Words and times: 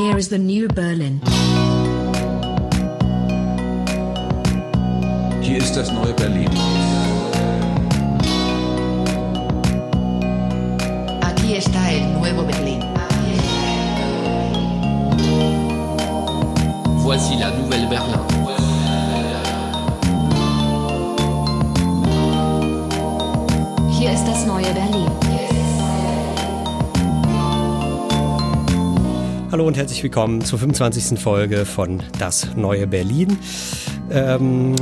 Here 0.00 0.16
is 0.16 0.30
the 0.30 0.38
new 0.38 0.66
Berlin. 0.66 1.20
Hier 5.42 5.58
ist 5.58 5.76
das 5.76 5.92
neue 5.92 6.14
Berlin. 6.14 6.48
Aquí 11.20 11.54
está 11.54 11.92
el 11.92 12.14
nuevo 12.14 12.44
Berlín. 12.44 12.80
Voici 17.04 17.36
la 17.36 17.50
nouvelle 17.50 17.86
Berlin. 17.86 18.20
Hier 23.98 24.12
ist 24.12 24.24
das 24.24 24.46
neue 24.46 24.72
Berlin. 24.72 25.09
Hallo 29.52 29.66
und 29.66 29.76
herzlich 29.76 30.00
willkommen 30.04 30.44
zur 30.44 30.60
25. 30.60 31.18
Folge 31.18 31.66
von 31.66 32.00
Das 32.20 32.54
neue 32.54 32.86
Berlin. 32.86 33.36
Ähm, 34.08 34.76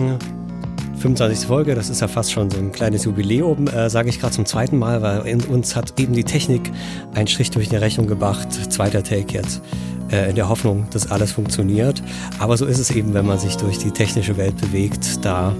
25. 0.99 1.47
Folge, 1.47 1.75
das 1.75 1.89
ist 1.89 2.03
ja 2.03 2.09
fast 2.09 2.33
schon 2.33 2.51
so 2.51 2.59
ein 2.59 2.71
kleines 2.71 3.05
Jubiläum, 3.05 3.67
äh, 3.69 3.89
sage 3.89 4.11
ich 4.11 4.21
gerade 4.21 4.35
zum 4.35 4.45
zweiten 4.45 4.77
Mal, 4.77 5.01
weil 5.01 5.41
uns 5.47 5.75
hat 5.75 5.99
eben 5.99 6.12
die 6.12 6.25
Technik 6.25 6.71
einen 7.15 7.29
Strich 7.29 7.51
durch 7.51 7.71
die 7.71 7.77
Rechnung 7.77 8.07
gebracht. 8.07 8.53
Zweiter 8.71 9.03
Take 9.03 9.33
jetzt. 9.33 9.62
Äh, 10.11 10.29
in 10.29 10.37
der 10.37 10.51
Hoffnung, 10.51 10.87
dass 10.91 11.11
alles 11.11 11.33
funktioniert. 11.33 12.03
Aber 12.39 12.59
so 12.59 12.67
ist 12.67 12.79
es 12.79 12.91
eben, 12.91 13.15
wenn 13.15 13.25
man 13.25 13.39
sich 13.39 13.57
durch 13.57 13.79
die 13.79 13.91
technische 13.91 14.37
Welt 14.37 14.59
bewegt. 14.59 15.25
Da 15.25 15.57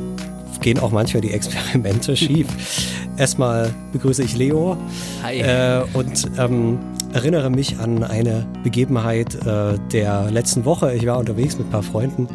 gehen 0.61 0.79
auch 0.81 0.91
manchmal 0.91 1.23
die 1.23 1.33
Experimente 1.33 2.15
schief. 2.17 2.47
Erstmal 3.17 3.73
begrüße 3.93 4.23
ich 4.23 4.37
Leo 4.37 4.77
Hi. 5.23 5.41
äh, 5.41 5.83
und 5.95 6.31
ähm, 6.39 6.79
erinnere 7.13 7.51
mich 7.51 7.79
an 7.79 8.05
eine 8.05 8.47
Begebenheit 8.63 9.35
äh, 9.47 9.79
der 9.93 10.31
letzten 10.31 10.65
Woche. 10.65 10.95
Ich 10.95 11.07
war 11.07 11.19
unterwegs 11.19 11.59
mit 11.59 11.69
ein 11.69 11.71
paar 11.71 11.83
Freunden 11.83 12.29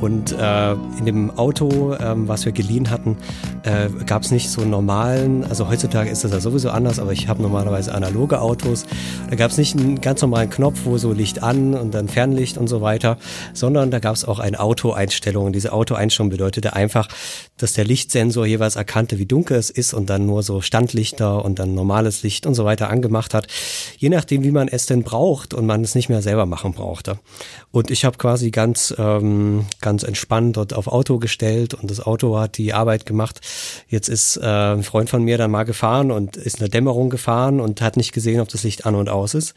und 0.00 0.32
äh, 0.32 0.72
in 0.72 1.06
dem 1.06 1.38
Auto, 1.38 1.94
ähm, 1.98 2.28
was 2.28 2.44
wir 2.44 2.52
geliehen 2.52 2.90
hatten, 2.90 3.16
äh, 3.64 3.88
gab 4.06 4.22
es 4.22 4.30
nicht 4.30 4.50
so 4.50 4.62
einen 4.62 4.70
normalen, 4.70 5.44
also 5.44 5.68
heutzutage 5.68 6.10
ist 6.10 6.24
das 6.24 6.32
ja 6.32 6.40
sowieso 6.40 6.70
anders, 6.70 6.98
aber 6.98 7.12
ich 7.12 7.28
habe 7.28 7.42
normalerweise 7.42 7.94
analoge 7.94 8.40
Autos. 8.40 8.84
Da 9.28 9.36
gab 9.36 9.50
es 9.50 9.58
nicht 9.58 9.76
einen 9.76 10.00
ganz 10.00 10.22
normalen 10.22 10.50
Knopf, 10.50 10.80
wo 10.84 10.98
so 10.98 11.12
Licht 11.12 11.42
an 11.42 11.74
und 11.74 11.94
dann 11.94 12.08
Fernlicht 12.08 12.58
und 12.58 12.68
so 12.68 12.80
weiter, 12.80 13.18
sondern 13.54 13.90
da 13.90 13.98
gab 13.98 14.14
es 14.14 14.24
auch 14.24 14.38
eine 14.38 14.60
Autoeinstellung. 14.60 15.46
Und 15.46 15.52
diese 15.54 15.72
Autoeinstellung 15.72 16.30
bedeutete 16.30 16.74
einfach, 16.74 17.08
dass 17.56 17.72
der 17.72 17.84
Lichtsensor 17.84 18.46
jeweils 18.46 18.76
erkannte, 18.76 19.18
wie 19.18 19.26
dunkel 19.26 19.56
es 19.56 19.70
ist 19.70 19.94
und 19.94 20.08
dann 20.08 20.26
nur 20.26 20.42
so 20.42 20.60
Standlichter 20.60 21.44
und 21.44 21.58
dann 21.58 21.74
normales 21.74 22.22
Licht 22.22 22.46
und 22.46 22.54
so 22.54 22.64
weiter 22.64 22.88
angemacht 22.88 23.34
hat, 23.34 23.48
je 23.96 24.08
nachdem, 24.08 24.44
wie 24.44 24.52
man 24.52 24.68
es 24.68 24.86
denn 24.86 25.02
braucht 25.02 25.54
und 25.54 25.66
man 25.66 25.82
es 25.82 25.94
nicht 25.94 26.08
mehr 26.08 26.22
selber 26.22 26.46
machen 26.46 26.72
brauchte. 26.72 27.18
Und 27.72 27.90
ich 27.90 28.04
habe 28.04 28.16
quasi 28.16 28.50
ganz, 28.50 28.94
ähm, 28.96 29.66
ganz 29.80 29.87
entspannt 29.88 30.56
dort 30.56 30.74
auf 30.74 30.86
Auto 30.86 31.18
gestellt 31.18 31.74
und 31.74 31.90
das 31.90 32.00
Auto 32.00 32.38
hat 32.38 32.58
die 32.58 32.74
Arbeit 32.74 33.06
gemacht. 33.06 33.40
Jetzt 33.88 34.08
ist 34.08 34.36
äh, 34.36 34.44
ein 34.44 34.82
Freund 34.82 35.10
von 35.10 35.22
mir 35.22 35.38
dann 35.38 35.50
mal 35.50 35.64
gefahren 35.64 36.10
und 36.10 36.36
ist 36.36 36.56
in 36.56 36.60
der 36.60 36.68
Dämmerung 36.68 37.10
gefahren 37.10 37.60
und 37.60 37.80
hat 37.80 37.96
nicht 37.96 38.12
gesehen, 38.12 38.40
ob 38.40 38.48
das 38.48 38.64
Licht 38.64 38.86
an 38.86 38.94
und 38.94 39.08
aus 39.08 39.34
ist 39.34 39.54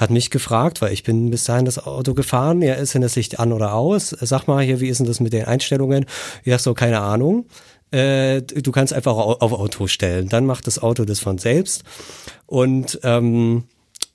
hat 0.00 0.08
mich 0.08 0.30
gefragt, 0.30 0.80
weil 0.80 0.94
ich 0.94 1.02
bin 1.02 1.30
bis 1.30 1.44
dahin 1.44 1.66
das 1.66 1.78
Auto 1.78 2.14
gefahren. 2.14 2.62
Ja, 2.62 2.72
ist 2.72 2.94
denn 2.94 3.02
das 3.02 3.16
Licht 3.16 3.38
an 3.38 3.52
oder 3.52 3.74
aus? 3.74 4.16
Sag 4.18 4.46
mal 4.48 4.64
hier, 4.64 4.80
wie 4.80 4.88
ist 4.88 4.98
denn 4.98 5.06
das 5.06 5.20
mit 5.20 5.34
den 5.34 5.44
Einstellungen? 5.44 6.06
Ja, 6.42 6.58
so 6.58 6.72
keine 6.72 7.00
Ahnung. 7.00 7.44
Äh, 7.90 8.40
du 8.40 8.72
kannst 8.72 8.94
einfach 8.94 9.12
auf 9.12 9.52
Auto 9.52 9.88
stellen. 9.88 10.30
Dann 10.30 10.46
macht 10.46 10.66
das 10.66 10.82
Auto 10.82 11.04
das 11.04 11.20
von 11.20 11.36
selbst. 11.36 11.82
Und 12.46 12.98
ähm, 13.02 13.64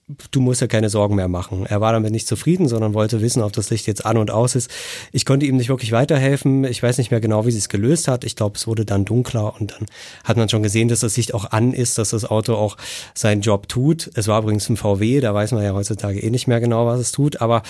du 0.08 0.40
musst 0.40 0.62
ja 0.62 0.68
keine 0.68 0.90
Sorgen 0.90 1.16
mehr 1.16 1.28
machen. 1.28 1.66
Er 1.66 1.82
war 1.82 1.92
damit 1.92 2.12
nicht 2.12 2.28
zufrieden, 2.28 2.68
sondern 2.68 2.94
wollte 2.94 3.22
wissen, 3.22 3.42
ob 3.42 3.54
das 3.54 3.72
Licht 3.72 3.88
jetzt 3.88 4.06
an 4.06 4.18
und 4.18 4.30
aus 4.30 4.54
ist. 4.54 4.70
Ich 5.12 5.26
konnte 5.26 5.48
ihm 5.48 5.58
nicht 5.58 5.70
wirklich 5.70 5.92
weiterhelfen. 5.92 6.64
Ich 6.64 6.84
weiß 6.84 7.00
nicht 7.00 7.10
mehr 7.10 7.22
genau, 7.22 7.46
wie 7.46 7.52
sie 7.52 7.58
es 7.58 7.70
gelöst 7.70 8.08
hat. 8.08 8.24
Ich 8.24 8.36
glaube, 8.36 8.56
es 8.56 8.68
wurde 8.68 8.86
dann 8.86 9.06
dunkler 9.06 9.60
und 9.60 9.72
dann 9.72 9.86
hat 10.24 10.38
man 10.38 10.48
schon 10.48 10.62
gesehen, 10.62 10.90
dass 10.90 11.00
das 11.00 11.18
Licht 11.18 11.34
auch 11.34 11.46
an 11.52 11.74
ist, 11.74 11.98
dass 11.98 12.12
das 12.12 12.26
Auto 12.26 12.54
auch 12.54 12.78
seinen 13.16 13.42
Job 13.42 13.68
tut. 13.68 14.12
Es 14.14 14.28
war 14.28 14.42
übrigens 14.42 14.70
ein 14.70 14.78
VW, 14.78 15.22
da 15.22 15.34
weiß 15.34 15.54
man 15.54 15.64
ja 15.64 15.74
heutzutage 15.74 16.20
eh 16.20 16.30
nicht 16.30 16.48
mehr 16.48 16.60
genau, 16.60 16.86
was 16.86 17.00
es 17.00 17.12
tut. 17.12 17.42
Aber 17.42 17.64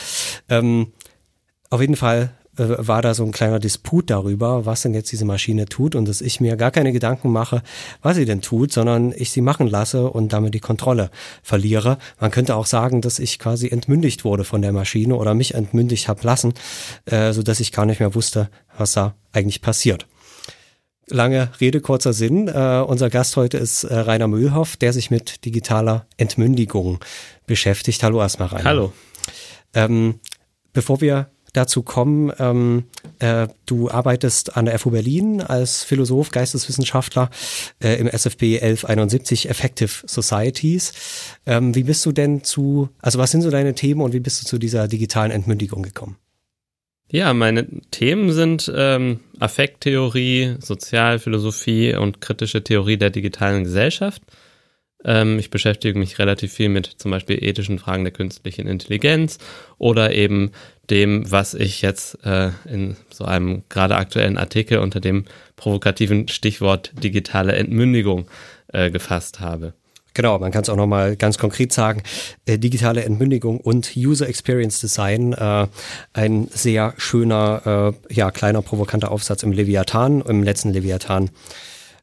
ähm, 0.50 0.88
auf 1.70 1.80
jeden 1.80 1.96
Fall 1.96 2.32
war 2.58 3.02
da 3.02 3.14
so 3.14 3.24
ein 3.24 3.32
kleiner 3.32 3.60
Disput 3.60 4.10
darüber, 4.10 4.66
was 4.66 4.82
denn 4.82 4.94
jetzt 4.94 5.12
diese 5.12 5.26
Maschine 5.26 5.66
tut 5.66 5.96
und 5.96 6.08
dass 6.08 6.22
ich 6.22 6.40
mir 6.40 6.56
gar 6.56 6.72
keine 6.72 6.92
Gedanken 6.94 7.32
mache, 7.32 7.62
was 8.02 8.16
sie 8.16 8.26
denn 8.26 8.42
tut, 8.42 8.72
sondern 8.72 9.14
ich 9.16 9.32
sie 9.32 9.42
machen 9.42 9.68
lasse 9.68 10.10
und 10.10 10.34
damit 10.34 10.54
die 10.54 10.60
Kontrolle 10.60 11.10
verliere. 11.44 11.98
Man 12.20 12.32
könnte 12.32 12.56
auch 12.56 12.66
sagen, 12.66 13.02
dass 13.02 13.20
ich 13.20 13.40
quasi 13.40 13.68
entmündigt 13.70 14.26
wurde 14.26 14.44
von 14.44 14.62
der 14.62 14.72
Maschine 14.72 15.16
oder 15.16 15.34
mich 15.34 15.54
entmündigt 15.54 16.08
habe 16.08 16.22
lassen, 16.24 16.54
äh, 17.06 17.34
so 17.34 17.44
dass 17.44 17.60
ich 17.60 17.72
gar 17.72 17.86
nicht 17.86 18.00
mehr 18.00 18.16
wusste, 18.16 18.50
was 18.78 18.94
da 18.94 19.16
eigentlich 19.32 19.62
passiert. 19.62 20.08
Lange 21.08 21.52
Rede, 21.62 21.82
kurzer 21.82 22.14
Sinn. 22.14 22.48
Äh, 22.48 22.84
unser 22.88 23.10
Gast 23.12 23.36
heute 23.36 23.58
ist 23.58 23.84
äh, 23.84 23.94
Rainer 23.94 24.28
Mühlhoff, 24.28 24.76
der 24.76 24.92
sich 24.92 25.12
mit 25.12 25.46
digitaler 25.46 26.08
Entmündigung 26.18 27.00
beschäftigt. 27.46 28.02
Hallo 28.02 28.22
erstmal, 28.22 28.48
Rainer. 28.48 28.64
Hallo. 28.64 28.94
Ähm, 29.76 30.20
bevor 30.74 31.02
wir 31.02 31.30
dazu 31.56 31.84
kommen. 31.84 32.32
Ähm, 32.40 32.84
äh, 33.20 33.48
du 33.66 33.90
arbeitest 33.90 34.58
an 34.58 34.66
der 34.66 34.78
FU 34.80 34.92
Berlin 34.92 35.42
als 35.42 35.84
Philosoph, 35.84 36.32
Geisteswissenschaftler 36.32 37.30
äh, 37.82 37.96
im 38.00 38.08
SFB 38.08 38.62
1171 38.62 39.50
Effective 39.50 39.92
Societies. 40.06 40.94
Ähm, 41.46 41.76
wie 41.76 41.84
bist 41.84 42.06
du 42.06 42.12
denn 42.12 42.44
zu, 42.44 42.90
also 43.02 43.20
was 43.20 43.32
sind 43.32 43.42
so 43.42 43.50
deine 43.50 43.76
Themen 43.76 44.02
und 44.02 44.14
wie 44.14 44.20
bist 44.20 44.42
du 44.42 44.46
zu 44.46 44.58
dieser 44.58 44.88
digitalen 44.88 45.32
Entmündigung 45.32 45.84
gekommen? 45.84 46.18
Ja, 47.12 47.34
meine 47.34 47.68
Themen 47.92 48.32
sind 48.32 48.72
ähm, 48.76 49.20
Affekttheorie, 49.40 50.56
Sozialphilosophie 50.60 51.96
und 51.96 52.20
kritische 52.20 52.64
Theorie 52.64 52.98
der 52.98 53.12
digitalen 53.12 53.64
Gesellschaft. 53.64 54.24
Ähm, 55.06 55.38
ich 55.38 55.52
beschäftige 55.52 55.98
mich 55.98 56.18
relativ 56.18 56.52
viel 56.54 56.70
mit 56.70 56.88
zum 56.98 57.12
Beispiel 57.12 57.42
ethischen 57.44 57.78
Fragen 57.78 58.04
der 58.04 58.12
künstlichen 58.12 58.68
Intelligenz 58.68 59.38
oder 59.78 60.14
eben 60.14 60.52
dem, 60.90 61.30
was 61.32 61.54
ich 61.54 61.82
jetzt 61.82 62.24
äh, 62.26 62.52
in 62.66 62.96
so 63.10 63.26
einem 63.26 63.64
gerade 63.70 63.96
aktuellen 63.96 64.38
Artikel 64.38 64.80
unter 64.80 65.00
dem 65.00 65.26
provokativen 65.56 66.28
Stichwort 66.28 66.92
digitale 67.04 67.56
Entmündigung 67.56 68.28
äh, 68.74 68.92
gefasst 68.92 69.40
habe. 69.40 69.74
Genau, 70.16 70.40
man 70.40 70.52
kann 70.52 70.62
es 70.62 70.70
auch 70.70 70.78
nochmal 70.78 71.18
ganz 71.18 71.38
konkret 71.38 71.74
sagen. 71.74 72.02
Äh, 72.46 72.58
digitale 72.58 73.04
Entmündigung 73.04 73.60
und 73.60 73.98
User 73.98 74.28
Experience 74.30 74.80
Design. 74.80 75.34
Äh, 75.34 75.68
ein 76.14 76.48
sehr 76.52 76.94
schöner, 76.98 77.94
äh, 78.10 78.14
ja, 78.14 78.32
kleiner, 78.32 78.62
provokanter 78.62 79.12
Aufsatz 79.12 79.44
im 79.44 79.52
Leviathan, 79.52 80.22
im 80.22 80.42
letzten 80.42 80.72
Leviathan 80.72 81.30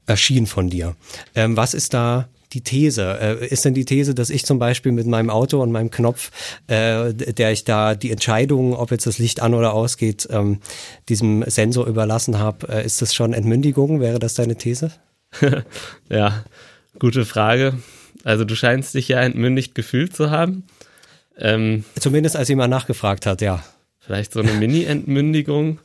erschien 0.06 0.46
von 0.46 0.68
dir. 0.68 0.94
Ähm, 1.34 1.56
was 1.56 1.72
ist 1.72 1.94
da 1.94 2.28
die 2.52 2.62
These? 2.62 3.18
Äh, 3.20 3.46
ist 3.46 3.64
denn 3.64 3.74
die 3.74 3.84
These, 3.84 4.14
dass 4.14 4.30
ich 4.30 4.44
zum 4.44 4.58
Beispiel 4.58 4.92
mit 4.92 5.06
meinem 5.06 5.30
Auto 5.30 5.62
und 5.62 5.72
meinem 5.72 5.90
Knopf, 5.90 6.30
äh, 6.66 7.12
der 7.12 7.52
ich 7.52 7.64
da 7.64 7.94
die 7.94 8.10
Entscheidung, 8.10 8.74
ob 8.74 8.90
jetzt 8.90 9.06
das 9.06 9.18
Licht 9.18 9.40
an 9.40 9.54
oder 9.54 9.72
ausgeht, 9.72 10.28
ähm, 10.30 10.58
diesem 11.08 11.44
Sensor 11.46 11.86
überlassen 11.86 12.38
habe, 12.38 12.68
äh, 12.68 12.84
ist 12.84 13.02
das 13.02 13.14
schon 13.14 13.32
Entmündigung? 13.32 14.00
Wäre 14.00 14.18
das 14.18 14.34
deine 14.34 14.56
These? 14.56 14.92
ja, 16.08 16.44
gute 16.98 17.24
Frage. 17.24 17.74
Also 18.24 18.44
du 18.44 18.54
scheinst 18.54 18.94
dich 18.94 19.08
ja 19.08 19.20
entmündigt 19.20 19.74
gefühlt 19.74 20.14
zu 20.14 20.30
haben. 20.30 20.64
Ähm, 21.38 21.84
Zumindest 21.98 22.36
als 22.36 22.48
jemand 22.48 22.70
nachgefragt 22.70 23.26
hat, 23.26 23.40
ja. 23.40 23.64
Vielleicht 24.00 24.32
so 24.32 24.40
eine 24.40 24.52
Mini-Entmündigung. 24.52 25.78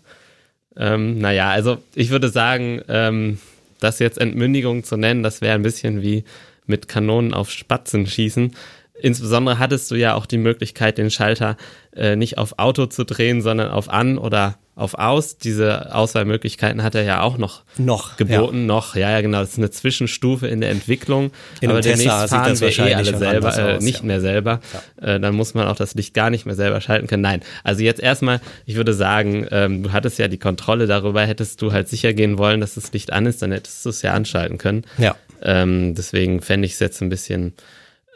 ähm, 0.75 1.19
naja, 1.19 1.49
also 1.49 1.77
ich 1.95 2.09
würde 2.09 2.29
sagen, 2.29 2.81
ähm, 2.89 3.39
das 3.79 3.99
jetzt 3.99 4.17
Entmündigung 4.17 4.83
zu 4.83 4.97
nennen, 4.97 5.23
das 5.23 5.41
wäre 5.41 5.55
ein 5.55 5.63
bisschen 5.63 6.01
wie 6.01 6.23
mit 6.67 6.87
Kanonen 6.87 7.33
auf 7.33 7.51
Spatzen 7.51 8.07
schießen. 8.07 8.55
Insbesondere 8.99 9.59
hattest 9.59 9.91
du 9.91 9.95
ja 9.95 10.15
auch 10.15 10.25
die 10.25 10.39
Möglichkeit, 10.39 10.97
den 10.97 11.11
Schalter 11.11 11.55
äh, 11.95 12.15
nicht 12.15 12.37
auf 12.37 12.57
Auto 12.57 12.87
zu 12.87 13.05
drehen, 13.05 13.41
sondern 13.41 13.69
auf 13.69 13.89
An 13.89 14.17
oder 14.17 14.57
auf 14.77 14.93
Aus. 14.93 15.37
Diese 15.37 15.93
Auswahlmöglichkeiten 15.93 16.83
hat 16.83 16.95
er 16.95 17.03
ja 17.03 17.21
auch 17.21 17.37
noch, 17.37 17.63
noch 17.77 18.15
geboten. 18.15 18.61
Ja. 18.61 18.65
Noch, 18.65 18.95
ja, 18.95 19.09
ja, 19.09 19.21
genau. 19.21 19.39
Das 19.39 19.49
ist 19.49 19.57
eine 19.57 19.71
Zwischenstufe 19.71 20.47
in 20.47 20.61
der 20.61 20.69
Entwicklung. 20.69 21.31
In 21.61 21.71
Aber 21.71 21.81
demnächst 21.81 22.03
Tesla 22.05 22.27
fahren 22.27 22.57
das 22.59 22.61
wir 22.61 22.87
eh 22.87 22.93
alle 22.93 23.17
selber, 23.17 23.57
äh, 23.57 23.75
aus, 23.75 23.83
nicht 23.83 23.99
ja. 23.99 24.05
mehr 24.05 24.21
selber. 24.21 24.59
Äh, 25.01 25.19
dann 25.19 25.35
muss 25.35 25.55
man 25.55 25.67
auch 25.67 25.75
das 25.75 25.95
Licht 25.95 26.13
gar 26.13 26.29
nicht 26.29 26.45
mehr 26.45 26.55
selber 26.55 26.79
schalten 26.79 27.07
können. 27.07 27.23
Nein, 27.23 27.41
also 27.63 27.81
jetzt 27.81 27.99
erstmal, 27.99 28.39
ich 28.65 28.75
würde 28.75 28.93
sagen, 28.93 29.47
ähm, 29.49 29.81
du 29.83 29.91
hattest 29.91 30.19
ja 30.19 30.27
die 30.27 30.37
Kontrolle 30.37 30.85
darüber. 30.85 31.23
Hättest 31.23 31.61
du 31.61 31.71
halt 31.71 31.89
sicher 31.89 32.13
gehen 32.13 32.37
wollen, 32.37 32.61
dass 32.61 32.75
das 32.75 32.93
Licht 32.93 33.11
an 33.11 33.25
ist, 33.25 33.41
dann 33.41 33.51
hättest 33.51 33.83
du 33.83 33.89
es 33.89 34.03
ja 34.03 34.13
anschalten 34.13 34.59
können. 34.59 34.85
Ja. 34.99 35.15
Ähm, 35.41 35.95
deswegen 35.95 36.41
fände 36.41 36.65
ich 36.65 36.73
es 36.73 36.79
jetzt 36.79 37.01
ein 37.01 37.09
bisschen, 37.09 37.53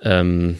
ähm, 0.03 0.59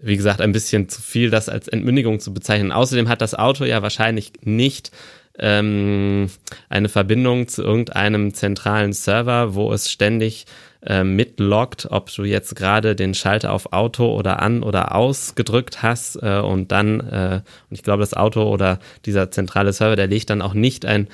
wie 0.00 0.16
gesagt, 0.16 0.40
ein 0.40 0.52
bisschen 0.52 0.88
zu 0.88 1.00
viel, 1.00 1.30
das 1.30 1.48
als 1.48 1.68
Entmündigung 1.68 2.20
zu 2.20 2.34
bezeichnen. 2.34 2.72
Außerdem 2.72 3.08
hat 3.08 3.22
das 3.22 3.34
Auto 3.34 3.64
ja 3.64 3.82
wahrscheinlich 3.82 4.32
nicht 4.42 4.90
ähm, 5.38 6.28
eine 6.68 6.88
Verbindung 6.88 7.48
zu 7.48 7.62
irgendeinem 7.62 8.34
zentralen 8.34 8.92
Server, 8.92 9.54
wo 9.54 9.72
es 9.72 9.90
ständig 9.90 10.46
äh, 10.86 11.04
mitloggt, 11.04 11.88
ob 11.90 12.14
du 12.14 12.24
jetzt 12.24 12.54
gerade 12.56 12.94
den 12.94 13.14
Schalter 13.14 13.52
auf 13.52 13.72
Auto 13.72 14.14
oder 14.14 14.40
an 14.40 14.62
oder 14.62 14.94
aus 14.94 15.34
gedrückt 15.34 15.82
hast 15.82 16.16
äh, 16.22 16.38
und 16.38 16.72
dann, 16.72 17.00
äh, 17.00 17.40
und 17.68 17.74
ich 17.74 17.82
glaube, 17.82 18.00
das 18.00 18.14
Auto 18.14 18.42
oder 18.44 18.78
dieser 19.04 19.30
zentrale 19.30 19.72
Server, 19.72 19.96
der 19.96 20.06
legt 20.06 20.30
dann 20.30 20.42
auch 20.42 20.54
nicht 20.54 20.86
ein 20.86 21.08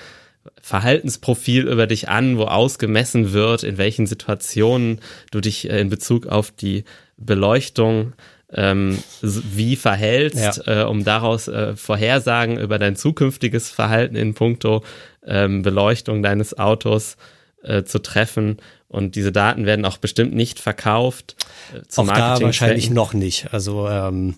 Verhaltensprofil 0.61 1.69
über 1.69 1.87
dich 1.87 2.09
an, 2.09 2.39
wo 2.39 2.44
ausgemessen 2.44 3.33
wird, 3.33 3.62
in 3.62 3.79
welchen 3.79 4.06
Situationen 4.06 5.00
du 5.31 5.41
dich 5.41 5.69
äh, 5.71 5.81
in 5.81 5.89
Bezug 5.89 6.27
auf 6.27 6.50
die 6.50 6.85
Beleuchtung 7.17 8.15
ähm, 8.53 8.99
wie 9.23 9.77
verhältst, 9.77 10.62
ja. 10.67 10.83
äh, 10.83 10.85
um 10.85 11.05
daraus 11.05 11.49
äh, 11.49 11.75
Vorhersagen 11.75 12.59
über 12.59 12.79
dein 12.79 12.97
zukünftiges 12.97 13.71
Verhalten 13.71 14.15
in 14.15 14.35
puncto 14.35 14.85
ähm, 15.27 15.62
Beleuchtung 15.62 16.23
deines 16.23 16.59
Autos 16.59 17.17
äh, 17.62 17.85
zu 17.85 18.00
treffen. 18.00 18.59
Und 18.88 19.17
diese 19.17 19.33
Daten 19.33 19.65
werden 19.65 19.87
auch 19.87 19.97
bestimmt 19.97 20.35
nicht 20.35 20.61
verkauft. 20.61 21.37
Äh, 21.73 22.00
auch 22.00 22.06
da 22.06 22.41
wahrscheinlich 22.41 22.91
noch 22.91 23.15
nicht. 23.15 23.53
Also 23.53 23.88
ähm, 23.88 24.37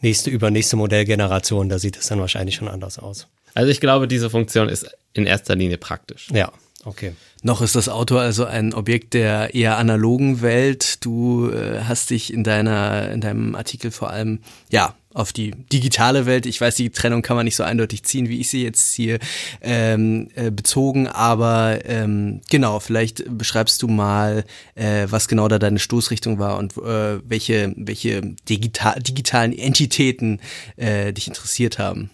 nächste, 0.00 0.30
übernächste 0.30 0.76
Modellgeneration, 0.76 1.68
da 1.68 1.78
sieht 1.78 1.96
es 1.96 2.08
dann 2.08 2.18
wahrscheinlich 2.18 2.56
schon 2.56 2.68
anders 2.68 2.98
aus. 2.98 3.28
Also 3.54 3.70
ich 3.70 3.80
glaube, 3.80 4.08
diese 4.08 4.30
Funktion 4.30 4.68
ist 4.68 4.86
in 5.12 5.26
erster 5.26 5.54
Linie 5.54 5.78
praktisch. 5.78 6.28
Ja, 6.32 6.52
okay. 6.84 7.12
Noch 7.42 7.60
ist 7.60 7.74
das 7.74 7.88
Auto 7.88 8.18
also 8.18 8.44
ein 8.44 8.72
Objekt 8.72 9.14
der 9.14 9.52
eher 9.54 9.76
analogen 9.76 10.42
Welt. 10.42 11.04
Du 11.04 11.50
äh, 11.50 11.80
hast 11.80 12.10
dich 12.10 12.32
in 12.32 12.44
deiner, 12.44 13.10
in 13.10 13.20
deinem 13.20 13.56
Artikel 13.56 13.90
vor 13.90 14.10
allem, 14.10 14.38
ja, 14.70 14.94
auf 15.12 15.32
die 15.32 15.50
digitale 15.50 16.24
Welt. 16.24 16.46
Ich 16.46 16.60
weiß, 16.60 16.76
die 16.76 16.90
Trennung 16.90 17.20
kann 17.22 17.36
man 17.36 17.44
nicht 17.44 17.56
so 17.56 17.64
eindeutig 17.64 18.04
ziehen, 18.04 18.28
wie 18.28 18.40
ich 18.40 18.48
sie 18.48 18.62
jetzt 18.62 18.94
hier 18.94 19.18
ähm, 19.60 20.28
äh, 20.34 20.50
bezogen, 20.50 21.08
aber 21.08 21.80
ähm, 21.84 22.40
genau, 22.48 22.80
vielleicht 22.80 23.24
beschreibst 23.36 23.82
du 23.82 23.88
mal, 23.88 24.44
äh, 24.74 25.06
was 25.10 25.28
genau 25.28 25.48
da 25.48 25.58
deine 25.58 25.80
Stoßrichtung 25.80 26.38
war 26.38 26.56
und 26.58 26.76
äh, 26.78 27.18
welche, 27.28 27.74
welche 27.76 28.22
digital, 28.48 29.00
digitalen 29.00 29.52
Entitäten 29.56 30.40
äh, 30.76 31.12
dich 31.12 31.28
interessiert 31.28 31.78
haben. 31.78 32.10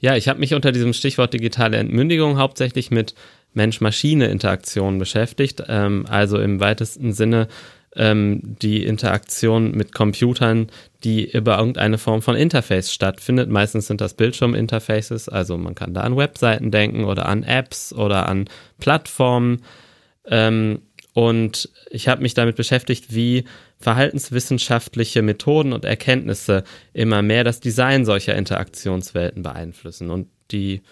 Ja, 0.00 0.16
ich 0.16 0.28
habe 0.28 0.40
mich 0.40 0.54
unter 0.54 0.72
diesem 0.72 0.92
Stichwort 0.92 1.34
digitale 1.34 1.76
Entmündigung 1.76 2.38
hauptsächlich 2.38 2.90
mit 2.90 3.14
Mensch-Maschine-Interaktion 3.54 4.98
beschäftigt, 4.98 5.64
ähm, 5.68 6.06
also 6.08 6.38
im 6.38 6.60
weitesten 6.60 7.12
Sinne 7.12 7.48
ähm, 7.96 8.40
die 8.62 8.84
Interaktion 8.84 9.72
mit 9.72 9.92
Computern, 9.92 10.68
die 11.04 11.30
über 11.30 11.58
irgendeine 11.58 11.98
Form 11.98 12.22
von 12.22 12.36
Interface 12.36 12.92
stattfindet. 12.92 13.50
Meistens 13.50 13.86
sind 13.86 14.00
das 14.00 14.14
Bildschirminterfaces, 14.14 15.28
also 15.28 15.58
man 15.58 15.74
kann 15.74 15.94
da 15.94 16.02
an 16.02 16.16
Webseiten 16.16 16.70
denken 16.70 17.04
oder 17.04 17.26
an 17.26 17.42
Apps 17.42 17.92
oder 17.92 18.28
an 18.28 18.48
Plattformen. 18.78 19.62
Ähm, 20.26 20.82
und 21.14 21.68
ich 21.90 22.08
habe 22.08 22.22
mich 22.22 22.34
damit 22.34 22.56
beschäftigt, 22.56 23.14
wie 23.14 23.44
verhaltenswissenschaftliche 23.78 25.22
Methoden 25.22 25.72
und 25.72 25.84
Erkenntnisse 25.84 26.64
immer 26.92 27.22
mehr 27.22 27.44
das 27.44 27.60
Design 27.60 28.04
solcher 28.04 28.36
Interaktionswelten 28.36 29.42
beeinflussen. 29.42 30.10
Und 30.10 30.28
die 30.50 30.82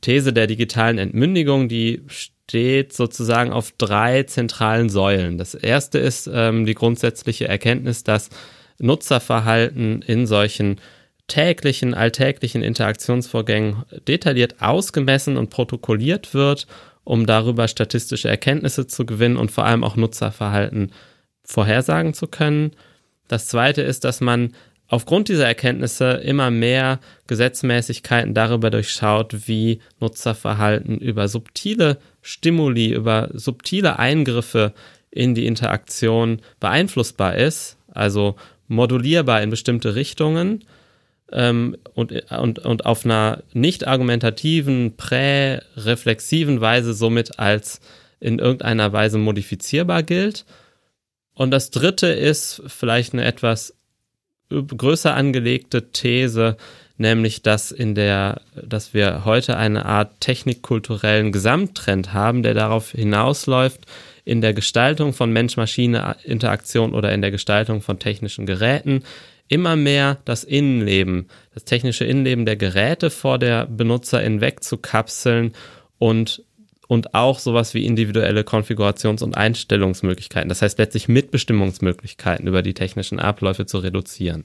These 0.00 0.32
der 0.32 0.46
digitalen 0.46 0.98
Entmündigung, 0.98 1.68
die 1.68 2.02
steht 2.06 2.92
sozusagen 2.92 3.52
auf 3.52 3.72
drei 3.78 4.24
zentralen 4.24 4.88
Säulen. 4.88 5.38
Das 5.38 5.54
erste 5.54 5.98
ist 5.98 6.28
ähm, 6.32 6.66
die 6.66 6.74
grundsätzliche 6.74 7.48
Erkenntnis, 7.48 8.04
dass 8.04 8.28
Nutzerverhalten 8.78 10.02
in 10.02 10.26
solchen 10.26 10.80
täglichen, 11.28 11.94
alltäglichen 11.94 12.62
Interaktionsvorgängen 12.62 13.84
detailliert 14.06 14.56
ausgemessen 14.60 15.36
und 15.36 15.50
protokolliert 15.50 16.34
wird, 16.34 16.66
um 17.04 17.26
darüber 17.26 17.68
statistische 17.68 18.28
Erkenntnisse 18.28 18.86
zu 18.86 19.06
gewinnen 19.06 19.36
und 19.36 19.50
vor 19.50 19.64
allem 19.64 19.84
auch 19.84 19.96
Nutzerverhalten 19.96 20.92
vorhersagen 21.44 22.14
zu 22.14 22.26
können. 22.26 22.72
Das 23.28 23.48
zweite 23.48 23.82
ist, 23.82 24.04
dass 24.04 24.20
man 24.20 24.54
aufgrund 24.88 25.28
dieser 25.28 25.46
Erkenntnisse 25.46 26.20
immer 26.24 26.50
mehr 26.50 27.00
Gesetzmäßigkeiten 27.26 28.34
darüber 28.34 28.70
durchschaut, 28.70 29.48
wie 29.48 29.80
Nutzerverhalten 30.00 30.98
über 30.98 31.28
subtile 31.28 31.98
Stimuli, 32.20 32.92
über 32.92 33.30
subtile 33.32 33.98
Eingriffe 33.98 34.74
in 35.10 35.34
die 35.34 35.46
Interaktion 35.46 36.40
beeinflussbar 36.60 37.36
ist, 37.36 37.78
also 37.92 38.36
modulierbar 38.68 39.42
in 39.42 39.50
bestimmte 39.50 39.94
Richtungen 39.94 40.64
ähm, 41.32 41.76
und, 41.94 42.12
und, 42.30 42.58
und 42.60 42.86
auf 42.86 43.04
einer 43.04 43.42
nicht 43.52 43.86
argumentativen, 43.86 44.96
prä-reflexiven 44.96 46.60
Weise 46.60 46.94
somit 46.94 47.38
als 47.38 47.80
in 48.20 48.38
irgendeiner 48.38 48.92
Weise 48.92 49.18
modifizierbar 49.18 50.02
gilt. 50.02 50.44
Und 51.34 51.50
das 51.50 51.70
dritte 51.70 52.06
ist 52.08 52.62
vielleicht 52.66 53.14
eine 53.14 53.24
etwas 53.24 53.74
größer 54.50 55.14
angelegte 55.14 55.90
These, 55.90 56.56
nämlich 56.98 57.42
dass 57.42 57.72
in 57.72 57.94
der, 57.94 58.42
dass 58.54 58.94
wir 58.94 59.24
heute 59.24 59.56
eine 59.56 59.86
Art 59.86 60.20
technikkulturellen 60.20 61.32
Gesamttrend 61.32 62.12
haben, 62.12 62.42
der 62.42 62.54
darauf 62.54 62.92
hinausläuft, 62.92 63.80
in 64.24 64.40
der 64.40 64.54
Gestaltung 64.54 65.12
von 65.12 65.32
Mensch-Maschine-Interaktion 65.32 66.94
oder 66.94 67.12
in 67.12 67.22
der 67.22 67.32
Gestaltung 67.32 67.82
von 67.82 67.98
technischen 67.98 68.46
Geräten 68.46 69.02
immer 69.52 69.76
mehr 69.76 70.18
das 70.24 70.44
Innenleben, 70.44 71.28
das 71.52 71.64
technische 71.64 72.04
Innenleben 72.04 72.46
der 72.46 72.56
Geräte 72.56 73.10
vor 73.10 73.38
der 73.38 73.66
Benutzerin 73.66 74.40
wegzukapseln 74.40 75.52
und 75.98 76.42
und 76.88 77.14
auch 77.14 77.38
sowas 77.38 77.72
wie 77.72 77.86
individuelle 77.86 78.42
Konfigurations- 78.42 79.22
und 79.22 79.34
Einstellungsmöglichkeiten. 79.34 80.50
Das 80.50 80.60
heißt 80.60 80.78
letztlich 80.78 81.08
Mitbestimmungsmöglichkeiten 81.08 82.46
über 82.46 82.60
die 82.60 82.74
technischen 82.74 83.18
Abläufe 83.18 83.64
zu 83.64 83.78
reduzieren. 83.78 84.44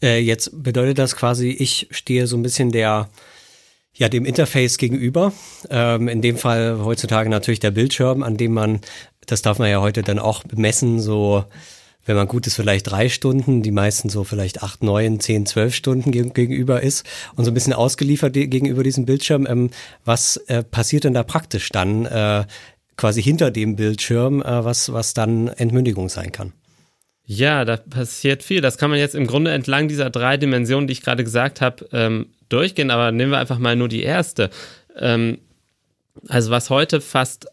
Äh, 0.00 0.20
jetzt 0.20 0.62
bedeutet 0.62 0.98
das 0.98 1.16
quasi, 1.16 1.50
ich 1.50 1.88
stehe 1.90 2.28
so 2.28 2.36
ein 2.36 2.44
bisschen 2.44 2.70
der 2.70 3.08
ja, 3.92 4.08
dem 4.08 4.24
Interface 4.24 4.78
gegenüber. 4.78 5.32
Ähm, 5.68 6.06
in 6.06 6.22
dem 6.22 6.36
Fall 6.36 6.78
heutzutage 6.84 7.28
natürlich 7.28 7.58
der 7.58 7.72
Bildschirm, 7.72 8.22
an 8.22 8.36
dem 8.36 8.52
man, 8.52 8.80
das 9.26 9.42
darf 9.42 9.58
man 9.58 9.68
ja 9.68 9.80
heute 9.80 10.02
dann 10.02 10.20
auch 10.20 10.44
bemessen, 10.44 11.00
so 11.00 11.44
wenn 12.08 12.16
man 12.16 12.26
gut 12.26 12.46
ist, 12.46 12.56
vielleicht 12.56 12.90
drei 12.90 13.10
Stunden, 13.10 13.62
die 13.62 13.70
meisten 13.70 14.08
so 14.08 14.24
vielleicht 14.24 14.62
acht, 14.62 14.82
neun, 14.82 15.20
zehn, 15.20 15.44
zwölf 15.44 15.74
Stunden 15.74 16.10
gegenüber 16.10 16.82
ist 16.82 17.06
und 17.36 17.44
so 17.44 17.50
ein 17.50 17.54
bisschen 17.54 17.74
ausgeliefert 17.74 18.32
gegenüber 18.32 18.82
diesem 18.82 19.04
Bildschirm. 19.04 19.46
Ähm, 19.46 19.70
was 20.06 20.38
äh, 20.48 20.64
passiert 20.64 21.04
denn 21.04 21.12
da 21.12 21.22
praktisch 21.22 21.68
dann 21.68 22.06
äh, 22.06 22.46
quasi 22.96 23.22
hinter 23.22 23.50
dem 23.50 23.76
Bildschirm, 23.76 24.40
äh, 24.40 24.64
was, 24.64 24.90
was 24.90 25.12
dann 25.12 25.48
Entmündigung 25.48 26.08
sein 26.08 26.32
kann? 26.32 26.54
Ja, 27.26 27.66
da 27.66 27.76
passiert 27.76 28.42
viel. 28.42 28.62
Das 28.62 28.78
kann 28.78 28.88
man 28.88 28.98
jetzt 28.98 29.14
im 29.14 29.26
Grunde 29.26 29.52
entlang 29.52 29.86
dieser 29.86 30.08
drei 30.08 30.38
Dimensionen, 30.38 30.86
die 30.86 30.92
ich 30.92 31.02
gerade 31.02 31.24
gesagt 31.24 31.60
habe, 31.60 31.86
ähm, 31.92 32.28
durchgehen, 32.48 32.90
aber 32.90 33.12
nehmen 33.12 33.32
wir 33.32 33.38
einfach 33.38 33.58
mal 33.58 33.76
nur 33.76 33.88
die 33.88 34.02
erste. 34.02 34.48
Ähm, 34.98 35.40
also 36.26 36.50
was 36.50 36.70
heute 36.70 37.02
fast 37.02 37.48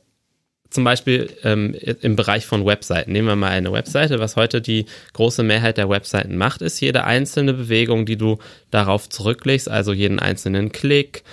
zum 0.69 0.83
Beispiel 0.83 1.29
ähm, 1.43 1.73
im 2.01 2.15
Bereich 2.15 2.45
von 2.45 2.65
Webseiten. 2.65 3.11
Nehmen 3.11 3.27
wir 3.27 3.35
mal 3.35 3.49
eine 3.49 3.71
Webseite. 3.71 4.19
Was 4.19 4.35
heute 4.35 4.61
die 4.61 4.85
große 5.13 5.43
Mehrheit 5.43 5.77
der 5.77 5.89
Webseiten 5.89 6.37
macht, 6.37 6.61
ist 6.61 6.79
jede 6.81 7.05
einzelne 7.05 7.53
Bewegung, 7.53 8.05
die 8.05 8.17
du 8.17 8.39
darauf 8.71 9.07
zurücklegst, 9.07 9.69
also 9.69 9.93
jeden 9.93 10.19
einzelnen 10.19 10.71
Klick 10.71 11.23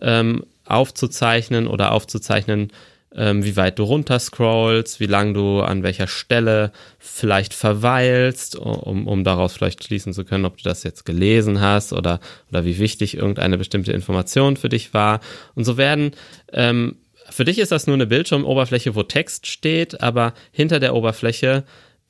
ähm, 0.00 0.44
aufzuzeichnen 0.64 1.66
oder 1.66 1.92
aufzuzeichnen, 1.92 2.70
ähm, 3.14 3.44
wie 3.44 3.56
weit 3.56 3.78
du 3.78 3.82
runterscrollst, 3.82 5.00
wie 5.00 5.06
lang 5.06 5.34
du 5.34 5.60
an 5.60 5.82
welcher 5.82 6.06
Stelle 6.06 6.72
vielleicht 6.98 7.54
verweilst, 7.54 8.56
um, 8.56 9.06
um 9.06 9.24
daraus 9.24 9.52
vielleicht 9.52 9.84
schließen 9.84 10.12
zu 10.12 10.24
können, 10.24 10.44
ob 10.44 10.56
du 10.56 10.64
das 10.64 10.82
jetzt 10.82 11.04
gelesen 11.04 11.60
hast 11.60 11.92
oder, 11.92 12.20
oder 12.50 12.64
wie 12.64 12.78
wichtig 12.78 13.16
irgendeine 13.16 13.58
bestimmte 13.58 13.92
Information 13.92 14.56
für 14.56 14.68
dich 14.68 14.94
war. 14.94 15.20
Und 15.54 15.64
so 15.64 15.76
werden 15.76 16.12
ähm, 16.52 16.96
für 17.32 17.44
dich 17.44 17.58
ist 17.58 17.72
das 17.72 17.86
nur 17.86 17.94
eine 17.94 18.06
Bildschirmoberfläche, 18.06 18.94
wo 18.94 19.02
Text 19.02 19.46
steht, 19.46 20.02
aber 20.02 20.34
hinter 20.52 20.80
der 20.80 20.94
Oberfläche 20.94 21.64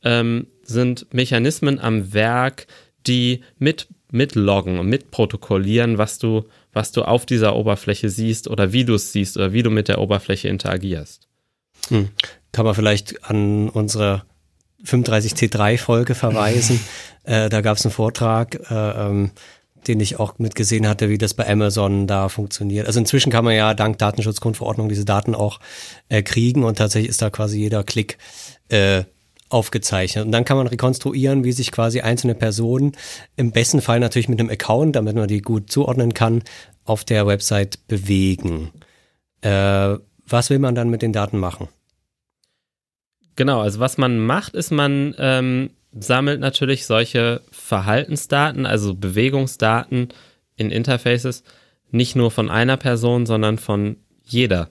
ähm, 0.04 0.46
sind 0.62 1.12
Mechanismen 1.14 1.78
am 1.78 2.12
Werk, 2.12 2.66
die 3.06 3.42
mit 3.58 3.88
mitloggen 4.10 4.78
und 4.78 4.88
mitprotokollieren, 4.88 5.98
was 5.98 6.18
du, 6.18 6.44
was 6.72 6.92
du 6.92 7.02
auf 7.02 7.26
dieser 7.26 7.56
Oberfläche 7.56 8.10
siehst 8.10 8.48
oder 8.48 8.72
wie 8.72 8.84
du 8.84 8.94
es 8.94 9.12
siehst 9.12 9.36
oder 9.36 9.52
wie 9.52 9.62
du 9.62 9.70
mit 9.70 9.88
der 9.88 10.00
Oberfläche 10.00 10.48
interagierst. 10.48 11.28
Hm. 11.88 12.10
Kann 12.52 12.66
man 12.66 12.74
vielleicht 12.74 13.24
an 13.24 13.70
unsere 13.70 14.24
35C3-Folge 14.84 16.14
verweisen. 16.14 16.80
äh, 17.24 17.48
da 17.48 17.60
gab 17.60 17.78
es 17.78 17.86
einen 17.86 17.92
Vortrag, 17.92 18.60
äh, 18.70 18.74
ähm, 18.74 19.30
den 19.88 20.00
ich 20.00 20.18
auch 20.18 20.38
mitgesehen 20.38 20.86
hatte, 20.86 21.08
wie 21.08 21.18
das 21.18 21.34
bei 21.34 21.48
Amazon 21.48 22.06
da 22.06 22.28
funktioniert. 22.28 22.86
Also 22.86 23.00
inzwischen 23.00 23.30
kann 23.30 23.44
man 23.44 23.54
ja 23.54 23.74
dank 23.74 23.98
Datenschutzgrundverordnung 23.98 24.88
diese 24.88 25.04
Daten 25.04 25.34
auch 25.34 25.60
äh, 26.08 26.22
kriegen 26.22 26.64
und 26.64 26.78
tatsächlich 26.78 27.10
ist 27.10 27.22
da 27.22 27.30
quasi 27.30 27.58
jeder 27.58 27.84
Klick 27.84 28.18
äh, 28.68 29.04
aufgezeichnet. 29.48 30.24
Und 30.24 30.32
dann 30.32 30.44
kann 30.44 30.56
man 30.56 30.66
rekonstruieren, 30.66 31.44
wie 31.44 31.52
sich 31.52 31.72
quasi 31.72 32.00
einzelne 32.00 32.34
Personen, 32.34 32.92
im 33.36 33.52
besten 33.52 33.82
Fall 33.82 34.00
natürlich 34.00 34.28
mit 34.28 34.40
einem 34.40 34.50
Account, 34.50 34.96
damit 34.96 35.14
man 35.14 35.28
die 35.28 35.42
gut 35.42 35.70
zuordnen 35.70 36.14
kann, 36.14 36.42
auf 36.84 37.04
der 37.04 37.26
Website 37.26 37.86
bewegen. 37.86 38.70
Äh, 39.42 39.96
was 40.26 40.50
will 40.50 40.58
man 40.58 40.74
dann 40.74 40.88
mit 40.88 41.02
den 41.02 41.12
Daten 41.12 41.38
machen? 41.38 41.68
Genau, 43.36 43.60
also 43.60 43.80
was 43.80 43.98
man 43.98 44.18
macht, 44.18 44.54
ist, 44.54 44.70
man 44.70 45.14
ähm, 45.18 45.70
sammelt 45.98 46.40
natürlich 46.40 46.86
solche 46.86 47.42
Verhaltensdaten, 47.50 48.66
also 48.66 48.94
Bewegungsdaten 48.94 50.08
in 50.56 50.70
Interfaces, 50.70 51.44
nicht 51.90 52.16
nur 52.16 52.30
von 52.30 52.50
einer 52.50 52.76
Person, 52.76 53.26
sondern 53.26 53.58
von 53.58 53.96
jeder 54.24 54.70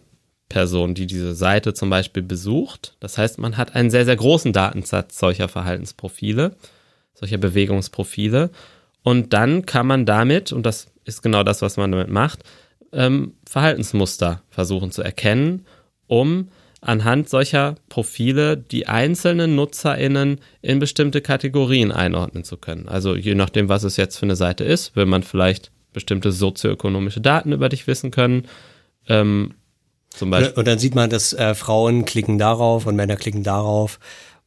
Person, 0.50 0.96
die 0.96 1.06
diese 1.06 1.34
Seite 1.34 1.74
zum 1.74 1.90
Beispiel 1.90 2.24
besucht. 2.24 2.98
Das 3.00 3.18
heißt, 3.18 3.40
man 3.40 3.58
hat 3.58 3.76
einen 3.76 3.90
sehr, 3.90 4.06
sehr 4.06 4.16
großen 4.16 4.52
Datensatz 4.52 5.18
solcher 5.18 5.48
Verhaltensprofile, 5.48 6.56
solcher 7.14 7.38
Bewegungsprofile. 7.38 8.50
Und 9.04 9.34
dann 9.34 9.66
kann 9.66 9.88
man 9.88 10.06
damit, 10.06 10.52
und 10.52 10.66
das 10.66 10.88
ist 11.06 11.22
genau 11.22 11.44
das, 11.44 11.62
was 11.62 11.78
man 11.78 11.92
damit 11.92 12.10
macht, 12.10 12.44
ähm, 12.92 13.36
Verhaltensmuster 13.48 14.42
versuchen 14.50 14.92
zu 14.92 15.02
erkennen, 15.02 15.66
um 16.08 16.50
anhand 16.82 17.30
solcher 17.30 17.76
Profile 17.90 18.58
die 18.58 18.88
einzelnen 18.88 19.56
NutzerInnen 19.56 20.42
in 20.62 20.80
bestimmte 20.80 21.22
Kategorien 21.22 21.92
einordnen 21.92 22.44
zu 22.44 22.58
können. 22.58 22.90
Also 22.90 23.16
je 23.16 23.36
nachdem, 23.36 23.70
was 23.70 23.84
es 23.84 23.98
jetzt 23.98 24.18
für 24.18 24.26
eine 24.26 24.36
Seite 24.36 24.64
ist, 24.64 24.96
will 24.96 25.06
man 25.06 25.24
vielleicht 25.24 25.72
bestimmte 25.94 26.32
sozioökonomische 26.32 27.22
Daten 27.22 27.52
über 27.52 27.70
dich 27.70 27.86
wissen 27.86 28.12
können. 28.12 28.48
Ähm, 29.08 29.54
zum 30.10 30.30
Beispiel. 30.32 30.58
Und 30.58 30.68
dann 30.68 30.80
sieht 30.80 30.96
man, 30.96 31.10
dass 31.10 31.34
äh, 31.34 31.54
Frauen 31.54 32.06
klicken 32.06 32.38
darauf 32.38 32.86
und 32.86 32.96
Männer 32.96 33.16
klicken 33.16 33.44
darauf 33.44 34.00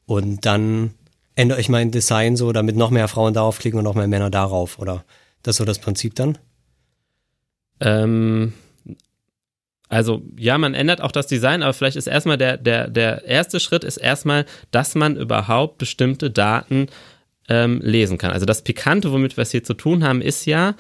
und 0.07 0.45
dann 0.45 0.95
ändere 1.37 1.61
ich 1.61 1.69
mein 1.69 1.91
Design 1.91 2.37
so, 2.37 2.53
damit 2.53 2.77
noch 2.77 2.91
mehr 2.91 3.09
Frauen 3.09 3.35
darauf 3.35 3.59
klicken 3.59 3.79
und 3.79 3.85
noch 3.85 3.95
mehr 3.95 4.09
Männer 4.09 4.31
darauf, 4.31 4.79
oder? 4.79 5.05
Das 5.43 5.55
ist 5.55 5.59
so 5.59 5.65
das 5.65 5.79
Prinzip 5.79 6.15
dann? 6.15 6.39
Ähm, 7.81 8.53
also 9.95 10.23
ja, 10.37 10.59
man 10.59 10.75
ändert 10.75 11.01
auch 11.01 11.13
das 11.13 11.29
Design, 11.29 11.63
aber 11.63 11.73
vielleicht 11.73 11.97
ist 11.97 12.09
erstmal 12.09 12.37
der, 12.37 12.57
der, 12.57 12.89
der 12.89 13.25
erste 13.27 13.61
Schritt 13.61 13.85
ist 13.85 13.97
erstmal, 13.97 14.45
dass 14.73 14.97
man 14.97 15.17
überhaupt 15.17 15.79
bestimmte 15.79 16.33
Daten 16.33 16.89
ähm, 17.49 17.81
lesen 17.81 18.19
kann. 18.19 18.33
Also 18.33 18.45
das 18.45 18.63
Pikante, 18.63 19.13
womit 19.13 19.37
wir 19.37 19.43
es 19.43 19.53
hier 19.53 19.63
zu 19.63 19.75
tun 19.75 20.03
haben, 20.03 20.21
ist 20.21 20.47
ja, 20.47 20.75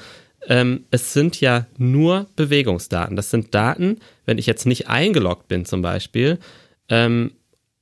ähm, 0.49 0.87
es 0.91 1.13
sind 1.13 1.41
ja 1.41 1.67
nur 1.79 2.27
Bewegungsdaten. 2.35 3.15
Das 3.15 3.31
sind 3.31 3.55
Daten, 3.55 4.01
wenn 4.27 4.39
ich 4.39 4.47
jetzt 4.47 4.67
nicht 4.67 4.89
eingeloggt 4.89 5.47
bin 5.47 5.65
zum 5.65 5.81
Beispiel 5.81 6.41
ähm, 6.89 7.31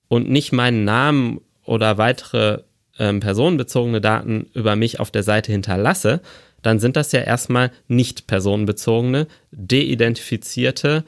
und 0.09 0.29
nicht 0.29 0.53
meinen 0.53 0.85
Namen 0.85 1.41
oder 1.65 1.97
weitere 1.97 2.59
ähm, 2.99 3.21
personenbezogene 3.21 4.03
Daten 4.03 4.51
über 4.53 4.77
mich 4.77 5.01
auf 5.01 5.11
der 5.11 5.23
Seite 5.23 5.51
hinterlasse, 5.51 6.21
dann 6.63 6.79
sind 6.79 6.97
das 6.97 7.13
ja 7.13 7.21
erstmal 7.21 7.71
nicht 7.89 8.27
personenbezogene, 8.27 9.27
deidentifizierte, 9.51 11.05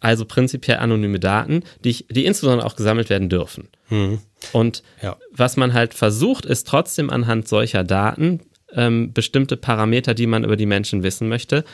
also 0.00 0.24
prinzipiell 0.24 0.78
anonyme 0.78 1.20
Daten, 1.20 1.62
die, 1.84 1.90
ich, 1.90 2.06
die 2.10 2.24
insbesondere 2.24 2.66
auch 2.66 2.76
gesammelt 2.76 3.10
werden 3.10 3.28
dürfen. 3.28 3.68
Hm. 3.88 4.18
Und 4.52 4.82
Ja. 5.02 5.16
was 5.30 5.56
man 5.56 5.74
halt 5.74 5.94
versucht, 5.94 6.46
ist 6.46 6.66
trotzdem 6.66 7.10
anhand 7.10 7.46
solcher 7.48 7.84
Daten 7.84 8.40
ähm, 8.72 9.12
bestimmte 9.12 9.56
Parameter, 9.56 10.14
die 10.14 10.26
man 10.26 10.44
über 10.44 10.56
die 10.56 10.66
Menschen 10.66 11.02
wissen 11.02 11.28
möchte, 11.28 11.64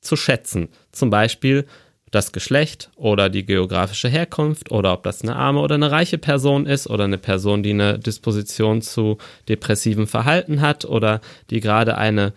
zu 0.00 0.16
schätzen. 0.16 0.68
Zum 0.92 1.10
Beispiel 1.10 1.66
das 2.10 2.32
Geschlecht 2.32 2.90
oder 2.96 3.30
die 3.30 3.46
geografische 3.46 4.08
Herkunft 4.08 4.70
oder 4.70 4.92
ob 4.92 5.02
das 5.02 5.22
eine 5.22 5.34
arme 5.34 5.60
oder 5.60 5.76
eine 5.76 5.90
reiche 5.90 6.18
Person 6.18 6.66
ist 6.66 6.86
oder 6.88 7.04
eine 7.04 7.16
Person, 7.18 7.62
die 7.62 7.70
eine 7.70 7.98
Disposition 7.98 8.82
zu 8.82 9.16
depressivem 9.48 10.06
Verhalten 10.06 10.60
hat 10.60 10.84
oder 10.84 11.20
die 11.50 11.60
gerade 11.60 11.96
eine 11.96 12.34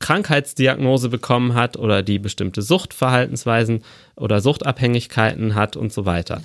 Krankheitsdiagnose 0.00 1.08
bekommen 1.08 1.54
hat 1.54 1.76
oder 1.76 2.02
die 2.02 2.18
bestimmte 2.18 2.62
Suchtverhaltensweisen 2.62 3.82
oder 4.16 4.40
Suchtabhängigkeiten 4.40 5.54
hat 5.54 5.76
und 5.76 5.92
so 5.92 6.06
weiter. 6.06 6.42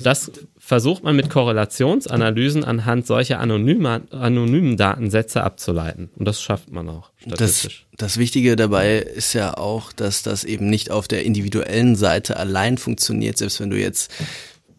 Das 0.00 0.32
versucht 0.56 1.04
man 1.04 1.16
mit 1.16 1.28
Korrelationsanalysen 1.28 2.64
anhand 2.64 3.06
solcher 3.06 3.40
anonymer, 3.40 4.00
anonymen 4.10 4.78
Datensätze 4.78 5.42
abzuleiten. 5.42 6.08
Und 6.16 6.26
das 6.26 6.40
schafft 6.40 6.70
man 6.72 6.88
auch 6.88 7.10
Das, 7.26 7.34
statistisch. 7.36 7.86
das 7.98 8.16
Wichtige 8.16 8.56
dabei 8.56 8.98
ist 8.98 9.34
ja 9.34 9.54
auch, 9.58 9.92
dass 9.92 10.22
das 10.22 10.44
eben 10.44 10.70
nicht 10.70 10.90
auf 10.90 11.08
der 11.08 11.24
individuellen 11.26 11.94
Seite 11.94 12.38
allein 12.38 12.78
funktioniert, 12.78 13.36
selbst 13.36 13.60
wenn 13.60 13.68
du 13.68 13.78
jetzt 13.78 14.10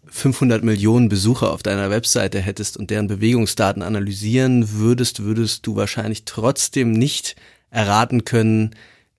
500 0.07 0.63
Millionen 0.63 1.09
Besucher 1.09 1.51
auf 1.51 1.61
deiner 1.61 1.89
Webseite 1.91 2.39
hättest 2.39 2.77
und 2.77 2.89
deren 2.89 3.07
Bewegungsdaten 3.07 3.83
analysieren 3.83 4.71
würdest, 4.71 5.23
würdest 5.23 5.65
du 5.67 5.75
wahrscheinlich 5.75 6.25
trotzdem 6.25 6.91
nicht 6.91 7.35
erraten 7.73 8.23
können, 8.23 8.75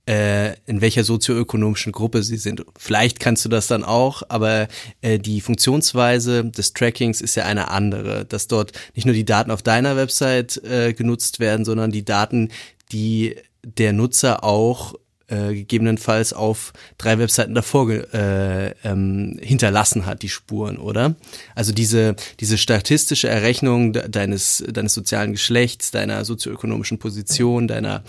äh, 0.07 0.55
in 0.67 0.81
welcher 0.81 1.03
sozioökonomischen 1.03 1.93
Gruppe 1.93 2.23
sie 2.23 2.37
sind. 2.37 2.65
Vielleicht 2.79 3.21
kannst 3.21 3.45
du 3.45 3.49
das 3.49 3.67
dann 3.67 3.85
auch, 3.85 4.23
aber 4.29 4.69
äh, 5.01 5.19
die 5.19 5.41
Funktionsweise 5.41 6.45
des 6.45 6.73
Trackings 6.75 7.21
ist 7.21 7.35
ja 7.35 7.45
eine 7.45 7.71
andere, 7.71 8.25
dass 8.25 8.47
dort 8.47 8.73
nicht 8.95 9.07
nur 9.07 9.15
die 9.15 9.25
Daten 9.25 9.51
auf 9.51 9.63
deiner 9.63 9.97
Website 9.97 10.63
äh, 10.65 10.93
genutzt 10.93 11.41
werden, 11.41 11.65
sondern 11.65 11.91
die 11.91 12.05
Daten, 12.05 12.51
die 12.93 13.37
der 13.63 13.93
Nutzer 13.95 14.45
auch 14.45 14.95
äh, 15.29 15.55
gegebenenfalls 15.55 16.33
auf 16.33 16.73
drei 16.99 17.19
Webseiten 17.19 17.55
davor 17.55 17.91
äh, 17.91 18.75
ähm, 18.85 19.39
hinterlassen 19.41 20.07
hat, 20.07 20.23
die 20.23 20.29
Spuren, 20.29 20.77
oder? 20.77 21.15
Also 21.55 21.73
diese, 21.73 22.15
diese 22.41 22.59
statistische 22.59 23.29
Errechnung 23.29 23.93
de 23.93 24.09
deines, 24.09 24.63
deines 24.69 24.95
sozialen 24.95 25.33
Geschlechts, 25.33 25.91
deiner 25.91 26.25
sozioökonomischen 26.25 26.99
Position, 26.99 27.69
deiner 27.69 28.05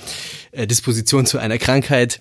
äh, 0.52 0.68
Disposition 0.68 1.26
zu 1.26 1.38
einer 1.38 1.58
Krankheit, 1.58 2.20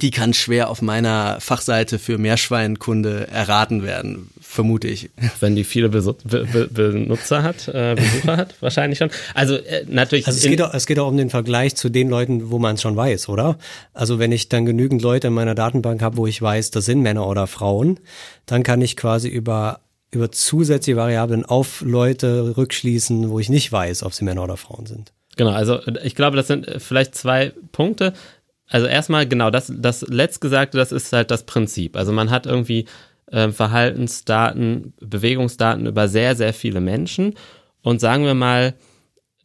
die 0.00 0.12
kann 0.12 0.34
schwer 0.34 0.70
auf 0.70 0.82
meiner 0.82 1.40
Fachseite 1.40 1.98
für 1.98 2.16
Meerschweinkunde 2.16 3.26
erraten 3.26 3.82
werden, 3.82 4.30
vermute 4.40 4.86
ich. 4.86 5.10
Wenn 5.40 5.56
die 5.56 5.64
viele 5.64 5.88
Besu 5.88 6.14
Be 6.24 6.46
Be 6.50 6.68
Benutzer 6.68 7.42
hat, 7.42 7.66
äh, 7.68 7.96
Besucher 7.96 8.36
hat, 8.36 8.54
wahrscheinlich 8.60 8.98
schon. 8.98 9.10
Also 9.34 9.56
äh, 9.56 9.84
natürlich. 9.88 10.28
Also 10.28 10.38
es 10.38 10.44
geht, 10.44 10.62
auch, 10.62 10.72
es 10.72 10.86
geht 10.86 10.98
auch 11.00 11.08
um 11.08 11.16
den 11.16 11.28
Vergleich 11.28 11.74
zu 11.74 11.88
den 11.88 12.08
Leuten, 12.08 12.50
wo 12.50 12.60
man 12.60 12.76
es 12.76 12.82
schon 12.82 12.94
weiß, 12.94 13.28
oder? 13.28 13.58
Also 13.92 14.20
wenn 14.20 14.30
ich 14.30 14.48
dann 14.48 14.64
genügend 14.64 15.02
Leute 15.02 15.26
in 15.26 15.34
meiner 15.34 15.56
Datenbank 15.56 16.00
habe, 16.02 16.16
wo 16.16 16.26
ich 16.26 16.40
weiß, 16.40 16.70
das 16.70 16.84
sind 16.84 17.00
Männer 17.00 17.26
oder 17.26 17.48
Frauen, 17.48 17.98
dann 18.46 18.62
kann 18.62 18.80
ich 18.82 18.96
quasi 18.96 19.28
über, 19.28 19.80
über 20.12 20.30
zusätzliche 20.30 20.96
Variablen 20.96 21.44
auf 21.44 21.82
Leute 21.84 22.56
rückschließen, 22.56 23.28
wo 23.28 23.40
ich 23.40 23.48
nicht 23.48 23.72
weiß, 23.72 24.04
ob 24.04 24.14
sie 24.14 24.24
Männer 24.24 24.44
oder 24.44 24.56
Frauen 24.56 24.86
sind. 24.86 25.12
Genau, 25.36 25.50
also 25.50 25.80
ich 26.02 26.14
glaube, 26.14 26.36
das 26.36 26.48
sind 26.48 26.68
äh, 26.68 26.78
vielleicht 26.78 27.14
zwei 27.14 27.52
Punkte. 27.72 28.12
Also 28.70 28.86
erstmal, 28.86 29.26
genau, 29.26 29.50
das, 29.50 29.72
das 29.76 30.02
letztgesagte, 30.02 30.78
das 30.78 30.92
ist 30.92 31.12
halt 31.12 31.30
das 31.30 31.44
Prinzip. 31.44 31.96
Also 31.96 32.12
man 32.12 32.30
hat 32.30 32.46
irgendwie 32.46 32.86
äh, 33.26 33.50
Verhaltensdaten, 33.50 34.94
Bewegungsdaten 35.00 35.86
über 35.86 36.08
sehr, 36.08 36.36
sehr 36.36 36.54
viele 36.54 36.80
Menschen 36.80 37.34
und 37.82 38.00
sagen 38.00 38.24
wir 38.24 38.34
mal, 38.34 38.74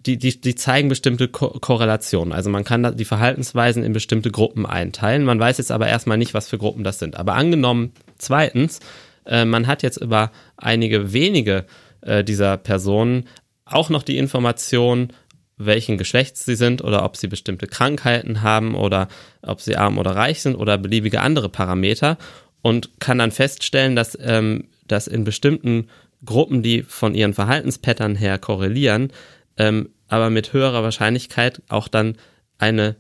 die, 0.06 0.18
die, 0.18 0.40
die 0.40 0.54
zeigen 0.54 0.90
bestimmte 0.90 1.28
Ko 1.28 1.50
Korrelationen. 1.60 2.32
Also 2.32 2.52
man 2.52 2.64
kann 2.64 2.96
die 2.96 3.06
Verhaltensweisen 3.06 3.84
in 3.84 3.94
bestimmte 3.94 4.30
Gruppen 4.30 4.68
einteilen. 4.68 5.24
Man 5.24 5.40
weiß 5.40 5.58
jetzt 5.58 5.72
aber 5.72 5.88
erstmal 5.88 6.20
nicht, 6.20 6.36
was 6.36 6.48
für 6.48 6.60
Gruppen 6.60 6.84
das 6.84 7.00
sind. 7.00 7.16
Aber 7.16 7.34
angenommen, 7.34 7.92
zweitens, 8.20 8.80
äh, 9.26 9.46
man 9.46 9.66
hat 9.66 9.82
jetzt 9.82 9.98
über 9.98 10.32
einige 10.58 11.12
wenige 11.12 11.66
äh, 12.02 12.24
dieser 12.24 12.58
Personen 12.58 13.26
auch 13.66 13.90
noch 13.90 14.04
die 14.04 14.20
Information, 14.20 15.12
welchen 15.58 15.98
Geschlechts 15.98 16.46
sie 16.46 16.56
sind 16.56 16.84
oder 16.84 17.04
ob 17.04 17.16
sie 17.18 17.28
bestimmte 17.28 17.68
Krankheiten 17.68 18.42
haben 18.42 18.76
oder 18.76 19.08
ob 19.42 19.62
sie 19.62 19.78
arm 19.78 19.98
oder 19.98 20.12
reich 20.12 20.42
sind 20.42 20.56
oder 20.56 20.78
beliebige 20.78 21.22
andere 21.22 21.50
Parameter 21.50 22.18
und 22.62 23.00
kann 23.00 23.20
dann 23.20 23.32
feststellen, 23.32 23.96
dass, 23.96 24.18
ähm, 24.22 24.66
dass 24.88 25.08
in 25.08 25.24
bestimmten 25.24 25.88
Gruppen, 26.26 26.64
die 26.64 26.84
von 26.84 27.16
ihren 27.16 27.34
Verhaltenspattern 27.34 28.16
her 28.16 28.38
korrelieren, 28.38 29.12
ähm, 29.58 29.90
aber 30.08 30.30
mit 30.30 30.54
höherer 30.54 30.84
Wahrscheinlichkeit 30.84 31.62
auch 31.70 31.88
dann 31.88 32.18
eine 32.58 32.96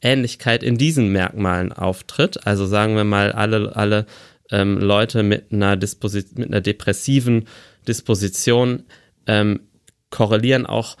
Ähnlichkeit 0.00 0.62
in 0.62 0.78
diesen 0.78 1.08
Merkmalen 1.08 1.72
auftritt. 1.72 2.46
Also 2.46 2.66
sagen 2.66 2.96
wir 2.96 3.04
mal, 3.04 3.32
alle, 3.32 3.74
alle 3.74 4.06
ähm, 4.50 4.78
Leute 4.78 5.22
mit 5.22 5.52
einer, 5.52 5.76
mit 5.76 6.48
einer 6.48 6.60
depressiven 6.60 7.48
Disposition 7.88 8.84
ähm, 9.26 9.60
korrelieren 10.10 10.66
auch 10.66 10.96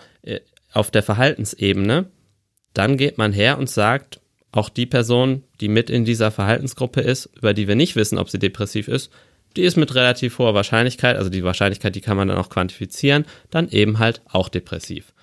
auf 0.76 0.90
der 0.90 1.02
Verhaltensebene. 1.02 2.06
Dann 2.74 2.96
geht 2.96 3.18
man 3.18 3.32
her 3.32 3.58
und 3.58 3.70
sagt, 3.70 4.20
auch 4.52 4.68
die 4.68 4.86
Person, 4.86 5.42
die 5.60 5.68
mit 5.68 5.90
in 5.90 6.04
dieser 6.04 6.30
Verhaltensgruppe 6.30 7.00
ist, 7.00 7.30
über 7.36 7.54
die 7.54 7.68
wir 7.68 7.74
nicht 7.74 7.96
wissen, 7.96 8.18
ob 8.18 8.30
sie 8.30 8.38
depressiv 8.38 8.88
ist, 8.88 9.10
die 9.56 9.62
ist 9.62 9.76
mit 9.76 9.94
relativ 9.94 10.38
hoher 10.38 10.54
Wahrscheinlichkeit, 10.54 11.16
also 11.16 11.30
die 11.30 11.44
Wahrscheinlichkeit, 11.44 11.94
die 11.94 12.00
kann 12.00 12.16
man 12.16 12.28
dann 12.28 12.38
auch 12.38 12.50
quantifizieren, 12.50 13.24
dann 13.50 13.68
eben 13.70 13.98
halt 13.98 14.20
auch 14.30 14.48
depressiv. 14.48 15.14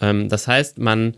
Ähm, 0.00 0.28
das 0.28 0.46
heißt, 0.46 0.78
man, 0.78 1.16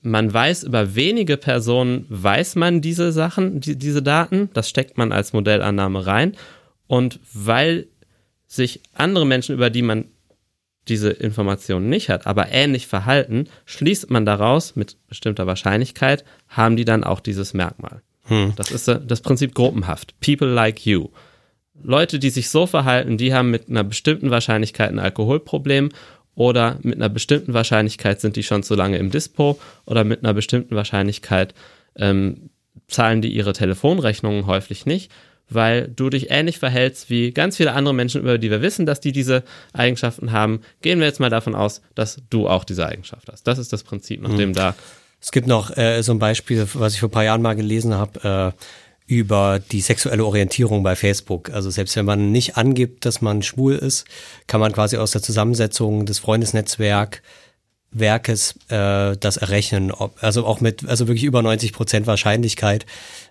man 0.00 0.32
weiß 0.32 0.62
über 0.62 0.94
wenige 0.94 1.36
Personen, 1.36 2.06
weiß 2.08 2.56
man 2.56 2.80
diese 2.80 3.10
Sachen, 3.10 3.60
die, 3.60 3.76
diese 3.76 4.02
Daten, 4.02 4.50
das 4.54 4.68
steckt 4.68 4.96
man 4.96 5.12
als 5.12 5.32
Modellannahme 5.32 6.06
rein. 6.06 6.36
Und 6.86 7.20
weil 7.32 7.88
sich 8.46 8.80
andere 8.94 9.26
Menschen, 9.26 9.54
über 9.54 9.70
die 9.70 9.82
man 9.82 10.06
diese 10.88 11.10
Informationen 11.10 11.88
nicht 11.88 12.08
hat, 12.08 12.26
aber 12.26 12.50
ähnlich 12.50 12.86
verhalten, 12.86 13.48
schließt 13.66 14.10
man 14.10 14.26
daraus 14.26 14.76
mit 14.76 14.96
bestimmter 15.08 15.46
Wahrscheinlichkeit, 15.46 16.24
haben 16.48 16.76
die 16.76 16.84
dann 16.84 17.04
auch 17.04 17.20
dieses 17.20 17.54
Merkmal. 17.54 18.02
Das 18.56 18.70
ist 18.70 18.88
äh, 18.88 19.00
das 19.04 19.20
Prinzip 19.20 19.54
gruppenhaft. 19.54 20.18
People 20.20 20.48
like 20.48 20.84
you. 20.84 21.08
Leute, 21.82 22.18
die 22.18 22.30
sich 22.30 22.50
so 22.50 22.66
verhalten, 22.66 23.16
die 23.16 23.32
haben 23.32 23.50
mit 23.50 23.68
einer 23.68 23.84
bestimmten 23.84 24.30
Wahrscheinlichkeit 24.30 24.90
ein 24.90 24.98
Alkoholproblem 24.98 25.90
oder 26.34 26.78
mit 26.82 26.96
einer 26.96 27.08
bestimmten 27.08 27.54
Wahrscheinlichkeit 27.54 28.20
sind 28.20 28.36
die 28.36 28.42
schon 28.42 28.62
zu 28.62 28.74
lange 28.74 28.98
im 28.98 29.10
Dispo 29.10 29.58
oder 29.86 30.04
mit 30.04 30.22
einer 30.22 30.34
bestimmten 30.34 30.74
Wahrscheinlichkeit 30.76 31.54
ähm, 31.96 32.50
zahlen 32.88 33.22
die 33.22 33.32
ihre 33.34 33.52
Telefonrechnungen 33.52 34.46
häufig 34.46 34.86
nicht, 34.86 35.10
weil 35.50 35.88
du 35.88 36.10
dich 36.10 36.30
ähnlich 36.30 36.58
verhältst 36.58 37.10
wie 37.10 37.32
ganz 37.32 37.56
viele 37.56 37.72
andere 37.72 37.94
Menschen, 37.94 38.20
über 38.20 38.38
die 38.38 38.50
wir 38.50 38.62
wissen, 38.62 38.86
dass 38.86 39.00
die 39.00 39.12
diese 39.12 39.42
Eigenschaften 39.72 40.32
haben. 40.32 40.60
Gehen 40.82 41.00
wir 41.00 41.06
jetzt 41.06 41.20
mal 41.20 41.30
davon 41.30 41.54
aus, 41.54 41.82
dass 41.94 42.20
du 42.30 42.48
auch 42.48 42.64
diese 42.64 42.86
Eigenschaft 42.86 43.28
hast. 43.30 43.46
Das 43.46 43.58
ist 43.58 43.72
das 43.72 43.82
Prinzip, 43.82 44.22
nach 44.22 44.36
dem 44.36 44.52
da. 44.52 44.74
Es 45.20 45.32
gibt 45.32 45.46
noch 45.46 45.76
äh, 45.76 46.02
so 46.02 46.12
ein 46.12 46.18
Beispiel, 46.18 46.66
was 46.74 46.94
ich 46.94 47.00
vor 47.00 47.08
ein 47.08 47.12
paar 47.12 47.24
Jahren 47.24 47.42
mal 47.42 47.56
gelesen 47.56 47.94
habe, 47.94 48.54
äh, 48.56 48.62
über 49.08 49.58
die 49.58 49.80
sexuelle 49.80 50.24
Orientierung 50.24 50.82
bei 50.82 50.94
Facebook. 50.94 51.50
Also 51.50 51.70
selbst 51.70 51.96
wenn 51.96 52.04
man 52.04 52.30
nicht 52.30 52.56
angibt, 52.56 53.06
dass 53.06 53.22
man 53.22 53.42
schwul 53.42 53.74
ist, 53.74 54.06
kann 54.46 54.60
man 54.60 54.72
quasi 54.72 54.98
aus 54.98 55.12
der 55.12 55.22
Zusammensetzung 55.22 56.04
des 56.04 56.18
Freundesnetzwerks 56.18 57.20
Werkes 57.90 58.54
äh, 58.68 59.16
das 59.16 59.36
errechnen, 59.38 59.92
ob, 59.92 60.22
also 60.22 60.44
auch 60.46 60.60
mit, 60.60 60.86
also 60.86 61.08
wirklich 61.08 61.24
über 61.24 61.42
90 61.42 61.72
Prozent 61.72 62.06
Wahrscheinlichkeit, 62.06 62.86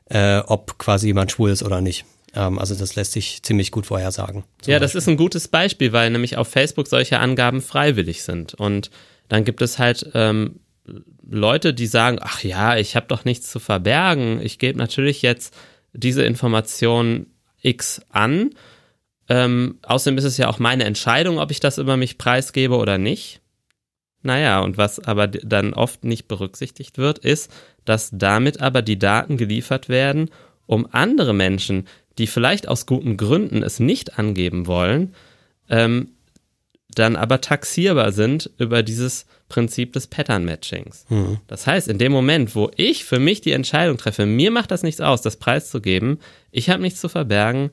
äh, 0.09 0.39
ob 0.39 0.77
quasi 0.77 1.07
jemand 1.07 1.31
schwul 1.31 1.51
ist 1.51 1.63
oder 1.63 1.81
nicht. 1.81 2.05
Ähm, 2.33 2.59
also 2.59 2.75
das 2.75 2.95
lässt 2.95 3.13
sich 3.13 3.43
ziemlich 3.43 3.71
gut 3.71 3.85
vorhersagen. 3.85 4.43
Ja, 4.65 4.79
das 4.79 4.95
ist 4.95 5.07
ein 5.07 5.17
gutes 5.17 5.47
Beispiel, 5.47 5.93
weil 5.93 6.09
nämlich 6.09 6.37
auf 6.37 6.47
Facebook 6.47 6.87
solche 6.87 7.19
Angaben 7.19 7.61
freiwillig 7.61 8.23
sind. 8.23 8.53
Und 8.53 8.89
dann 9.29 9.43
gibt 9.43 9.61
es 9.61 9.77
halt 9.79 10.09
ähm, 10.13 10.59
Leute, 11.29 11.73
die 11.73 11.87
sagen, 11.87 12.19
ach 12.21 12.43
ja, 12.43 12.77
ich 12.77 12.95
habe 12.95 13.07
doch 13.07 13.25
nichts 13.25 13.51
zu 13.51 13.59
verbergen. 13.59 14.41
Ich 14.41 14.59
gebe 14.59 14.77
natürlich 14.77 15.21
jetzt 15.21 15.53
diese 15.93 16.23
Information 16.23 17.27
X 17.61 18.01
an. 18.09 18.51
Ähm, 19.29 19.79
außerdem 19.83 20.17
ist 20.17 20.23
es 20.23 20.37
ja 20.37 20.47
auch 20.47 20.59
meine 20.59 20.85
Entscheidung, 20.85 21.39
ob 21.39 21.51
ich 21.51 21.59
das 21.59 21.77
über 21.77 21.97
mich 21.97 22.17
preisgebe 22.17 22.77
oder 22.77 22.97
nicht. 22.97 23.41
Naja, 24.23 24.59
und 24.59 24.77
was 24.77 24.99
aber 24.99 25.27
dann 25.27 25.73
oft 25.73 26.03
nicht 26.03 26.27
berücksichtigt 26.27 26.97
wird, 26.97 27.19
ist, 27.19 27.51
dass 27.85 28.09
damit 28.11 28.61
aber 28.61 28.81
die 28.81 28.99
Daten 28.99 29.37
geliefert 29.37 29.89
werden, 29.89 30.29
um 30.65 30.87
andere 30.91 31.33
Menschen, 31.33 31.87
die 32.17 32.27
vielleicht 32.27 32.67
aus 32.67 32.85
guten 32.85 33.15
Gründen 33.15 33.63
es 33.63 33.79
nicht 33.79 34.19
angeben 34.19 34.67
wollen, 34.67 35.13
ähm, 35.69 36.09
dann 36.89 37.15
aber 37.15 37.41
taxierbar 37.41 38.11
sind 38.11 38.49
über 38.57 38.81
dieses 38.81 39.25
Prinzip 39.49 39.93
des 39.93 40.07
Pattern-Matchings. 40.07 41.05
Mhm. 41.09 41.37
Das 41.47 41.67
heißt, 41.67 41.87
in 41.87 41.99
dem 41.99 42.11
Moment, 42.11 42.55
wo 42.55 42.71
ich 42.75 43.05
für 43.05 43.19
mich 43.19 43.41
die 43.41 43.51
Entscheidung 43.51 43.97
treffe, 43.97 44.25
mir 44.25 44.51
macht 44.51 44.71
das 44.71 44.83
nichts 44.83 44.99
aus, 44.99 45.21
das 45.21 45.37
preiszugeben, 45.37 46.19
ich 46.51 46.69
habe 46.69 46.81
nichts 46.81 46.99
zu 46.99 47.07
verbergen, 47.07 47.69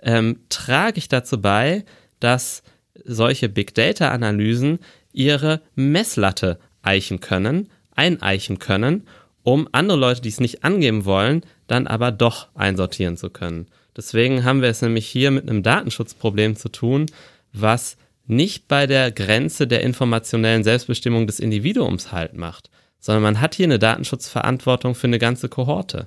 ähm, 0.00 0.40
trage 0.48 0.98
ich 0.98 1.08
dazu 1.08 1.40
bei, 1.40 1.84
dass 2.20 2.62
solche 3.04 3.48
Big 3.48 3.74
Data-Analysen 3.74 4.78
ihre 5.12 5.60
Messlatte 5.74 6.58
eichen 6.82 7.20
können, 7.20 7.68
eineichen 7.94 8.58
können, 8.58 9.06
um 9.42 9.68
andere 9.72 9.98
Leute, 9.98 10.20
die 10.20 10.28
es 10.28 10.40
nicht 10.40 10.64
angeben 10.64 11.04
wollen, 11.04 11.42
dann 11.66 11.86
aber 11.86 12.12
doch 12.12 12.48
einsortieren 12.54 13.16
zu 13.16 13.30
können. 13.30 13.66
Deswegen 13.96 14.44
haben 14.44 14.62
wir 14.62 14.68
es 14.68 14.82
nämlich 14.82 15.06
hier 15.06 15.30
mit 15.30 15.48
einem 15.48 15.62
Datenschutzproblem 15.62 16.56
zu 16.56 16.68
tun, 16.68 17.06
was 17.52 17.96
nicht 18.26 18.68
bei 18.68 18.86
der 18.86 19.10
Grenze 19.10 19.66
der 19.66 19.82
informationellen 19.82 20.62
Selbstbestimmung 20.62 21.26
des 21.26 21.40
Individuums 21.40 22.12
halt 22.12 22.34
macht, 22.34 22.70
sondern 23.00 23.22
man 23.22 23.40
hat 23.40 23.54
hier 23.54 23.66
eine 23.66 23.78
Datenschutzverantwortung 23.78 24.94
für 24.94 25.08
eine 25.08 25.18
ganze 25.18 25.48
Kohorte. 25.48 26.06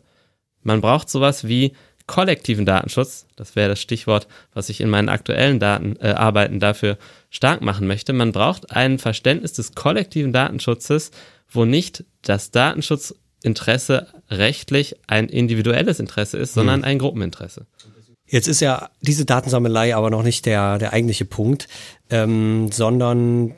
Man 0.62 0.80
braucht 0.80 1.10
sowas 1.10 1.48
wie 1.48 1.74
kollektiven 2.08 2.66
Datenschutz, 2.66 3.26
das 3.36 3.56
wäre 3.56 3.70
das 3.70 3.82
Stichwort, 3.82 4.28
was 4.54 4.70
ich 4.70 4.82
in 4.82 4.90
meinen 4.90 5.10
aktuellen 5.10 5.60
Daten, 5.60 5.96
äh, 6.02 6.10
Arbeiten 6.10 6.60
dafür 6.60 6.98
stark 7.30 7.62
machen 7.62 7.88
möchte. 7.88 8.14
Man 8.14 8.32
braucht 8.32 8.72
ein 8.72 9.00
Verständnis 9.00 9.54
des 9.54 9.74
kollektiven 9.74 10.34
Datenschutzes, 10.34 11.12
wo 11.50 11.66
nicht 11.66 12.04
das 12.22 12.52
Datenschutzinteresse 12.52 14.08
rechtlich 14.30 14.96
ein 15.08 15.30
individuelles 15.30 16.00
Interesse 16.00 16.38
ist, 16.38 16.54
sondern 16.54 16.82
hm. 16.82 16.86
ein 16.86 17.00
Gruppeninteresse. 17.00 17.66
Jetzt 18.26 18.48
ist 18.48 18.62
ja 18.62 18.90
diese 19.02 19.26
Datensammelei 19.26 19.96
aber 19.96 20.10
noch 20.10 20.24
nicht 20.24 20.46
der, 20.46 20.80
der 20.80 20.94
eigentliche 20.94 21.26
Punkt, 21.26 21.68
ähm, 22.10 22.72
sondern 22.72 23.56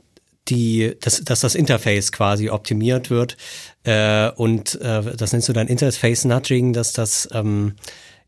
die, 0.50 0.96
dass, 1.02 1.24
dass 1.24 1.39
das 1.39 1.56
Interface 1.56 2.12
quasi 2.12 2.50
optimiert 2.50 3.10
wird 3.10 3.38
äh, 3.84 4.30
und 4.32 4.80
äh, 4.82 5.15
das 5.15 5.32
nennst 5.32 5.50
du 5.50 5.54
dann 5.54 5.67
Interface 5.67 6.26
Nudging, 6.26 6.74
dass 6.74 6.93
das 6.93 7.28
ähm, 7.32 7.76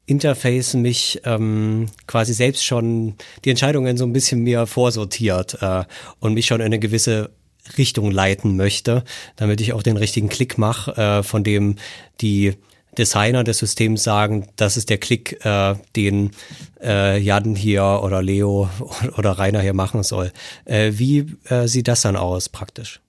Interface 0.08 0.74
mich 0.74 1.22
ähm, 1.26 1.88
quasi 2.08 2.34
selbst 2.34 2.66
schon 2.66 3.16
die 3.46 3.52
Entscheidungen 3.52 3.98
so 3.98 4.06
ein 4.06 4.14
bisschen 4.14 4.42
mir 4.42 4.66
vorsortiert 4.66 5.62
äh, 5.62 5.84
und 6.20 6.34
mich 6.34 6.48
schon 6.48 6.62
in 6.62 6.66
eine 6.66 6.80
gewisse 6.80 7.30
Richtung 7.78 8.10
leiten 8.10 8.56
möchte, 8.56 9.04
damit 9.36 9.62
ich 9.62 9.74
auch 9.74 9.84
den 9.84 9.98
richtigen 9.98 10.30
Klick 10.30 10.58
mache, 10.58 10.96
äh, 10.96 11.24
von 11.24 11.44
dem 11.44 11.76
die 12.22 12.54
Designer 12.98 13.44
des 13.44 13.60
Systems 13.60 14.04
sagen, 14.04 14.48
das 14.56 14.78
ist 14.78 14.90
der 14.90 14.98
Klick, 14.98 15.46
äh, 15.46 15.76
den 15.96 16.32
äh, 16.82 17.20
Jan 17.20 17.56
hier 17.56 18.00
oder 18.02 18.24
Leo 18.24 18.70
oder 19.18 19.32
Rainer 19.32 19.62
hier 19.62 19.74
machen 19.74 20.04
soll. 20.04 20.32
Äh, 20.66 20.94
wie 20.96 21.28
äh, 21.50 21.68
sieht 21.68 21.88
das 21.88 22.02
dann 22.02 22.16
aus 22.16 22.50
praktisch? 22.50 23.02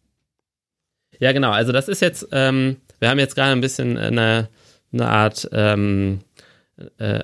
Ja, 1.20 1.32
genau. 1.32 1.50
Also 1.50 1.72
das 1.72 1.88
ist 1.88 2.02
jetzt, 2.02 2.28
ähm, 2.32 2.76
wir 2.98 3.08
haben 3.08 3.18
jetzt 3.18 3.34
gerade 3.34 3.52
ein 3.52 3.61
bisschen 3.61 3.96
eine, 3.96 4.48
eine 4.92 5.08
Art 5.08 5.48
ähm, 5.52 6.20
äh, 6.98 7.22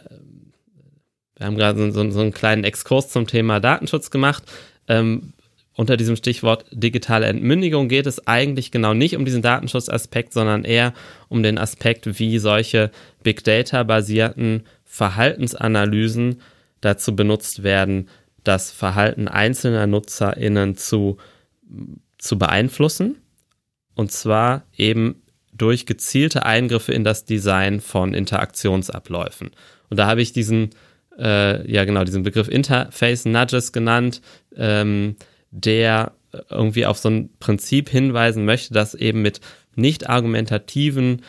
wir 1.36 1.46
haben 1.46 1.56
gerade 1.56 1.92
so, 1.92 2.10
so, 2.10 2.20
einen 2.20 2.32
kleinen 2.32 2.64
Exkurs 2.64 3.08
zum 3.08 3.26
Thema 3.26 3.60
Datenschutz 3.60 4.10
gemacht. 4.10 4.44
Ähm, 4.86 5.32
unter 5.76 5.96
diesem 5.96 6.14
Stichwort 6.14 6.66
digitale 6.70 7.26
Entmündigung 7.26 7.88
geht 7.88 8.06
es 8.06 8.26
eigentlich 8.28 8.70
genau 8.70 8.94
nicht 8.94 9.16
um 9.16 9.24
diesen 9.24 9.42
Datenschutzaspekt, 9.42 10.32
sondern 10.32 10.64
eher 10.64 10.94
um 11.28 11.42
den 11.42 11.58
Aspekt, 11.58 12.20
wie 12.20 12.38
solche 12.38 12.92
Big 13.24 13.42
Data-basierten 13.42 14.62
Verhaltensanalysen 14.84 16.40
dazu 16.80 17.16
benutzt 17.16 17.64
werden, 17.64 18.08
das 18.44 18.70
Verhalten 18.70 19.26
einzelner 19.26 19.88
NutzerInnen 19.88 20.76
zu, 20.76 21.16
zu 22.18 22.38
beeinflussen. 22.38 23.16
Und 23.96 24.12
zwar 24.12 24.64
eben 24.76 25.23
durch 25.56 25.86
gezielte 25.86 26.44
Eingriffe 26.44 26.92
in 26.92 27.04
das 27.04 27.24
Design 27.24 27.80
von 27.80 28.14
Interaktionsabläufen. 28.14 29.50
Und 29.88 29.98
da 29.98 30.06
habe 30.06 30.22
ich 30.22 30.32
diesen, 30.32 30.70
äh, 31.18 31.70
ja 31.70 31.84
genau, 31.84 32.04
diesen 32.04 32.22
Begriff 32.22 32.48
Interface 32.48 33.24
Nudges 33.24 33.72
genannt, 33.72 34.20
ähm, 34.56 35.16
der 35.50 36.12
irgendwie 36.50 36.86
auf 36.86 36.98
so 36.98 37.08
ein 37.08 37.30
Prinzip 37.38 37.88
hinweisen 37.88 38.44
möchte, 38.44 38.74
dass 38.74 38.94
eben 38.94 39.22
mit 39.22 39.40
nicht 39.76 40.08
argumentativen, 40.08 41.22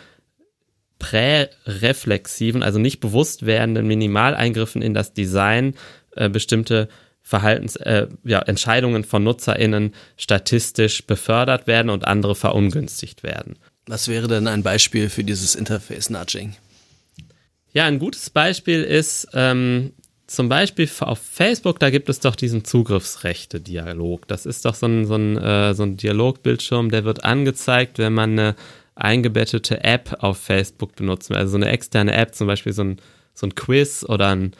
präreflexiven, 0.99 2.63
also 2.63 2.79
nicht 2.79 2.99
bewusst 2.99 3.45
werdenden 3.45 3.87
Minimaleingriffen 3.87 4.81
in 4.81 4.93
das 4.93 5.13
Design 5.13 5.75
äh, 6.15 6.29
bestimmte 6.29 6.87
Verhaltens, 7.21 7.75
äh, 7.75 8.07
ja, 8.23 8.39
Entscheidungen 8.39 9.03
von 9.03 9.23
NutzerInnen 9.23 9.93
statistisch 10.15 11.05
befördert 11.05 11.67
werden 11.67 11.89
und 11.89 12.07
andere 12.07 12.35
verungünstigt 12.35 13.23
werden. 13.23 13.57
Was 13.87 14.07
wäre 14.07 14.27
denn 14.27 14.47
ein 14.47 14.63
Beispiel 14.63 15.09
für 15.09 15.23
dieses 15.23 15.55
Interface 15.55 16.09
Nudging? 16.09 16.55
Ja, 17.71 17.85
ein 17.85 17.99
gutes 17.99 18.29
Beispiel 18.29 18.83
ist 18.83 19.27
ähm, 19.33 19.91
zum 20.27 20.49
Beispiel 20.49 20.89
auf 21.01 21.19
Facebook, 21.19 21.79
da 21.79 21.89
gibt 21.89 22.09
es 22.09 22.19
doch 22.19 22.35
diesen 22.35 22.65
Zugriffsrechte-Dialog. 22.65 24.27
Das 24.27 24.45
ist 24.45 24.65
doch 24.65 24.73
so 24.73 24.87
ein, 24.87 25.05
so, 25.05 25.15
ein, 25.15 25.37
äh, 25.37 25.73
so 25.75 25.83
ein 25.83 25.97
Dialogbildschirm, 25.97 26.89
der 26.89 27.05
wird 27.05 27.23
angezeigt, 27.23 27.99
wenn 27.99 28.13
man 28.13 28.31
eine 28.31 28.55
eingebettete 28.95 29.83
App 29.83 30.17
auf 30.19 30.37
Facebook 30.37 30.95
benutzt. 30.95 31.31
Also 31.31 31.51
so 31.51 31.57
eine 31.57 31.69
externe 31.69 32.13
App, 32.13 32.33
zum 32.33 32.47
Beispiel 32.47 32.73
so 32.73 32.83
ein, 32.83 33.01
so 33.33 33.45
ein 33.45 33.53
Quiz 33.53 34.03
oder 34.07 34.29
ein, 34.29 34.53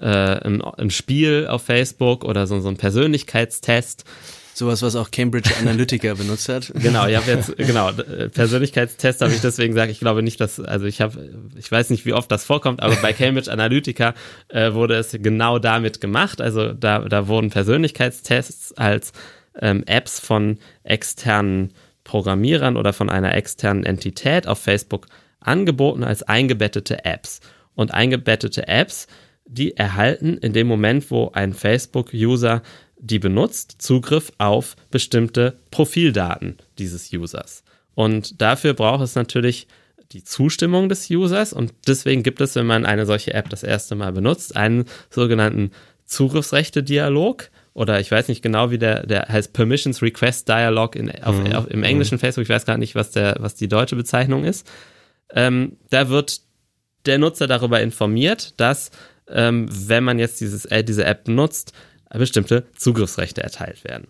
äh, 0.00 0.06
ein, 0.06 0.60
ein 0.62 0.90
Spiel 0.90 1.46
auf 1.48 1.62
Facebook 1.62 2.24
oder 2.24 2.46
so, 2.46 2.58
so 2.60 2.68
ein 2.68 2.78
Persönlichkeitstest. 2.78 4.04
Sowas, 4.54 4.82
was 4.82 4.96
auch 4.96 5.10
Cambridge 5.10 5.50
Analytica 5.58 6.14
benutzt 6.18 6.48
hat. 6.48 6.72
Genau, 6.74 7.06
ich 7.06 7.16
habe 7.16 7.30
jetzt, 7.30 7.56
genau, 7.56 7.90
Persönlichkeitstest 7.92 9.22
habe 9.22 9.32
ich 9.32 9.40
deswegen 9.40 9.72
gesagt, 9.74 9.90
ich 9.90 10.00
glaube 10.00 10.22
nicht, 10.22 10.40
dass, 10.40 10.60
also 10.60 10.86
ich 10.86 11.00
habe, 11.00 11.30
ich 11.56 11.70
weiß 11.70 11.90
nicht, 11.90 12.04
wie 12.04 12.12
oft 12.12 12.30
das 12.30 12.44
vorkommt, 12.44 12.82
aber 12.82 12.96
bei 12.96 13.12
Cambridge 13.12 13.50
Analytica 13.50 14.14
äh, 14.48 14.74
wurde 14.74 14.94
es 14.96 15.16
genau 15.18 15.58
damit 15.58 16.00
gemacht. 16.00 16.40
Also 16.40 16.72
da, 16.72 17.00
da 17.00 17.28
wurden 17.28 17.50
Persönlichkeitstests 17.50 18.74
als 18.74 19.12
ähm, 19.60 19.84
Apps 19.86 20.20
von 20.20 20.58
externen 20.82 21.72
Programmierern 22.04 22.76
oder 22.76 22.92
von 22.92 23.08
einer 23.08 23.34
externen 23.34 23.84
Entität 23.84 24.46
auf 24.46 24.58
Facebook 24.58 25.06
angeboten 25.40 26.04
als 26.04 26.22
eingebettete 26.22 27.04
Apps. 27.04 27.40
Und 27.74 27.94
eingebettete 27.94 28.68
Apps, 28.68 29.06
die 29.46 29.76
erhalten 29.76 30.36
in 30.36 30.52
dem 30.52 30.66
Moment, 30.66 31.10
wo 31.10 31.30
ein 31.32 31.54
Facebook-User 31.54 32.62
die 33.02 33.18
benutzt, 33.18 33.76
Zugriff 33.78 34.32
auf 34.38 34.76
bestimmte 34.90 35.58
Profildaten 35.70 36.56
dieses 36.78 37.12
Users. 37.12 37.64
Und 37.94 38.40
dafür 38.40 38.74
braucht 38.74 39.02
es 39.02 39.16
natürlich 39.16 39.66
die 40.12 40.22
Zustimmung 40.22 40.88
des 40.88 41.10
Users 41.10 41.52
und 41.52 41.74
deswegen 41.86 42.22
gibt 42.22 42.40
es, 42.40 42.54
wenn 42.54 42.66
man 42.66 42.86
eine 42.86 43.04
solche 43.04 43.34
App 43.34 43.50
das 43.50 43.64
erste 43.64 43.96
Mal 43.96 44.12
benutzt, 44.12 44.56
einen 44.56 44.84
sogenannten 45.10 45.72
Zugriffsrechte-Dialog 46.04 47.50
oder 47.74 47.98
ich 48.00 48.10
weiß 48.10 48.28
nicht 48.28 48.42
genau, 48.42 48.70
wie 48.70 48.78
der, 48.78 49.06
der 49.06 49.28
heißt 49.28 49.52
Permissions 49.52 50.00
Request 50.02 50.48
Dialog 50.48 50.94
in, 50.94 51.10
auf, 51.22 51.38
Mhm. 51.38 51.52
auf, 51.54 51.70
im 51.70 51.82
englischen 51.82 52.18
Facebook, 52.18 52.44
ich 52.44 52.50
weiß 52.50 52.66
gar 52.66 52.78
nicht, 52.78 52.94
was, 52.94 53.10
der, 53.10 53.36
was 53.40 53.54
die 53.54 53.68
deutsche 53.68 53.96
Bezeichnung 53.96 54.44
ist. 54.44 54.70
Ähm, 55.30 55.78
da 55.90 56.08
wird 56.08 56.40
der 57.06 57.18
Nutzer 57.18 57.46
darüber 57.46 57.80
informiert, 57.80 58.54
dass 58.58 58.90
ähm, 59.28 59.66
wenn 59.70 60.04
man 60.04 60.18
jetzt 60.18 60.40
dieses, 60.40 60.66
äh, 60.66 60.84
diese 60.84 61.04
App 61.04 61.26
nutzt, 61.26 61.72
bestimmte 62.18 62.64
Zugriffsrechte 62.76 63.42
erteilt 63.42 63.84
werden. 63.84 64.08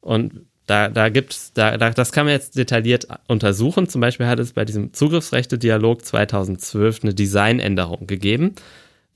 Und 0.00 0.46
da, 0.66 0.88
da 0.88 1.08
gibt's, 1.08 1.52
da, 1.52 1.76
da, 1.76 1.90
das 1.90 2.12
kann 2.12 2.26
man 2.26 2.34
jetzt 2.34 2.56
detailliert 2.56 3.06
untersuchen. 3.28 3.88
Zum 3.88 4.00
Beispiel 4.00 4.26
hat 4.26 4.40
es 4.40 4.52
bei 4.52 4.64
diesem 4.64 4.92
Zugriffsrechte-Dialog 4.92 6.04
2012 6.04 7.04
eine 7.04 7.14
Designänderung 7.14 8.06
gegeben. 8.06 8.54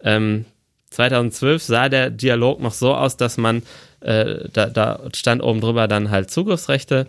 Ähm, 0.01 0.44
2012 0.90 1.62
sah 1.62 1.88
der 1.88 2.11
Dialog 2.11 2.61
noch 2.61 2.73
so 2.73 2.94
aus, 2.94 3.16
dass 3.16 3.37
man, 3.37 3.62
äh, 4.01 4.49
da, 4.53 4.66
da 4.66 5.01
stand 5.14 5.42
oben 5.42 5.61
drüber 5.61 5.88
dann 5.88 6.11
halt 6.11 6.31
Zugriffsrechte, 6.31 7.07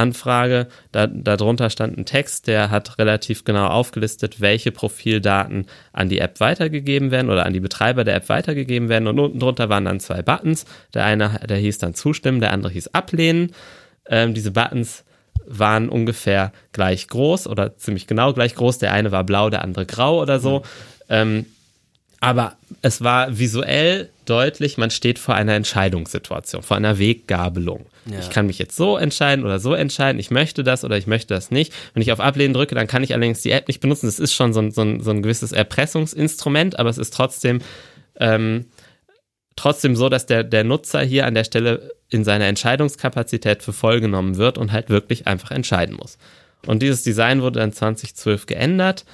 Anfrage, 0.00 0.66
da, 0.92 1.06
darunter 1.06 1.68
stand 1.70 1.98
ein 1.98 2.06
Text, 2.06 2.46
der 2.46 2.70
hat 2.70 2.98
relativ 2.98 3.44
genau 3.44 3.66
aufgelistet, 3.66 4.40
welche 4.40 4.72
Profildaten 4.72 5.66
an 5.92 6.08
die 6.08 6.18
App 6.18 6.40
weitergegeben 6.40 7.10
werden 7.10 7.30
oder 7.30 7.44
an 7.44 7.52
die 7.52 7.60
Betreiber 7.60 8.04
der 8.04 8.16
App 8.16 8.28
weitergegeben 8.28 8.88
werden 8.88 9.06
und 9.06 9.18
unten 9.18 9.38
drunter 9.38 9.68
waren 9.68 9.84
dann 9.84 10.00
zwei 10.00 10.22
Buttons. 10.22 10.64
Der 10.94 11.04
eine, 11.04 11.40
der 11.48 11.58
hieß 11.58 11.78
dann 11.78 11.94
zustimmen, 11.94 12.40
der 12.40 12.52
andere 12.52 12.72
hieß 12.72 12.88
ablehnen. 12.94 13.52
Ähm, 14.08 14.34
diese 14.34 14.50
Buttons 14.50 15.04
waren 15.46 15.88
ungefähr 15.88 16.52
gleich 16.72 17.08
groß 17.08 17.46
oder 17.46 17.76
ziemlich 17.76 18.06
genau 18.06 18.32
gleich 18.32 18.54
groß. 18.54 18.78
Der 18.78 18.92
eine 18.92 19.12
war 19.12 19.24
blau, 19.24 19.50
der 19.50 19.62
andere 19.62 19.84
grau 19.84 20.20
oder 20.20 20.38
so. 20.40 20.62
Ähm, 21.08 21.46
aber 22.20 22.56
es 22.82 23.02
war 23.02 23.38
visuell 23.38 24.10
deutlich, 24.30 24.78
man 24.78 24.90
steht 24.90 25.18
vor 25.18 25.34
einer 25.34 25.54
Entscheidungssituation, 25.54 26.62
vor 26.62 26.76
einer 26.76 26.98
Weggabelung. 26.98 27.86
Ja. 28.06 28.20
Ich 28.20 28.30
kann 28.30 28.46
mich 28.46 28.58
jetzt 28.58 28.76
so 28.76 28.96
entscheiden 28.96 29.44
oder 29.44 29.58
so 29.58 29.74
entscheiden, 29.74 30.20
ich 30.20 30.30
möchte 30.30 30.62
das 30.62 30.84
oder 30.84 30.96
ich 30.96 31.06
möchte 31.06 31.34
das 31.34 31.50
nicht. 31.50 31.72
Wenn 31.92 32.02
ich 32.02 32.12
auf 32.12 32.20
Ablehnen 32.20 32.54
drücke, 32.54 32.74
dann 32.74 32.86
kann 32.86 33.02
ich 33.02 33.12
allerdings 33.12 33.42
die 33.42 33.50
App 33.50 33.66
nicht 33.66 33.80
benutzen. 33.80 34.06
Das 34.06 34.20
ist 34.20 34.32
schon 34.32 34.52
so 34.52 34.60
ein, 34.60 34.70
so 34.70 34.82
ein, 34.82 35.00
so 35.00 35.10
ein 35.10 35.22
gewisses 35.22 35.52
Erpressungsinstrument, 35.52 36.78
aber 36.78 36.88
es 36.88 36.98
ist 36.98 37.12
trotzdem, 37.12 37.60
ähm, 38.18 38.66
trotzdem 39.56 39.96
so, 39.96 40.08
dass 40.08 40.26
der, 40.26 40.44
der 40.44 40.64
Nutzer 40.64 41.02
hier 41.02 41.26
an 41.26 41.34
der 41.34 41.44
Stelle 41.44 41.90
in 42.08 42.24
seiner 42.24 42.46
Entscheidungskapazität 42.46 43.62
für 43.62 43.72
voll 43.72 44.00
genommen 44.00 44.36
wird 44.36 44.58
und 44.58 44.72
halt 44.72 44.90
wirklich 44.90 45.26
einfach 45.26 45.50
entscheiden 45.50 45.96
muss. 45.96 46.18
Und 46.66 46.82
dieses 46.82 47.02
Design 47.02 47.42
wurde 47.42 47.60
dann 47.60 47.72
2012 47.72 48.46
geändert. 48.46 49.04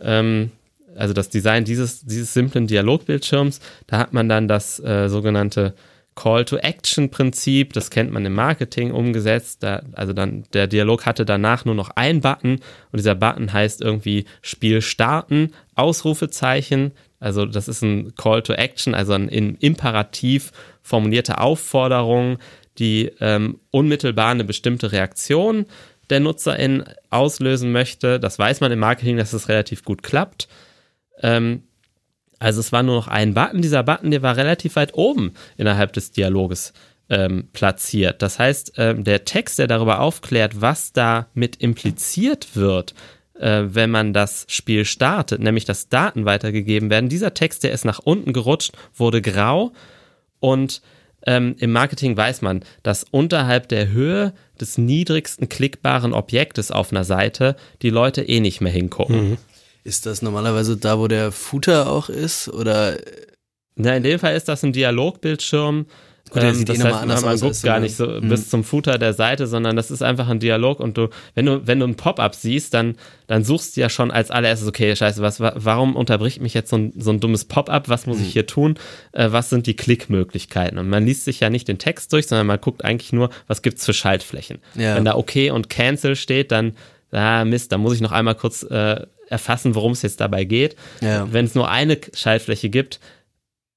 Ähm, 0.00 0.50
also 0.96 1.14
das 1.14 1.28
Design 1.28 1.64
dieses, 1.64 2.04
dieses 2.04 2.34
simplen 2.34 2.66
Dialogbildschirms, 2.66 3.60
da 3.86 3.98
hat 3.98 4.12
man 4.12 4.28
dann 4.28 4.48
das 4.48 4.80
äh, 4.80 5.08
sogenannte 5.08 5.74
Call-to-Action-Prinzip, 6.14 7.72
das 7.72 7.90
kennt 7.90 8.12
man 8.12 8.24
im 8.24 8.34
Marketing 8.34 8.92
umgesetzt. 8.92 9.62
Da, 9.62 9.82
also 9.94 10.12
dann 10.12 10.44
der 10.52 10.66
Dialog 10.66 11.06
hatte 11.06 11.24
danach 11.24 11.64
nur 11.64 11.74
noch 11.74 11.90
einen 11.90 12.20
Button 12.20 12.60
und 12.92 12.96
dieser 12.96 13.14
Button 13.14 13.52
heißt 13.52 13.80
irgendwie 13.80 14.24
Spiel 14.40 14.80
starten, 14.80 15.52
Ausrufezeichen. 15.74 16.92
Also 17.18 17.46
das 17.46 17.68
ist 17.68 17.82
ein 17.82 18.14
Call-to-Action, 18.14 18.94
also 18.94 19.14
ein 19.14 19.28
in 19.28 19.56
Imperativ 19.56 20.52
formulierte 20.82 21.38
Aufforderung, 21.38 22.38
die 22.78 23.10
ähm, 23.20 23.60
unmittelbar 23.70 24.30
eine 24.30 24.44
bestimmte 24.44 24.92
Reaktion 24.92 25.66
der 26.10 26.20
Nutzerin 26.20 26.84
auslösen 27.10 27.72
möchte. 27.72 28.20
Das 28.20 28.38
weiß 28.38 28.60
man 28.60 28.72
im 28.72 28.78
Marketing, 28.78 29.16
dass 29.16 29.32
es 29.32 29.48
relativ 29.48 29.84
gut 29.84 30.02
klappt. 30.02 30.48
Ähm, 31.20 31.62
also 32.38 32.60
es 32.60 32.72
war 32.72 32.82
nur 32.82 32.96
noch 32.96 33.08
ein 33.08 33.34
Button. 33.34 33.62
Dieser 33.62 33.82
Button, 33.82 34.10
der 34.10 34.22
war 34.22 34.36
relativ 34.36 34.76
weit 34.76 34.94
oben 34.94 35.32
innerhalb 35.56 35.92
des 35.92 36.12
Dialoges 36.12 36.72
ähm, 37.08 37.48
platziert. 37.52 38.22
Das 38.22 38.38
heißt, 38.38 38.74
ähm, 38.76 39.04
der 39.04 39.24
Text, 39.24 39.58
der 39.58 39.66
darüber 39.66 40.00
aufklärt, 40.00 40.60
was 40.60 40.92
damit 40.92 41.56
impliziert 41.56 42.56
wird, 42.56 42.94
äh, 43.38 43.62
wenn 43.66 43.90
man 43.90 44.12
das 44.12 44.46
Spiel 44.48 44.84
startet, 44.84 45.40
nämlich 45.40 45.64
dass 45.64 45.88
Daten 45.88 46.24
weitergegeben 46.24 46.90
werden, 46.90 47.08
dieser 47.08 47.34
Text, 47.34 47.64
der 47.64 47.72
ist 47.72 47.84
nach 47.84 47.98
unten 47.98 48.32
gerutscht, 48.32 48.72
wurde 48.94 49.20
grau 49.22 49.72
und 50.40 50.82
ähm, 51.26 51.56
im 51.58 51.72
Marketing 51.72 52.16
weiß 52.16 52.42
man, 52.42 52.62
dass 52.82 53.04
unterhalb 53.04 53.68
der 53.68 53.88
Höhe 53.88 54.34
des 54.60 54.76
niedrigsten 54.76 55.48
klickbaren 55.48 56.12
Objektes 56.12 56.70
auf 56.70 56.92
einer 56.92 57.04
Seite 57.04 57.56
die 57.80 57.90
Leute 57.90 58.22
eh 58.22 58.40
nicht 58.40 58.60
mehr 58.60 58.72
hingucken. 58.72 59.38
Ist 59.84 60.06
das 60.06 60.22
normalerweise 60.22 60.76
da, 60.76 60.98
wo 60.98 61.08
der 61.08 61.30
Footer 61.30 61.90
auch 61.90 62.08
ist? 62.08 62.48
Oder 62.48 62.96
Na, 63.76 63.96
in 63.96 64.02
dem 64.02 64.18
Fall 64.18 64.34
ist 64.34 64.48
das 64.48 64.62
ein 64.64 64.72
Dialogbildschirm. 64.72 65.86
Gut, 66.30 66.42
Ähm, 66.42 66.54
sieht 66.54 66.68
das 66.70 66.78
eh 66.78 66.84
heißt, 66.84 67.06
man, 67.06 67.20
man 67.22 67.38
guckt 67.38 67.62
gar 67.62 67.80
nicht 67.80 67.94
so 67.96 68.06
Mhm. 68.06 68.28
bis 68.30 68.48
zum 68.48 68.64
Footer 68.64 68.96
der 68.98 69.12
Seite, 69.12 69.46
sondern 69.46 69.76
das 69.76 69.90
ist 69.90 70.02
einfach 70.02 70.26
ein 70.28 70.40
Dialog 70.40 70.80
und 70.80 70.96
du, 70.96 71.08
wenn 71.34 71.44
du, 71.44 71.66
wenn 71.66 71.80
du 71.80 71.86
ein 71.86 71.96
Pop-up 71.96 72.34
siehst, 72.34 72.72
dann, 72.72 72.96
dann 73.26 73.44
suchst 73.44 73.76
du 73.76 73.82
ja 73.82 73.90
schon 73.90 74.10
als 74.10 74.30
allererstes, 74.30 74.66
okay, 74.66 74.96
scheiße, 74.96 75.20
was, 75.20 75.38
wa- 75.40 75.52
warum 75.56 75.94
unterbricht 75.96 76.40
mich 76.40 76.54
jetzt 76.54 76.70
so 76.70 76.76
ein, 76.76 76.92
so 76.96 77.10
ein 77.10 77.20
dummes 77.20 77.44
Pop-up? 77.44 77.90
Was 77.90 78.06
muss 78.06 78.20
ich 78.20 78.32
hier 78.32 78.46
tun? 78.46 78.78
Äh, 79.12 79.32
was 79.32 79.50
sind 79.50 79.66
die 79.66 79.76
Klickmöglichkeiten? 79.76 80.78
Und 80.78 80.88
man 80.88 81.04
liest 81.04 81.24
sich 81.26 81.40
ja 81.40 81.50
nicht 81.50 81.68
den 81.68 81.78
Text 81.78 82.10
durch, 82.12 82.26
sondern 82.26 82.46
man 82.46 82.60
guckt 82.60 82.84
eigentlich 82.84 83.12
nur, 83.12 83.28
was 83.46 83.60
gibt's 83.60 83.84
für 83.84 83.92
Schaltflächen. 83.92 84.58
Ja. 84.76 84.96
Wenn 84.96 85.04
da 85.04 85.16
okay 85.16 85.50
und 85.50 85.68
cancel 85.68 86.16
steht, 86.16 86.52
dann, 86.52 86.72
ah, 87.12 87.44
Mist, 87.44 87.70
da 87.70 87.76
muss 87.76 87.94
ich 87.94 88.00
noch 88.00 88.12
einmal 88.12 88.34
kurz 88.34 88.62
äh, 88.62 89.06
erfassen, 89.34 89.74
worum 89.74 89.92
es 89.92 90.02
jetzt 90.02 90.20
dabei 90.20 90.44
geht. 90.44 90.76
Ja. 91.00 91.26
Wenn 91.32 91.44
es 91.44 91.54
nur 91.54 91.68
eine 91.68 91.98
Schaltfläche 92.14 92.68
gibt, 92.70 93.00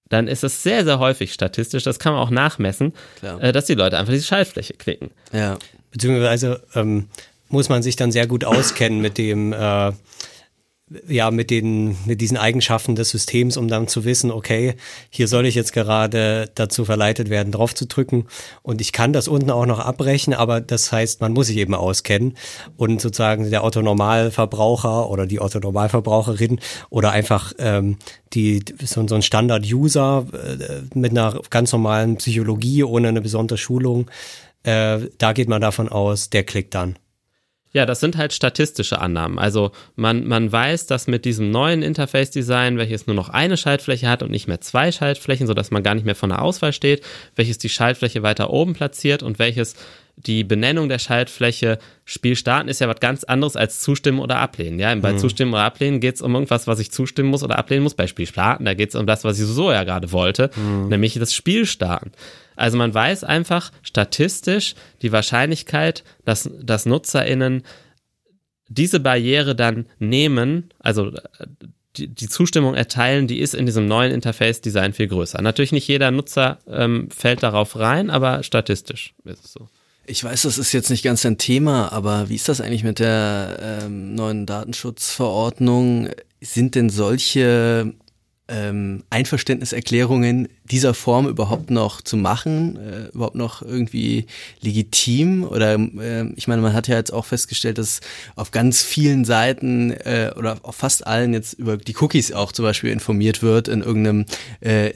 dann 0.10 0.28
ist 0.28 0.43
es 0.43 0.63
sehr, 0.63 0.86
sehr 0.86 1.00
häufig 1.00 1.34
statistisch, 1.34 1.84
das 1.84 2.00
kann 2.00 2.13
man 2.13 2.22
auch 2.22 2.30
nachmessen, 2.30 2.93
Klar. 3.20 3.43
äh, 3.43 3.52
dass 3.52 3.65
die 3.65 3.74
Leute 3.74 3.98
einfach 3.98 4.13
diese 4.13 4.26
Schaltfläche 4.26 4.74
klicken. 4.74 5.12
ja. 5.34 5.58
Beziehungsweise 5.89 6.63
ähm, 6.76 7.08
muss 7.50 7.70
man 7.70 7.82
sich 7.82 7.96
dann 7.96 8.12
sehr 8.12 8.28
gut 8.28 8.43
auskennen 8.43 9.02
mit 9.02 9.17
dem, 9.17 9.54
äh, 9.54 9.91
ja, 11.08 11.32
mit 11.32 11.50
den, 11.50 11.97
mit 12.06 12.21
diesen 12.21 12.38
Eigenschaften 12.38 12.95
des 12.95 13.10
Systems, 13.10 13.58
um 13.58 13.67
dann 13.67 13.89
zu 13.89 14.06
wissen, 14.06 14.32
okay, 14.32 14.76
hier 15.10 15.28
soll 15.28 15.45
ich 15.45 15.56
jetzt 15.56 15.73
gerade 15.73 16.50
dazu 16.56 16.86
verleitet 16.86 17.30
werden, 17.30 17.52
drauf 17.52 17.76
zu 17.76 17.88
drücken. 17.88 18.28
Und 18.62 18.80
ich 18.80 18.93
kann 18.93 19.12
das 19.12 19.28
unten 19.28 19.52
auch 19.52 19.65
noch 19.65 19.80
abbrechen, 19.80 20.34
aber 20.34 20.62
das 20.62 20.91
heißt, 20.91 21.19
man 21.19 21.34
muss 21.34 21.47
sich 21.47 21.58
eben 21.58 21.76
auskennen. 21.76 22.38
Und 22.78 23.02
sozusagen 23.02 23.50
der 23.50 23.65
Otto-Normalverbraucher 23.65 25.10
oder 25.10 25.26
die 25.26 25.41
Otto-Normalverbraucherin 25.41 26.60
oder 26.89 27.12
einfach 27.12 27.54
ähm, 27.60 27.97
die, 28.34 28.63
so, 28.82 29.06
so 29.08 29.15
ein 29.15 29.21
Standard-User 29.21 30.26
äh, 30.32 30.97
mit 30.97 31.12
einer 31.12 31.41
ganz 31.50 31.73
normalen 31.73 32.15
Psychologie, 32.17 32.84
ohne 32.84 33.10
eine 33.10 33.21
besondere 33.21 33.58
Schulung, 33.58 34.10
äh, 34.63 35.00
da 35.17 35.34
geht 35.34 35.50
man 35.50 35.62
davon 35.62 35.89
aus, 35.89 36.30
der 36.30 36.43
klickt 36.43 36.76
dann. 36.76 36.97
Ja, 37.78 37.86
das 37.86 38.00
sind 38.00 38.18
halt 38.18 38.34
statistische 38.34 39.00
Annahmen. 39.00 39.38
Also 39.38 39.70
man, 39.96 40.26
man 40.26 40.52
weiß, 40.52 40.88
dass 40.88 41.06
mit 41.06 41.26
diesem 41.26 41.52
neuen 41.52 41.84
Interface-Design, 41.84 42.80
welches 42.80 43.06
nur 43.06 43.16
noch 43.16 43.30
eine 43.30 43.56
Schaltfläche 43.56 44.10
hat 44.10 44.24
und 44.24 44.32
nicht 44.32 44.48
mehr 44.48 44.60
zwei 44.62 44.92
Schaltflächen, 44.92 45.46
sodass 45.46 45.70
man 45.70 45.84
gar 45.84 45.94
nicht 45.94 46.04
mehr 46.04 46.16
von 46.16 46.32
der 46.32 46.42
Auswahl 46.42 46.74
steht, 46.74 47.04
welches 47.36 47.60
die 47.60 47.70
Schaltfläche 47.70 48.24
weiter 48.24 48.50
oben 48.50 48.74
platziert 48.74 49.22
und 49.22 49.38
welches 49.38 49.76
die 50.16 50.44
Benennung 50.44 50.90
der 50.90 50.98
Schaltfläche 50.98 51.78
Spiel 52.04 52.36
starten 52.36 52.68
ist 52.68 52.82
ja 52.82 52.88
was 52.88 53.00
ganz 53.00 53.24
anderes 53.24 53.56
als 53.56 53.80
zustimmen 53.80 54.18
oder 54.18 54.40
ablehnen. 54.40 54.80
Ja, 54.80 54.96
bei 54.96 55.13
zustimmen 55.13 55.54
oder 55.54 55.62
ablehnen 55.66 56.00
geht 56.00 56.16
es 56.16 56.24
um 56.24 56.34
irgendwas, 56.34 56.66
was 56.66 56.80
ich 56.80 56.92
zustimmen 56.92 57.30
muss 57.30 57.44
oder 57.44 57.60
ablehnen 57.60 57.84
muss. 57.84 57.94
Bei 57.94 58.08
Spiel 58.08 58.26
starten, 58.26 58.66
da 58.66 58.74
geht 58.74 58.90
es 58.90 58.96
um 58.96 59.06
das, 59.06 59.24
was 59.24 59.38
ich 59.38 59.46
so 59.46 59.72
ja 59.72 59.84
gerade 59.84 60.12
wollte, 60.12 60.50
nämlich 60.90 61.13
das 61.13 61.32
Spiel 61.32 61.68
starten. 61.68 62.12
Also 62.58 62.78
man 62.78 62.93
weiß 62.93 63.24
einfach 63.24 63.72
statistisch 63.84 64.76
die 65.02 65.12
Wahrscheinlichkeit, 65.12 66.04
dass, 66.26 66.50
dass 66.62 66.86
NutzerInnen 66.86 67.63
diese 68.67 69.00
Barriere 69.00 69.56
dann 69.56 69.86
nehmen, 70.00 70.70
also 70.80 71.12
äh, 71.12 71.48
die, 71.96 72.08
die 72.08 72.28
Zustimmung 72.28 72.76
erteilen, 72.76 73.28
die 73.28 73.39
ist 73.39 73.56
in 73.56 73.65
diesem 73.65 73.88
neuen 73.88 74.12
Interface-Design 74.12 74.93
viel 74.93 75.08
größer. 75.08 75.41
Natürlich 75.41 75.72
nicht 75.72 75.88
jeder 75.88 76.12
Nutzer 76.12 76.60
ähm, 76.67 77.10
fällt 77.10 77.43
darauf 77.43 77.78
rein, 77.78 78.10
aber 78.10 78.43
statistisch 78.43 79.13
ist 79.24 79.46
es 79.46 79.54
so. 79.54 79.67
Ich 80.06 80.24
weiß, 80.24 80.43
das 80.43 80.58
ist 80.58 80.72
jetzt 80.72 80.89
nicht 80.89 81.04
ganz 81.04 81.26
ein 81.26 81.38
Thema, 81.38 81.91
aber 81.91 82.30
wie 82.30 82.36
ist 82.36 82.50
das 82.50 82.62
eigentlich 82.62 82.84
mit 82.84 83.00
der 83.00 83.82
ähm, 83.84 84.15
neuen 84.15 84.46
Datenschutzverordnung? 84.46 86.10
Sind 86.39 86.76
denn 86.76 86.89
solche 86.89 87.93
ähm, 88.48 89.04
Einverständniserklärungen 89.10 90.48
dieser 90.64 90.94
Form 90.94 91.28
überhaupt 91.28 91.70
noch 91.70 92.02
zu 92.02 92.18
machen, 92.18 92.78
äh, 92.78 93.08
überhaupt 93.14 93.36
noch 93.36 93.62
irgendwie 93.62 94.26
legitim? 94.62 95.44
Oder 95.44 95.76
äh, 95.76 96.32
ich 96.36 96.48
meine, 96.48 96.62
man 96.62 96.74
hat 96.74 96.88
ja 96.88 96.96
jetzt 96.96 97.12
auch 97.12 97.26
festgestellt, 97.26 97.78
dass 97.78 98.02
auf 98.36 98.52
ganz 98.52 98.84
vielen 98.84 99.26
Seiten 99.26 99.92
äh, 99.92 100.32
oder 100.36 100.58
auf 100.64 100.76
fast 100.76 101.06
allen 101.06 101.34
jetzt 101.34 101.54
über 101.54 101.78
die 101.78 101.96
Cookies 102.00 102.32
auch 102.32 102.52
zum 102.52 102.64
Beispiel 102.64 102.92
informiert 102.92 103.42
wird 103.42 103.68
in 103.68 103.82
irgendeinem 103.82 104.26
äh, 104.62 104.92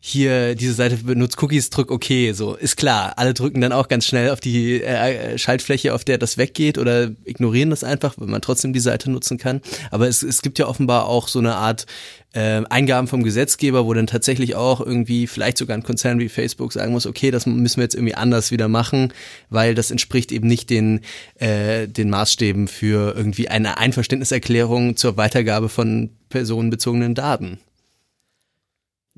hier 0.00 0.54
diese 0.54 0.74
Seite 0.74 0.96
benutzt 0.98 1.42
Cookies, 1.42 1.70
drück 1.70 1.90
okay, 1.90 2.32
so 2.32 2.54
ist 2.54 2.76
klar. 2.76 3.14
Alle 3.16 3.34
drücken 3.34 3.60
dann 3.60 3.72
auch 3.72 3.88
ganz 3.88 4.06
schnell 4.06 4.30
auf 4.30 4.40
die 4.40 4.80
äh, 4.80 5.36
Schaltfläche, 5.38 5.92
auf 5.92 6.04
der 6.04 6.18
das 6.18 6.38
weggeht 6.38 6.78
oder 6.78 7.10
ignorieren 7.24 7.70
das 7.70 7.82
einfach, 7.82 8.14
weil 8.16 8.28
man 8.28 8.40
trotzdem 8.40 8.72
die 8.72 8.80
Seite 8.80 9.10
nutzen 9.10 9.38
kann. 9.38 9.60
Aber 9.90 10.06
es, 10.06 10.22
es 10.22 10.42
gibt 10.42 10.58
ja 10.58 10.66
offenbar 10.66 11.06
auch 11.06 11.26
so 11.26 11.40
eine 11.40 11.56
Art 11.56 11.86
äh, 12.32 12.62
Eingaben 12.68 13.08
vom 13.08 13.24
Gesetzgeber, 13.24 13.86
wo 13.86 13.94
dann 13.94 14.06
tatsächlich 14.06 14.54
auch 14.54 14.80
irgendwie 14.80 15.26
vielleicht 15.26 15.58
sogar 15.58 15.76
ein 15.76 15.82
Konzern 15.82 16.20
wie 16.20 16.28
Facebook 16.28 16.72
sagen 16.72 16.92
muss, 16.92 17.06
okay, 17.06 17.30
das 17.32 17.46
müssen 17.46 17.78
wir 17.78 17.84
jetzt 17.84 17.94
irgendwie 17.94 18.14
anders 18.14 18.52
wieder 18.52 18.68
machen, 18.68 19.12
weil 19.50 19.74
das 19.74 19.90
entspricht 19.90 20.30
eben 20.30 20.46
nicht 20.46 20.70
den, 20.70 21.00
äh, 21.36 21.88
den 21.88 22.08
Maßstäben 22.10 22.68
für 22.68 23.14
irgendwie 23.16 23.48
eine 23.48 23.78
Einverständniserklärung 23.78 24.96
zur 24.96 25.16
Weitergabe 25.16 25.68
von 25.68 26.10
personenbezogenen 26.28 27.14
Daten. 27.14 27.58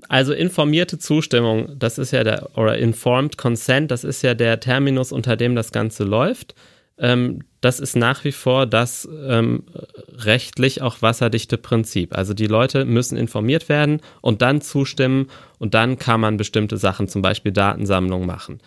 Also 0.08 0.32
informierte 0.32 0.98
Zustimmung, 0.98 1.78
das 1.78 1.98
ist 1.98 2.12
ja 2.12 2.24
der, 2.24 2.56
oder 2.56 2.78
informed 2.78 3.36
consent, 3.36 3.90
das 3.90 4.04
ist 4.04 4.22
ja 4.22 4.34
der 4.34 4.60
Terminus, 4.60 5.12
unter 5.12 5.36
dem 5.36 5.54
das 5.54 5.72
Ganze 5.72 6.04
läuft. 6.04 6.54
Ähm, 6.98 7.40
das 7.60 7.80
ist 7.80 7.96
nach 7.96 8.24
wie 8.24 8.32
vor 8.32 8.66
das 8.66 9.08
ähm, 9.26 9.64
rechtlich 10.12 10.82
auch 10.82 11.02
wasserdichte 11.02 11.58
Prinzip. 11.58 12.16
Also 12.16 12.34
die 12.34 12.46
Leute 12.46 12.84
müssen 12.84 13.16
informiert 13.16 13.68
werden 13.68 14.00
und 14.20 14.42
dann 14.42 14.60
zustimmen 14.60 15.28
und 15.58 15.74
dann 15.74 15.98
kann 15.98 16.20
man 16.20 16.36
bestimmte 16.36 16.76
Sachen, 16.76 17.08
zum 17.08 17.22
Beispiel 17.22 17.52
Datensammlung 17.52 18.26
machen. 18.26 18.60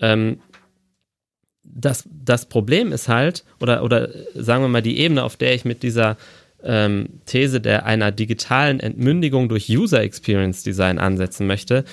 Ähm, 0.00 0.40
das, 1.62 2.08
das 2.10 2.46
Problem 2.46 2.92
ist 2.92 3.08
halt, 3.08 3.44
oder, 3.60 3.82
oder 3.82 4.08
sagen 4.34 4.62
wir 4.62 4.68
mal 4.68 4.82
die 4.82 4.98
Ebene, 4.98 5.24
auf 5.24 5.36
der 5.36 5.54
ich 5.54 5.64
mit 5.64 5.82
dieser 5.82 6.16
ähm, 6.64 7.20
These 7.26 7.60
der 7.60 7.86
einer 7.86 8.10
digitalen 8.10 8.80
Entmündigung 8.80 9.48
durch 9.48 9.68
User 9.68 10.00
Experience 10.02 10.62
Design 10.62 10.98
ansetzen 10.98 11.46
möchte, 11.46 11.84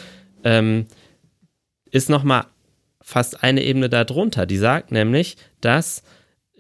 ähm, 0.44 0.86
ist 1.92 2.10
nochmal 2.10 2.46
fast 3.02 3.44
eine 3.44 3.64
Ebene 3.64 3.90
darunter. 3.90 4.46
Die 4.46 4.58
sagt 4.58 4.92
nämlich, 4.92 5.38
dass 5.60 6.04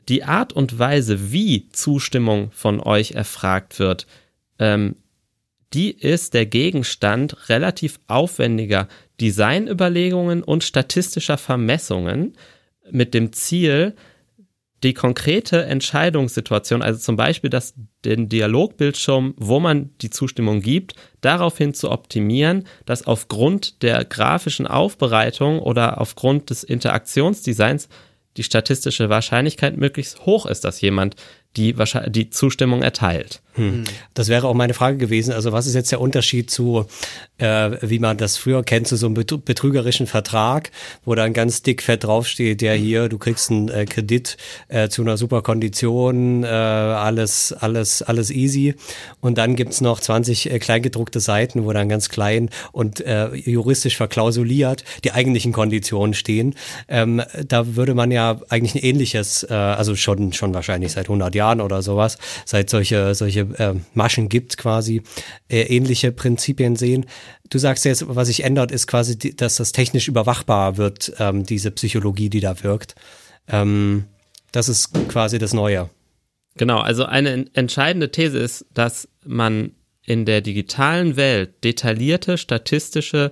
die 0.10 0.24
Art 0.24 0.54
und 0.54 0.78
Weise, 0.78 1.32
wie 1.32 1.69
Zustimmung 1.69 2.52
von 2.52 2.80
euch 2.80 3.12
erfragt 3.12 3.80
wird, 3.80 4.08
ähm, 4.60 4.95
die 5.74 5.91
ist 5.91 6.34
der 6.34 6.45
Gegenstand 6.45 7.50
relativ 7.50 8.00
aufwendiger 8.08 8.89
Designüberlegungen 9.21 10.43
und 10.43 10.63
statistischer 10.65 11.38
Vermessungen 11.38 12.36
mit 12.91 13.13
dem 13.13 13.32
Ziel, 13.32 13.95
die 14.83 14.93
konkrete 14.93 15.65
Entscheidungssituation, 15.65 16.81
also 16.81 16.99
zum 16.99 17.15
Beispiel 17.15 17.49
das, 17.49 17.75
den 18.03 18.29
Dialogbildschirm, 18.29 19.35
wo 19.37 19.59
man 19.59 19.91
die 20.01 20.09
Zustimmung 20.09 20.61
gibt, 20.61 20.95
daraufhin 21.21 21.73
zu 21.73 21.91
optimieren, 21.91 22.65
dass 22.85 23.05
aufgrund 23.05 23.83
der 23.83 24.03
grafischen 24.05 24.65
Aufbereitung 24.65 25.59
oder 25.59 26.01
aufgrund 26.01 26.49
des 26.49 26.63
Interaktionsdesigns 26.63 27.89
die 28.37 28.43
statistische 28.43 29.09
Wahrscheinlichkeit 29.09 29.77
möglichst 29.77 30.25
hoch 30.25 30.45
ist, 30.45 30.63
dass 30.63 30.81
jemand 30.81 31.15
die, 31.57 31.75
die 32.07 32.29
Zustimmung 32.29 32.81
erteilt. 32.81 33.41
Hm. 33.55 33.83
Das 34.13 34.29
wäre 34.29 34.47
auch 34.47 34.53
meine 34.53 34.73
Frage 34.73 34.97
gewesen. 34.97 35.33
Also 35.33 35.51
was 35.51 35.67
ist 35.67 35.75
jetzt 35.75 35.91
der 35.91 35.99
Unterschied 35.99 36.49
zu, 36.49 36.85
äh, 37.37 37.71
wie 37.81 37.99
man 37.99 38.17
das 38.17 38.37
früher 38.37 38.63
kennt, 38.63 38.87
zu 38.87 38.95
so 38.95 39.07
einem 39.07 39.15
betrügerischen 39.15 40.07
Vertrag, 40.07 40.71
wo 41.03 41.15
dann 41.15 41.33
ganz 41.33 41.61
dick 41.61 41.81
fett 41.81 42.05
draufsteht, 42.05 42.61
der 42.61 42.75
hier, 42.75 43.09
du 43.09 43.17
kriegst 43.17 43.51
einen 43.51 43.69
äh, 43.69 43.85
Kredit 43.85 44.37
äh, 44.69 44.87
zu 44.89 45.01
einer 45.01 45.17
super 45.17 45.41
Kondition, 45.41 46.43
äh, 46.43 46.47
alles, 46.47 47.51
alles, 47.53 48.01
alles 48.01 48.31
easy. 48.31 48.75
Und 49.19 49.37
dann 49.37 49.55
gibt's 49.55 49.81
noch 49.81 49.99
20 49.99 50.51
äh, 50.51 50.59
kleingedruckte 50.59 51.19
Seiten, 51.19 51.65
wo 51.65 51.73
dann 51.73 51.89
ganz 51.89 52.09
klein 52.09 52.49
und 52.71 53.01
äh, 53.01 53.33
juristisch 53.35 53.97
verklausuliert 53.97 54.83
die 55.03 55.11
eigentlichen 55.11 55.51
Konditionen 55.51 56.13
stehen. 56.13 56.55
Ähm, 56.87 57.21
da 57.47 57.75
würde 57.75 57.95
man 57.95 58.11
ja 58.11 58.39
eigentlich 58.49 58.75
ein 58.75 58.85
ähnliches, 58.85 59.43
äh, 59.43 59.53
also 59.53 59.95
schon, 59.95 60.33
schon 60.33 60.53
wahrscheinlich 60.53 60.93
seit 60.93 61.05
100 61.05 61.35
Jahren 61.35 61.61
oder 61.61 61.81
sowas, 61.81 62.17
seit 62.45 62.69
solche, 62.69 63.15
solche 63.15 63.40
äh, 63.41 63.75
Maschen 63.93 64.30
gibt, 64.30 64.58
quasi 64.58 65.01
äh, 65.49 65.62
ähnliche 65.62 66.12
Prinzipien 66.12 66.75
sehen. 66.75 67.06
Du 67.49 67.58
sagst 67.58 67.86
jetzt, 67.86 68.06
was 68.08 68.27
sich 68.27 68.43
ändert, 68.43 68.71
ist 68.71 68.88
quasi, 68.88 69.17
die, 69.17 69.36
dass 69.36 69.58
das 69.58 69.71
technisch 69.71 70.08
überwachbar 70.08 70.77
wird, 70.77 71.13
ähm, 71.19 71.45
diese 71.45 71.71
Psychologie, 71.71 72.30
die 72.30 72.39
da 72.39 72.63
wirkt. 72.63 72.95
Ähm, 73.47 74.06
das 74.51 74.69
ist 74.69 74.93
quasi 75.08 75.39
das 75.39 75.54
Neue. 75.54 75.89
Genau, 76.56 76.80
also 76.80 77.06
eine 77.06 77.45
entscheidende 77.54 78.12
These 78.12 78.38
ist, 78.38 78.65
dass 78.73 79.08
man 79.25 79.71
in 80.04 80.25
der 80.25 80.41
digitalen 80.41 81.15
Welt 81.15 81.63
detaillierte 81.63 82.38
statistische 82.38 83.32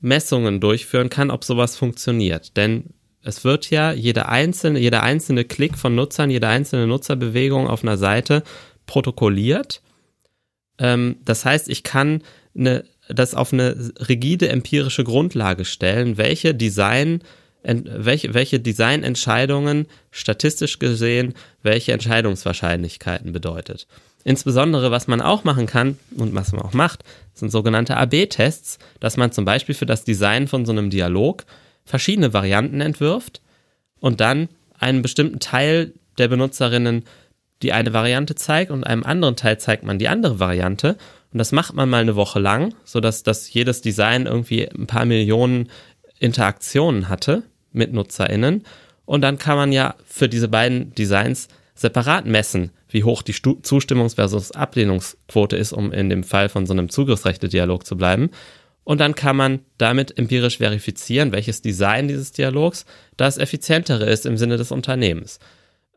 Messungen 0.00 0.60
durchführen 0.60 1.10
kann, 1.10 1.30
ob 1.30 1.44
sowas 1.44 1.76
funktioniert. 1.76 2.56
Denn 2.56 2.84
es 3.22 3.44
wird 3.44 3.70
ja 3.70 3.92
jeder 3.92 4.28
einzelne, 4.28 4.78
jeder 4.78 5.02
einzelne 5.02 5.44
Klick 5.44 5.76
von 5.76 5.94
Nutzern, 5.94 6.30
jede 6.30 6.48
einzelne 6.48 6.86
Nutzerbewegung 6.86 7.66
auf 7.66 7.82
einer 7.82 7.98
Seite 7.98 8.42
protokolliert. 8.88 9.80
Ähm, 10.80 11.18
das 11.24 11.44
heißt, 11.44 11.68
ich 11.68 11.84
kann 11.84 12.24
eine, 12.56 12.84
das 13.08 13.36
auf 13.36 13.52
eine 13.52 13.92
rigide 14.08 14.48
empirische 14.48 15.04
Grundlage 15.04 15.64
stellen, 15.64 16.16
welche 16.16 16.52
Design 16.54 17.22
welche, 17.64 18.34
welche 18.34 18.60
Designentscheidungen 18.60 19.86
statistisch 20.12 20.78
gesehen 20.78 21.34
welche 21.62 21.92
Entscheidungswahrscheinlichkeiten 21.92 23.32
bedeutet. 23.32 23.88
Insbesondere, 24.24 24.90
was 24.90 25.08
man 25.08 25.20
auch 25.20 25.44
machen 25.44 25.66
kann 25.66 25.98
und 26.16 26.34
was 26.34 26.52
man 26.52 26.62
auch 26.62 26.72
macht, 26.72 27.02
sind 27.34 27.50
sogenannte 27.50 27.96
AB-Tests, 27.96 28.78
dass 29.00 29.16
man 29.16 29.32
zum 29.32 29.44
Beispiel 29.44 29.74
für 29.74 29.86
das 29.86 30.04
Design 30.04 30.46
von 30.46 30.64
so 30.66 30.72
einem 30.72 30.88
Dialog 30.88 31.44
verschiedene 31.84 32.32
Varianten 32.32 32.80
entwirft 32.80 33.40
und 34.00 34.20
dann 34.20 34.48
einen 34.78 35.02
bestimmten 35.02 35.40
Teil 35.40 35.92
der 36.16 36.28
Benutzerinnen 36.28 37.04
die 37.62 37.72
eine 37.72 37.92
Variante 37.92 38.34
zeigt 38.34 38.70
und 38.70 38.84
einem 38.84 39.02
anderen 39.02 39.36
Teil 39.36 39.58
zeigt 39.58 39.84
man 39.84 39.98
die 39.98 40.08
andere 40.08 40.38
Variante. 40.38 40.96
Und 41.32 41.38
das 41.38 41.52
macht 41.52 41.74
man 41.74 41.88
mal 41.88 42.00
eine 42.00 42.16
Woche 42.16 42.38
lang, 42.38 42.74
sodass 42.84 43.22
dass 43.22 43.52
jedes 43.52 43.82
Design 43.82 44.26
irgendwie 44.26 44.68
ein 44.68 44.86
paar 44.86 45.04
Millionen 45.04 45.68
Interaktionen 46.18 47.08
hatte 47.08 47.42
mit 47.72 47.92
NutzerInnen. 47.92 48.64
Und 49.04 49.22
dann 49.22 49.38
kann 49.38 49.56
man 49.56 49.72
ja 49.72 49.94
für 50.04 50.28
diese 50.28 50.48
beiden 50.48 50.94
Designs 50.94 51.48
separat 51.74 52.26
messen, 52.26 52.70
wie 52.88 53.04
hoch 53.04 53.22
die 53.22 53.32
Stu 53.32 53.58
Zustimmungs- 53.62 54.16
versus 54.16 54.52
Ablehnungsquote 54.52 55.56
ist, 55.56 55.72
um 55.72 55.92
in 55.92 56.08
dem 56.08 56.24
Fall 56.24 56.48
von 56.48 56.66
so 56.66 56.72
einem 56.72 56.88
Zugriffsrechte-Dialog 56.88 57.86
zu 57.86 57.96
bleiben. 57.96 58.30
Und 58.84 59.00
dann 59.00 59.14
kann 59.14 59.36
man 59.36 59.60
damit 59.76 60.16
empirisch 60.16 60.58
verifizieren, 60.58 61.30
welches 61.30 61.60
Design 61.60 62.08
dieses 62.08 62.32
Dialogs 62.32 62.86
das 63.16 63.36
effizientere 63.36 64.06
ist 64.06 64.24
im 64.24 64.38
Sinne 64.38 64.56
des 64.56 64.72
Unternehmens. 64.72 65.38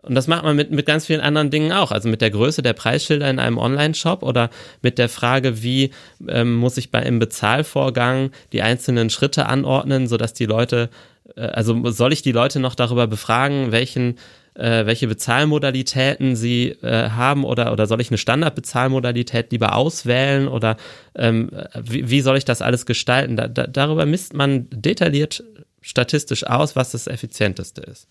Und 0.01 0.15
das 0.15 0.27
macht 0.27 0.43
man 0.43 0.55
mit, 0.55 0.71
mit 0.71 0.85
ganz 0.85 1.05
vielen 1.05 1.21
anderen 1.21 1.51
Dingen 1.51 1.71
auch. 1.71 1.91
Also 1.91 2.09
mit 2.09 2.21
der 2.21 2.31
Größe 2.31 2.61
der 2.61 2.73
Preisschilder 2.73 3.29
in 3.29 3.39
einem 3.39 3.57
Online-Shop 3.57 4.23
oder 4.23 4.49
mit 4.81 4.97
der 4.97 5.09
Frage, 5.09 5.61
wie 5.61 5.91
ähm, 6.27 6.55
muss 6.55 6.77
ich 6.77 6.89
bei 6.89 6.99
einem 6.99 7.19
Bezahlvorgang 7.19 8.31
die 8.51 8.63
einzelnen 8.63 9.09
Schritte 9.09 9.45
anordnen, 9.45 10.07
sodass 10.07 10.33
die 10.33 10.45
Leute, 10.45 10.89
äh, 11.35 11.41
also 11.41 11.89
soll 11.91 12.13
ich 12.13 12.23
die 12.23 12.31
Leute 12.31 12.59
noch 12.59 12.73
darüber 12.73 13.05
befragen, 13.07 13.71
welchen 13.71 14.17
äh, 14.53 14.85
welche 14.85 15.07
Bezahlmodalitäten 15.07 16.35
sie 16.35 16.69
äh, 16.81 17.09
haben 17.09 17.45
oder, 17.45 17.71
oder 17.71 17.87
soll 17.87 18.01
ich 18.01 18.09
eine 18.09 18.17
Standardbezahlmodalität 18.17 19.51
lieber 19.51 19.75
auswählen 19.75 20.49
oder 20.49 20.75
ähm, 21.15 21.51
wie, 21.79 22.09
wie 22.09 22.21
soll 22.21 22.37
ich 22.37 22.43
das 22.43 22.61
alles 22.61 22.85
gestalten? 22.85 23.37
Da, 23.37 23.47
da, 23.47 23.67
darüber 23.67 24.05
misst 24.05 24.33
man 24.33 24.67
detailliert 24.69 25.43
statistisch 25.81 26.45
aus, 26.45 26.75
was 26.75 26.91
das 26.91 27.07
effizienteste 27.07 27.81
ist. 27.81 28.07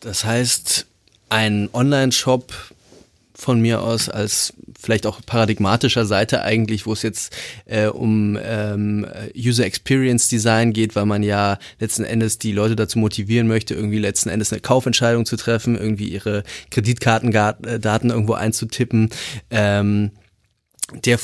Das 0.00 0.24
heißt, 0.24 0.86
ein 1.28 1.68
Online-Shop 1.72 2.52
von 3.34 3.60
mir 3.60 3.82
aus 3.82 4.08
als 4.08 4.52
vielleicht 4.78 5.06
auch 5.06 5.20
paradigmatischer 5.24 6.06
Seite 6.06 6.42
eigentlich, 6.42 6.86
wo 6.86 6.92
es 6.92 7.02
jetzt 7.02 7.36
äh, 7.66 7.86
um 7.86 8.36
ähm, 8.42 9.06
User 9.36 9.64
Experience 9.64 10.28
Design 10.28 10.72
geht, 10.72 10.96
weil 10.96 11.06
man 11.06 11.22
ja 11.22 11.58
letzten 11.78 12.02
Endes 12.02 12.38
die 12.38 12.50
Leute 12.50 12.74
dazu 12.74 12.98
motivieren 12.98 13.46
möchte, 13.46 13.74
irgendwie 13.74 13.98
letzten 13.98 14.28
Endes 14.28 14.52
eine 14.52 14.60
Kaufentscheidung 14.60 15.24
zu 15.24 15.36
treffen, 15.36 15.76
irgendwie 15.76 16.08
ihre 16.08 16.42
Kreditkartendaten 16.72 18.10
irgendwo 18.10 18.32
einzutippen. 18.32 19.10
Ähm, 19.50 20.10
der 21.04 21.20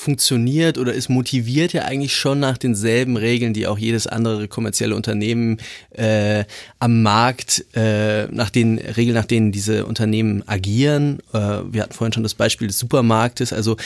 funktioniert 0.00 0.78
oder 0.78 0.94
ist 0.94 1.10
motiviert 1.10 1.74
ja 1.74 1.82
eigentlich 1.82 2.16
schon 2.16 2.40
nach 2.40 2.56
denselben 2.56 3.18
Regeln, 3.18 3.52
die 3.52 3.66
auch 3.66 3.78
jedes 3.78 4.06
andere 4.06 4.48
kommerzielle 4.48 4.96
Unternehmen 4.96 5.58
äh, 5.90 6.44
am 6.78 7.02
Markt, 7.02 7.66
äh, 7.74 8.26
nach 8.28 8.48
den 8.48 8.78
Regeln, 8.78 9.14
nach 9.14 9.26
denen 9.26 9.52
diese 9.52 9.84
Unternehmen 9.84 10.42
agieren. 10.48 11.18
Äh, 11.34 11.60
wir 11.70 11.82
hatten 11.82 11.92
vorhin 11.92 12.14
schon 12.14 12.22
das 12.22 12.34
Beispiel 12.34 12.66
des 12.66 12.78
Supermarktes. 12.78 13.52
Also 13.52 13.76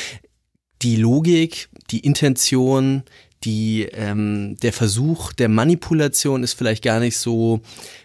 die 0.82 0.96
Logik, 0.96 1.68
die 1.90 2.00
Intention, 2.00 3.02
die, 3.42 3.88
ähm, 3.92 4.56
der 4.62 4.72
Versuch 4.72 5.32
der 5.32 5.48
Manipulation 5.48 6.44
ist 6.44 6.54
vielleicht 6.54 6.84
gar 6.84 7.00
nicht 7.00 7.18
so 7.18 7.60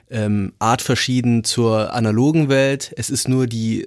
ähm, 0.10 0.54
artverschieden 0.58 1.43
zur 1.43 1.93
analogen 1.93 2.50
Welt. 2.50 2.91
Es 2.98 3.12
ist 3.12 3.28
nur 3.28 3.45
die 3.45 3.86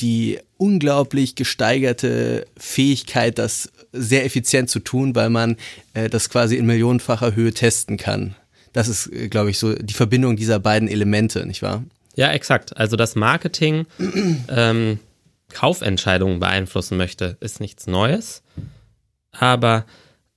die 0.00 0.40
unglaublich 0.56 1.36
gesteigerte 1.36 2.46
Fähigkeit, 2.56 3.38
das 3.38 3.70
sehr 3.92 4.24
effizient 4.24 4.68
zu 4.68 4.80
tun, 4.80 5.14
weil 5.14 5.30
man 5.30 5.56
äh, 5.94 6.08
das 6.08 6.28
quasi 6.30 6.56
in 6.56 6.66
millionenfacher 6.66 7.36
Höhe 7.36 7.52
testen 7.52 7.96
kann. 7.96 8.34
Das 8.72 8.88
ist, 8.88 9.06
äh, 9.12 9.28
glaube 9.28 9.50
ich, 9.50 9.58
so 9.58 9.74
die 9.74 9.94
Verbindung 9.94 10.36
dieser 10.36 10.58
beiden 10.58 10.88
Elemente, 10.88 11.46
nicht 11.46 11.62
wahr? 11.62 11.84
Ja, 12.16 12.32
exakt. 12.32 12.76
Also 12.76 12.96
das 12.96 13.14
Marketing 13.14 13.86
ähm, 14.48 14.98
Kaufentscheidungen 15.52 16.40
beeinflussen 16.40 16.96
möchte, 16.96 17.36
ist 17.40 17.60
nichts 17.60 17.86
Neues. 17.86 18.42
Aber 19.30 19.86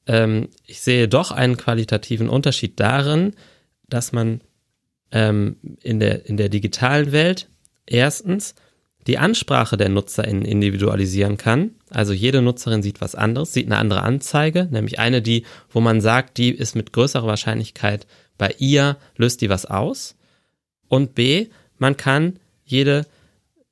ähm, 0.06 0.50
ich 0.66 0.82
sehe 0.82 1.08
doch 1.08 1.32
einen 1.32 1.58
qualitativen 1.58 2.30
Unterschied 2.30 2.80
darin, 2.80 3.34
dass 3.90 4.12
man 4.12 4.42
ähm, 5.12 5.58
in, 5.82 6.00
der, 6.00 6.28
in 6.28 6.38
der 6.38 6.50
digitalen 6.50 7.12
Welt 7.12 7.48
erstens 7.88 8.54
die 9.08 9.18
Ansprache 9.18 9.78
der 9.78 9.90
NutzerInnen 9.90 10.44
individualisieren 10.44 11.38
kann. 11.38 11.72
Also 11.90 12.14
jede 12.14 12.42
Nutzerin 12.42 12.84
sieht 12.84 13.00
was 13.00 13.16
anderes, 13.16 13.54
sieht 13.54 13.66
eine 13.66 13.78
andere 13.78 14.04
Anzeige, 14.04 14.68
nämlich 14.70 15.00
eine, 15.00 15.22
die, 15.22 15.46
wo 15.70 15.80
man 15.80 16.02
sagt, 16.02 16.38
die 16.38 16.52
ist 16.52 16.76
mit 16.76 16.92
größerer 16.92 17.26
Wahrscheinlichkeit 17.26 18.06
bei 18.38 18.54
ihr, 18.60 18.98
löst 19.16 19.42
die 19.42 19.50
was 19.50 19.66
aus. 19.66 20.16
Und 20.90 21.16
B, 21.16 21.48
man 21.78 21.96
kann 21.96 22.40
jede, 22.66 23.06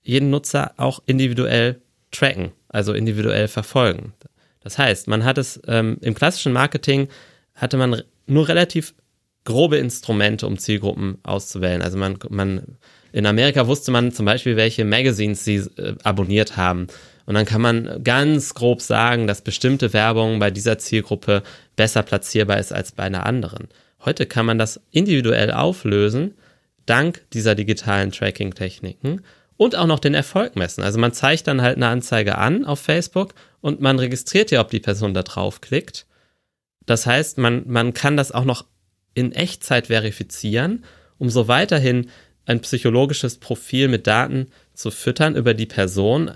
jeden 0.02 0.30
Nutzer 0.30 0.74
auch 0.78 1.02
individuell 1.06 1.82
tracken, 2.12 2.52
also 2.70 2.94
individuell 2.94 3.50
verfolgen. 3.50 4.14
Das 4.62 4.78
heißt, 4.78 5.08
man 5.08 5.26
hat 5.26 5.38
es 5.38 5.60
ähm, 5.68 5.98
im 6.02 6.16
klassischen 6.16 6.54
Marketing 6.54 7.10
hatte 7.54 7.78
man 7.78 8.02
nur 8.26 8.48
relativ 8.48 8.96
grobe 9.44 9.78
Instrumente, 9.78 10.48
um 10.48 10.58
Zielgruppen 10.58 11.20
auszuwählen. 11.24 11.82
Also 11.82 11.98
man, 11.98 12.18
man 12.30 12.78
in 13.16 13.26
Amerika 13.26 13.66
wusste 13.66 13.92
man 13.92 14.12
zum 14.12 14.26
Beispiel, 14.26 14.58
welche 14.58 14.84
Magazines 14.84 15.46
sie 15.46 15.56
äh, 15.78 15.96
abonniert 16.04 16.58
haben. 16.58 16.88
Und 17.26 17.36
dann 17.36 17.46
kann 17.46 17.62
man 17.62 18.04
ganz 18.04 18.54
grob 18.54 18.82
sagen, 18.82 19.26
dass 19.26 19.42
bestimmte 19.42 19.94
Werbung 19.94 20.38
bei 20.40 20.52
dieser 20.52 20.80
Zielgruppe 20.80 21.42
besser 21.78 22.04
platzierbar 22.04 22.60
ist 22.60 22.74
als 22.74 22.92
bei 22.92 23.04
einer 23.04 23.26
anderen. 23.26 23.70
Heute 24.04 24.26
kann 24.26 24.46
man 24.46 24.58
das 24.58 24.82
individuell 24.92 25.50
auflösen, 25.52 26.34
dank 26.86 27.24
dieser 27.32 27.56
digitalen 27.56 28.12
Tracking-Techniken 28.12 29.22
und 29.56 29.78
auch 29.78 29.88
noch 29.88 30.00
den 30.00 30.14
Erfolg 30.14 30.58
messen. 30.58 30.84
Also 30.84 31.00
man 31.00 31.14
zeigt 31.14 31.48
dann 31.48 31.62
halt 31.62 31.78
eine 31.78 31.88
Anzeige 31.88 32.38
an 32.38 32.66
auf 32.66 32.82
Facebook 32.82 33.34
und 33.62 33.80
man 33.80 33.98
registriert 33.98 34.52
ja, 34.52 34.60
ob 34.60 34.72
die 34.72 34.82
Person 34.82 35.14
da 35.14 35.24
draufklickt. 35.24 36.06
Das 36.86 37.06
heißt, 37.06 37.38
man, 37.38 37.64
man 37.66 37.94
kann 37.94 38.18
das 38.18 38.34
auch 38.34 38.46
noch 38.46 38.66
in 39.14 39.32
Echtzeit 39.32 39.88
verifizieren, 39.88 40.84
um 41.18 41.30
so 41.30 41.48
weiterhin 41.48 42.10
ein 42.46 42.62
psychologisches 42.62 43.38
Profil 43.38 43.88
mit 43.88 44.08
Daten 44.08 44.48
zu 44.76 44.92
füttern 44.92 45.36
über 45.36 45.54
die 45.54 45.66
Person, 45.66 46.32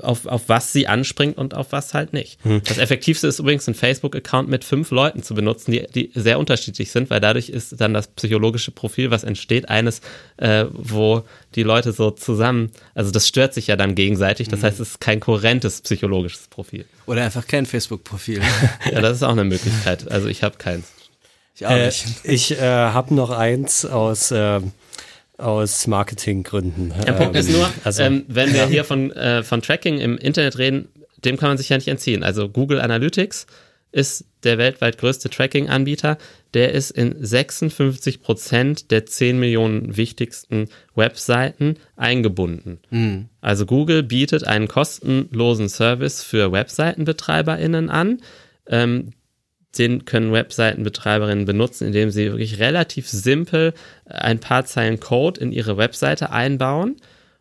auf, 0.00 0.26
auf 0.26 0.48
was 0.48 0.72
sie 0.72 0.86
anspringt 0.86 1.36
und 1.36 1.54
auf 1.54 1.72
was 1.72 1.92
halt 1.92 2.12
nicht. 2.12 2.42
Hm. 2.44 2.62
Das 2.64 2.78
Effektivste 2.78 3.26
ist 3.26 3.40
übrigens, 3.40 3.66
ein 3.68 3.74
Facebook-Account 3.74 4.48
mit 4.48 4.64
fünf 4.64 4.90
Leuten 4.90 5.22
zu 5.22 5.34
benutzen, 5.34 5.72
die, 5.72 5.86
die 5.94 6.10
sehr 6.14 6.38
unterschiedlich 6.38 6.92
sind, 6.92 7.10
weil 7.10 7.20
dadurch 7.20 7.48
ist 7.48 7.80
dann 7.80 7.92
das 7.92 8.08
psychologische 8.08 8.70
Profil, 8.70 9.10
was 9.10 9.24
entsteht, 9.24 9.68
eines, 9.68 10.00
äh, 10.36 10.66
wo 10.70 11.24
die 11.54 11.64
Leute 11.64 11.92
so 11.92 12.10
zusammen, 12.12 12.70
also 12.94 13.10
das 13.10 13.26
stört 13.26 13.54
sich 13.54 13.66
ja 13.66 13.76
dann 13.76 13.94
gegenseitig, 13.94 14.48
das 14.48 14.60
hm. 14.60 14.66
heißt, 14.66 14.80
es 14.80 14.90
ist 14.90 15.00
kein 15.00 15.20
kohärentes 15.20 15.80
psychologisches 15.82 16.48
Profil. 16.48 16.84
Oder 17.06 17.24
einfach 17.24 17.46
kein 17.46 17.66
Facebook-Profil. 17.66 18.40
ja, 18.92 19.00
das 19.00 19.16
ist 19.16 19.22
auch 19.22 19.32
eine 19.32 19.44
Möglichkeit. 19.44 20.10
Also 20.10 20.28
ich 20.28 20.42
habe 20.42 20.56
keins. 20.58 20.86
Ich 21.56 21.66
auch 21.66 21.76
nicht. 21.76 22.06
Äh, 22.24 22.32
ich 22.32 22.52
äh, 22.52 22.60
habe 22.60 23.14
noch 23.14 23.30
eins 23.30 23.84
aus 23.84 24.30
äh, 24.30 24.60
aus 25.40 25.86
Marketinggründen. 25.86 26.92
Der 27.06 27.12
Punkt 27.12 27.36
ist 27.36 27.48
ähm, 27.48 27.54
nur, 27.54 27.70
also, 27.84 28.02
ähm, 28.02 28.24
wenn 28.28 28.52
wir 28.52 28.66
hier 28.66 28.84
von, 28.84 29.10
äh, 29.12 29.42
von 29.42 29.62
Tracking 29.62 29.98
im 29.98 30.18
Internet 30.18 30.58
reden, 30.58 30.88
dem 31.24 31.36
kann 31.36 31.50
man 31.50 31.58
sich 31.58 31.68
ja 31.68 31.76
nicht 31.76 31.88
entziehen. 31.88 32.22
Also 32.22 32.48
Google 32.48 32.80
Analytics 32.80 33.46
ist 33.92 34.24
der 34.44 34.58
weltweit 34.58 34.98
größte 34.98 35.30
Tracking-Anbieter. 35.30 36.18
Der 36.54 36.72
ist 36.72 36.90
in 36.90 37.14
56 37.18 38.22
Prozent 38.22 38.90
der 38.90 39.06
10 39.06 39.38
Millionen 39.38 39.96
wichtigsten 39.96 40.68
Webseiten 40.94 41.76
eingebunden. 41.96 42.78
Mhm. 42.90 43.28
Also 43.40 43.66
Google 43.66 44.02
bietet 44.02 44.44
einen 44.44 44.68
kostenlosen 44.68 45.68
Service 45.68 46.22
für 46.22 46.52
WebseitenbetreiberInnen 46.52 47.90
an. 47.90 48.20
Ähm, 48.66 49.12
den 49.78 50.04
können 50.04 50.32
Webseitenbetreiberinnen 50.32 51.44
benutzen, 51.44 51.86
indem 51.86 52.10
sie 52.10 52.30
wirklich 52.32 52.58
relativ 52.58 53.08
simpel 53.08 53.72
ein 54.04 54.40
paar 54.40 54.64
Zeilen 54.64 55.00
Code 55.00 55.40
in 55.40 55.52
ihre 55.52 55.76
Webseite 55.76 56.30
einbauen 56.30 56.96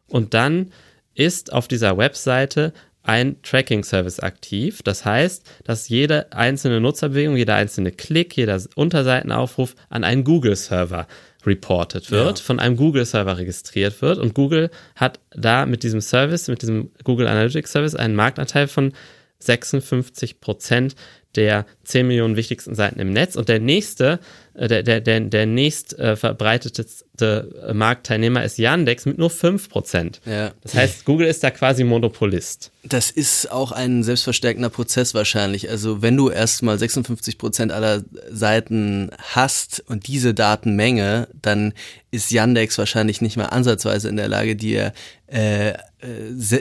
und 0.07 0.33
dann 0.33 0.71
ist 1.15 1.53
auf 1.53 1.67
dieser 1.67 1.97
Webseite 1.97 2.73
ein 3.03 3.41
Tracking-Service 3.41 4.19
aktiv. 4.19 4.83
Das 4.83 5.05
heißt, 5.05 5.43
dass 5.63 5.89
jede 5.89 6.31
einzelne 6.31 6.79
Nutzerbewegung, 6.79 7.37
jeder 7.37 7.55
einzelne 7.55 7.91
Klick, 7.91 8.35
jeder 8.37 8.61
Unterseitenaufruf 8.75 9.75
an 9.89 10.03
einen 10.03 10.23
Google-Server 10.23 11.07
reported 11.45 12.11
wird, 12.11 12.39
ja. 12.39 12.43
von 12.43 12.59
einem 12.59 12.75
Google-Server 12.75 13.37
registriert 13.37 14.01
wird. 14.01 14.19
Und 14.19 14.33
Google 14.33 14.69
hat 14.95 15.19
da 15.31 15.65
mit 15.65 15.83
diesem 15.83 16.01
Service, 16.01 16.49
mit 16.49 16.61
diesem 16.61 16.91
Google 17.03 17.27
Analytics 17.27 17.71
Service, 17.71 17.95
einen 17.95 18.15
Marktanteil 18.15 18.67
von 18.67 18.93
56 19.39 20.41
Prozent 20.41 20.95
der 21.35 21.65
10 21.83 22.07
Millionen 22.07 22.35
wichtigsten 22.35 22.75
Seiten 22.75 22.99
im 22.99 23.11
Netz. 23.11 23.35
Und 23.35 23.49
der 23.49 23.59
nächste, 23.59 24.19
der, 24.55 24.83
der, 24.83 25.01
der, 25.01 25.19
der 25.21 25.45
nächst 25.45 25.97
äh, 25.97 26.15
verbreitetste 26.15 27.71
Marktteilnehmer 27.73 28.43
ist 28.43 28.57
Yandex 28.57 29.05
mit 29.05 29.17
nur 29.17 29.29
5%. 29.29 30.19
Ja. 30.25 30.51
Das 30.61 30.73
heißt, 30.73 31.05
Google 31.05 31.27
ist 31.27 31.43
da 31.43 31.51
quasi 31.51 31.83
Monopolist. 31.83 32.71
Das 32.83 33.11
ist 33.11 33.51
auch 33.51 33.71
ein 33.71 34.03
selbstverstärkender 34.03 34.69
Prozess 34.69 35.13
wahrscheinlich. 35.13 35.69
Also 35.69 36.01
wenn 36.01 36.15
du 36.15 36.29
erstmal 36.29 36.79
56 36.79 37.37
Prozent 37.37 37.71
aller 37.71 38.03
Seiten 38.31 39.11
hast 39.17 39.83
und 39.87 40.07
diese 40.07 40.33
Datenmenge, 40.33 41.27
dann 41.41 41.73
ist 42.11 42.31
Yandex 42.31 42.77
wahrscheinlich 42.77 43.21
nicht 43.21 43.37
mehr 43.37 43.51
ansatzweise 43.53 44.09
in 44.09 44.15
der 44.15 44.29
Lage, 44.29 44.55
dir 44.55 44.93
äh, 45.27 45.69
äh 45.69 45.73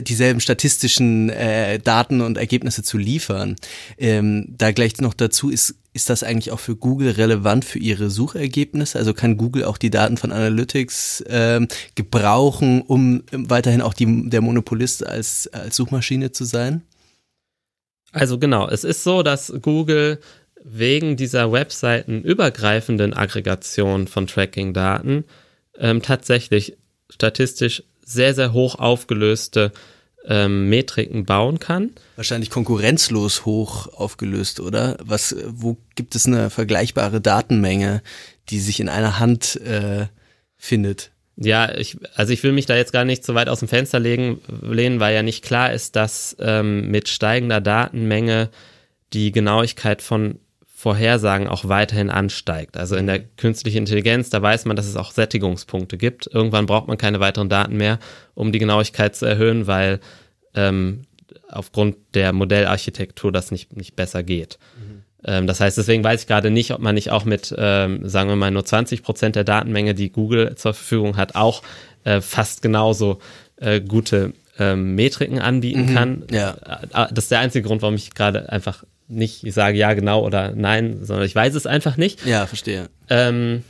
dieselben 0.02 0.40
statistischen 0.40 1.30
äh, 1.30 1.78
Daten 1.78 2.20
und 2.20 2.36
Ergebnisse 2.36 2.82
zu 2.82 2.98
liefern. 2.98 3.56
Ähm, 3.96 4.46
da 4.48 4.72
gleich 4.72 4.98
noch 4.98 5.14
dazu 5.14 5.50
ist, 5.50 5.76
ist 5.92 6.10
das 6.10 6.22
eigentlich 6.22 6.52
auch 6.52 6.60
für 6.60 6.76
Google 6.76 7.10
relevant 7.10 7.64
für 7.64 7.78
ihre 7.78 8.10
Suchergebnisse? 8.10 8.98
Also 8.98 9.14
kann 9.14 9.36
Google 9.36 9.64
auch 9.64 9.78
die 9.78 9.90
Daten 9.90 10.16
von 10.16 10.32
Analytics 10.32 11.24
ähm, 11.28 11.68
gebrauchen, 11.94 12.82
um 12.82 13.22
weiterhin 13.32 13.82
auch 13.82 13.94
die, 13.94 14.28
der 14.28 14.40
Monopolist 14.40 15.06
als, 15.06 15.48
als 15.48 15.76
Suchmaschine 15.76 16.32
zu 16.32 16.44
sein? 16.44 16.82
Also 18.12 18.38
genau, 18.38 18.68
es 18.68 18.84
ist 18.84 19.02
so, 19.02 19.22
dass 19.22 19.52
Google 19.60 20.20
wegen 20.62 21.16
dieser 21.16 21.52
webseitenübergreifenden 21.52 23.14
Aggregation 23.14 24.08
von 24.08 24.26
Tracking-Daten 24.26 25.24
ähm, 25.78 26.02
tatsächlich 26.02 26.76
statistisch 27.10 27.82
sehr, 28.04 28.34
sehr 28.34 28.52
hoch 28.52 28.74
aufgelöste 28.76 29.72
ähm, 30.28 30.68
Metriken 30.68 31.24
bauen 31.24 31.58
kann. 31.58 31.90
Wahrscheinlich 32.16 32.50
konkurrenzlos 32.50 33.44
hoch 33.44 33.88
aufgelöst, 33.94 34.60
oder? 34.60 34.98
Was, 35.02 35.34
wo 35.46 35.78
gibt 35.94 36.14
es 36.14 36.26
eine 36.26 36.50
vergleichbare 36.50 37.20
Datenmenge, 37.20 38.02
die 38.50 38.60
sich 38.60 38.78
in 38.78 38.88
einer 38.88 39.18
Hand 39.18 39.56
äh, 39.62 40.06
findet? 40.56 41.10
Ja, 41.36 41.72
ich, 41.74 41.96
also 42.14 42.32
ich 42.32 42.42
will 42.42 42.52
mich 42.52 42.66
da 42.66 42.76
jetzt 42.76 42.92
gar 42.92 43.04
nicht 43.04 43.24
so 43.24 43.34
weit 43.34 43.48
aus 43.48 43.60
dem 43.60 43.68
Fenster 43.68 44.00
legen, 44.00 44.40
lehnen, 44.62 45.00
weil 45.00 45.14
ja 45.14 45.22
nicht 45.22 45.44
klar 45.44 45.72
ist, 45.72 45.96
dass 45.96 46.36
ähm, 46.40 46.90
mit 46.90 47.08
steigender 47.08 47.60
Datenmenge 47.60 48.50
die 49.12 49.32
Genauigkeit 49.32 50.02
von 50.02 50.40
Vorhersagen 50.78 51.48
auch 51.48 51.68
weiterhin 51.68 52.08
ansteigt. 52.08 52.76
Also 52.76 52.94
in 52.94 53.08
der 53.08 53.18
künstlichen 53.18 53.78
Intelligenz, 53.78 54.30
da 54.30 54.40
weiß 54.40 54.64
man, 54.64 54.76
dass 54.76 54.86
es 54.86 54.94
auch 54.94 55.10
Sättigungspunkte 55.10 55.98
gibt. 55.98 56.28
Irgendwann 56.32 56.66
braucht 56.66 56.86
man 56.86 56.96
keine 56.96 57.18
weiteren 57.18 57.48
Daten 57.48 57.76
mehr, 57.76 57.98
um 58.36 58.52
die 58.52 58.60
Genauigkeit 58.60 59.16
zu 59.16 59.26
erhöhen, 59.26 59.66
weil 59.66 59.98
ähm, 60.54 61.02
aufgrund 61.48 61.96
der 62.14 62.32
Modellarchitektur 62.32 63.32
das 63.32 63.50
nicht, 63.50 63.76
nicht 63.76 63.96
besser 63.96 64.22
geht. 64.22 64.60
Mhm. 64.76 65.02
Ähm, 65.24 65.46
das 65.48 65.58
heißt, 65.58 65.76
deswegen 65.76 66.04
weiß 66.04 66.20
ich 66.20 66.26
gerade 66.28 66.52
nicht, 66.52 66.70
ob 66.70 66.78
man 66.78 66.94
nicht 66.94 67.10
auch 67.10 67.24
mit, 67.24 67.52
ähm, 67.58 68.08
sagen 68.08 68.28
wir 68.28 68.36
mal, 68.36 68.52
nur 68.52 68.64
20 68.64 69.02
Prozent 69.02 69.34
der 69.34 69.42
Datenmenge, 69.42 69.96
die 69.96 70.12
Google 70.12 70.54
zur 70.54 70.74
Verfügung 70.74 71.16
hat, 71.16 71.34
auch 71.34 71.64
äh, 72.04 72.20
fast 72.20 72.62
genauso 72.62 73.18
äh, 73.56 73.80
gute 73.80 74.32
ähm, 74.60 74.94
Metriken 74.94 75.40
anbieten 75.40 75.86
mhm. 75.86 75.94
kann. 75.96 76.24
Ja. 76.30 76.50
Äh, 76.52 77.12
das 77.12 77.24
ist 77.24 77.30
der 77.32 77.40
einzige 77.40 77.66
Grund, 77.66 77.82
warum 77.82 77.96
ich 77.96 78.14
gerade 78.14 78.52
einfach 78.52 78.84
nicht 79.08 79.44
ich 79.44 79.54
sage 79.54 79.78
ja 79.78 79.94
genau 79.94 80.24
oder 80.24 80.52
nein, 80.54 81.04
sondern 81.04 81.26
ich 81.26 81.34
weiß 81.34 81.54
es 81.54 81.66
einfach 81.66 81.96
nicht. 81.96 82.24
Ja, 82.26 82.46
verstehe. 82.46 82.88
Ähm, 83.08 83.64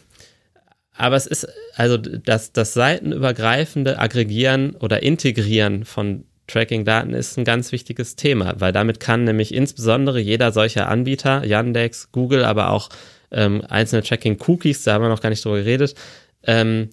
aber 0.92 1.16
es 1.16 1.26
ist 1.26 1.46
also 1.76 1.96
das, 1.96 2.52
das 2.52 2.74
seitenübergreifende 2.74 3.98
Aggregieren 3.98 4.74
oder 4.74 5.02
Integrieren 5.02 5.84
von 5.84 6.24
Tracking-Daten 6.48 7.14
ist 7.14 7.38
ein 7.38 7.44
ganz 7.44 7.72
wichtiges 7.72 8.16
Thema, 8.16 8.54
weil 8.58 8.72
damit 8.72 8.98
kann 8.98 9.24
nämlich 9.24 9.54
insbesondere 9.54 10.18
jeder 10.18 10.50
solcher 10.50 10.88
Anbieter, 10.88 11.44
Yandex, 11.44 12.10
Google, 12.10 12.44
aber 12.44 12.70
auch 12.70 12.88
ähm, 13.30 13.62
einzelne 13.68 14.02
Tracking-Cookies, 14.02 14.82
da 14.82 14.94
haben 14.94 15.02
wir 15.02 15.08
noch 15.08 15.20
gar 15.20 15.28
nicht 15.28 15.44
drüber 15.44 15.58
geredet, 15.58 15.94
ähm, 16.42 16.90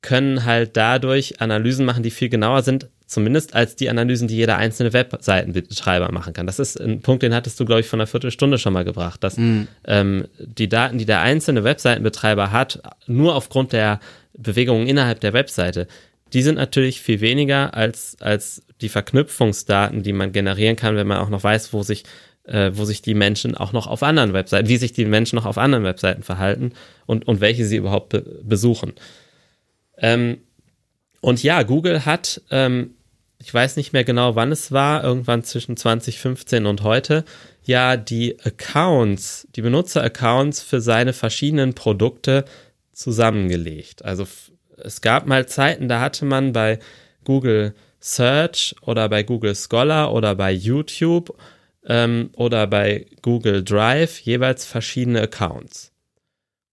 können 0.00 0.44
halt 0.44 0.76
dadurch 0.76 1.40
Analysen 1.40 1.84
machen, 1.84 2.04
die 2.04 2.12
viel 2.12 2.28
genauer 2.28 2.62
sind, 2.62 2.88
zumindest 3.08 3.54
als 3.54 3.74
die 3.74 3.88
Analysen, 3.88 4.28
die 4.28 4.36
jeder 4.36 4.58
einzelne 4.58 4.92
Webseitenbetreiber 4.92 6.12
machen 6.12 6.34
kann. 6.34 6.46
Das 6.46 6.58
ist 6.58 6.78
ein 6.78 7.00
Punkt, 7.00 7.22
den 7.22 7.34
hattest 7.34 7.58
du, 7.58 7.64
glaube 7.64 7.80
ich, 7.80 7.86
von 7.86 7.98
einer 7.98 8.06
Viertelstunde 8.06 8.58
schon 8.58 8.74
mal 8.74 8.84
gebracht, 8.84 9.24
dass 9.24 9.38
mhm. 9.38 9.66
ähm, 9.86 10.28
die 10.38 10.68
Daten, 10.68 10.98
die 10.98 11.06
der 11.06 11.22
einzelne 11.22 11.64
Webseitenbetreiber 11.64 12.52
hat, 12.52 12.82
nur 13.06 13.34
aufgrund 13.34 13.72
der 13.72 13.98
Bewegungen 14.34 14.86
innerhalb 14.86 15.20
der 15.20 15.32
Webseite, 15.32 15.88
die 16.34 16.42
sind 16.42 16.56
natürlich 16.56 17.00
viel 17.00 17.22
weniger 17.22 17.72
als, 17.74 18.18
als 18.20 18.62
die 18.82 18.90
Verknüpfungsdaten, 18.90 20.02
die 20.02 20.12
man 20.12 20.32
generieren 20.32 20.76
kann, 20.76 20.94
wenn 20.94 21.06
man 21.06 21.18
auch 21.18 21.30
noch 21.30 21.42
weiß, 21.42 21.72
wo 21.72 21.82
sich 21.82 22.04
äh, 22.44 22.70
wo 22.74 22.84
sich 22.84 23.02
die 23.02 23.14
Menschen 23.14 23.54
auch 23.54 23.72
noch 23.72 23.86
auf 23.86 24.02
anderen 24.02 24.32
Webseiten, 24.32 24.68
wie 24.68 24.76
sich 24.76 24.92
die 24.92 25.04
Menschen 25.04 25.36
noch 25.36 25.46
auf 25.46 25.58
anderen 25.58 25.84
Webseiten 25.84 26.22
verhalten 26.22 26.72
und, 27.06 27.26
und 27.28 27.40
welche 27.40 27.64
sie 27.64 27.76
überhaupt 27.76 28.08
be 28.10 28.20
besuchen. 28.42 28.94
Ähm, 29.98 30.38
und 31.20 31.42
ja, 31.42 31.62
Google 31.62 32.04
hat, 32.06 32.40
ähm, 32.50 32.94
ich 33.40 33.52
weiß 33.52 33.76
nicht 33.76 33.92
mehr 33.92 34.04
genau, 34.04 34.34
wann 34.34 34.50
es 34.50 34.72
war, 34.72 35.04
irgendwann 35.04 35.44
zwischen 35.44 35.76
2015 35.76 36.66
und 36.66 36.82
heute, 36.82 37.24
ja 37.62 37.96
die 37.96 38.38
Accounts, 38.40 39.46
die 39.54 39.62
Benutzer-Accounts 39.62 40.60
für 40.60 40.80
seine 40.80 41.12
verschiedenen 41.12 41.74
Produkte 41.74 42.44
zusammengelegt. 42.92 44.04
Also 44.04 44.26
es 44.76 45.00
gab 45.00 45.26
mal 45.26 45.46
Zeiten, 45.46 45.88
da 45.88 46.00
hatte 46.00 46.24
man 46.24 46.52
bei 46.52 46.78
Google 47.24 47.74
Search 48.00 48.74
oder 48.82 49.08
bei 49.08 49.22
Google 49.22 49.54
Scholar 49.54 50.12
oder 50.12 50.34
bei 50.34 50.52
YouTube 50.52 51.36
ähm, 51.86 52.30
oder 52.34 52.66
bei 52.66 53.06
Google 53.22 53.62
Drive 53.62 54.18
jeweils 54.20 54.64
verschiedene 54.64 55.22
Accounts. 55.22 55.92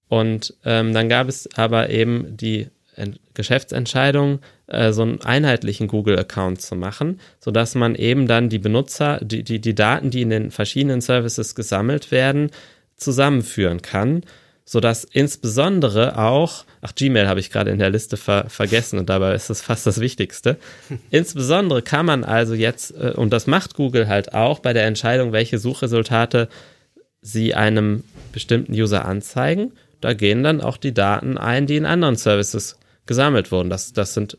Und 0.07 0.55
ähm, 0.63 0.93
dann 0.93 1.09
gab 1.09 1.27
es 1.27 1.49
aber 1.55 1.89
eben 1.89 2.37
die 2.37 2.69
Geschäftsentscheidung, 3.33 4.39
äh, 4.67 4.91
so 4.91 5.03
einen 5.03 5.21
einheitlichen 5.21 5.87
Google-Account 5.87 6.61
zu 6.61 6.75
machen, 6.75 7.19
sodass 7.39 7.75
man 7.75 7.95
eben 7.95 8.27
dann 8.27 8.49
die 8.49 8.59
Benutzer, 8.59 9.19
die, 9.23 9.43
die, 9.43 9.59
die 9.59 9.75
Daten, 9.75 10.09
die 10.09 10.21
in 10.21 10.29
den 10.29 10.51
verschiedenen 10.51 11.01
Services 11.01 11.55
gesammelt 11.55 12.11
werden, 12.11 12.51
zusammenführen 12.95 13.81
kann 13.81 14.23
sodass 14.65 15.03
insbesondere 15.03 16.17
auch, 16.17 16.65
ach 16.81 16.95
Gmail 16.95 17.27
habe 17.27 17.39
ich 17.39 17.51
gerade 17.51 17.69
in 17.69 17.77
der 17.77 17.91
Liste 17.91 18.17
ver 18.17 18.49
vergessen 18.49 18.97
und 18.97 19.09
dabei 19.09 19.35
ist 19.35 19.49
das 19.51 19.61
fast 19.61 19.85
das 19.85 19.99
Wichtigste. 19.99 20.57
insbesondere 21.11 21.83
kann 21.83 22.07
man 22.07 22.23
also 22.23 22.55
jetzt, 22.55 22.91
äh, 22.97 23.13
und 23.15 23.31
das 23.31 23.45
macht 23.45 23.75
Google 23.75 24.07
halt 24.07 24.33
auch 24.33 24.59
bei 24.59 24.73
der 24.73 24.87
Entscheidung, 24.87 25.31
welche 25.31 25.59
Suchresultate 25.59 26.49
sie 27.21 27.53
einem 27.53 28.03
bestimmten 28.31 28.73
User 28.73 29.05
anzeigen, 29.05 29.71
da 30.01 30.13
gehen 30.13 30.43
dann 30.43 30.61
auch 30.61 30.77
die 30.77 30.93
Daten 30.93 31.37
ein, 31.37 31.67
die 31.67 31.77
in 31.77 31.85
anderen 31.85 32.15
Services 32.15 32.77
gesammelt 33.05 33.51
wurden. 33.51 33.69
Das, 33.69 33.93
das 33.93 34.13
sind 34.13 34.37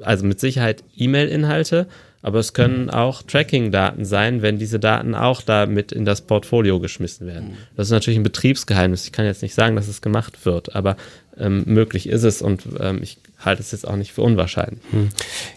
also 0.00 0.26
mit 0.26 0.40
Sicherheit 0.40 0.84
E-Mail-Inhalte, 0.96 1.86
aber 2.22 2.38
es 2.38 2.52
können 2.52 2.90
auch 2.90 3.22
Tracking-Daten 3.22 4.04
sein, 4.04 4.42
wenn 4.42 4.58
diese 4.58 4.78
Daten 4.78 5.14
auch 5.14 5.40
da 5.40 5.64
mit 5.64 5.90
in 5.90 6.04
das 6.04 6.20
Portfolio 6.20 6.78
geschmissen 6.78 7.26
werden. 7.26 7.56
Das 7.76 7.86
ist 7.86 7.92
natürlich 7.92 8.18
ein 8.18 8.24
Betriebsgeheimnis. 8.24 9.06
Ich 9.06 9.12
kann 9.12 9.24
jetzt 9.24 9.40
nicht 9.42 9.54
sagen, 9.54 9.74
dass 9.74 9.88
es 9.88 10.02
gemacht 10.02 10.44
wird, 10.44 10.74
aber 10.76 10.96
ähm, 11.38 11.62
möglich 11.66 12.08
ist 12.08 12.24
es 12.24 12.42
und 12.42 12.64
ähm, 12.78 13.00
ich 13.02 13.18
halte 13.40 13.62
es 13.62 13.72
jetzt 13.72 13.86
auch 13.86 13.96
nicht 13.96 14.12
für 14.12 14.22
unwahrscheinlich. 14.22 14.80
Hm. 14.90 15.08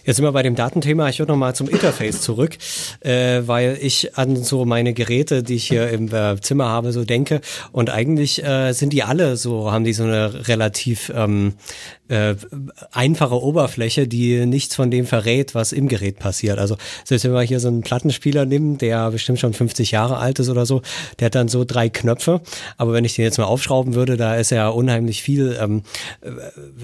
Jetzt 0.05 0.17
sind 0.17 0.25
wir 0.25 0.31
bei 0.31 0.43
dem 0.43 0.55
Datenthema. 0.55 1.09
Ich 1.09 1.19
würde 1.19 1.31
noch 1.31 1.37
mal 1.37 1.53
zum 1.53 1.67
Interface 1.67 2.21
zurück, 2.21 2.57
äh, 3.01 3.41
weil 3.45 3.77
ich 3.81 4.17
an 4.17 4.43
so 4.43 4.65
meine 4.65 4.93
Geräte, 4.93 5.43
die 5.43 5.55
ich 5.55 5.67
hier 5.67 5.89
im 5.89 6.13
äh, 6.13 6.39
Zimmer 6.39 6.69
habe, 6.69 6.91
so 6.91 7.05
denke. 7.05 7.41
Und 7.71 7.89
eigentlich 7.89 8.43
äh, 8.43 8.73
sind 8.73 8.93
die 8.93 9.03
alle 9.03 9.37
so, 9.37 9.71
haben 9.71 9.83
die 9.83 9.93
so 9.93 10.03
eine 10.03 10.47
relativ 10.47 11.11
ähm, 11.15 11.53
äh, 12.09 12.35
einfache 12.91 13.41
Oberfläche, 13.41 14.07
die 14.07 14.45
nichts 14.45 14.75
von 14.75 14.91
dem 14.91 15.05
verrät, 15.05 15.55
was 15.55 15.71
im 15.71 15.87
Gerät 15.87 16.19
passiert. 16.19 16.59
Also 16.59 16.77
selbst 17.05 17.23
wenn 17.23 17.33
wir 17.33 17.41
hier 17.41 17.59
so 17.59 17.69
einen 17.69 17.81
Plattenspieler 17.81 18.45
nehmen, 18.45 18.77
der 18.77 19.09
bestimmt 19.11 19.39
schon 19.39 19.53
50 19.53 19.91
Jahre 19.91 20.17
alt 20.17 20.39
ist 20.39 20.49
oder 20.49 20.65
so, 20.65 20.81
der 21.19 21.27
hat 21.27 21.35
dann 21.35 21.47
so 21.47 21.63
drei 21.65 21.89
Knöpfe. 21.89 22.41
Aber 22.77 22.93
wenn 22.93 23.05
ich 23.05 23.15
den 23.15 23.25
jetzt 23.25 23.37
mal 23.37 23.45
aufschrauben 23.45 23.95
würde, 23.95 24.17
da 24.17 24.35
ist 24.35 24.51
ja 24.51 24.69
unheimlich 24.69 25.23
viel 25.23 25.57
ähm, 25.59 25.83
äh, 26.21 26.29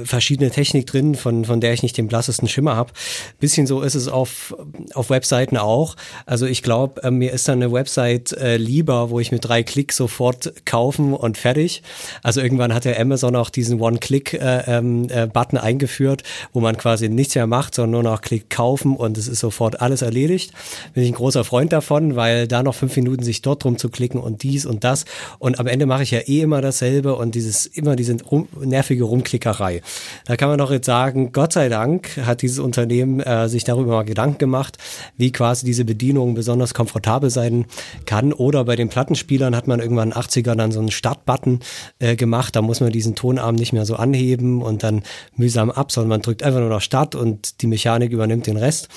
verschiedene 0.03 0.51
Technik 0.51 0.87
drin, 0.91 1.15
von, 1.15 1.45
von 1.45 1.61
der 1.61 1.73
ich 1.73 1.83
nicht 1.83 1.97
den 1.97 2.07
blassesten 2.07 2.47
Schimmer 2.47 2.75
habe. 2.75 2.93
Bisschen 3.39 3.67
so 3.67 3.81
ist 3.81 3.95
es 3.95 4.07
auf, 4.07 4.55
auf 4.93 5.09
Webseiten 5.09 5.57
auch. 5.57 5.95
Also 6.25 6.45
ich 6.45 6.63
glaube, 6.63 7.03
äh, 7.03 7.11
mir 7.11 7.31
ist 7.31 7.47
dann 7.47 7.61
eine 7.61 7.71
Website 7.71 8.33
äh, 8.33 8.57
lieber, 8.57 9.09
wo 9.09 9.19
ich 9.19 9.31
mit 9.31 9.47
drei 9.47 9.63
Klicks 9.63 9.95
sofort 9.95 10.53
kaufen 10.65 11.13
und 11.13 11.37
fertig. 11.37 11.83
Also 12.23 12.41
irgendwann 12.41 12.73
hat 12.73 12.85
ja 12.85 12.97
Amazon 12.97 13.35
auch 13.35 13.49
diesen 13.49 13.79
One-Click-Button 13.81 14.41
äh, 14.41 14.77
ähm, 14.77 15.09
äh, 15.09 15.59
eingeführt, 15.59 16.23
wo 16.53 16.59
man 16.59 16.77
quasi 16.77 17.09
nichts 17.09 17.35
mehr 17.35 17.47
macht, 17.47 17.75
sondern 17.75 18.03
nur 18.03 18.11
noch 18.11 18.21
Klick 18.21 18.49
kaufen 18.49 18.95
und 18.95 19.17
es 19.17 19.27
ist 19.27 19.39
sofort 19.39 19.81
alles 19.81 20.01
erledigt. 20.01 20.53
Bin 20.93 21.03
ich 21.03 21.09
ein 21.09 21.15
großer 21.15 21.43
Freund 21.43 21.73
davon, 21.73 22.15
weil 22.15 22.47
da 22.47 22.63
noch 22.63 22.75
fünf 22.75 22.95
Minuten 22.95 23.23
sich 23.23 23.41
dort 23.41 23.63
drum 23.63 23.77
zu 23.77 23.89
klicken 23.89 24.19
und 24.19 24.43
dies 24.43 24.65
und 24.65 24.83
das 24.83 25.05
und 25.39 25.59
am 25.59 25.67
Ende 25.67 25.85
mache 25.85 26.03
ich 26.03 26.11
ja 26.11 26.19
eh 26.19 26.41
immer 26.41 26.61
dasselbe 26.61 27.15
und 27.15 27.35
dieses 27.35 27.65
immer 27.65 27.95
diese 27.95 28.17
rum, 28.23 28.47
nervige 28.59 29.03
Rumklickerei. 29.03 29.81
Da 30.25 30.35
kann 30.35 30.49
man 30.49 30.57
doch 30.57 30.71
jetzt 30.79 30.85
sagen, 30.85 31.31
Gott 31.31 31.53
sei 31.53 31.69
Dank 31.69 32.17
hat 32.25 32.41
dieses 32.41 32.59
Unternehmen 32.59 33.19
äh, 33.19 33.49
sich 33.49 33.63
darüber 33.63 33.93
mal 33.93 34.05
Gedanken 34.05 34.37
gemacht, 34.37 34.77
wie 35.17 35.31
quasi 35.31 35.65
diese 35.65 35.85
Bedienung 35.85 36.33
besonders 36.33 36.73
komfortabel 36.73 37.29
sein 37.29 37.65
kann. 38.05 38.33
Oder 38.33 38.63
bei 38.65 38.75
den 38.75 38.89
Plattenspielern 38.89 39.55
hat 39.55 39.67
man 39.67 39.79
irgendwann 39.79 40.09
in 40.09 40.13
den 40.15 40.21
80ern 40.21 40.55
dann 40.55 40.71
so 40.71 40.79
einen 40.79 40.91
Startbutton 40.91 41.59
äh, 41.99 42.15
gemacht. 42.15 42.55
Da 42.55 42.61
muss 42.61 42.79
man 42.79 42.91
diesen 42.91 43.15
Tonarm 43.15 43.55
nicht 43.55 43.73
mehr 43.73 43.85
so 43.85 43.95
anheben 43.95 44.61
und 44.61 44.83
dann 44.83 45.03
mühsam 45.35 45.69
ab, 45.69 45.91
sondern 45.91 46.09
man 46.09 46.21
drückt 46.21 46.43
einfach 46.43 46.59
nur 46.59 46.69
noch 46.69 46.81
Start 46.81 47.15
und 47.15 47.61
die 47.61 47.67
Mechanik 47.67 48.11
übernimmt 48.11 48.47
den 48.47 48.57
Rest. 48.57 48.87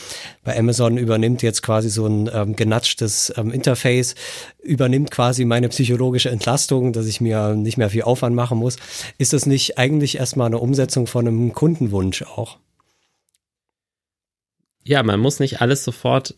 Bei 0.44 0.56
Amazon 0.58 0.96
übernimmt 0.96 1.42
jetzt 1.42 1.62
quasi 1.62 1.90
so 1.90 2.06
ein 2.06 2.30
ähm, 2.32 2.56
genatschtes 2.56 3.32
ähm, 3.36 3.50
Interface, 3.50 4.14
übernimmt 4.62 5.10
quasi 5.10 5.44
meine 5.44 5.68
psychologische 5.68 6.30
Entlastung, 6.30 6.92
dass 6.92 7.06
ich 7.06 7.20
mir 7.20 7.54
nicht 7.54 7.76
mehr 7.76 7.90
viel 7.90 8.02
Aufwand 8.02 8.36
machen 8.36 8.58
muss. 8.58 8.76
Ist 9.18 9.32
das 9.32 9.46
nicht 9.46 9.78
eigentlich 9.78 10.18
erstmal 10.18 10.46
eine 10.46 10.58
Umsetzung 10.58 11.06
von 11.06 11.26
einem 11.26 11.52
Kundenwunsch 11.72 12.22
auch? 12.22 12.58
Ja, 14.84 15.02
man 15.02 15.20
muss 15.20 15.40
nicht 15.40 15.60
alles 15.60 15.84
sofort 15.84 16.34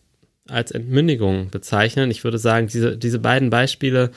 als 0.49 0.71
Entmündigung 0.71 1.51
bezeichnen. 1.51 2.11
Ich 2.11 2.23
würde 2.23 2.39
sagen, 2.39 2.69
diese, 2.69 2.97
diese 2.97 3.19
beiden 3.19 3.51
Beispiele, 3.51 4.11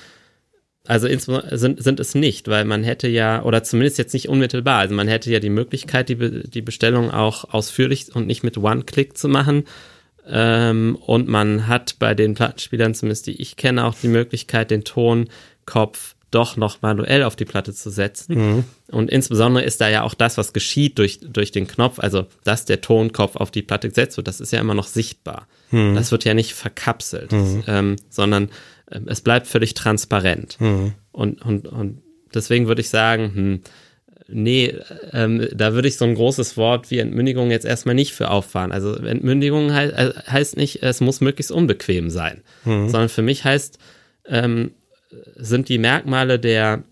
also 0.86 1.07
sind, 1.07 1.82
sind 1.82 1.99
es 1.99 2.13
nicht, 2.13 2.47
weil 2.49 2.65
man 2.65 2.84
hätte 2.84 3.07
ja, 3.07 3.43
oder 3.43 3.63
zumindest 3.63 3.97
jetzt 3.97 4.13
nicht 4.13 4.30
unmittelbar, 4.30 4.80
also 4.80 4.93
man 4.93 5.07
hätte 5.07 5.32
ja 5.32 5.39
die 5.39 5.49
Möglichkeit, 5.49 6.09
die, 6.09 6.49
die 6.49 6.61
Bestellung 6.61 7.09
auch 7.09 7.45
ausführlich 7.45 8.13
und 8.13 8.28
nicht 8.28 8.43
mit 8.43 8.57
One-Click 8.57 9.18
zu 9.18 9.28
machen. 9.28 9.63
Ähm, 10.28 10.97
und 11.05 11.30
man 11.30 11.68
hat 11.68 11.95
bei 11.99 12.13
den 12.13 12.36
Plattenspielern, 12.36 12.93
zumindest 12.93 13.28
die 13.28 13.41
ich 13.41 13.55
kenne, 13.55 13.86
auch 13.86 13.95
die 13.95 14.09
Möglichkeit, 14.09 14.70
den 14.70 14.84
Tonkopf 14.84 16.16
doch 16.32 16.57
noch 16.57 16.82
manuell 16.82 17.23
auf 17.23 17.36
die 17.36 17.45
Platte 17.45 17.73
zu 17.73 17.89
setzen. 17.89 18.36
Mhm. 18.36 18.63
Und 18.91 19.09
insbesondere 19.09 19.63
ist 19.63 19.80
da 19.80 19.89
ja 19.89 20.03
auch 20.03 20.13
das, 20.13 20.38
was 20.38 20.53
geschieht 20.53 20.97
durch, 20.97 21.19
durch 21.21 21.51
den 21.51 21.67
Knopf, 21.67 21.99
also 21.99 22.25
dass 22.43 22.65
der 22.65 22.82
Tonkopf 22.82 23.36
auf 23.36 23.51
die 23.51 23.61
Platte 23.61 23.89
gesetzt 23.89 24.17
wird, 24.17 24.28
das 24.28 24.41
ist 24.41 24.51
ja 24.51 24.59
immer 24.59 24.73
noch 24.73 24.88
sichtbar. 24.88 25.47
Mhm. 25.71 25.95
Das 25.95 26.11
wird 26.11 26.25
ja 26.25 26.34
nicht 26.34 26.53
verkapselt, 26.53 27.32
mhm. 27.32 27.63
ähm, 27.67 27.95
sondern 28.09 28.49
äh, 28.91 28.99
es 29.05 29.21
bleibt 29.21 29.47
völlig 29.47 29.73
transparent. 29.73 30.59
Mhm. 30.59 30.93
Und, 31.11 31.41
und, 31.41 31.67
und 31.67 32.01
deswegen 32.34 32.67
würde 32.67 32.82
ich 32.82 32.89
sagen, 32.89 33.32
hm, 33.34 33.61
nee, 34.28 34.75
ähm, 35.13 35.47
da 35.53 35.73
würde 35.73 35.88
ich 35.88 35.97
so 35.97 36.05
ein 36.05 36.15
großes 36.15 36.57
Wort 36.57 36.91
wie 36.91 36.99
Entmündigung 36.99 37.51
jetzt 37.51 37.65
erstmal 37.65 37.95
nicht 37.95 38.13
für 38.13 38.30
auffahren. 38.30 38.71
Also 38.71 38.95
Entmündigung 38.95 39.73
he 39.73 39.86
äh, 39.86 40.13
heißt 40.28 40.57
nicht, 40.57 40.84
es 40.84 41.01
muss 41.01 41.21
möglichst 41.21 41.51
unbequem 41.51 42.09
sein, 42.09 42.41
mhm. 42.65 42.89
sondern 42.89 43.09
für 43.09 43.21
mich 43.21 43.43
heißt, 43.43 43.80
ähm, 44.28 44.71
sind 45.35 45.69
die 45.69 45.77
Merkmale 45.77 46.39
der 46.39 46.83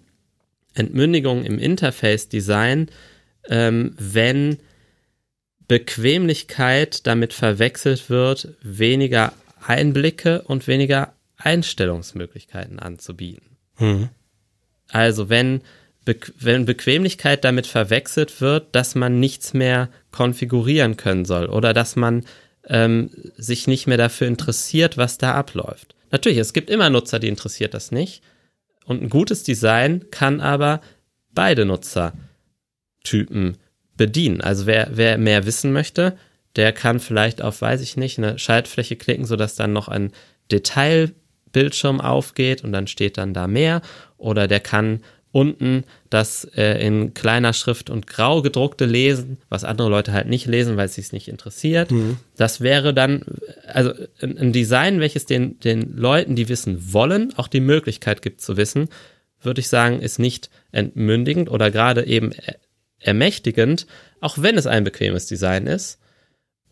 Entmündigung 0.73 1.43
im 1.43 1.59
Interface-Design, 1.59 2.89
ähm, 3.49 3.95
wenn 3.97 4.57
Bequemlichkeit 5.67 7.07
damit 7.07 7.33
verwechselt 7.33 8.09
wird, 8.09 8.49
weniger 8.61 9.33
Einblicke 9.65 10.41
und 10.43 10.67
weniger 10.67 11.13
Einstellungsmöglichkeiten 11.37 12.79
anzubieten. 12.79 13.57
Mhm. 13.79 14.09
Also 14.89 15.29
wenn 15.29 15.61
Be 16.05 16.17
wenn 16.39 16.65
Bequemlichkeit 16.65 17.43
damit 17.43 17.65
verwechselt 17.65 18.39
wird, 18.39 18.75
dass 18.75 18.93
man 18.93 19.19
nichts 19.19 19.55
mehr 19.55 19.89
konfigurieren 20.11 20.97
können 20.97 21.25
soll 21.25 21.47
oder 21.47 21.73
dass 21.73 21.95
man 21.95 22.25
ähm, 22.67 23.09
sich 23.37 23.65
nicht 23.65 23.87
mehr 23.87 23.97
dafür 23.97 24.27
interessiert, 24.27 24.97
was 24.97 25.17
da 25.17 25.33
abläuft. 25.33 25.95
Natürlich, 26.15 26.37
es 26.37 26.53
gibt 26.53 26.69
immer 26.69 26.89
Nutzer, 26.89 27.19
die 27.19 27.27
interessiert 27.27 27.73
das 27.73 27.91
nicht. 27.91 28.23
Und 28.85 29.01
ein 29.01 29.09
gutes 29.09 29.43
Design 29.43 30.05
kann 30.11 30.39
aber 30.39 30.79
beide 31.33 31.65
Nutzertypen 31.65 33.57
bedienen. 33.97 34.39
Also 34.39 34.65
wer, 34.65 34.91
wer 34.93 35.17
mehr 35.17 35.45
wissen 35.45 35.73
möchte, 35.73 36.17
der 36.55 36.71
kann 36.71 37.01
vielleicht 37.01 37.41
auf, 37.41 37.61
weiß 37.61 37.81
ich 37.81 37.97
nicht, 37.97 38.17
eine 38.17 38.39
Schaltfläche 38.39 38.95
klicken, 38.95 39.25
sodass 39.25 39.55
dann 39.55 39.73
noch 39.73 39.89
ein 39.89 40.13
Detailbildschirm 40.53 41.99
aufgeht 41.99 42.63
und 42.63 42.71
dann 42.71 42.87
steht 42.87 43.17
dann 43.17 43.33
da 43.33 43.47
mehr. 43.47 43.81
Oder 44.15 44.47
der 44.47 44.61
kann 44.61 45.01
unten 45.33 45.83
das 46.15 46.45
äh, 46.55 46.85
in 46.85 47.13
kleiner 47.13 47.51
Schrift 47.51 47.89
und 47.89 48.07
grau 48.07 48.41
gedruckte 48.41 48.85
lesen, 48.85 49.37
was 49.49 49.65
andere 49.65 49.89
Leute 49.89 50.13
halt 50.13 50.27
nicht 50.27 50.45
lesen, 50.45 50.77
weil 50.77 50.85
es 50.85 50.95
sich 50.95 51.11
nicht 51.11 51.27
interessiert. 51.27 51.91
Mhm. 51.91 52.17
Das 52.37 52.61
wäre 52.61 52.93
dann, 52.93 53.25
also 53.67 53.91
ein 54.21 54.53
Design, 54.53 55.01
welches 55.01 55.25
den, 55.25 55.59
den 55.59 55.97
Leuten, 55.97 56.35
die 56.35 56.47
wissen 56.47 56.93
wollen, 56.93 57.33
auch 57.35 57.49
die 57.49 57.59
Möglichkeit 57.59 58.21
gibt 58.21 58.39
zu 58.39 58.55
wissen, 58.55 58.87
würde 59.41 59.59
ich 59.59 59.67
sagen, 59.67 59.99
ist 59.99 60.17
nicht 60.17 60.49
entmündigend 60.71 61.51
oder 61.51 61.69
gerade 61.69 62.07
eben 62.07 62.31
ermächtigend, 62.99 63.85
auch 64.21 64.37
wenn 64.39 64.57
es 64.57 64.67
ein 64.67 64.85
bequemes 64.85 65.27
Design 65.27 65.67
ist. 65.67 65.99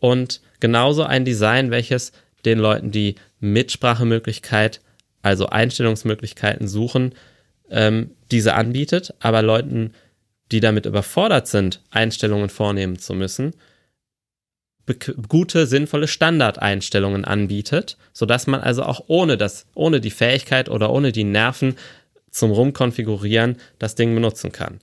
Und 0.00 0.40
genauso 0.58 1.04
ein 1.04 1.26
Design, 1.26 1.70
welches 1.70 2.12
den 2.46 2.58
Leuten 2.58 2.90
die 2.90 3.16
Mitsprachemöglichkeit, 3.40 4.80
also 5.20 5.46
Einstellungsmöglichkeiten 5.46 6.66
suchen, 6.66 7.14
ähm, 7.70 8.10
diese 8.34 8.54
anbietet, 8.54 9.14
aber 9.20 9.42
Leuten, 9.42 9.92
die 10.50 10.60
damit 10.60 10.86
überfordert 10.86 11.46
sind, 11.48 11.80
Einstellungen 11.90 12.48
vornehmen 12.48 12.98
zu 12.98 13.14
müssen, 13.14 13.54
gute, 15.28 15.66
sinnvolle 15.66 16.08
Standardeinstellungen 16.08 17.24
anbietet, 17.24 17.96
sodass 18.12 18.46
man 18.46 18.60
also 18.60 18.82
auch 18.82 19.04
ohne 19.06 19.38
das, 19.38 19.66
ohne 19.74 20.00
die 20.00 20.10
Fähigkeit 20.10 20.68
oder 20.68 20.90
ohne 20.90 21.12
die 21.12 21.24
Nerven 21.24 21.76
zum 22.30 22.50
Rumkonfigurieren 22.50 23.56
das 23.78 23.94
Ding 23.94 24.14
benutzen 24.14 24.52
kann. 24.52 24.80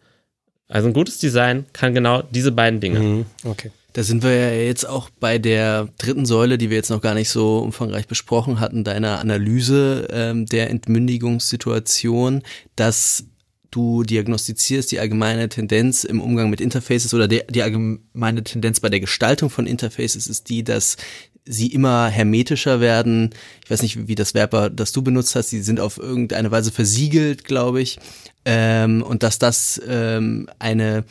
Also 0.67 0.87
ein 0.87 0.93
gutes 0.93 1.19
Design 1.19 1.65
kann 1.73 1.93
genau 1.93 2.23
diese 2.23 2.51
beiden 2.51 2.79
Dinge. 2.79 2.99
Mhm, 2.99 3.25
okay. 3.43 3.71
Da 3.93 4.03
sind 4.03 4.23
wir 4.23 4.33
ja 4.33 4.51
jetzt 4.51 4.87
auch 4.87 5.09
bei 5.19 5.37
der 5.37 5.89
dritten 5.97 6.25
Säule, 6.25 6.57
die 6.57 6.69
wir 6.69 6.77
jetzt 6.77 6.89
noch 6.89 7.01
gar 7.01 7.13
nicht 7.13 7.29
so 7.29 7.59
umfangreich 7.59 8.07
besprochen 8.07 8.61
hatten, 8.61 8.85
deiner 8.85 9.19
Analyse 9.19 10.07
ähm, 10.11 10.45
der 10.45 10.69
Entmündigungssituation, 10.69 12.41
dass 12.77 13.25
du 13.71 14.03
diagnostizierst 14.03 14.91
die 14.91 14.99
allgemeine 14.99 15.49
Tendenz 15.49 16.03
im 16.03 16.21
Umgang 16.21 16.49
mit 16.49 16.61
Interfaces 16.61 17.13
oder 17.13 17.27
die, 17.27 17.41
die 17.49 17.63
allgemeine 17.63 18.43
Tendenz 18.43 18.79
bei 18.79 18.89
der 18.89 18.99
Gestaltung 18.99 19.49
von 19.49 19.65
Interfaces 19.65 20.27
ist 20.27 20.49
die, 20.49 20.63
dass 20.63 20.97
sie 21.45 21.67
immer 21.67 22.07
hermetischer 22.07 22.81
werden. 22.81 23.31
Ich 23.63 23.71
weiß 23.71 23.81
nicht, 23.81 24.07
wie 24.07 24.15
das 24.15 24.33
Verb, 24.33 24.75
das 24.75 24.91
du 24.91 25.01
benutzt 25.01 25.35
hast, 25.35 25.49
sie 25.49 25.61
sind 25.61 25.79
auf 25.79 25.97
irgendeine 25.97 26.51
Weise 26.51 26.71
versiegelt, 26.71 27.45
glaube 27.45 27.81
ich. 27.81 27.97
Ähm, 28.45 29.01
und 29.01 29.23
dass 29.23 29.39
das 29.39 29.81
ähm, 29.87 30.49
eine 30.59 31.03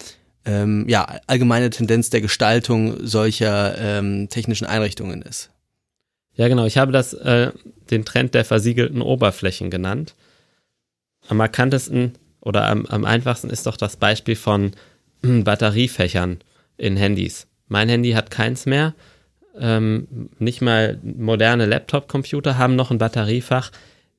ähm, 0.45 0.89
ja, 0.89 1.21
allgemeine 1.27 1.71
Tendenz 1.71 2.11
der 2.11 2.21
Gestaltung 2.21 3.07
solcher 3.07 3.77
ähm, 3.79 4.29
technischen 4.29 4.67
Einrichtungen 4.67 5.23
ist. 5.23 5.51
Ja, 6.35 6.49
genau. 6.49 6.65
Ich 6.65 6.79
habe 6.79 6.93
das 6.93 7.13
äh, 7.13 7.53
den 7.91 8.05
Trend 8.05 8.35
der 8.35 8.45
versiegelten 8.45 9.03
Oberflächen 9.03 9.71
genannt. 9.71 10.15
Am 11.29 11.37
markantesten 11.37 12.15
oder 12.41 12.69
am, 12.69 12.87
am 12.87 13.05
einfachsten 13.05 13.51
ist 13.51 13.67
doch 13.67 13.77
das 13.77 13.97
Beispiel 13.97 14.37
von 14.37 14.73
äh, 15.23 15.43
Batteriefächern 15.43 16.39
in 16.77 16.97
Handys. 16.97 17.47
Mein 17.69 17.89
Handy 17.89 18.13
hat 18.13 18.31
keins 18.31 18.67
mehr. 18.67 18.95
Ähm, 19.59 20.31
nicht 20.39 20.61
mal 20.61 20.99
moderne 21.03 21.67
Laptop-Computer 21.67 22.57
haben 22.57 22.77
noch 22.77 22.91
ein 22.91 22.99
Batteriefach 22.99 23.71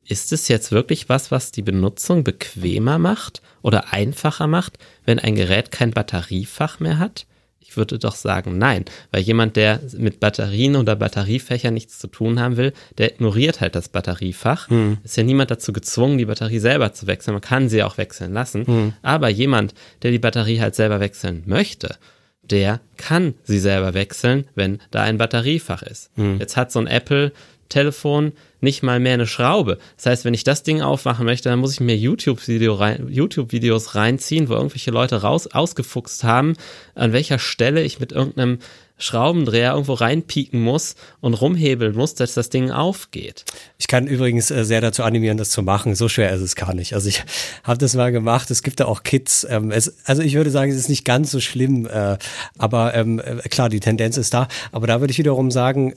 ist 0.05 0.31
es 0.31 0.47
jetzt 0.47 0.71
wirklich 0.71 1.09
was, 1.09 1.31
was 1.31 1.51
die 1.51 1.61
Benutzung 1.61 2.23
bequemer 2.23 2.97
macht 2.97 3.41
oder 3.61 3.93
einfacher 3.93 4.47
macht, 4.47 4.77
wenn 5.05 5.19
ein 5.19 5.35
Gerät 5.35 5.71
kein 5.71 5.91
Batteriefach 5.91 6.79
mehr 6.79 6.99
hat? 6.99 7.25
Ich 7.71 7.77
würde 7.77 7.97
doch 7.97 8.15
sagen, 8.15 8.57
nein, 8.57 8.83
weil 9.13 9.21
jemand, 9.21 9.55
der 9.55 9.79
mit 9.97 10.19
Batterien 10.19 10.75
oder 10.75 10.97
Batteriefächern 10.97 11.73
nichts 11.73 11.99
zu 11.99 12.07
tun 12.07 12.37
haben 12.37 12.57
will, 12.57 12.73
der 12.97 13.13
ignoriert 13.13 13.61
halt 13.61 13.75
das 13.75 13.87
Batteriefach. 13.87 14.69
Hm. 14.69 14.97
Ist 15.05 15.15
ja 15.15 15.23
niemand 15.23 15.51
dazu 15.51 15.71
gezwungen, 15.71 16.17
die 16.17 16.25
Batterie 16.25 16.59
selber 16.59 16.91
zu 16.91 17.07
wechseln. 17.07 17.35
Man 17.35 17.41
kann 17.41 17.69
sie 17.69 17.81
auch 17.81 17.97
wechseln 17.97 18.33
lassen. 18.33 18.67
Hm. 18.67 18.93
Aber 19.03 19.29
jemand, 19.29 19.73
der 20.01 20.11
die 20.11 20.19
Batterie 20.19 20.59
halt 20.59 20.75
selber 20.75 20.99
wechseln 20.99 21.43
möchte, 21.45 21.95
der 22.43 22.81
kann 22.97 23.35
sie 23.43 23.59
selber 23.59 23.93
wechseln, 23.93 24.47
wenn 24.53 24.79
da 24.91 25.03
ein 25.03 25.17
Batteriefach 25.17 25.81
ist. 25.81 26.11
Hm. 26.15 26.39
Jetzt 26.39 26.57
hat 26.57 26.73
so 26.73 26.79
ein 26.79 26.87
Apple 26.87 27.31
Telefon 27.71 28.33
nicht 28.59 28.83
mal 28.83 28.99
mehr 28.99 29.15
eine 29.15 29.25
Schraube. 29.25 29.79
Das 29.97 30.05
heißt, 30.05 30.25
wenn 30.25 30.35
ich 30.35 30.43
das 30.43 30.61
Ding 30.61 30.81
aufmachen 30.81 31.25
möchte, 31.25 31.49
dann 31.49 31.57
muss 31.57 31.73
ich 31.73 31.79
mir 31.79 31.97
YouTube-Video 31.97 32.75
rein, 32.75 33.07
YouTube-Videos 33.09 33.95
reinziehen, 33.95 34.47
wo 34.49 34.53
irgendwelche 34.53 34.91
Leute 34.91 35.23
raus 35.23 35.47
ausgefuchst 35.47 36.23
haben, 36.23 36.53
an 36.93 37.13
welcher 37.13 37.39
Stelle 37.39 37.81
ich 37.81 37.99
mit 37.99 38.11
irgendeinem 38.11 38.59
Schraubendreher 39.01 39.71
irgendwo 39.71 39.93
reinpieken 39.93 40.61
muss 40.61 40.95
und 41.21 41.33
rumhebeln 41.33 41.95
muss, 41.95 42.13
dass 42.13 42.35
das 42.35 42.49
Ding 42.49 42.69
aufgeht. 42.69 43.45
Ich 43.79 43.87
kann 43.87 44.05
übrigens 44.05 44.51
äh, 44.51 44.63
sehr 44.63 44.79
dazu 44.79 45.03
animieren, 45.03 45.37
das 45.37 45.49
zu 45.49 45.63
machen. 45.63 45.95
So 45.95 46.07
schwer 46.07 46.31
ist 46.31 46.41
es 46.41 46.55
gar 46.55 46.75
nicht. 46.75 46.93
Also 46.93 47.09
ich 47.09 47.23
habe 47.63 47.79
das 47.79 47.95
mal 47.95 48.11
gemacht. 48.11 48.51
Es 48.51 48.61
gibt 48.61 48.79
da 48.79 48.85
auch 48.85 49.01
Kits. 49.01 49.45
Ähm, 49.49 49.73
also 50.05 50.21
ich 50.21 50.35
würde 50.35 50.51
sagen, 50.51 50.71
es 50.71 50.77
ist 50.77 50.89
nicht 50.89 51.03
ganz 51.03 51.31
so 51.31 51.39
schlimm. 51.39 51.87
Äh, 51.87 52.17
aber 52.59 52.93
ähm, 52.93 53.19
äh, 53.19 53.37
klar, 53.49 53.69
die 53.69 53.79
Tendenz 53.79 54.17
ist 54.17 54.35
da. 54.35 54.47
Aber 54.71 54.85
da 54.85 54.99
würde 54.99 55.11
ich 55.11 55.17
wiederum 55.17 55.49
sagen, 55.49 55.93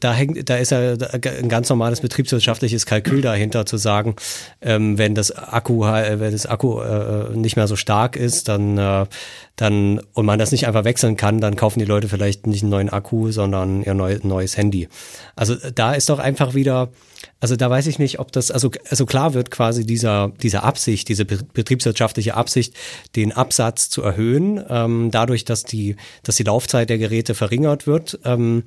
da 0.00 0.12
hängt, 0.12 0.48
da 0.48 0.56
ist 0.56 0.70
ja 0.70 0.78
ein 0.80 1.48
ganz 1.48 1.68
normales 1.68 2.00
betriebswirtschaftliches 2.00 2.86
Kalkül 2.86 3.22
dahinter 3.22 3.64
zu 3.66 3.76
sagen, 3.76 4.16
ähm, 4.60 4.98
wenn 4.98 5.14
das 5.14 5.30
Akku, 5.32 5.80
wenn 5.80 6.32
das 6.32 6.46
Akku 6.46 6.80
nicht 7.34 7.56
mehr 7.56 7.66
so 7.66 7.76
stark 7.76 8.16
ist, 8.16 8.48
dann 8.48 9.06
dann 9.60 10.00
und 10.14 10.24
man 10.24 10.38
das 10.38 10.52
nicht 10.52 10.66
einfach 10.66 10.84
wechseln 10.84 11.16
kann, 11.16 11.40
dann 11.40 11.54
kaufen 11.54 11.80
die 11.80 11.84
Leute 11.84 12.08
vielleicht 12.08 12.46
nicht 12.46 12.62
einen 12.62 12.70
neuen 12.70 12.88
Akku, 12.88 13.30
sondern 13.30 13.82
ihr 13.82 13.94
neu, 13.94 14.18
neues 14.22 14.56
Handy. 14.56 14.88
Also 15.36 15.56
da 15.74 15.92
ist 15.92 16.08
doch 16.08 16.18
einfach 16.18 16.54
wieder, 16.54 16.88
also 17.40 17.56
da 17.56 17.68
weiß 17.68 17.86
ich 17.86 17.98
nicht, 17.98 18.18
ob 18.20 18.32
das, 18.32 18.50
also, 18.50 18.70
also 18.88 19.04
klar 19.04 19.34
wird 19.34 19.50
quasi 19.50 19.84
dieser, 19.84 20.32
diese 20.42 20.62
Absicht, 20.62 21.08
diese 21.08 21.24
betriebswirtschaftliche 21.24 22.34
Absicht, 22.34 22.74
den 23.16 23.32
Absatz 23.32 23.90
zu 23.90 24.02
erhöhen, 24.02 24.64
ähm, 24.68 25.10
dadurch, 25.10 25.44
dass 25.44 25.64
die, 25.64 25.96
dass 26.22 26.36
die 26.36 26.44
Laufzeit 26.44 26.88
der 26.88 26.98
Geräte 26.98 27.34
verringert 27.34 27.86
wird. 27.86 28.18
Ähm, 28.24 28.64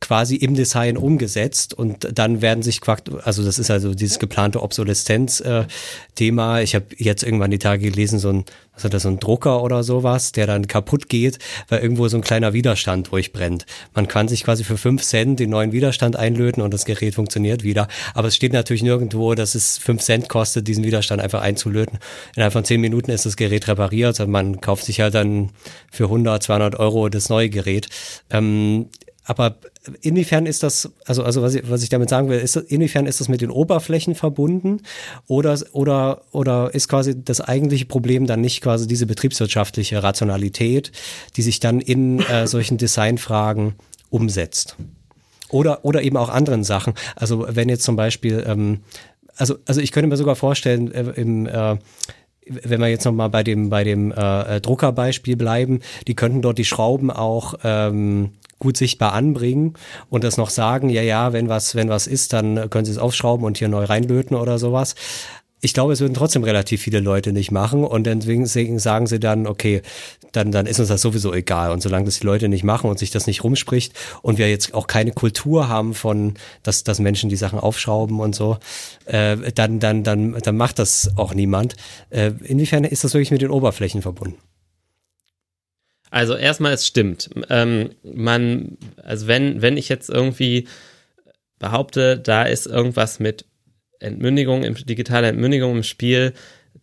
quasi 0.00 0.36
im 0.36 0.54
Design 0.54 0.96
umgesetzt 0.96 1.74
und 1.74 2.08
dann 2.12 2.42
werden 2.42 2.62
sich, 2.62 2.80
also 3.24 3.44
das 3.44 3.58
ist 3.58 3.70
also 3.70 3.94
dieses 3.94 4.18
geplante 4.18 4.62
Obsoleszenz-Thema. 4.62 6.58
Äh, 6.58 6.62
ich 6.62 6.74
habe 6.74 6.86
jetzt 6.96 7.22
irgendwann 7.22 7.50
die 7.50 7.58
Tage 7.58 7.90
gelesen, 7.90 8.18
so 8.18 8.30
ein, 8.30 8.44
was 8.74 8.84
hat 8.84 8.94
das, 8.94 9.04
so 9.04 9.08
ein 9.08 9.18
Drucker 9.18 9.62
oder 9.62 9.82
sowas, 9.82 10.32
der 10.32 10.46
dann 10.46 10.66
kaputt 10.66 11.08
geht, 11.08 11.38
weil 11.68 11.80
irgendwo 11.80 12.08
so 12.08 12.18
ein 12.18 12.22
kleiner 12.22 12.52
Widerstand 12.52 13.10
durchbrennt. 13.10 13.64
Man 13.94 14.06
kann 14.06 14.28
sich 14.28 14.44
quasi 14.44 14.64
für 14.64 14.76
fünf 14.76 15.02
Cent 15.02 15.40
den 15.40 15.50
neuen 15.50 15.72
Widerstand 15.72 16.16
einlöten 16.16 16.62
und 16.62 16.74
das 16.74 16.84
Gerät 16.84 17.14
funktioniert 17.14 17.62
wieder. 17.62 17.88
Aber 18.14 18.28
es 18.28 18.36
steht 18.36 18.52
natürlich 18.52 18.82
nirgendwo, 18.82 19.34
dass 19.34 19.54
es 19.54 19.78
fünf 19.78 20.02
Cent 20.02 20.28
kostet, 20.28 20.68
diesen 20.68 20.84
Widerstand 20.84 21.22
einfach 21.22 21.40
einzulöten. 21.40 21.98
Innerhalb 22.34 22.52
von 22.52 22.64
zehn 22.64 22.80
Minuten 22.80 23.10
ist 23.10 23.24
das 23.24 23.36
Gerät 23.36 23.66
repariert 23.66 24.20
und 24.20 24.30
man 24.30 24.60
kauft 24.60 24.84
sich 24.84 25.00
halt 25.00 25.14
dann 25.14 25.50
für 25.90 26.04
100, 26.04 26.42
200 26.42 26.78
Euro 26.78 27.08
das 27.08 27.30
neue 27.30 27.48
Gerät. 27.48 27.88
Ähm, 28.30 28.90
aber 29.26 29.56
inwiefern 30.02 30.46
ist 30.46 30.62
das, 30.62 30.90
also, 31.04 31.24
also 31.24 31.42
was, 31.42 31.56
ich, 31.56 31.68
was 31.68 31.82
ich 31.82 31.88
damit 31.88 32.08
sagen 32.08 32.28
will, 32.28 32.38
ist, 32.38 32.54
inwiefern 32.56 33.06
ist 33.06 33.20
das 33.20 33.28
mit 33.28 33.40
den 33.40 33.50
Oberflächen 33.50 34.14
verbunden 34.14 34.82
oder, 35.26 35.58
oder, 35.72 36.22
oder 36.30 36.72
ist 36.72 36.88
quasi 36.88 37.22
das 37.22 37.40
eigentliche 37.40 37.86
Problem 37.86 38.26
dann 38.26 38.40
nicht 38.40 38.60
quasi 38.60 38.86
diese 38.86 39.06
betriebswirtschaftliche 39.06 40.02
Rationalität, 40.02 40.92
die 41.36 41.42
sich 41.42 41.58
dann 41.58 41.80
in 41.80 42.20
äh, 42.20 42.46
solchen 42.46 42.78
Designfragen 42.78 43.74
umsetzt? 44.10 44.76
Oder, 45.50 45.84
oder 45.84 46.02
eben 46.02 46.16
auch 46.16 46.28
anderen 46.28 46.62
Sachen. 46.64 46.94
Also 47.16 47.46
wenn 47.48 47.68
jetzt 47.68 47.82
zum 47.82 47.96
Beispiel, 47.96 48.44
ähm, 48.46 48.80
also, 49.36 49.56
also 49.66 49.80
ich 49.80 49.90
könnte 49.90 50.08
mir 50.08 50.16
sogar 50.16 50.36
vorstellen, 50.36 50.92
äh, 50.92 51.02
im 51.20 51.46
äh, 51.46 51.76
wenn 52.48 52.80
wir 52.80 52.86
jetzt 52.86 53.04
nochmal 53.04 53.28
bei 53.28 53.42
dem, 53.42 53.70
bei 53.70 53.82
dem 53.82 54.12
äh, 54.12 54.60
Druckerbeispiel 54.60 55.36
bleiben, 55.36 55.80
die 56.06 56.14
könnten 56.14 56.42
dort 56.42 56.58
die 56.58 56.64
Schrauben 56.64 57.10
auch 57.10 57.54
ähm, 57.64 58.34
gut 58.58 58.76
sichtbar 58.76 59.12
anbringen 59.12 59.74
und 60.08 60.24
das 60.24 60.36
noch 60.36 60.50
sagen, 60.50 60.88
ja, 60.88 61.02
ja, 61.02 61.32
wenn 61.32 61.48
was, 61.48 61.74
wenn 61.74 61.88
was 61.88 62.06
ist, 62.06 62.32
dann 62.32 62.70
können 62.70 62.84
Sie 62.84 62.92
es 62.92 62.98
aufschrauben 62.98 63.44
und 63.44 63.58
hier 63.58 63.68
neu 63.68 63.84
reinlöten 63.84 64.36
oder 64.36 64.58
sowas. 64.58 64.94
Ich 65.62 65.72
glaube, 65.72 65.94
es 65.94 66.00
würden 66.00 66.14
trotzdem 66.14 66.44
relativ 66.44 66.82
viele 66.82 67.00
Leute 67.00 67.32
nicht 67.32 67.50
machen 67.50 67.82
und 67.82 68.04
deswegen 68.04 68.78
sagen 68.78 69.06
sie 69.06 69.18
dann, 69.18 69.46
okay, 69.46 69.80
dann, 70.32 70.52
dann 70.52 70.66
ist 70.66 70.78
uns 70.78 70.90
das 70.90 71.00
sowieso 71.00 71.32
egal. 71.32 71.72
Und 71.72 71.82
solange 71.82 72.04
das 72.04 72.20
die 72.20 72.26
Leute 72.26 72.48
nicht 72.48 72.62
machen 72.62 72.90
und 72.90 72.98
sich 72.98 73.10
das 73.10 73.26
nicht 73.26 73.42
rumspricht 73.42 73.94
und 74.20 74.36
wir 74.36 74.50
jetzt 74.50 74.74
auch 74.74 74.86
keine 74.86 75.12
Kultur 75.12 75.68
haben 75.68 75.94
von, 75.94 76.34
dass, 76.62 76.84
dass 76.84 76.98
Menschen 76.98 77.30
die 77.30 77.36
Sachen 77.36 77.58
aufschrauben 77.58 78.20
und 78.20 78.34
so, 78.34 78.58
äh, 79.06 79.36
dann, 79.54 79.80
dann, 79.80 80.04
dann, 80.04 80.38
dann 80.40 80.56
macht 80.56 80.78
das 80.78 81.10
auch 81.16 81.32
niemand. 81.32 81.74
Äh, 82.10 82.32
inwiefern 82.44 82.84
ist 82.84 83.02
das 83.02 83.14
wirklich 83.14 83.30
mit 83.30 83.40
den 83.40 83.50
Oberflächen 83.50 84.02
verbunden? 84.02 84.36
Also 86.10 86.34
erstmal, 86.34 86.72
es 86.72 86.86
stimmt. 86.86 87.30
Ähm, 87.50 87.90
man, 88.02 88.78
also 89.02 89.26
wenn, 89.26 89.62
wenn 89.62 89.76
ich 89.76 89.88
jetzt 89.88 90.08
irgendwie 90.08 90.68
behaupte, 91.58 92.18
da 92.18 92.44
ist 92.44 92.66
irgendwas 92.66 93.18
mit 93.18 93.44
Entmündigung, 93.98 94.62
digitaler 94.62 95.28
Entmündigung 95.28 95.76
im 95.76 95.82
Spiel, 95.82 96.32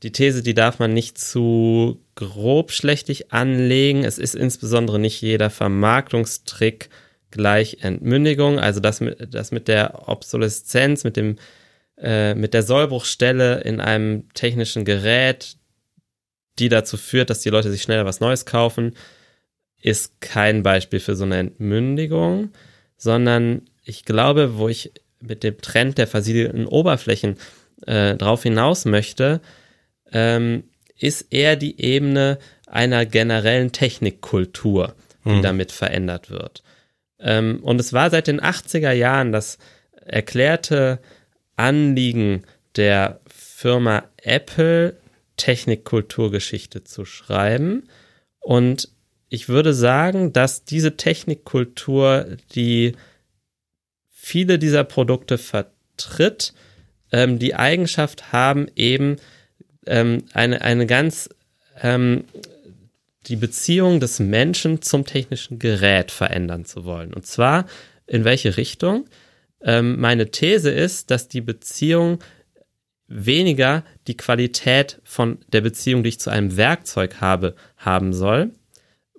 die 0.01 0.11
These, 0.11 0.43
die 0.43 0.53
darf 0.53 0.79
man 0.79 0.93
nicht 0.93 1.17
zu 1.17 2.01
grobschlächtig 2.15 3.31
anlegen. 3.31 4.03
Es 4.03 4.17
ist 4.17 4.35
insbesondere 4.35 4.99
nicht 4.99 5.21
jeder 5.21 5.49
Vermarktungstrick 5.49 6.89
gleich 7.31 7.77
Entmündigung. 7.81 8.59
Also 8.59 8.79
das 8.79 8.99
mit, 8.99 9.33
das 9.33 9.51
mit 9.51 9.67
der 9.67 10.09
Obsoleszenz, 10.09 11.03
mit 11.03 11.15
dem 11.15 11.37
äh, 11.97 12.35
mit 12.35 12.53
der 12.53 12.63
Sollbruchstelle 12.63 13.61
in 13.61 13.79
einem 13.79 14.27
technischen 14.33 14.83
Gerät, 14.83 15.57
die 16.59 16.69
dazu 16.69 16.97
führt, 16.97 17.29
dass 17.29 17.41
die 17.41 17.49
Leute 17.49 17.71
sich 17.71 17.81
schneller 17.81 18.05
was 18.05 18.19
Neues 18.19 18.45
kaufen, 18.45 18.95
ist 19.81 20.21
kein 20.21 20.63
Beispiel 20.63 20.99
für 20.99 21.15
so 21.15 21.23
eine 21.25 21.37
Entmündigung, 21.37 22.51
sondern 22.97 23.63
ich 23.83 24.05
glaube, 24.05 24.57
wo 24.57 24.69
ich 24.69 24.93
mit 25.19 25.43
dem 25.43 25.59
Trend 25.59 25.97
der 25.97 26.07
versiegelten 26.07 26.65
Oberflächen 26.65 27.37
äh, 27.85 28.15
drauf 28.15 28.43
hinaus 28.43 28.85
möchte, 28.85 29.41
ähm, 30.11 30.63
ist 30.97 31.33
eher 31.33 31.55
die 31.55 31.81
Ebene 31.81 32.39
einer 32.65 33.05
generellen 33.05 33.71
Technikkultur, 33.71 34.95
die 35.25 35.31
hm. 35.31 35.41
damit 35.41 35.71
verändert 35.71 36.29
wird. 36.29 36.63
Ähm, 37.19 37.59
und 37.61 37.79
es 37.79 37.93
war 37.93 38.09
seit 38.09 38.27
den 38.27 38.41
80er 38.41 38.91
Jahren 38.91 39.31
das 39.31 39.57
erklärte 40.05 40.99
Anliegen 41.55 42.43
der 42.75 43.19
Firma 43.27 44.03
Apple, 44.17 44.97
Technikkulturgeschichte 45.37 46.83
zu 46.83 47.05
schreiben. 47.05 47.89
Und 48.39 48.89
ich 49.29 49.49
würde 49.49 49.73
sagen, 49.73 50.33
dass 50.33 50.63
diese 50.63 50.95
Technikkultur, 50.95 52.37
die 52.53 52.93
viele 54.09 54.59
dieser 54.59 54.83
Produkte 54.83 55.37
vertritt, 55.37 56.53
ähm, 57.11 57.39
die 57.39 57.55
Eigenschaft 57.55 58.31
haben, 58.31 58.67
eben 58.75 59.17
ähm, 59.85 60.25
eine, 60.33 60.61
eine 60.61 60.85
ganz 60.85 61.29
ähm, 61.81 62.25
die 63.27 63.35
Beziehung 63.35 63.99
des 63.99 64.19
Menschen 64.19 64.81
zum 64.81 65.05
technischen 65.05 65.59
Gerät 65.59 66.11
verändern 66.11 66.65
zu 66.65 66.85
wollen. 66.85 67.13
Und 67.13 67.25
zwar 67.25 67.65
in 68.05 68.25
welche 68.25 68.57
Richtung? 68.57 69.05
Ähm, 69.61 69.99
meine 69.99 70.29
These 70.29 70.69
ist, 70.71 71.09
dass 71.09 71.29
die 71.29 71.41
Beziehung 71.41 72.19
weniger 73.13 73.83
die 74.07 74.17
Qualität 74.17 74.99
von 75.03 75.39
der 75.51 75.61
Beziehung, 75.61 76.03
die 76.03 76.09
ich 76.09 76.19
zu 76.19 76.29
einem 76.29 76.57
Werkzeug 76.57 77.21
habe, 77.21 77.55
haben 77.77 78.13
soll, 78.13 78.51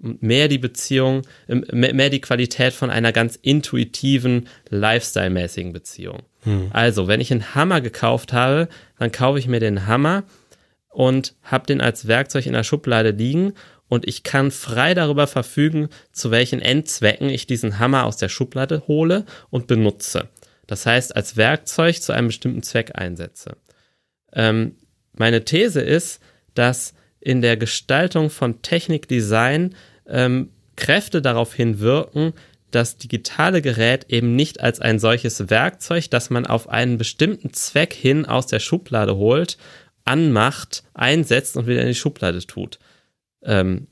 mehr 0.00 0.48
die 0.48 0.58
Beziehung, 0.58 1.22
ähm, 1.48 1.64
mehr 1.70 2.10
die 2.10 2.20
Qualität 2.20 2.72
von 2.72 2.90
einer 2.90 3.12
ganz 3.12 3.36
intuitiven, 3.36 4.48
lifestyle-mäßigen 4.68 5.72
Beziehung. 5.72 6.22
Hm. 6.42 6.68
Also, 6.72 7.08
wenn 7.08 7.20
ich 7.20 7.30
einen 7.30 7.54
Hammer 7.54 7.80
gekauft 7.80 8.32
habe, 8.32 8.68
dann 8.98 9.12
kaufe 9.12 9.38
ich 9.38 9.46
mir 9.46 9.60
den 9.60 9.86
Hammer 9.86 10.24
und 10.88 11.34
habe 11.42 11.66
den 11.66 11.80
als 11.80 12.06
Werkzeug 12.06 12.46
in 12.46 12.52
der 12.52 12.64
Schublade 12.64 13.10
liegen 13.10 13.54
und 13.88 14.06
ich 14.08 14.22
kann 14.22 14.50
frei 14.50 14.94
darüber 14.94 15.26
verfügen, 15.26 15.88
zu 16.12 16.30
welchen 16.30 16.60
Endzwecken 16.60 17.28
ich 17.28 17.46
diesen 17.46 17.78
Hammer 17.78 18.04
aus 18.04 18.16
der 18.16 18.28
Schublade 18.28 18.84
hole 18.88 19.24
und 19.50 19.66
benutze. 19.66 20.28
Das 20.66 20.86
heißt, 20.86 21.14
als 21.14 21.36
Werkzeug 21.36 22.00
zu 22.00 22.12
einem 22.12 22.28
bestimmten 22.28 22.62
Zweck 22.62 22.92
einsetze. 22.94 23.56
Ähm, 24.34 24.76
meine 25.16 25.44
These 25.44 25.80
ist, 25.80 26.20
dass 26.54 26.94
in 27.20 27.40
der 27.40 27.56
Gestaltung 27.56 28.30
von 28.30 28.62
Technikdesign 28.62 29.74
ähm, 30.06 30.50
Kräfte 30.76 31.22
darauf 31.22 31.54
hinwirken, 31.54 32.32
das 32.70 32.96
digitale 32.96 33.62
Gerät 33.62 34.06
eben 34.08 34.34
nicht 34.34 34.60
als 34.60 34.80
ein 34.80 34.98
solches 34.98 35.48
Werkzeug, 35.48 36.10
das 36.10 36.30
man 36.30 36.44
auf 36.44 36.68
einen 36.68 36.98
bestimmten 36.98 37.52
Zweck 37.52 37.92
hin 37.94 38.26
aus 38.26 38.46
der 38.46 38.58
Schublade 38.58 39.16
holt, 39.16 39.56
anmacht, 40.04 40.82
einsetzt 40.92 41.56
und 41.56 41.66
wieder 41.66 41.82
in 41.82 41.88
die 41.88 41.94
Schublade 41.94 42.44
tut. 42.46 42.78
Ähm, 43.42 43.86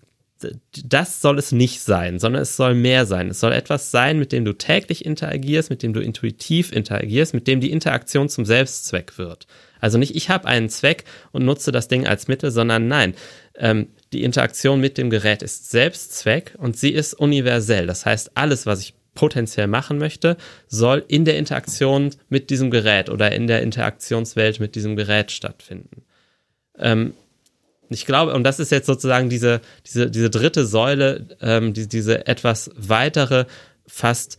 das 0.84 1.20
soll 1.20 1.38
es 1.38 1.52
nicht 1.52 1.80
sein, 1.80 2.18
sondern 2.18 2.42
es 2.42 2.56
soll 2.56 2.74
mehr 2.74 3.06
sein. 3.06 3.28
Es 3.28 3.40
soll 3.40 3.52
etwas 3.52 3.90
sein, 3.90 4.18
mit 4.18 4.32
dem 4.32 4.44
du 4.44 4.52
täglich 4.52 5.04
interagierst, 5.04 5.70
mit 5.70 5.82
dem 5.82 5.92
du 5.92 6.00
intuitiv 6.00 6.72
interagierst, 6.72 7.34
mit 7.34 7.46
dem 7.46 7.60
die 7.60 7.70
Interaktion 7.70 8.28
zum 8.28 8.44
Selbstzweck 8.44 9.18
wird. 9.18 9.46
Also 9.80 9.98
nicht, 9.98 10.14
ich 10.14 10.30
habe 10.30 10.46
einen 10.46 10.68
Zweck 10.68 11.04
und 11.32 11.44
nutze 11.44 11.72
das 11.72 11.88
Ding 11.88 12.06
als 12.06 12.28
Mittel, 12.28 12.50
sondern 12.50 12.88
nein, 12.88 13.14
ähm, 13.56 13.88
die 14.12 14.22
Interaktion 14.22 14.80
mit 14.80 14.98
dem 14.98 15.10
Gerät 15.10 15.42
ist 15.42 15.70
Selbstzweck 15.70 16.54
und 16.58 16.76
sie 16.76 16.90
ist 16.90 17.14
universell. 17.14 17.86
Das 17.86 18.06
heißt, 18.06 18.32
alles, 18.34 18.66
was 18.66 18.80
ich 18.80 18.94
potenziell 19.14 19.66
machen 19.66 19.98
möchte, 19.98 20.36
soll 20.68 21.04
in 21.08 21.24
der 21.24 21.36
Interaktion 21.38 22.10
mit 22.28 22.50
diesem 22.50 22.70
Gerät 22.70 23.10
oder 23.10 23.32
in 23.32 23.46
der 23.46 23.62
Interaktionswelt 23.62 24.60
mit 24.60 24.74
diesem 24.74 24.96
Gerät 24.96 25.30
stattfinden. 25.30 26.04
Ähm, 26.78 27.14
ich 27.92 28.06
glaube, 28.06 28.34
und 28.34 28.44
das 28.44 28.58
ist 28.58 28.70
jetzt 28.70 28.86
sozusagen 28.86 29.28
diese, 29.28 29.60
diese, 29.86 30.10
diese 30.10 30.30
dritte 30.30 30.66
Säule, 30.66 31.26
ähm, 31.40 31.72
die, 31.72 31.88
diese 31.88 32.26
etwas 32.26 32.70
weitere, 32.76 33.46
fast 33.86 34.38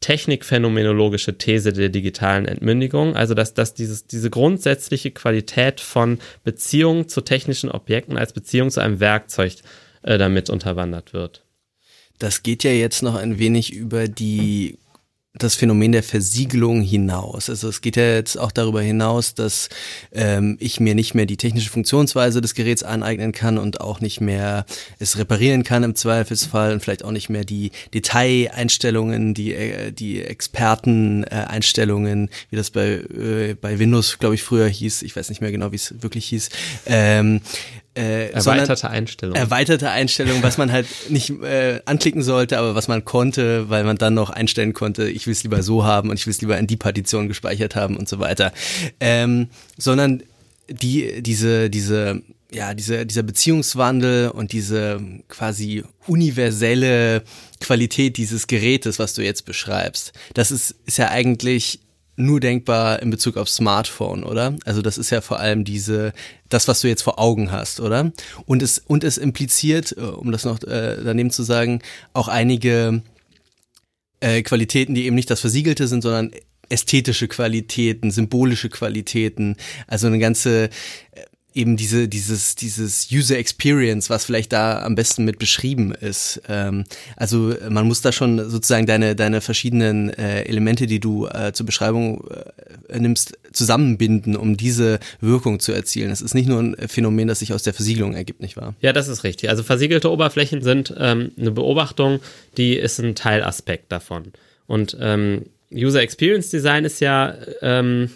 technikphänomenologische 0.00 1.38
These 1.38 1.72
der 1.72 1.88
digitalen 1.88 2.44
Entmündigung, 2.44 3.16
also 3.16 3.32
dass, 3.32 3.54
dass 3.54 3.72
dieses, 3.72 4.06
diese 4.06 4.28
grundsätzliche 4.28 5.10
Qualität 5.10 5.80
von 5.80 6.18
Beziehung 6.42 7.08
zu 7.08 7.22
technischen 7.22 7.70
Objekten 7.70 8.18
als 8.18 8.34
Beziehung 8.34 8.70
zu 8.70 8.80
einem 8.80 9.00
Werkzeug 9.00 9.54
äh, 10.02 10.18
damit 10.18 10.50
unterwandert 10.50 11.14
wird. 11.14 11.42
Das 12.18 12.42
geht 12.42 12.64
ja 12.64 12.70
jetzt 12.70 13.02
noch 13.02 13.14
ein 13.14 13.38
wenig 13.38 13.72
über 13.72 14.06
die 14.06 14.78
das 15.36 15.56
Phänomen 15.56 15.90
der 15.90 16.04
Versiegelung 16.04 16.80
hinaus. 16.80 17.50
Also 17.50 17.68
es 17.68 17.80
geht 17.80 17.96
ja 17.96 18.14
jetzt 18.14 18.38
auch 18.38 18.52
darüber 18.52 18.80
hinaus, 18.80 19.34
dass 19.34 19.68
ähm, 20.12 20.56
ich 20.60 20.78
mir 20.78 20.94
nicht 20.94 21.14
mehr 21.14 21.26
die 21.26 21.36
technische 21.36 21.70
Funktionsweise 21.70 22.40
des 22.40 22.54
Geräts 22.54 22.84
aneignen 22.84 23.32
kann 23.32 23.58
und 23.58 23.80
auch 23.80 24.00
nicht 24.00 24.20
mehr 24.20 24.64
es 25.00 25.18
reparieren 25.18 25.64
kann 25.64 25.82
im 25.82 25.96
Zweifelsfall 25.96 26.72
und 26.72 26.80
vielleicht 26.80 27.04
auch 27.04 27.10
nicht 27.10 27.30
mehr 27.30 27.44
die 27.44 27.72
Detaileinstellungen, 27.92 29.34
die 29.34 29.54
äh, 29.54 29.90
die 29.90 30.22
Experteneinstellungen, 30.22 32.30
wie 32.50 32.56
das 32.56 32.70
bei 32.70 32.92
äh, 32.92 33.56
bei 33.60 33.80
Windows 33.80 34.20
glaube 34.20 34.36
ich 34.36 34.44
früher 34.44 34.68
hieß, 34.68 35.02
ich 35.02 35.16
weiß 35.16 35.30
nicht 35.30 35.40
mehr 35.40 35.50
genau, 35.50 35.72
wie 35.72 35.76
es 35.76 36.00
wirklich 36.00 36.26
hieß, 36.26 36.50
ähm, 36.86 37.40
äh, 37.94 38.30
erweiterte 38.30 38.90
Einstellung. 38.90 39.36
Erweiterte 39.36 39.90
Einstellung, 39.90 40.42
was 40.42 40.58
man 40.58 40.72
halt 40.72 40.86
nicht 41.08 41.30
äh, 41.30 41.80
anklicken 41.84 42.22
sollte, 42.22 42.58
aber 42.58 42.74
was 42.74 42.88
man 42.88 43.04
konnte, 43.04 43.70
weil 43.70 43.84
man 43.84 43.96
dann 43.96 44.14
noch 44.14 44.30
einstellen 44.30 44.72
konnte, 44.72 45.08
ich 45.08 45.26
will 45.26 45.32
es 45.32 45.42
lieber 45.42 45.62
so 45.62 45.84
haben 45.84 46.10
und 46.10 46.18
ich 46.18 46.26
will 46.26 46.32
es 46.32 46.40
lieber 46.40 46.58
in 46.58 46.66
die 46.66 46.76
Partition 46.76 47.28
gespeichert 47.28 47.76
haben 47.76 47.96
und 47.96 48.08
so 48.08 48.18
weiter. 48.18 48.52
Ähm, 49.00 49.48
sondern 49.78 50.22
die, 50.68 51.22
diese, 51.22 51.70
diese, 51.70 52.22
ja, 52.52 52.74
diese, 52.74 53.06
dieser 53.06 53.22
Beziehungswandel 53.22 54.30
und 54.30 54.52
diese 54.52 55.00
quasi 55.28 55.84
universelle 56.06 57.22
Qualität 57.60 58.16
dieses 58.16 58.46
Gerätes, 58.46 58.98
was 58.98 59.14
du 59.14 59.22
jetzt 59.22 59.44
beschreibst, 59.44 60.12
das 60.34 60.50
ist, 60.50 60.74
ist 60.86 60.98
ja 60.98 61.10
eigentlich 61.10 61.80
nur 62.16 62.40
denkbar 62.40 63.02
in 63.02 63.10
Bezug 63.10 63.36
auf 63.36 63.48
Smartphone, 63.48 64.24
oder? 64.24 64.56
Also 64.64 64.82
das 64.82 64.98
ist 64.98 65.10
ja 65.10 65.20
vor 65.20 65.40
allem 65.40 65.64
diese, 65.64 66.12
das, 66.48 66.68
was 66.68 66.80
du 66.80 66.88
jetzt 66.88 67.02
vor 67.02 67.18
Augen 67.18 67.50
hast, 67.50 67.80
oder? 67.80 68.12
Und 68.46 68.62
es, 68.62 68.78
und 68.78 69.04
es 69.04 69.18
impliziert, 69.18 69.96
äh, 69.96 70.00
um 70.00 70.32
das 70.32 70.44
noch 70.44 70.62
äh, 70.62 70.98
daneben 71.04 71.30
zu 71.30 71.42
sagen, 71.42 71.80
auch 72.12 72.28
einige 72.28 73.02
äh, 74.20 74.42
Qualitäten, 74.42 74.94
die 74.94 75.06
eben 75.06 75.16
nicht 75.16 75.30
das 75.30 75.40
Versiegelte 75.40 75.86
sind, 75.88 76.02
sondern 76.02 76.30
ästhetische 76.68 77.28
Qualitäten, 77.28 78.10
symbolische 78.10 78.70
Qualitäten, 78.70 79.56
also 79.86 80.06
eine 80.06 80.18
ganze 80.18 80.70
eben 81.54 81.76
diese, 81.76 82.08
dieses, 82.08 82.56
dieses 82.56 83.08
User 83.12 83.38
Experience, 83.38 84.10
was 84.10 84.24
vielleicht 84.24 84.52
da 84.52 84.82
am 84.82 84.96
besten 84.96 85.24
mit 85.24 85.38
beschrieben 85.38 85.92
ist. 85.92 86.42
Ähm, 86.48 86.84
also 87.16 87.54
man 87.68 87.86
muss 87.86 88.00
da 88.00 88.10
schon 88.10 88.50
sozusagen 88.50 88.86
deine, 88.86 89.14
deine 89.14 89.40
verschiedenen 89.40 90.10
äh, 90.10 90.42
Elemente, 90.42 90.86
die 90.86 90.98
du 90.98 91.26
äh, 91.26 91.52
zur 91.52 91.64
Beschreibung 91.64 92.24
äh, 92.88 92.98
nimmst, 92.98 93.38
zusammenbinden, 93.52 94.36
um 94.36 94.56
diese 94.56 94.98
Wirkung 95.20 95.60
zu 95.60 95.72
erzielen. 95.72 96.10
Es 96.10 96.20
ist 96.20 96.34
nicht 96.34 96.48
nur 96.48 96.60
ein 96.60 96.76
Phänomen, 96.88 97.28
das 97.28 97.38
sich 97.38 97.52
aus 97.52 97.62
der 97.62 97.72
Versiegelung 97.72 98.14
ergibt, 98.14 98.40
nicht 98.40 98.56
wahr? 98.56 98.74
Ja, 98.80 98.92
das 98.92 99.06
ist 99.06 99.22
richtig. 99.22 99.48
Also 99.48 99.62
versiegelte 99.62 100.10
Oberflächen 100.10 100.60
sind 100.60 100.92
ähm, 100.98 101.30
eine 101.38 101.52
Beobachtung, 101.52 102.18
die 102.56 102.76
ist 102.76 102.98
ein 102.98 103.14
Teilaspekt 103.14 103.92
davon. 103.92 104.32
Und 104.66 104.96
ähm, 105.00 105.46
User 105.72 106.02
Experience 106.02 106.50
Design 106.50 106.84
ist 106.84 107.00
ja 107.00 107.34
ähm, 107.62 108.10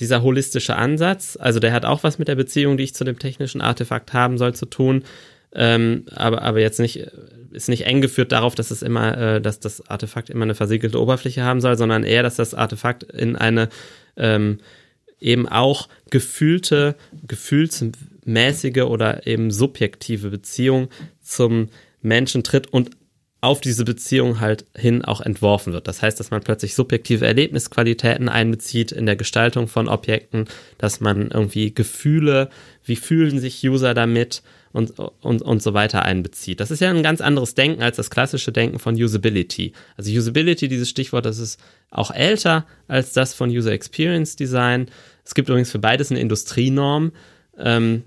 dieser 0.00 0.22
holistische 0.22 0.76
Ansatz, 0.76 1.38
also 1.40 1.58
der 1.60 1.72
hat 1.72 1.84
auch 1.84 2.02
was 2.02 2.18
mit 2.18 2.28
der 2.28 2.34
Beziehung, 2.34 2.76
die 2.76 2.84
ich 2.84 2.94
zu 2.94 3.04
dem 3.04 3.18
technischen 3.18 3.60
Artefakt 3.60 4.12
haben 4.12 4.38
soll, 4.38 4.54
zu 4.54 4.66
tun, 4.66 5.04
ähm, 5.54 6.04
aber, 6.14 6.42
aber 6.42 6.60
jetzt 6.60 6.80
nicht, 6.80 7.06
ist 7.52 7.68
nicht 7.68 7.86
eng 7.86 8.02
geführt 8.02 8.32
darauf, 8.32 8.54
dass 8.54 8.70
es 8.70 8.82
immer, 8.82 9.16
äh, 9.16 9.40
dass 9.40 9.58
das 9.58 9.88
Artefakt 9.88 10.28
immer 10.28 10.44
eine 10.44 10.54
versiegelte 10.54 11.00
Oberfläche 11.00 11.42
haben 11.42 11.60
soll, 11.60 11.78
sondern 11.78 12.04
eher, 12.04 12.22
dass 12.22 12.36
das 12.36 12.52
Artefakt 12.52 13.04
in 13.04 13.36
eine 13.36 13.70
ähm, 14.16 14.58
eben 15.18 15.48
auch 15.48 15.88
gefühlte, 16.10 16.94
gefühlsmäßige 17.26 18.82
oder 18.82 19.26
eben 19.26 19.50
subjektive 19.50 20.28
Beziehung 20.28 20.88
zum 21.22 21.68
Menschen 22.02 22.42
tritt 22.42 22.72
und 22.72 22.90
auf 23.40 23.60
diese 23.60 23.84
Beziehung 23.84 24.40
halt 24.40 24.64
hin 24.74 25.04
auch 25.04 25.20
entworfen 25.20 25.72
wird. 25.72 25.86
Das 25.88 26.02
heißt, 26.02 26.18
dass 26.18 26.30
man 26.30 26.42
plötzlich 26.42 26.74
subjektive 26.74 27.26
Erlebnisqualitäten 27.26 28.28
einbezieht 28.28 28.92
in 28.92 29.06
der 29.06 29.16
Gestaltung 29.16 29.68
von 29.68 29.88
Objekten, 29.88 30.46
dass 30.78 31.00
man 31.00 31.30
irgendwie 31.30 31.74
Gefühle, 31.74 32.48
wie 32.84 32.96
fühlen 32.96 33.38
sich 33.38 33.62
User 33.62 33.94
damit 33.94 34.42
und, 34.72 34.98
und, 34.98 35.42
und 35.42 35.62
so 35.62 35.74
weiter 35.74 36.02
einbezieht. 36.02 36.60
Das 36.60 36.70
ist 36.70 36.80
ja 36.80 36.90
ein 36.90 37.02
ganz 37.02 37.20
anderes 37.20 37.54
Denken 37.54 37.82
als 37.82 37.96
das 37.96 38.10
klassische 38.10 38.52
Denken 38.52 38.78
von 38.78 38.94
Usability. 38.94 39.72
Also 39.96 40.10
Usability, 40.10 40.68
dieses 40.68 40.88
Stichwort, 40.88 41.26
das 41.26 41.38
ist 41.38 41.60
auch 41.90 42.10
älter 42.10 42.66
als 42.88 43.12
das 43.12 43.32
von 43.32 43.50
User 43.50 43.72
Experience 43.72 44.36
Design. 44.36 44.88
Es 45.24 45.34
gibt 45.34 45.48
übrigens 45.48 45.70
für 45.70 45.78
beides 45.78 46.10
eine 46.10 46.20
Industrienorm. 46.20 47.12
Ähm, 47.58 48.04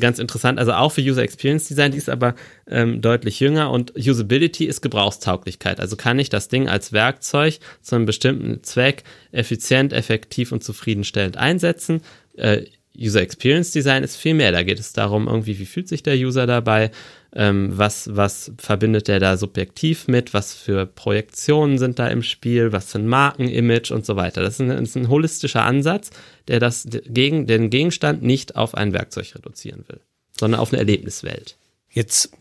ganz 0.00 0.18
interessant, 0.18 0.58
also 0.58 0.72
auch 0.72 0.90
für 0.90 1.00
User 1.00 1.22
Experience 1.22 1.66
Design, 1.66 1.92
die 1.92 1.98
ist 1.98 2.08
aber 2.08 2.34
ähm, 2.68 3.00
deutlich 3.00 3.40
jünger 3.40 3.70
und 3.70 3.94
Usability 3.96 4.64
ist 4.64 4.80
Gebrauchstauglichkeit. 4.80 5.80
Also 5.80 5.96
kann 5.96 6.18
ich 6.18 6.28
das 6.28 6.48
Ding 6.48 6.68
als 6.68 6.92
Werkzeug 6.92 7.58
zu 7.80 7.96
einem 7.96 8.06
bestimmten 8.06 8.62
Zweck 8.62 9.02
effizient, 9.32 9.92
effektiv 9.92 10.52
und 10.52 10.62
zufriedenstellend 10.62 11.36
einsetzen. 11.36 12.02
Äh, 12.36 12.66
User 12.96 13.22
Experience 13.22 13.72
Design 13.72 14.04
ist 14.04 14.16
viel 14.16 14.34
mehr. 14.34 14.52
Da 14.52 14.62
geht 14.62 14.78
es 14.78 14.92
darum, 14.92 15.26
irgendwie, 15.26 15.58
wie 15.58 15.66
fühlt 15.66 15.88
sich 15.88 16.02
der 16.02 16.16
User 16.16 16.46
dabei, 16.46 16.90
ähm, 17.34 17.70
was, 17.72 18.10
was 18.14 18.52
verbindet 18.58 19.08
der 19.08 19.18
da 19.18 19.36
subjektiv 19.36 20.06
mit, 20.06 20.34
was 20.34 20.54
für 20.54 20.86
Projektionen 20.86 21.78
sind 21.78 21.98
da 21.98 22.08
im 22.08 22.22
Spiel, 22.22 22.72
was 22.72 22.92
für 22.92 22.98
ein 22.98 23.08
Markenimage 23.08 23.92
und 23.92 24.04
so 24.04 24.16
weiter. 24.16 24.42
Das 24.42 24.54
ist 24.54 24.60
ein, 24.60 24.70
ist 24.70 24.96
ein 24.96 25.08
holistischer 25.08 25.64
Ansatz, 25.64 26.10
der 26.48 26.60
das 26.60 26.84
den 26.86 27.70
Gegenstand 27.70 28.22
nicht 28.22 28.56
auf 28.56 28.74
ein 28.74 28.92
Werkzeug 28.92 29.34
reduzieren 29.34 29.84
will, 29.88 30.00
sondern 30.38 30.60
auf 30.60 30.72
eine 30.72 30.78
Erlebniswelt. 30.78 31.56
Jetzt 31.90 32.32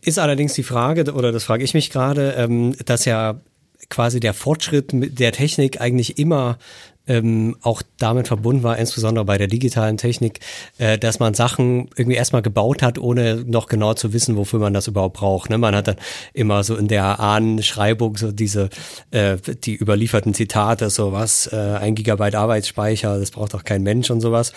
ist 0.00 0.18
allerdings 0.18 0.54
die 0.54 0.62
Frage, 0.62 1.12
oder 1.12 1.32
das 1.32 1.44
frage 1.44 1.64
ich 1.64 1.74
mich 1.74 1.90
gerade, 1.90 2.32
ähm, 2.32 2.74
dass 2.86 3.04
ja 3.04 3.40
quasi 3.90 4.20
der 4.20 4.34
Fortschritt 4.34 4.90
der 4.92 5.32
Technik 5.32 5.80
eigentlich 5.80 6.18
immer 6.18 6.58
ähm, 7.08 7.56
auch 7.62 7.82
damit 7.98 8.28
verbunden 8.28 8.62
war, 8.62 8.78
insbesondere 8.78 9.24
bei 9.24 9.38
der 9.38 9.48
digitalen 9.48 9.96
Technik, 9.96 10.40
äh, 10.78 10.98
dass 10.98 11.18
man 11.18 11.34
Sachen 11.34 11.88
irgendwie 11.96 12.16
erstmal 12.16 12.42
gebaut 12.42 12.82
hat, 12.82 12.98
ohne 12.98 13.44
noch 13.46 13.66
genau 13.66 13.94
zu 13.94 14.12
wissen, 14.12 14.36
wofür 14.36 14.60
man 14.60 14.74
das 14.74 14.86
überhaupt 14.86 15.16
braucht. 15.16 15.50
Ne? 15.50 15.58
Man 15.58 15.74
hat 15.74 15.88
dann 15.88 15.96
immer 16.34 16.62
so 16.62 16.76
in 16.76 16.88
der 16.88 17.18
Ahnenschreibung 17.18 18.16
so 18.16 18.30
diese, 18.30 18.68
äh, 19.10 19.36
die 19.64 19.76
überlieferten 19.76 20.34
Zitate, 20.34 20.90
so 20.90 21.12
was, 21.12 21.46
äh, 21.52 21.56
ein 21.56 21.94
Gigabyte 21.94 22.34
Arbeitsspeicher, 22.34 23.18
das 23.18 23.30
braucht 23.30 23.54
doch 23.54 23.64
kein 23.64 23.82
Mensch 23.82 24.10
und 24.10 24.20
sowas. 24.20 24.52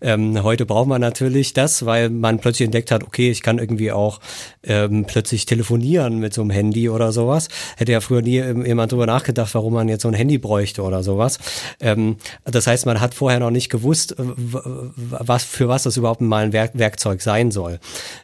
Ähm, 0.00 0.42
heute 0.42 0.64
braucht 0.64 0.88
man 0.88 1.00
natürlich 1.00 1.52
das, 1.52 1.84
weil 1.84 2.10
man 2.10 2.38
plötzlich 2.38 2.66
entdeckt 2.66 2.90
hat, 2.90 3.02
okay, 3.02 3.30
ich 3.30 3.42
kann 3.42 3.58
irgendwie 3.58 3.90
auch 3.90 4.20
ähm, 4.62 5.04
plötzlich 5.06 5.46
telefonieren 5.46 6.18
mit 6.18 6.34
so 6.34 6.42
einem 6.42 6.50
Handy 6.50 6.88
oder 6.88 7.12
sowas. 7.12 7.48
Hätte 7.76 7.92
ja 7.92 8.00
früher 8.00 8.22
nie 8.22 8.36
jemand 8.66 8.92
drüber 8.92 9.06
nachgedacht, 9.06 9.54
warum 9.54 9.74
man 9.74 9.88
jetzt 9.88 10.02
so 10.02 10.08
ein 10.08 10.14
Handy 10.14 10.38
bräuchte 10.38 10.82
oder 10.82 11.02
sowas. 11.02 11.38
Ähm, 11.80 11.95
ähm, 11.96 12.16
das 12.44 12.66
heißt, 12.66 12.86
man 12.86 13.00
hat 13.00 13.14
vorher 13.14 13.40
noch 13.40 13.50
nicht 13.50 13.70
gewusst, 13.70 14.14
was, 14.18 15.44
für 15.44 15.68
was 15.68 15.84
das 15.84 15.96
überhaupt 15.96 16.20
mal 16.20 16.44
ein 16.44 16.52
Werk 16.52 16.72
Werkzeug 16.74 17.20
sein 17.20 17.50
soll. 17.50 17.78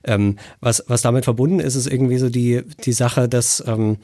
Ähm, 0.04 0.38
was, 0.60 0.84
was 0.88 1.02
damit 1.02 1.24
verbunden 1.24 1.60
ist, 1.60 1.74
ist 1.74 1.86
irgendwie 1.86 2.18
so 2.18 2.28
die, 2.28 2.62
die 2.84 2.92
Sache, 2.92 3.28
dass 3.28 3.62
ähm, 3.66 3.92
äh, 3.92 3.96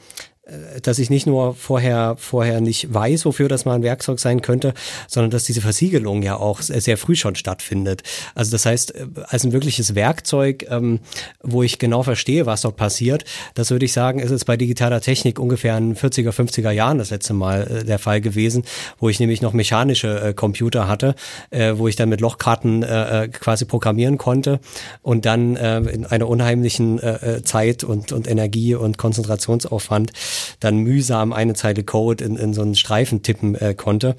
dass 0.81 0.99
ich 0.99 1.09
nicht 1.09 1.27
nur 1.27 1.55
vorher, 1.55 2.15
vorher 2.17 2.61
nicht 2.61 2.93
weiß, 2.93 3.25
wofür 3.25 3.47
das 3.47 3.65
mal 3.65 3.75
ein 3.75 3.83
Werkzeug 3.83 4.19
sein 4.19 4.41
könnte, 4.41 4.73
sondern 5.07 5.31
dass 5.31 5.43
diese 5.43 5.61
Versiegelung 5.61 6.23
ja 6.23 6.35
auch 6.37 6.61
sehr 6.61 6.97
früh 6.97 7.15
schon 7.15 7.35
stattfindet. 7.35 8.03
Also 8.35 8.51
das 8.51 8.65
heißt, 8.65 8.95
äh, 8.95 9.07
als 9.27 9.43
ein 9.43 9.51
wirkliches 9.51 9.95
Werkzeug, 9.95 10.65
ähm, 10.69 10.99
wo 11.41 11.63
ich 11.63 11.79
genau 11.79 12.03
verstehe, 12.03 12.45
was 12.45 12.61
dort 12.61 12.77
passiert, 12.77 13.25
das 13.53 13.71
würde 13.71 13.85
ich 13.85 13.93
sagen, 13.93 14.19
ist 14.19 14.31
es 14.31 14.45
bei 14.45 14.57
digitaler 14.57 15.01
Technik 15.01 15.39
ungefähr 15.39 15.77
in 15.77 15.95
40er, 15.95 16.31
50er 16.31 16.71
Jahren 16.71 16.97
das 16.97 17.09
letzte 17.09 17.33
Mal 17.33 17.67
äh, 17.67 17.83
der 17.83 17.99
Fall 17.99 18.21
gewesen, 18.21 18.63
wo 18.99 19.09
ich 19.09 19.19
nämlich 19.19 19.41
noch 19.41 19.53
mechanische 19.53 20.21
äh, 20.21 20.33
Computer 20.33 20.87
hatte, 20.87 21.15
äh, 21.49 21.73
wo 21.75 21.87
ich 21.87 21.95
dann 21.95 22.09
mit 22.09 22.21
Lochkarten 22.21 22.83
äh, 22.83 23.29
quasi 23.31 23.65
programmieren 23.65 24.17
konnte 24.17 24.59
und 25.01 25.25
dann 25.25 25.55
in 25.55 26.05
einer 26.05 26.27
unheimlichen 26.27 26.99
Zeit 27.43 27.83
und, 27.83 28.11
und 28.11 28.27
Energie 28.27 28.75
und 28.75 28.97
Konzentrationsaufwand 28.97 30.11
dann 30.59 30.77
mühsam 30.77 31.33
eine 31.33 31.53
Zeile 31.53 31.83
Code 31.83 32.23
in, 32.23 32.35
in 32.35 32.53
so 32.53 32.61
einen 32.61 32.75
Streifen 32.75 33.23
tippen 33.23 33.55
äh, 33.55 33.73
konnte. 33.73 34.15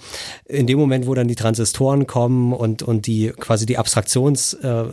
In 0.47 0.67
dem 0.67 0.79
Moment, 0.79 1.07
wo 1.07 1.15
dann 1.15 1.29
die 1.29 1.35
Transistoren 1.35 2.07
kommen 2.07 2.53
und, 2.53 2.83
und 2.83 3.07
die 3.07 3.33
quasi 3.39 3.67
die 3.67 3.79
Abstraktions, 3.79 4.55
äh, 4.55 4.85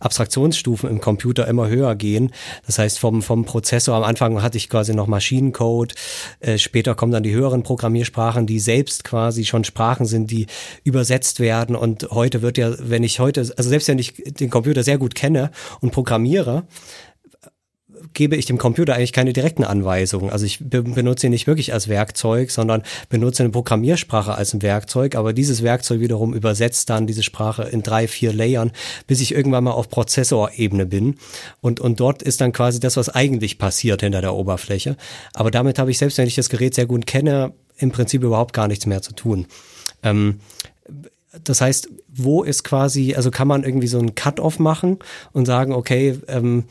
Abstraktionsstufen 0.00 0.88
im 0.88 1.00
Computer 1.00 1.46
immer 1.48 1.68
höher 1.68 1.94
gehen, 1.94 2.32
das 2.66 2.78
heißt 2.78 2.98
vom, 2.98 3.22
vom 3.22 3.44
Prozessor, 3.44 3.96
am 3.96 4.04
Anfang 4.04 4.42
hatte 4.42 4.56
ich 4.56 4.68
quasi 4.68 4.94
noch 4.94 5.06
Maschinencode, 5.06 5.94
äh, 6.40 6.58
später 6.58 6.94
kommen 6.94 7.12
dann 7.12 7.22
die 7.22 7.34
höheren 7.34 7.62
Programmiersprachen, 7.62 8.46
die 8.46 8.60
selbst 8.60 9.04
quasi 9.04 9.44
schon 9.44 9.64
Sprachen 9.64 10.06
sind, 10.06 10.30
die 10.30 10.46
übersetzt 10.84 11.40
werden 11.40 11.76
und 11.76 12.08
heute 12.10 12.42
wird 12.42 12.58
ja, 12.58 12.74
wenn 12.78 13.02
ich 13.02 13.20
heute, 13.20 13.40
also 13.40 13.68
selbst 13.68 13.88
wenn 13.88 13.98
ich 13.98 14.14
den 14.14 14.50
Computer 14.50 14.82
sehr 14.82 14.98
gut 14.98 15.14
kenne 15.14 15.50
und 15.80 15.92
programmiere, 15.92 16.64
gebe 18.12 18.36
ich 18.36 18.46
dem 18.46 18.58
Computer 18.58 18.94
eigentlich 18.94 19.12
keine 19.12 19.32
direkten 19.32 19.64
Anweisungen. 19.64 20.30
Also 20.30 20.44
ich 20.44 20.58
be 20.60 20.82
benutze 20.82 21.26
ihn 21.26 21.30
nicht 21.30 21.46
wirklich 21.46 21.72
als 21.72 21.88
Werkzeug, 21.88 22.50
sondern 22.50 22.82
benutze 23.08 23.42
eine 23.42 23.50
Programmiersprache 23.50 24.34
als 24.34 24.52
ein 24.54 24.62
Werkzeug. 24.62 25.14
Aber 25.14 25.32
dieses 25.32 25.62
Werkzeug 25.62 26.00
wiederum 26.00 26.34
übersetzt 26.34 26.90
dann 26.90 27.06
diese 27.06 27.22
Sprache 27.22 27.64
in 27.64 27.82
drei, 27.82 28.06
vier 28.06 28.32
Layern, 28.32 28.72
bis 29.06 29.20
ich 29.20 29.34
irgendwann 29.34 29.64
mal 29.64 29.72
auf 29.72 29.88
Prozessorebene 29.88 30.86
bin. 30.86 31.16
Und, 31.60 31.80
und 31.80 32.00
dort 32.00 32.22
ist 32.22 32.40
dann 32.40 32.52
quasi 32.52 32.80
das, 32.80 32.96
was 32.96 33.08
eigentlich 33.08 33.58
passiert 33.58 34.02
hinter 34.02 34.20
der 34.20 34.34
Oberfläche. 34.34 34.96
Aber 35.32 35.50
damit 35.50 35.78
habe 35.78 35.90
ich 35.90 35.98
selbst, 35.98 36.18
wenn 36.18 36.26
ich 36.26 36.34
das 36.34 36.50
Gerät 36.50 36.74
sehr 36.74 36.86
gut 36.86 37.06
kenne, 37.06 37.52
im 37.76 37.90
Prinzip 37.90 38.22
überhaupt 38.22 38.52
gar 38.52 38.68
nichts 38.68 38.86
mehr 38.86 39.02
zu 39.02 39.14
tun. 39.14 39.46
Ähm, 40.02 40.40
das 41.42 41.60
heißt, 41.60 41.88
wo 42.08 42.42
ist 42.42 42.62
quasi, 42.62 43.14
also 43.14 43.30
kann 43.30 43.48
man 43.48 43.64
irgendwie 43.64 43.88
so 43.88 43.98
einen 43.98 44.14
Cut-off 44.14 44.58
machen 44.60 44.98
und 45.32 45.46
sagen, 45.46 45.72
okay, 45.72 46.18
ähm, 46.28 46.64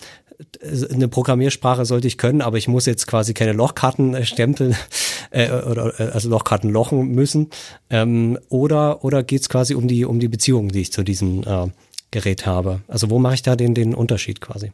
eine 0.91 1.07
Programmiersprache 1.07 1.85
sollte 1.85 2.07
ich 2.07 2.17
können, 2.17 2.41
aber 2.41 2.57
ich 2.57 2.67
muss 2.67 2.85
jetzt 2.85 3.07
quasi 3.07 3.33
keine 3.33 3.53
Lochkarten 3.53 4.15
äh, 4.15 4.25
stempeln 4.25 4.75
äh, 5.31 5.51
oder 5.51 5.99
äh, 5.99 6.11
also 6.11 6.29
Lochkarten 6.29 6.69
lochen 6.69 7.09
müssen. 7.09 7.49
Ähm, 7.89 8.39
oder 8.49 9.03
oder 9.03 9.23
geht 9.23 9.41
es 9.41 9.49
quasi 9.49 9.75
um 9.75 9.87
die 9.87 10.05
um 10.05 10.19
die 10.19 10.27
Beziehung, 10.27 10.69
die 10.69 10.81
ich 10.81 10.91
zu 10.91 11.03
diesem 11.03 11.43
äh, 11.43 11.67
Gerät 12.11 12.45
habe? 12.45 12.81
Also 12.87 13.09
wo 13.09 13.19
mache 13.19 13.35
ich 13.35 13.41
da 13.41 13.55
den 13.55 13.73
den 13.73 13.93
Unterschied 13.93 14.41
quasi? 14.41 14.71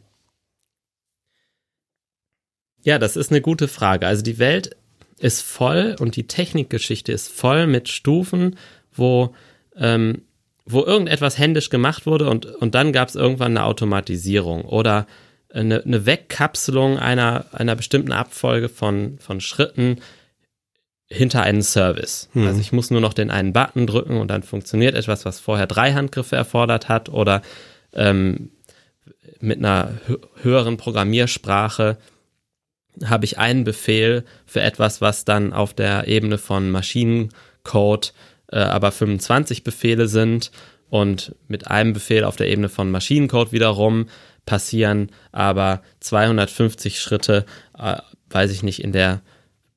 Ja, 2.82 2.98
das 2.98 3.16
ist 3.16 3.30
eine 3.30 3.42
gute 3.42 3.68
Frage. 3.68 4.06
Also 4.06 4.22
die 4.22 4.38
Welt 4.38 4.76
ist 5.18 5.42
voll 5.42 5.96
und 6.00 6.16
die 6.16 6.26
Technikgeschichte 6.26 7.12
ist 7.12 7.28
voll 7.28 7.66
mit 7.66 7.88
Stufen, 7.88 8.56
wo 8.92 9.34
ähm, 9.76 10.22
wo 10.64 10.84
irgendetwas 10.84 11.38
händisch 11.38 11.70
gemacht 11.70 12.06
wurde 12.06 12.28
und, 12.28 12.46
und 12.46 12.74
dann 12.74 12.92
gab 12.92 13.08
es 13.08 13.16
irgendwann 13.16 13.56
eine 13.56 13.64
Automatisierung 13.64 14.64
oder 14.64 15.06
eine, 15.52 15.82
eine 15.82 16.06
Wegkapselung 16.06 16.98
einer, 16.98 17.46
einer 17.52 17.76
bestimmten 17.76 18.12
Abfolge 18.12 18.68
von, 18.68 19.18
von 19.18 19.40
Schritten 19.40 20.00
hinter 21.08 21.42
einen 21.42 21.62
Service. 21.62 22.28
Hm. 22.32 22.46
Also 22.46 22.60
ich 22.60 22.72
muss 22.72 22.90
nur 22.90 23.00
noch 23.00 23.14
den 23.14 23.30
einen 23.30 23.52
Button 23.52 23.86
drücken 23.86 24.16
und 24.16 24.28
dann 24.28 24.42
funktioniert 24.42 24.94
etwas, 24.94 25.24
was 25.24 25.40
vorher 25.40 25.66
drei 25.66 25.92
Handgriffe 25.92 26.36
erfordert 26.36 26.88
hat 26.88 27.08
oder 27.08 27.42
ähm, 27.92 28.50
mit 29.40 29.58
einer 29.58 29.92
höheren 30.42 30.76
Programmiersprache 30.76 31.96
habe 33.04 33.24
ich 33.24 33.38
einen 33.38 33.64
Befehl 33.64 34.24
für 34.46 34.60
etwas, 34.60 35.00
was 35.00 35.24
dann 35.24 35.52
auf 35.52 35.74
der 35.74 36.06
Ebene 36.06 36.38
von 36.38 36.70
Maschinencode 36.70 38.12
äh, 38.52 38.58
aber 38.58 38.92
25 38.92 39.64
Befehle 39.64 40.06
sind 40.06 40.50
und 40.90 41.34
mit 41.48 41.68
einem 41.68 41.92
Befehl 41.92 42.24
auf 42.24 42.36
der 42.36 42.48
Ebene 42.48 42.68
von 42.68 42.90
Maschinencode 42.90 43.52
wiederum 43.52 44.06
passieren 44.50 45.12
aber 45.30 45.80
250 46.00 46.98
Schritte, 46.98 47.46
äh, 47.78 47.98
weiß 48.30 48.50
ich 48.50 48.64
nicht, 48.64 48.82
in 48.82 48.90
der 48.90 49.22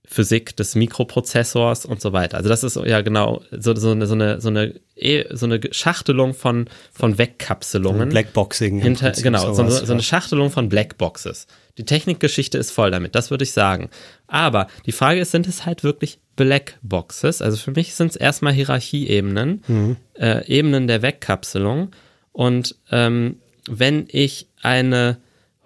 Physik 0.04 0.58
des 0.58 0.74
Mikroprozessors 0.74 1.86
und 1.86 2.02
so 2.02 2.12
weiter. 2.12 2.38
Also 2.38 2.50
das 2.50 2.64
ist 2.64 2.76
ja 2.76 3.02
genau 3.02 3.44
so, 3.52 3.76
so, 3.76 3.92
eine, 3.92 4.08
so, 4.08 4.16
eine, 4.16 4.42
so, 4.42 4.50
eine, 4.50 4.74
eh, 4.96 5.26
so 5.30 5.46
eine 5.46 5.62
Schachtelung 5.70 6.34
von, 6.34 6.68
von 6.92 7.20
Wegkapselungen. 7.20 8.10
Blackboxing. 8.10 8.80
Hinter, 8.80 9.12
genau, 9.12 9.54
so, 9.54 9.70
so, 9.70 9.94
eine 9.94 10.02
Schachtelung 10.02 10.50
von 10.50 10.70
Blackboxes. 10.70 11.46
Die 11.78 11.86
Technikgeschichte 11.86 12.58
ist 12.58 12.72
voll 12.72 12.90
damit, 12.90 13.14
das 13.14 13.30
würde 13.30 13.44
ich 13.44 13.52
sagen. 13.52 13.92
Aber 14.26 14.66
die 14.88 14.92
Frage 14.92 15.20
ist, 15.20 15.30
sind 15.30 15.48
es 15.48 15.68
halt 15.68 15.84
wirklich 15.84 16.18
Blackboxes? 16.36 17.44
Also 17.44 17.58
für 17.58 17.74
mich 17.74 17.94
sind 17.94 18.10
es 18.10 18.16
erstmal 18.16 18.54
Hierarchieebenen, 18.54 19.64
mhm. 19.68 19.98
äh, 20.16 20.44
Ebenen 20.48 20.88
der 20.88 21.04
Wegkapselung. 21.04 21.92
Und 22.32 22.76
ähm, 22.90 23.38
wenn 23.70 24.08
ich 24.10 24.50
eine 24.64 25.18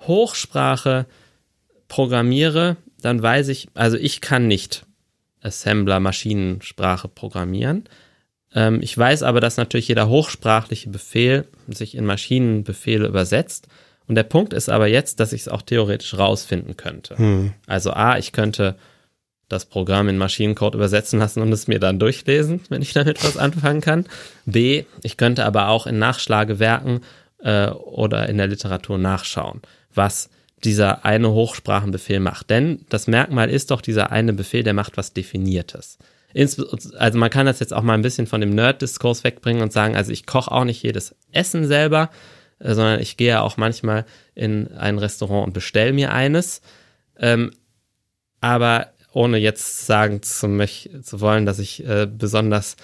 Hochsprache 0.01 1.05
programmiere, 1.87 2.77
dann 3.01 3.21
weiß 3.21 3.47
ich, 3.49 3.69
also 3.73 3.97
ich 3.97 4.21
kann 4.21 4.47
nicht 4.47 4.85
Assembler 5.41 5.99
Maschinensprache 5.99 7.07
programmieren. 7.07 7.85
Ähm, 8.53 8.79
ich 8.81 8.97
weiß 8.97 9.23
aber, 9.23 9.39
dass 9.39 9.57
natürlich 9.57 9.87
jeder 9.87 10.09
hochsprachliche 10.09 10.89
Befehl 10.89 11.45
sich 11.67 11.95
in 11.95 12.05
Maschinenbefehle 12.05 13.07
übersetzt 13.07 13.67
Und 14.07 14.15
der 14.15 14.23
Punkt 14.23 14.53
ist 14.53 14.69
aber 14.69 14.87
jetzt, 14.87 15.19
dass 15.19 15.33
ich 15.33 15.41
es 15.41 15.47
auch 15.47 15.61
theoretisch 15.61 16.17
rausfinden 16.17 16.77
könnte. 16.77 17.17
Hm. 17.17 17.53
Also 17.65 17.91
A, 17.91 18.17
ich 18.17 18.31
könnte 18.31 18.75
das 19.49 19.65
Programm 19.65 20.09
in 20.09 20.17
Maschinencode 20.17 20.75
übersetzen 20.75 21.19
lassen 21.19 21.41
und 21.41 21.51
es 21.53 21.67
mir 21.67 21.79
dann 21.79 21.99
durchlesen, 21.99 22.61
wenn 22.69 22.81
ich 22.81 22.93
damit 22.93 23.23
was 23.23 23.37
anfangen 23.37 23.81
kann. 23.81 24.05
B, 24.45 24.83
ich 25.03 25.15
könnte 25.17 25.45
aber 25.45 25.69
auch 25.69 25.87
in 25.87 25.99
Nachschlagewerken 25.99 27.01
äh, 27.39 27.69
oder 27.69 28.27
in 28.29 28.37
der 28.37 28.47
Literatur 28.47 28.97
nachschauen, 28.97 29.61
was 29.93 30.29
dieser 30.63 31.05
eine 31.05 31.31
Hochsprachenbefehl 31.31 32.19
macht. 32.19 32.49
Denn 32.49 32.85
das 32.89 33.07
Merkmal 33.07 33.49
ist 33.49 33.71
doch 33.71 33.81
dieser 33.81 34.11
eine 34.11 34.33
Befehl, 34.33 34.63
der 34.63 34.73
macht 34.73 34.97
was 34.97 35.13
Definiertes. 35.13 35.97
Also 36.97 37.17
man 37.17 37.29
kann 37.29 37.45
das 37.45 37.59
jetzt 37.59 37.73
auch 37.73 37.81
mal 37.81 37.93
ein 37.93 38.01
bisschen 38.01 38.27
von 38.27 38.41
dem 38.41 38.51
Nerd-Diskurs 38.51 39.23
wegbringen 39.23 39.61
und 39.61 39.71
sagen, 39.71 39.95
also 39.95 40.11
ich 40.11 40.25
koche 40.25 40.51
auch 40.51 40.65
nicht 40.65 40.83
jedes 40.83 41.15
Essen 41.31 41.65
selber, 41.67 42.09
äh, 42.59 42.73
sondern 42.73 42.99
ich 42.99 43.17
gehe 43.17 43.41
auch 43.41 43.57
manchmal 43.57 44.05
in 44.35 44.71
ein 44.73 44.97
Restaurant 44.97 45.47
und 45.47 45.53
bestelle 45.53 45.93
mir 45.93 46.13
eines. 46.13 46.61
Ähm, 47.17 47.51
aber 48.41 48.91
ohne 49.13 49.37
jetzt 49.37 49.85
sagen 49.85 50.21
zu, 50.21 50.47
möch, 50.47 50.89
zu 51.01 51.21
wollen, 51.21 51.45
dass 51.45 51.59
ich 51.59 51.85
äh, 51.87 52.07
besonders, 52.07 52.75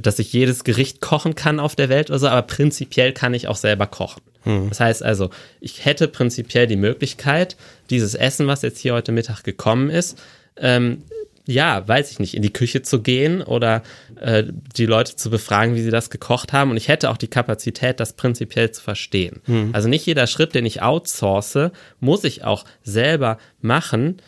dass 0.00 0.18
ich 0.18 0.32
jedes 0.32 0.64
Gericht 0.64 1.00
kochen 1.00 1.34
kann 1.34 1.60
auf 1.60 1.76
der 1.76 1.88
Welt 1.88 2.10
oder 2.10 2.18
so, 2.18 2.28
aber 2.28 2.42
prinzipiell 2.42 3.12
kann 3.12 3.34
ich 3.34 3.46
auch 3.48 3.56
selber 3.56 3.86
kochen. 3.86 4.22
Hm. 4.42 4.68
Das 4.68 4.80
heißt 4.80 5.02
also, 5.02 5.30
ich 5.60 5.84
hätte 5.84 6.08
prinzipiell 6.08 6.66
die 6.66 6.76
Möglichkeit, 6.76 7.56
dieses 7.90 8.14
Essen, 8.14 8.46
was 8.46 8.62
jetzt 8.62 8.78
hier 8.78 8.94
heute 8.94 9.12
Mittag 9.12 9.42
gekommen 9.44 9.90
ist, 9.90 10.18
ähm, 10.56 11.04
ja, 11.46 11.86
weiß 11.86 12.12
ich 12.12 12.18
nicht, 12.18 12.34
in 12.34 12.42
die 12.42 12.52
Küche 12.52 12.82
zu 12.82 13.02
gehen 13.02 13.42
oder 13.42 13.82
äh, 14.20 14.44
die 14.76 14.86
Leute 14.86 15.16
zu 15.16 15.30
befragen, 15.30 15.74
wie 15.74 15.82
sie 15.82 15.90
das 15.90 16.10
gekocht 16.10 16.52
haben. 16.52 16.70
Und 16.70 16.76
ich 16.76 16.88
hätte 16.88 17.10
auch 17.10 17.16
die 17.16 17.28
Kapazität, 17.28 17.98
das 17.98 18.12
prinzipiell 18.12 18.70
zu 18.70 18.82
verstehen. 18.82 19.40
Hm. 19.46 19.70
Also 19.72 19.88
nicht 19.88 20.06
jeder 20.06 20.26
Schritt, 20.26 20.54
den 20.54 20.66
ich 20.66 20.82
outsource, 20.82 21.70
muss 21.98 22.24
ich 22.24 22.44
auch 22.44 22.64
selber 22.82 23.38
machen. 23.60 24.18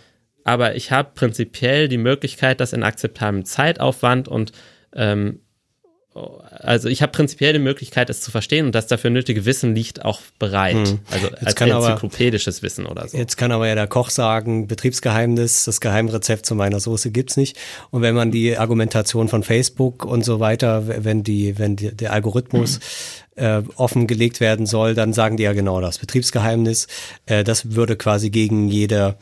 Aber 0.44 0.74
ich 0.74 0.90
habe 0.90 1.10
prinzipiell 1.14 1.88
die 1.88 1.98
Möglichkeit, 1.98 2.60
das 2.60 2.72
in 2.72 2.82
akzeptablem 2.82 3.44
Zeitaufwand 3.44 4.26
und 4.26 4.52
ähm, 4.94 5.40
also 6.14 6.88
ich 6.88 7.00
habe 7.00 7.10
prinzipiell 7.10 7.54
die 7.54 7.58
Möglichkeit, 7.58 8.10
es 8.10 8.20
zu 8.20 8.30
verstehen 8.30 8.66
und 8.66 8.74
das 8.74 8.86
dafür 8.86 9.08
nötige 9.08 9.46
Wissen 9.46 9.74
liegt 9.74 10.04
auch 10.04 10.20
bereit. 10.38 10.88
Hm. 10.88 10.98
Also 11.10 11.28
jetzt 11.28 11.46
als 11.46 11.60
enzyklopädisches 11.60 12.58
aber, 12.58 12.62
Wissen 12.62 12.86
oder 12.86 13.08
so. 13.08 13.16
Jetzt 13.16 13.36
kann 13.38 13.50
aber 13.50 13.66
ja 13.66 13.74
der 13.74 13.86
Koch 13.86 14.10
sagen, 14.10 14.66
Betriebsgeheimnis, 14.66 15.64
das 15.64 15.80
Geheimrezept 15.80 16.44
zu 16.44 16.54
meiner 16.54 16.80
Soße 16.80 17.10
gibt's 17.10 17.38
nicht. 17.38 17.56
Und 17.90 18.02
wenn 18.02 18.14
man 18.14 18.30
die 18.30 18.58
Argumentation 18.58 19.28
von 19.28 19.42
Facebook 19.42 20.04
und 20.04 20.22
so 20.22 20.38
weiter, 20.38 20.84
wenn 20.86 21.22
die, 21.22 21.58
wenn 21.58 21.76
die, 21.76 21.96
der 21.96 22.12
Algorithmus 22.12 22.78
mhm. 23.36 23.42
äh, 23.42 23.62
offengelegt 23.76 24.40
werden 24.40 24.66
soll, 24.66 24.94
dann 24.94 25.14
sagen 25.14 25.38
die 25.38 25.44
ja 25.44 25.54
genau 25.54 25.80
das. 25.80 25.98
Betriebsgeheimnis, 25.98 26.88
äh, 27.24 27.42
das 27.42 27.74
würde 27.74 27.96
quasi 27.96 28.28
gegen 28.28 28.68
jede 28.68 29.16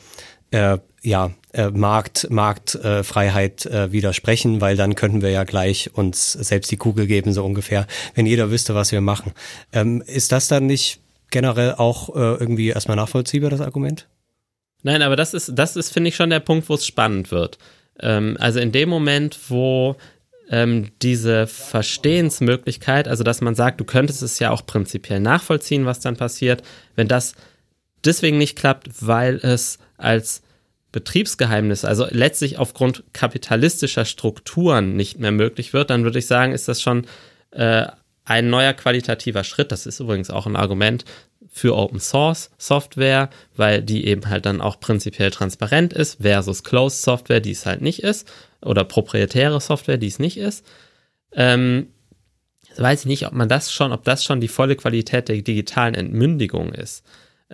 äh, 0.50 0.78
ja, 1.02 1.30
äh, 1.52 1.70
Markt, 1.70 2.28
Marktfreiheit 2.30 3.66
äh, 3.66 3.84
äh, 3.84 3.92
widersprechen, 3.92 4.60
weil 4.60 4.76
dann 4.76 4.94
könnten 4.94 5.22
wir 5.22 5.30
ja 5.30 5.44
gleich 5.44 5.90
uns 5.94 6.32
selbst 6.32 6.70
die 6.70 6.76
Kugel 6.76 7.06
geben, 7.06 7.32
so 7.32 7.44
ungefähr, 7.44 7.86
wenn 8.14 8.26
jeder 8.26 8.50
wüsste, 8.50 8.74
was 8.74 8.92
wir 8.92 9.00
machen. 9.00 9.32
Ähm, 9.72 10.02
ist 10.06 10.32
das 10.32 10.48
dann 10.48 10.66
nicht 10.66 11.00
generell 11.30 11.74
auch 11.74 12.14
äh, 12.14 12.34
irgendwie 12.34 12.68
erstmal 12.68 12.96
nachvollziehbar, 12.96 13.50
das 13.50 13.60
Argument? 13.60 14.08
Nein, 14.82 15.02
aber 15.02 15.16
das 15.16 15.34
ist, 15.34 15.52
das 15.54 15.76
ist, 15.76 15.92
finde 15.92 16.08
ich, 16.08 16.16
schon 16.16 16.30
der 16.30 16.40
Punkt, 16.40 16.68
wo 16.68 16.74
es 16.74 16.86
spannend 16.86 17.30
wird. 17.30 17.58
Ähm, 18.00 18.36
also 18.40 18.60
in 18.60 18.72
dem 18.72 18.88
Moment, 18.88 19.38
wo 19.48 19.96
ähm, 20.50 20.90
diese 21.02 21.46
Verstehensmöglichkeit, 21.46 23.06
also 23.08 23.22
dass 23.22 23.40
man 23.40 23.54
sagt, 23.54 23.80
du 23.80 23.84
könntest 23.84 24.22
es 24.22 24.38
ja 24.38 24.50
auch 24.50 24.66
prinzipiell 24.66 25.20
nachvollziehen, 25.20 25.86
was 25.86 26.00
dann 26.00 26.16
passiert, 26.16 26.62
wenn 26.96 27.08
das 27.08 27.34
deswegen 28.04 28.38
nicht 28.38 28.56
klappt, 28.56 28.88
weil 29.00 29.36
es 29.36 29.78
als 29.96 30.42
Betriebsgeheimnis, 30.92 31.84
also 31.84 32.06
letztlich 32.10 32.58
aufgrund 32.58 33.04
kapitalistischer 33.12 34.04
Strukturen 34.04 34.96
nicht 34.96 35.18
mehr 35.18 35.30
möglich 35.30 35.72
wird, 35.72 35.90
dann 35.90 36.04
würde 36.04 36.18
ich 36.18 36.26
sagen, 36.26 36.52
ist 36.52 36.68
das 36.68 36.82
schon 36.82 37.06
äh, 37.52 37.86
ein 38.24 38.50
neuer 38.50 38.72
qualitativer 38.72 39.44
Schritt. 39.44 39.72
Das 39.72 39.86
ist 39.86 40.00
übrigens 40.00 40.30
auch 40.30 40.46
ein 40.46 40.56
Argument 40.56 41.04
für 41.48 41.76
Open 41.76 42.00
Source 42.00 42.50
Software, 42.58 43.30
weil 43.56 43.82
die 43.82 44.06
eben 44.06 44.28
halt 44.28 44.46
dann 44.46 44.60
auch 44.60 44.78
prinzipiell 44.80 45.30
transparent 45.30 45.92
ist 45.92 46.22
versus 46.22 46.64
Closed 46.64 47.02
Software, 47.02 47.40
die 47.40 47.50
es 47.52 47.66
halt 47.66 47.82
nicht 47.82 48.02
ist, 48.02 48.30
oder 48.62 48.84
proprietäre 48.84 49.60
Software, 49.60 49.96
die 49.96 50.06
es 50.06 50.18
nicht 50.18 50.36
ist. 50.36 50.64
Ähm, 51.32 51.88
weiß 52.76 53.00
ich 53.00 53.06
nicht, 53.06 53.26
ob 53.26 53.32
man 53.32 53.48
das 53.48 53.72
schon, 53.72 53.92
ob 53.92 54.04
das 54.04 54.24
schon 54.24 54.40
die 54.40 54.48
volle 54.48 54.76
Qualität 54.76 55.28
der 55.28 55.42
digitalen 55.42 55.94
Entmündigung 55.94 56.72
ist. 56.72 57.04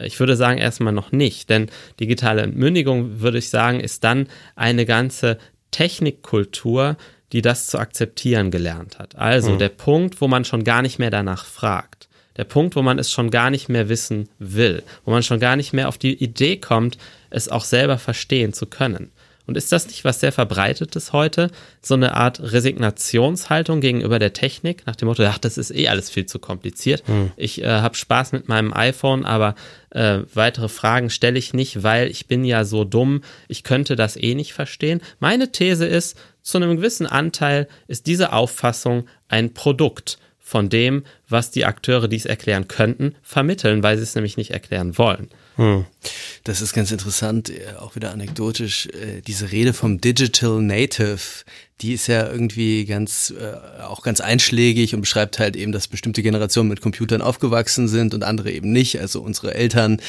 Ich 0.03 0.21
würde 0.21 0.37
sagen, 0.37 0.59
erstmal 0.59 0.93
noch 0.93 1.13
nicht, 1.13 1.49
denn 1.49 1.71
digitale 1.99 2.43
Entmündigung, 2.43 3.21
würde 3.21 3.39
ich 3.39 3.49
sagen, 3.49 3.81
ist 3.81 4.05
dann 4.05 4.29
eine 4.55 4.85
ganze 4.85 5.39
Technikkultur, 5.71 6.97
die 7.33 7.43
das 7.43 7.67
zu 7.67 7.79
akzeptieren 7.79 8.51
gelernt 8.51 8.99
hat. 8.99 9.17
Also 9.17 9.53
mhm. 9.53 9.59
der 9.59 9.71
Punkt, 9.71 10.21
wo 10.21 10.29
man 10.29 10.45
schon 10.45 10.65
gar 10.65 10.83
nicht 10.83 10.99
mehr 10.99 11.11
danach 11.11 11.45
fragt. 11.45 12.09
Der 12.37 12.45
Punkt, 12.45 12.77
wo 12.77 12.83
man 12.83 12.99
es 12.99 13.11
schon 13.11 13.31
gar 13.31 13.51
nicht 13.51 13.69
mehr 13.69 13.89
wissen 13.89 14.29
will, 14.39 14.83
wo 15.05 15.11
man 15.11 15.23
schon 15.23 15.41
gar 15.41 15.57
nicht 15.57 15.73
mehr 15.73 15.89
auf 15.89 15.99
die 15.99 16.23
Idee 16.23 16.59
kommt, 16.59 16.99
es 17.31 17.49
auch 17.49 17.65
selber 17.65 17.99
verstehen 17.99 18.53
zu 18.53 18.67
können. 18.67 19.11
Und 19.47 19.57
ist 19.57 19.71
das 19.71 19.87
nicht 19.87 20.05
was 20.05 20.21
sehr 20.21 20.33
verbreitetes 20.33 21.13
heute? 21.13 21.51
So 21.81 21.95
eine 21.95 22.15
Art 22.15 22.41
Resignationshaltung 22.41 23.81
gegenüber 23.81 24.19
der 24.19 24.33
Technik, 24.33 24.87
nach 24.87 24.97
dem 24.97 25.09
Motto, 25.09 25.25
ach, 25.25 25.39
das 25.39 25.57
ist 25.57 25.75
eh 25.75 25.89
alles 25.89 26.11
viel 26.11 26.27
zu 26.27 26.39
kompliziert. 26.39 27.07
Hm. 27.07 27.31
Ich 27.37 27.63
äh, 27.63 27.67
habe 27.67 27.95
Spaß 27.95 28.33
mit 28.33 28.49
meinem 28.49 28.73
iPhone, 28.73 29.25
aber 29.25 29.55
äh, 29.91 30.21
weitere 30.35 30.69
Fragen 30.69 31.11
stelle 31.11 31.39
ich 31.39 31.55
nicht, 31.55 31.83
weil 31.83 32.09
ich 32.11 32.27
bin 32.27 32.45
ja 32.45 32.65
so 32.65 32.85
dumm, 32.85 33.23
ich 33.49 33.63
könnte 33.63 33.97
das 33.97 34.17
eh 34.17 34.35
nicht 34.35 34.53
verstehen. 34.53 35.01
Meine 35.21 35.53
These 35.53 35.87
ist, 35.87 36.19
zu 36.43 36.59
einem 36.59 36.77
gewissen 36.77 37.07
Anteil 37.07 37.67
ist 37.89 38.07
diese 38.07 38.33
Auffassung 38.33 39.07
ein 39.29 39.53
Produkt 39.53 40.19
von 40.39 40.69
dem, 40.69 41.05
was 41.29 41.51
die 41.51 41.65
Akteure, 41.65 42.07
die 42.07 42.17
es 42.17 42.25
erklären 42.25 42.69
könnten, 42.69 43.17
vermitteln, 43.21 43.83
weil 43.83 43.97
sie 43.97 44.05
es 44.05 44.15
nämlich 44.15 44.37
nicht 44.37 44.53
erklären 44.53 44.97
wollen. 44.97 45.29
Hm. 45.57 45.87
Das 46.45 46.61
ist 46.61 46.75
ganz 46.75 46.93
interessant, 46.93 47.49
äh, 47.49 47.77
auch 47.79 47.97
wieder 47.97 48.13
anekdotisch. 48.13 48.87
Äh, 48.87 49.23
diese 49.27 49.51
Rede 49.53 49.73
vom 49.73 50.01
Digital 50.01 50.61
Native, 50.61 51.19
die 51.81 51.95
ist 51.95 52.07
ja 52.09 52.31
irgendwie 52.31 52.85
ganz, 52.85 53.33
äh, 53.37 53.83
auch 53.83 54.03
ganz 54.03 54.21
einschlägig 54.21 54.95
und 54.95 55.01
beschreibt 55.01 55.39
halt 55.39 55.57
eben, 55.57 55.73
dass 55.73 55.89
bestimmte 55.89 56.23
Generationen 56.23 56.69
mit 56.69 56.83
Computern 56.83 57.23
aufgewachsen 57.23 57.89
sind 57.89 58.13
und 58.13 58.23
andere 58.23 58.53
eben 58.53 58.71
nicht. 58.71 59.01
Also 59.01 59.23
unsere 59.23 59.55
Eltern 59.55 60.01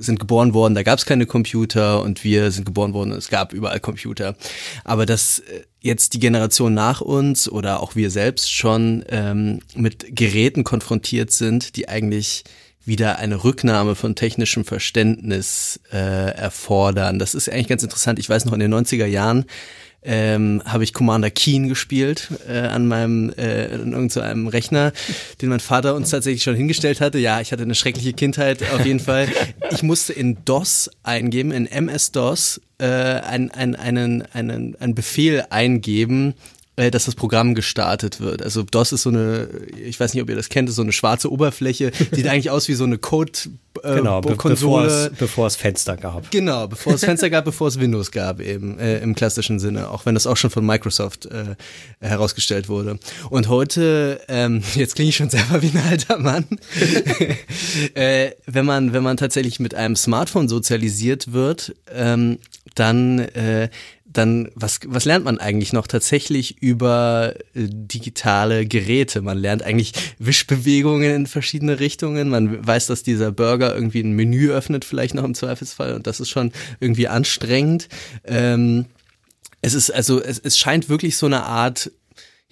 sind 0.00 0.18
geboren 0.20 0.54
worden, 0.54 0.74
da 0.74 0.82
gab 0.82 0.98
es 0.98 1.06
keine 1.06 1.26
Computer 1.26 2.02
und 2.02 2.24
wir 2.24 2.50
sind 2.50 2.64
geboren 2.64 2.92
worden, 2.92 3.12
es 3.12 3.28
gab 3.28 3.52
überall 3.52 3.80
Computer. 3.80 4.36
Aber 4.84 5.06
dass 5.06 5.42
jetzt 5.80 6.14
die 6.14 6.20
Generation 6.20 6.74
nach 6.74 7.00
uns 7.00 7.48
oder 7.48 7.80
auch 7.80 7.94
wir 7.96 8.10
selbst 8.10 8.52
schon 8.52 9.04
ähm, 9.08 9.60
mit 9.74 10.14
Geräten 10.14 10.64
konfrontiert 10.64 11.30
sind, 11.30 11.76
die 11.76 11.88
eigentlich 11.88 12.44
wieder 12.86 13.18
eine 13.18 13.44
Rücknahme 13.44 13.94
von 13.94 14.14
technischem 14.14 14.64
Verständnis 14.64 15.80
äh, 15.92 15.96
erfordern. 15.96 17.18
Das 17.18 17.34
ist 17.34 17.50
eigentlich 17.50 17.68
ganz 17.68 17.82
interessant. 17.82 18.18
Ich 18.18 18.28
weiß 18.28 18.44
noch, 18.44 18.52
in 18.52 18.60
den 18.60 18.72
90er 18.72 19.06
Jahren 19.06 19.46
ähm, 20.06 20.62
habe 20.64 20.84
ich 20.84 20.92
Commander 20.92 21.30
Keen 21.30 21.68
gespielt 21.68 22.28
äh, 22.48 22.58
an 22.58 22.86
meinem 22.86 23.32
äh, 23.36 23.66
an 23.72 23.92
irgendeinem 23.92 24.46
Rechner, 24.46 24.92
den 25.42 25.48
mein 25.48 25.60
Vater 25.60 25.96
uns 25.96 26.10
tatsächlich 26.10 26.44
schon 26.44 26.54
hingestellt 26.54 27.00
hatte. 27.00 27.18
Ja, 27.18 27.40
ich 27.40 27.50
hatte 27.50 27.64
eine 27.64 27.74
schreckliche 27.74 28.12
Kindheit 28.12 28.62
auf 28.72 28.86
jeden 28.86 29.00
Fall. 29.00 29.28
Ich 29.72 29.82
musste 29.82 30.12
in 30.12 30.38
DOS 30.44 30.90
eingeben, 31.02 31.50
in 31.50 31.66
MS-DOS, 31.66 32.60
äh, 32.78 32.86
ein, 32.86 33.50
ein, 33.50 33.74
einen, 33.74 34.22
einen, 34.32 34.76
einen 34.76 34.94
Befehl 34.94 35.44
eingeben, 35.50 36.34
dass 36.76 37.06
das 37.06 37.14
Programm 37.14 37.54
gestartet 37.54 38.20
wird. 38.20 38.42
Also 38.42 38.62
DOS 38.62 38.92
ist 38.92 39.02
so 39.02 39.08
eine, 39.08 39.48
ich 39.82 39.98
weiß 39.98 40.12
nicht, 40.12 40.22
ob 40.22 40.28
ihr 40.28 40.36
das 40.36 40.50
kennt, 40.50 40.68
ist 40.68 40.76
so 40.76 40.82
eine 40.82 40.92
schwarze 40.92 41.32
Oberfläche, 41.32 41.90
sieht 42.12 42.26
eigentlich 42.26 42.50
aus 42.50 42.68
wie 42.68 42.74
so 42.74 42.84
eine 42.84 42.98
Code 42.98 43.32
äh, 43.82 43.96
genau, 43.96 44.20
be 44.20 44.36
bevor, 44.36 44.84
es, 44.84 45.10
bevor 45.18 45.46
es 45.46 45.56
Fenster 45.56 45.96
gab. 45.96 46.30
Genau, 46.30 46.66
bevor 46.66 46.94
es 46.94 47.00
Fenster 47.04 47.30
gab, 47.30 47.46
bevor 47.46 47.68
es 47.68 47.80
Windows 47.80 48.10
gab 48.10 48.40
eben 48.40 48.78
äh, 48.78 48.98
im 48.98 49.14
klassischen 49.14 49.58
Sinne, 49.58 49.90
auch 49.90 50.06
wenn 50.06 50.14
das 50.14 50.26
auch 50.26 50.36
schon 50.36 50.50
von 50.50 50.64
Microsoft 50.64 51.26
äh, 51.26 51.56
herausgestellt 52.00 52.68
wurde. 52.68 52.98
Und 53.30 53.48
heute, 53.48 54.20
ähm, 54.28 54.62
jetzt 54.74 54.94
klinge 54.96 55.08
ich 55.10 55.16
schon 55.16 55.30
selber 55.30 55.62
wie 55.62 55.70
ein 55.70 55.82
alter 55.88 56.18
Mann, 56.18 56.44
äh, 57.94 58.32
wenn 58.46 58.66
man 58.66 58.92
wenn 58.92 59.02
man 59.02 59.16
tatsächlich 59.16 59.60
mit 59.60 59.74
einem 59.74 59.96
Smartphone 59.96 60.48
sozialisiert 60.48 61.32
wird, 61.32 61.74
ähm, 61.94 62.38
dann 62.74 63.20
äh, 63.20 63.70
dann, 64.16 64.50
was, 64.54 64.80
was 64.86 65.04
lernt 65.04 65.24
man 65.24 65.38
eigentlich 65.38 65.72
noch 65.72 65.86
tatsächlich 65.86 66.62
über 66.62 67.34
äh, 67.54 67.66
digitale 67.68 68.66
Geräte? 68.66 69.22
Man 69.22 69.38
lernt 69.38 69.62
eigentlich 69.62 69.92
Wischbewegungen 70.18 71.14
in 71.14 71.26
verschiedene 71.26 71.80
Richtungen. 71.80 72.28
Man 72.28 72.66
weiß, 72.66 72.86
dass 72.86 73.02
dieser 73.02 73.32
Burger 73.32 73.74
irgendwie 73.74 74.00
ein 74.00 74.12
Menü 74.12 74.50
öffnet, 74.50 74.84
vielleicht 74.84 75.14
noch 75.14 75.24
im 75.24 75.34
Zweifelsfall. 75.34 75.94
Und 75.94 76.06
das 76.06 76.20
ist 76.20 76.30
schon 76.30 76.52
irgendwie 76.80 77.08
anstrengend. 77.08 77.88
Ähm, 78.24 78.86
es 79.60 79.74
ist 79.74 79.90
also, 79.90 80.22
es, 80.22 80.38
es 80.38 80.58
scheint 80.58 80.88
wirklich 80.88 81.16
so 81.16 81.26
eine 81.26 81.44
Art 81.44 81.90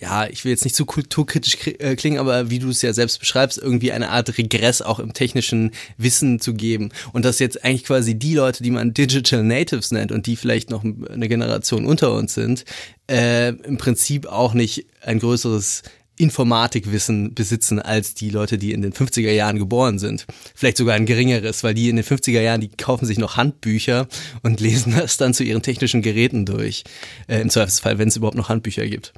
ja, 0.00 0.26
ich 0.26 0.44
will 0.44 0.50
jetzt 0.50 0.64
nicht 0.64 0.74
zu 0.74 0.86
kulturkritisch 0.86 1.56
äh, 1.78 1.94
klingen, 1.94 2.18
aber 2.18 2.50
wie 2.50 2.58
du 2.58 2.68
es 2.68 2.82
ja 2.82 2.92
selbst 2.92 3.20
beschreibst, 3.20 3.58
irgendwie 3.58 3.92
eine 3.92 4.10
Art 4.10 4.36
Regress 4.36 4.82
auch 4.82 4.98
im 4.98 5.12
technischen 5.12 5.70
Wissen 5.96 6.40
zu 6.40 6.54
geben. 6.54 6.90
Und 7.12 7.24
dass 7.24 7.38
jetzt 7.38 7.64
eigentlich 7.64 7.84
quasi 7.84 8.16
die 8.16 8.34
Leute, 8.34 8.64
die 8.64 8.72
man 8.72 8.92
Digital 8.92 9.44
Natives 9.44 9.92
nennt 9.92 10.10
und 10.10 10.26
die 10.26 10.34
vielleicht 10.36 10.70
noch 10.70 10.82
eine 10.82 11.28
Generation 11.28 11.86
unter 11.86 12.12
uns 12.12 12.34
sind, 12.34 12.64
äh, 13.08 13.50
im 13.50 13.78
Prinzip 13.78 14.26
auch 14.26 14.52
nicht 14.52 14.86
ein 15.00 15.20
größeres 15.20 15.82
Informatikwissen 16.16 17.34
besitzen 17.34 17.80
als 17.80 18.14
die 18.14 18.30
Leute, 18.30 18.58
die 18.58 18.72
in 18.72 18.82
den 18.82 18.92
50er 18.92 19.32
Jahren 19.32 19.58
geboren 19.58 19.98
sind. 19.98 20.26
Vielleicht 20.54 20.76
sogar 20.76 20.94
ein 20.94 21.06
geringeres, 21.06 21.64
weil 21.64 21.74
die 21.74 21.88
in 21.88 21.96
den 21.96 22.04
50er 22.04 22.40
Jahren, 22.40 22.60
die 22.60 22.68
kaufen 22.68 23.06
sich 23.06 23.18
noch 23.18 23.36
Handbücher 23.36 24.08
und 24.42 24.60
lesen 24.60 24.94
das 24.96 25.16
dann 25.16 25.34
zu 25.34 25.44
ihren 25.44 25.62
technischen 25.62 26.02
Geräten 26.02 26.46
durch. 26.46 26.84
Äh, 27.28 27.40
Im 27.40 27.50
Zweifelsfall, 27.50 27.98
wenn 27.98 28.08
es 28.08 28.16
überhaupt 28.16 28.36
noch 28.36 28.48
Handbücher 28.48 28.86
gibt. 28.86 29.12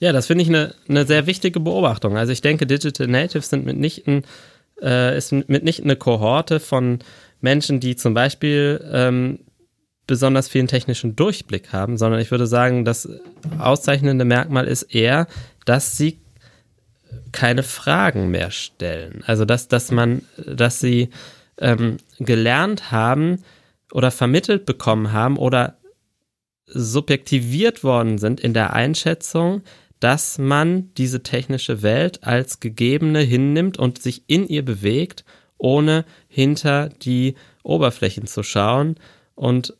Ja, 0.00 0.12
das 0.12 0.26
finde 0.26 0.42
ich 0.42 0.48
eine, 0.48 0.74
eine 0.88 1.06
sehr 1.06 1.26
wichtige 1.26 1.60
Beobachtung. 1.60 2.16
Also 2.16 2.32
ich 2.32 2.40
denke, 2.40 2.66
Digital 2.66 3.06
Natives 3.06 3.50
sind 3.50 3.66
mitnichten, 3.66 4.24
äh, 4.82 5.16
ist 5.16 5.30
mitnichten 5.30 5.84
eine 5.84 5.96
Kohorte 5.96 6.58
von 6.58 7.00
Menschen, 7.42 7.80
die 7.80 7.96
zum 7.96 8.14
Beispiel 8.14 8.82
ähm, 8.90 9.40
besonders 10.06 10.48
vielen 10.48 10.68
technischen 10.68 11.16
Durchblick 11.16 11.72
haben, 11.72 11.98
sondern 11.98 12.18
ich 12.20 12.30
würde 12.30 12.46
sagen, 12.46 12.86
das 12.86 13.08
auszeichnende 13.58 14.24
Merkmal 14.24 14.66
ist 14.66 14.82
eher, 14.84 15.26
dass 15.66 15.98
sie 15.98 16.18
keine 17.30 17.62
Fragen 17.62 18.30
mehr 18.30 18.50
stellen. 18.50 19.22
Also 19.26 19.44
dass, 19.44 19.68
dass 19.68 19.90
man, 19.90 20.22
dass 20.46 20.80
sie 20.80 21.10
ähm, 21.58 21.98
gelernt 22.18 22.90
haben 22.90 23.44
oder 23.92 24.10
vermittelt 24.10 24.64
bekommen 24.64 25.12
haben 25.12 25.36
oder 25.36 25.76
subjektiviert 26.66 27.84
worden 27.84 28.16
sind 28.16 28.40
in 28.40 28.54
der 28.54 28.72
Einschätzung, 28.72 29.62
dass 30.00 30.38
man 30.38 30.92
diese 30.94 31.22
technische 31.22 31.82
Welt 31.82 32.24
als 32.24 32.60
gegebene 32.60 33.20
hinnimmt 33.20 33.78
und 33.78 34.00
sich 34.02 34.24
in 34.26 34.48
ihr 34.48 34.64
bewegt, 34.64 35.24
ohne 35.58 36.04
hinter 36.28 36.88
die 36.88 37.34
Oberflächen 37.62 38.26
zu 38.26 38.42
schauen 38.42 38.96
und 39.34 39.74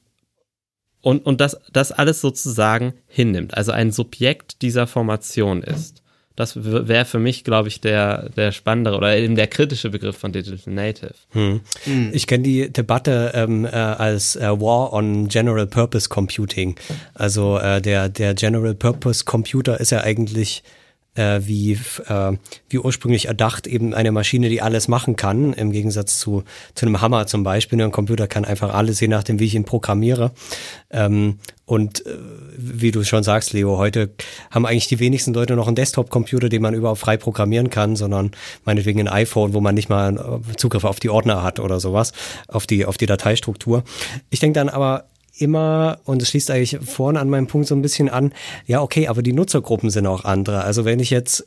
und, 1.02 1.24
und 1.24 1.40
das, 1.40 1.58
das 1.72 1.92
alles 1.92 2.20
sozusagen 2.20 2.92
hinnimmt, 3.06 3.56
also 3.56 3.72
ein 3.72 3.90
Subjekt 3.90 4.60
dieser 4.60 4.86
Formation 4.86 5.62
ist. 5.62 5.99
Das 6.41 6.55
wäre 6.57 7.05
für 7.05 7.18
mich, 7.18 7.45
glaube 7.45 7.68
ich, 7.68 7.82
der, 7.82 8.30
der 8.30 8.51
spannendere 8.53 8.97
oder 8.97 9.14
eben 9.14 9.36
der 9.36 9.47
kritische 9.47 9.91
Begriff 9.91 10.16
von 10.16 10.32
Digital 10.32 10.72
Native. 10.72 11.12
Hm. 11.32 11.61
Hm. 11.84 12.11
Ich 12.14 12.26
kenne 12.26 12.45
die 12.45 12.72
Debatte 12.72 13.32
ähm, 13.34 13.66
äh, 13.66 13.68
als 13.68 14.36
äh, 14.36 14.49
War 14.49 14.95
on 14.95 15.28
General 15.28 15.66
Purpose 15.66 16.09
Computing. 16.09 16.76
Also 17.12 17.59
äh, 17.59 17.82
der, 17.82 18.09
der 18.09 18.32
General 18.32 18.74
Purpose 18.74 19.26
Computer 19.26 19.78
ist 19.80 19.91
ja 19.91 20.01
eigentlich 20.01 20.62
äh, 21.20 21.46
wie, 21.46 21.72
äh, 22.08 22.32
wie 22.70 22.78
ursprünglich 22.78 23.26
erdacht, 23.26 23.66
eben 23.66 23.92
eine 23.92 24.10
Maschine, 24.10 24.48
die 24.48 24.62
alles 24.62 24.88
machen 24.88 25.16
kann, 25.16 25.52
im 25.52 25.70
Gegensatz 25.70 26.18
zu, 26.18 26.44
zu 26.74 26.86
einem 26.86 27.00
Hammer 27.02 27.26
zum 27.26 27.42
Beispiel. 27.42 27.80
Ein 27.82 27.92
Computer 27.92 28.26
kann 28.26 28.46
einfach 28.46 28.72
alles, 28.72 29.00
je 29.00 29.08
nachdem, 29.08 29.38
wie 29.38 29.44
ich 29.44 29.54
ihn 29.54 29.64
programmiere. 29.64 30.32
Ähm, 30.90 31.38
und 31.66 32.06
äh, 32.06 32.16
wie 32.56 32.90
du 32.90 33.04
schon 33.04 33.22
sagst, 33.22 33.52
Leo, 33.52 33.76
heute 33.76 34.10
haben 34.50 34.64
eigentlich 34.64 34.88
die 34.88 34.98
wenigsten 34.98 35.34
Leute 35.34 35.56
noch 35.56 35.66
einen 35.66 35.76
Desktop-Computer, 35.76 36.48
den 36.48 36.62
man 36.62 36.74
überhaupt 36.74 37.00
frei 37.00 37.16
programmieren 37.18 37.68
kann, 37.68 37.96
sondern 37.96 38.30
meinetwegen 38.64 39.00
ein 39.00 39.08
iPhone, 39.08 39.52
wo 39.52 39.60
man 39.60 39.74
nicht 39.74 39.90
mal 39.90 40.16
äh, 40.16 40.56
Zugriff 40.56 40.84
auf 40.84 41.00
die 41.00 41.10
Ordner 41.10 41.42
hat 41.42 41.60
oder 41.60 41.80
sowas, 41.80 42.12
auf 42.48 42.66
die, 42.66 42.86
auf 42.86 42.96
die 42.96 43.06
Dateistruktur. 43.06 43.84
Ich 44.30 44.40
denke 44.40 44.58
dann 44.58 44.70
aber, 44.70 45.04
immer, 45.41 45.99
und 46.05 46.22
es 46.22 46.28
schließt 46.28 46.51
eigentlich 46.51 46.78
vorne 46.84 47.20
an 47.20 47.30
meinem 47.30 47.47
Punkt 47.47 47.66
so 47.68 47.74
ein 47.74 47.82
bisschen 47.82 48.09
an, 48.09 48.32
ja, 48.66 48.82
okay, 48.82 49.09
aber 49.09 49.22
die 49.22 49.32
Nutzergruppen 49.32 49.91
sind 49.91 50.07
auch 50.07 50.24
andere. 50.24 50.64
Also 50.64 50.84
wenn 50.84 51.01
ich 51.01 51.11
jetzt 51.11 51.47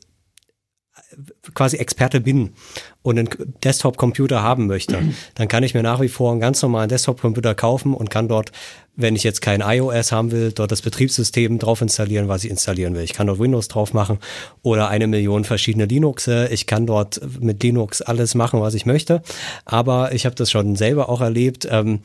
quasi 1.54 1.78
Experte 1.78 2.22
bin 2.22 2.54
und 3.02 3.20
einen 3.20 3.30
Desktop-Computer 3.64 4.42
haben 4.42 4.68
möchte, 4.68 5.00
dann 5.36 5.48
kann 5.48 5.64
ich 5.64 5.74
mir 5.74 5.84
nach 5.84 6.02
wie 6.02 6.08
vor 6.08 6.32
einen 6.32 6.40
ganz 6.40 6.62
normalen 6.62 6.90
Desktop-Computer 6.90 7.56
kaufen 7.56 7.94
und 7.94 8.10
kann 8.10 8.28
dort, 8.28 8.52
wenn 8.96 9.16
ich 9.16 9.24
jetzt 9.24 9.42
kein 9.42 9.62
iOS 9.62 10.12
haben 10.12 10.32
will, 10.32 10.52
dort 10.52 10.72
das 10.72 10.82
Betriebssystem 10.82 11.60
drauf 11.60 11.82
installieren, 11.82 12.28
was 12.28 12.44
ich 12.44 12.50
installieren 12.50 12.96
will. 12.96 13.04
Ich 13.04 13.14
kann 13.14 13.28
dort 13.28 13.40
Windows 13.40 13.68
drauf 13.68 13.94
machen 13.94 14.20
oder 14.62 14.90
eine 14.90 15.08
Million 15.08 15.44
verschiedene 15.44 15.86
Linuxe. 15.86 16.48
Ich 16.52 16.68
kann 16.68 16.86
dort 16.86 17.20
mit 17.40 17.62
Linux 17.64 18.02
alles 18.02 18.36
machen, 18.36 18.62
was 18.62 18.74
ich 18.74 18.86
möchte. 18.86 19.22
Aber 19.66 20.14
ich 20.14 20.26
habe 20.26 20.36
das 20.36 20.52
schon 20.52 20.76
selber 20.76 21.10
auch 21.10 21.22
erlebt. 21.22 21.68
Ähm, 21.70 22.02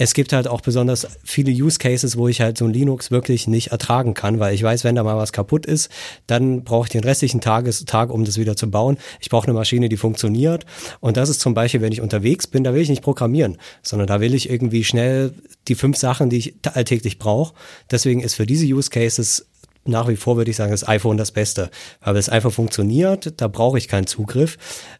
es 0.00 0.14
gibt 0.14 0.32
halt 0.32 0.46
auch 0.46 0.60
besonders 0.60 1.08
viele 1.24 1.50
Use 1.50 1.78
Cases, 1.78 2.16
wo 2.16 2.28
ich 2.28 2.40
halt 2.40 2.56
so 2.56 2.64
ein 2.64 2.72
Linux 2.72 3.10
wirklich 3.10 3.48
nicht 3.48 3.72
ertragen 3.72 4.14
kann, 4.14 4.38
weil 4.38 4.54
ich 4.54 4.62
weiß, 4.62 4.84
wenn 4.84 4.94
da 4.94 5.02
mal 5.02 5.16
was 5.16 5.32
kaputt 5.32 5.66
ist, 5.66 5.90
dann 6.28 6.62
brauche 6.62 6.86
ich 6.86 6.92
den 6.92 7.02
restlichen 7.02 7.40
Tages, 7.40 7.84
Tag, 7.84 8.10
um 8.10 8.24
das 8.24 8.38
wieder 8.38 8.54
zu 8.54 8.70
bauen. 8.70 8.96
Ich 9.18 9.28
brauche 9.28 9.48
eine 9.48 9.54
Maschine, 9.54 9.88
die 9.88 9.96
funktioniert. 9.96 10.66
Und 11.00 11.16
das 11.16 11.28
ist 11.28 11.40
zum 11.40 11.52
Beispiel, 11.52 11.80
wenn 11.80 11.92
ich 11.92 12.00
unterwegs 12.00 12.46
bin, 12.46 12.62
da 12.62 12.74
will 12.74 12.82
ich 12.82 12.88
nicht 12.88 13.02
programmieren, 13.02 13.58
sondern 13.82 14.06
da 14.06 14.20
will 14.20 14.34
ich 14.34 14.48
irgendwie 14.48 14.84
schnell 14.84 15.34
die 15.66 15.74
fünf 15.74 15.96
Sachen, 15.96 16.30
die 16.30 16.38
ich 16.38 16.54
alltäglich 16.62 17.18
brauche. 17.18 17.54
Deswegen 17.90 18.20
ist 18.20 18.34
für 18.34 18.46
diese 18.46 18.66
Use 18.66 18.90
Cases 18.90 19.46
nach 19.84 20.06
wie 20.08 20.16
vor 20.16 20.36
würde 20.36 20.50
ich 20.50 20.56
sagen, 20.56 20.70
das 20.70 20.86
iPhone 20.86 21.16
das 21.16 21.32
Beste, 21.32 21.70
weil 22.02 22.16
es 22.16 22.28
einfach 22.28 22.52
funktioniert, 22.52 23.40
da 23.40 23.48
brauche 23.48 23.78
ich 23.78 23.88
keinen 23.88 24.06
Zugriff 24.06 24.58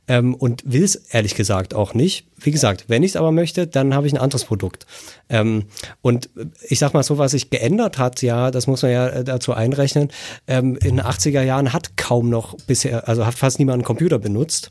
ähm, 0.08 0.34
und 0.34 0.62
will 0.66 0.82
es 0.82 0.96
ehrlich 0.96 1.34
gesagt 1.34 1.74
auch 1.74 1.94
nicht. 1.94 2.26
Wie 2.40 2.50
gesagt, 2.50 2.84
wenn 2.88 3.02
ich 3.02 3.12
es 3.12 3.16
aber 3.16 3.30
möchte, 3.30 3.66
dann 3.66 3.94
habe 3.94 4.06
ich 4.06 4.14
ein 4.14 4.18
anderes 4.18 4.44
Produkt. 4.44 4.86
Ähm, 5.28 5.64
und 6.00 6.30
ich 6.66 6.78
sag 6.78 6.94
mal 6.94 7.02
so, 7.02 7.18
was 7.18 7.32
sich 7.32 7.50
geändert 7.50 7.98
hat, 7.98 8.22
ja, 8.22 8.50
das 8.50 8.66
muss 8.66 8.82
man 8.82 8.90
ja 8.90 9.08
äh, 9.08 9.24
dazu 9.24 9.52
einrechnen. 9.52 10.10
Ähm, 10.46 10.76
in 10.76 10.96
den 10.96 11.02
80er 11.02 11.42
Jahren 11.42 11.72
hat 11.72 11.96
kaum 11.96 12.30
noch 12.30 12.56
bisher, 12.66 13.06
also 13.08 13.26
hat 13.26 13.34
fast 13.34 13.58
niemand 13.58 13.74
einen 13.74 13.84
Computer 13.84 14.18
benutzt, 14.18 14.70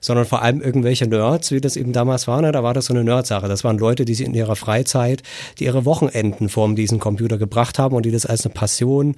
sondern 0.00 0.24
vor 0.24 0.42
allem 0.42 0.60
irgendwelche 0.60 1.06
Nerds, 1.06 1.50
wie 1.50 1.60
das 1.60 1.76
eben 1.76 1.92
damals 1.92 2.28
war. 2.28 2.40
Ne? 2.40 2.52
Da 2.52 2.62
war 2.62 2.74
das 2.74 2.86
so 2.86 2.94
eine 2.94 3.02
Nerd-Sache. 3.02 3.48
Das 3.48 3.64
waren 3.64 3.78
Leute, 3.78 4.04
die 4.04 4.14
sich 4.14 4.26
in 4.26 4.34
ihrer 4.34 4.56
Freizeit, 4.56 5.22
die 5.58 5.64
ihre 5.64 5.84
Wochenenden 5.84 6.48
vorm 6.48 6.76
diesen 6.76 7.00
Computer 7.00 7.38
gebracht 7.38 7.78
haben 7.78 7.96
und 7.96 8.06
die 8.06 8.12
das 8.12 8.26
als 8.26 8.44
eine 8.44 8.54
Passion 8.54 9.16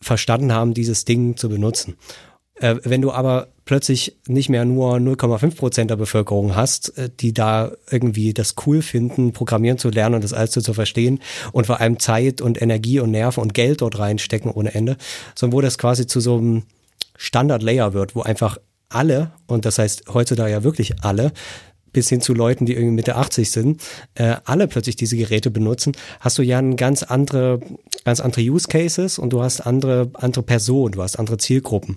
verstanden 0.00 0.52
haben, 0.52 0.74
dieses 0.74 1.04
Ding 1.04 1.36
zu 1.36 1.48
benutzen. 1.48 1.96
Äh, 2.56 2.76
wenn 2.84 3.02
du 3.02 3.10
aber 3.12 3.48
plötzlich 3.64 4.16
nicht 4.26 4.48
mehr 4.48 4.64
nur 4.64 4.96
0,5 4.96 5.56
Prozent 5.56 5.90
der 5.90 5.96
Bevölkerung 5.96 6.54
hast, 6.54 6.96
äh, 6.98 7.10
die 7.20 7.32
da 7.32 7.72
irgendwie 7.90 8.32
das 8.32 8.54
cool 8.66 8.82
finden, 8.82 9.32
programmieren 9.32 9.78
zu 9.78 9.90
lernen 9.90 10.16
und 10.16 10.24
das 10.24 10.32
alles 10.32 10.50
zu 10.50 10.74
verstehen 10.74 11.20
und 11.52 11.66
vor 11.66 11.80
allem 11.80 11.98
Zeit 11.98 12.40
und 12.40 12.60
Energie 12.60 13.00
und 13.00 13.10
Nerven 13.10 13.42
und 13.42 13.54
Geld 13.54 13.80
dort 13.80 13.98
reinstecken 13.98 14.50
ohne 14.50 14.74
Ende, 14.74 14.96
sondern 15.34 15.56
wo 15.56 15.60
das 15.60 15.78
quasi 15.78 16.06
zu 16.06 16.20
so 16.20 16.36
einem 16.36 16.62
Standard-Layer 17.16 17.92
wird, 17.92 18.14
wo 18.14 18.22
einfach 18.22 18.58
alle, 18.88 19.32
und 19.46 19.64
das 19.64 19.78
heißt 19.78 20.04
heutzutage 20.12 20.52
ja 20.52 20.62
wirklich 20.62 21.02
alle, 21.02 21.32
bis 21.94 22.10
hin 22.10 22.20
zu 22.20 22.34
Leuten, 22.34 22.66
die 22.66 22.74
irgendwie 22.74 22.96
Mitte 22.96 23.16
80 23.16 23.50
sind, 23.50 23.82
äh, 24.16 24.36
alle 24.44 24.68
plötzlich 24.68 24.96
diese 24.96 25.16
Geräte 25.16 25.50
benutzen, 25.50 25.92
hast 26.20 26.36
du 26.36 26.42
ja 26.42 26.58
ein 26.58 26.76
ganz 26.76 27.02
andere, 27.02 27.60
ganz 28.04 28.20
andere 28.20 28.42
Use 28.42 28.68
Cases 28.68 29.18
und 29.18 29.32
du 29.32 29.42
hast 29.42 29.62
andere, 29.62 30.10
andere 30.12 30.42
Personen, 30.42 30.92
du 30.92 31.02
hast 31.02 31.18
andere 31.18 31.38
Zielgruppen 31.38 31.96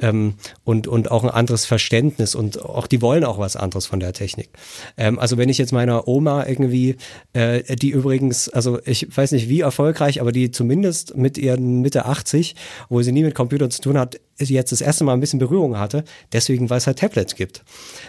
ähm, 0.00 0.34
und, 0.62 0.86
und 0.86 1.10
auch 1.10 1.24
ein 1.24 1.30
anderes 1.30 1.64
Verständnis 1.64 2.36
und 2.36 2.62
auch 2.62 2.86
die 2.86 3.02
wollen 3.02 3.24
auch 3.24 3.38
was 3.38 3.56
anderes 3.56 3.86
von 3.86 3.98
der 3.98 4.12
Technik. 4.12 4.50
Ähm, 4.96 5.18
also 5.18 5.36
wenn 5.36 5.48
ich 5.48 5.58
jetzt 5.58 5.72
meiner 5.72 6.06
Oma 6.06 6.46
irgendwie, 6.46 6.96
äh, 7.32 7.76
die 7.76 7.90
übrigens, 7.90 8.48
also 8.48 8.78
ich 8.84 9.08
weiß 9.16 9.32
nicht 9.32 9.48
wie 9.48 9.60
erfolgreich, 9.60 10.20
aber 10.20 10.30
die 10.30 10.50
zumindest 10.52 11.16
mit 11.16 11.38
ihren 11.38 11.80
Mitte 11.80 12.04
80, 12.04 12.54
wo 12.88 13.02
sie 13.02 13.12
nie 13.12 13.24
mit 13.24 13.34
Computern 13.34 13.70
zu 13.70 13.80
tun 13.80 13.98
hat, 13.98 14.20
jetzt 14.38 14.72
das 14.72 14.80
erste 14.80 15.04
Mal 15.04 15.14
ein 15.14 15.20
bisschen 15.20 15.38
Berührung 15.38 15.78
hatte, 15.78 16.04
deswegen, 16.32 16.70
weil 16.70 16.78
es 16.78 16.86
halt 16.86 16.98
Tablets 16.98 17.34
gibt. 17.34 17.64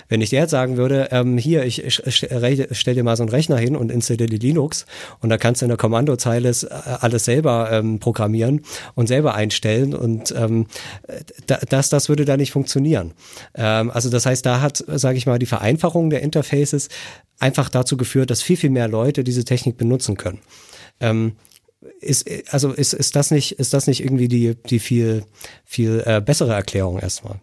Wenn 0.07 0.21
ich 0.21 0.29
der 0.29 0.41
jetzt 0.41 0.51
sagen 0.51 0.77
würde, 0.77 1.09
ähm, 1.11 1.28
hier, 1.37 1.65
ich, 1.65 1.83
ich, 1.83 2.05
ich 2.05 2.27
stell 2.71 2.95
dir 2.95 3.03
mal 3.03 3.15
so 3.15 3.23
einen 3.23 3.29
Rechner 3.29 3.57
hin 3.57 3.75
und 3.75 3.91
installiere 3.91 4.35
Linux 4.35 4.85
und 5.21 5.29
da 5.29 5.37
kannst 5.37 5.61
du 5.61 5.65
in 5.65 5.69
der 5.69 5.77
Kommandozeile 5.77 6.49
äh, 6.49 6.67
alles 6.99 7.25
selber 7.25 7.69
ähm, 7.71 7.99
programmieren 7.99 8.61
und 8.95 9.07
selber 9.07 9.35
einstellen 9.35 9.93
und 9.93 10.33
ähm, 10.37 10.67
das, 11.69 11.89
das 11.89 12.09
würde 12.09 12.25
da 12.25 12.37
nicht 12.37 12.51
funktionieren. 12.51 13.13
Ähm, 13.55 13.91
also 13.91 14.09
das 14.09 14.25
heißt, 14.25 14.45
da 14.45 14.61
hat, 14.61 14.83
sage 14.87 15.17
ich 15.17 15.25
mal, 15.25 15.39
die 15.39 15.45
Vereinfachung 15.45 16.09
der 16.09 16.21
Interfaces 16.21 16.89
einfach 17.39 17.69
dazu 17.69 17.97
geführt, 17.97 18.29
dass 18.29 18.41
viel, 18.41 18.57
viel 18.57 18.69
mehr 18.69 18.87
Leute 18.87 19.23
diese 19.23 19.45
Technik 19.45 19.77
benutzen 19.77 20.17
können. 20.17 20.39
Ähm, 20.99 21.33
ist, 22.01 22.29
also 22.51 22.71
ist, 22.71 22.93
ist 22.93 23.15
das 23.15 23.31
nicht, 23.31 23.53
ist 23.53 23.73
das 23.73 23.87
nicht 23.87 24.03
irgendwie 24.03 24.27
die, 24.27 24.55
die 24.55 24.79
viel, 24.79 25.23
viel 25.63 26.03
äh, 26.05 26.21
bessere 26.21 26.53
Erklärung 26.53 26.99
erstmal? 26.99 27.39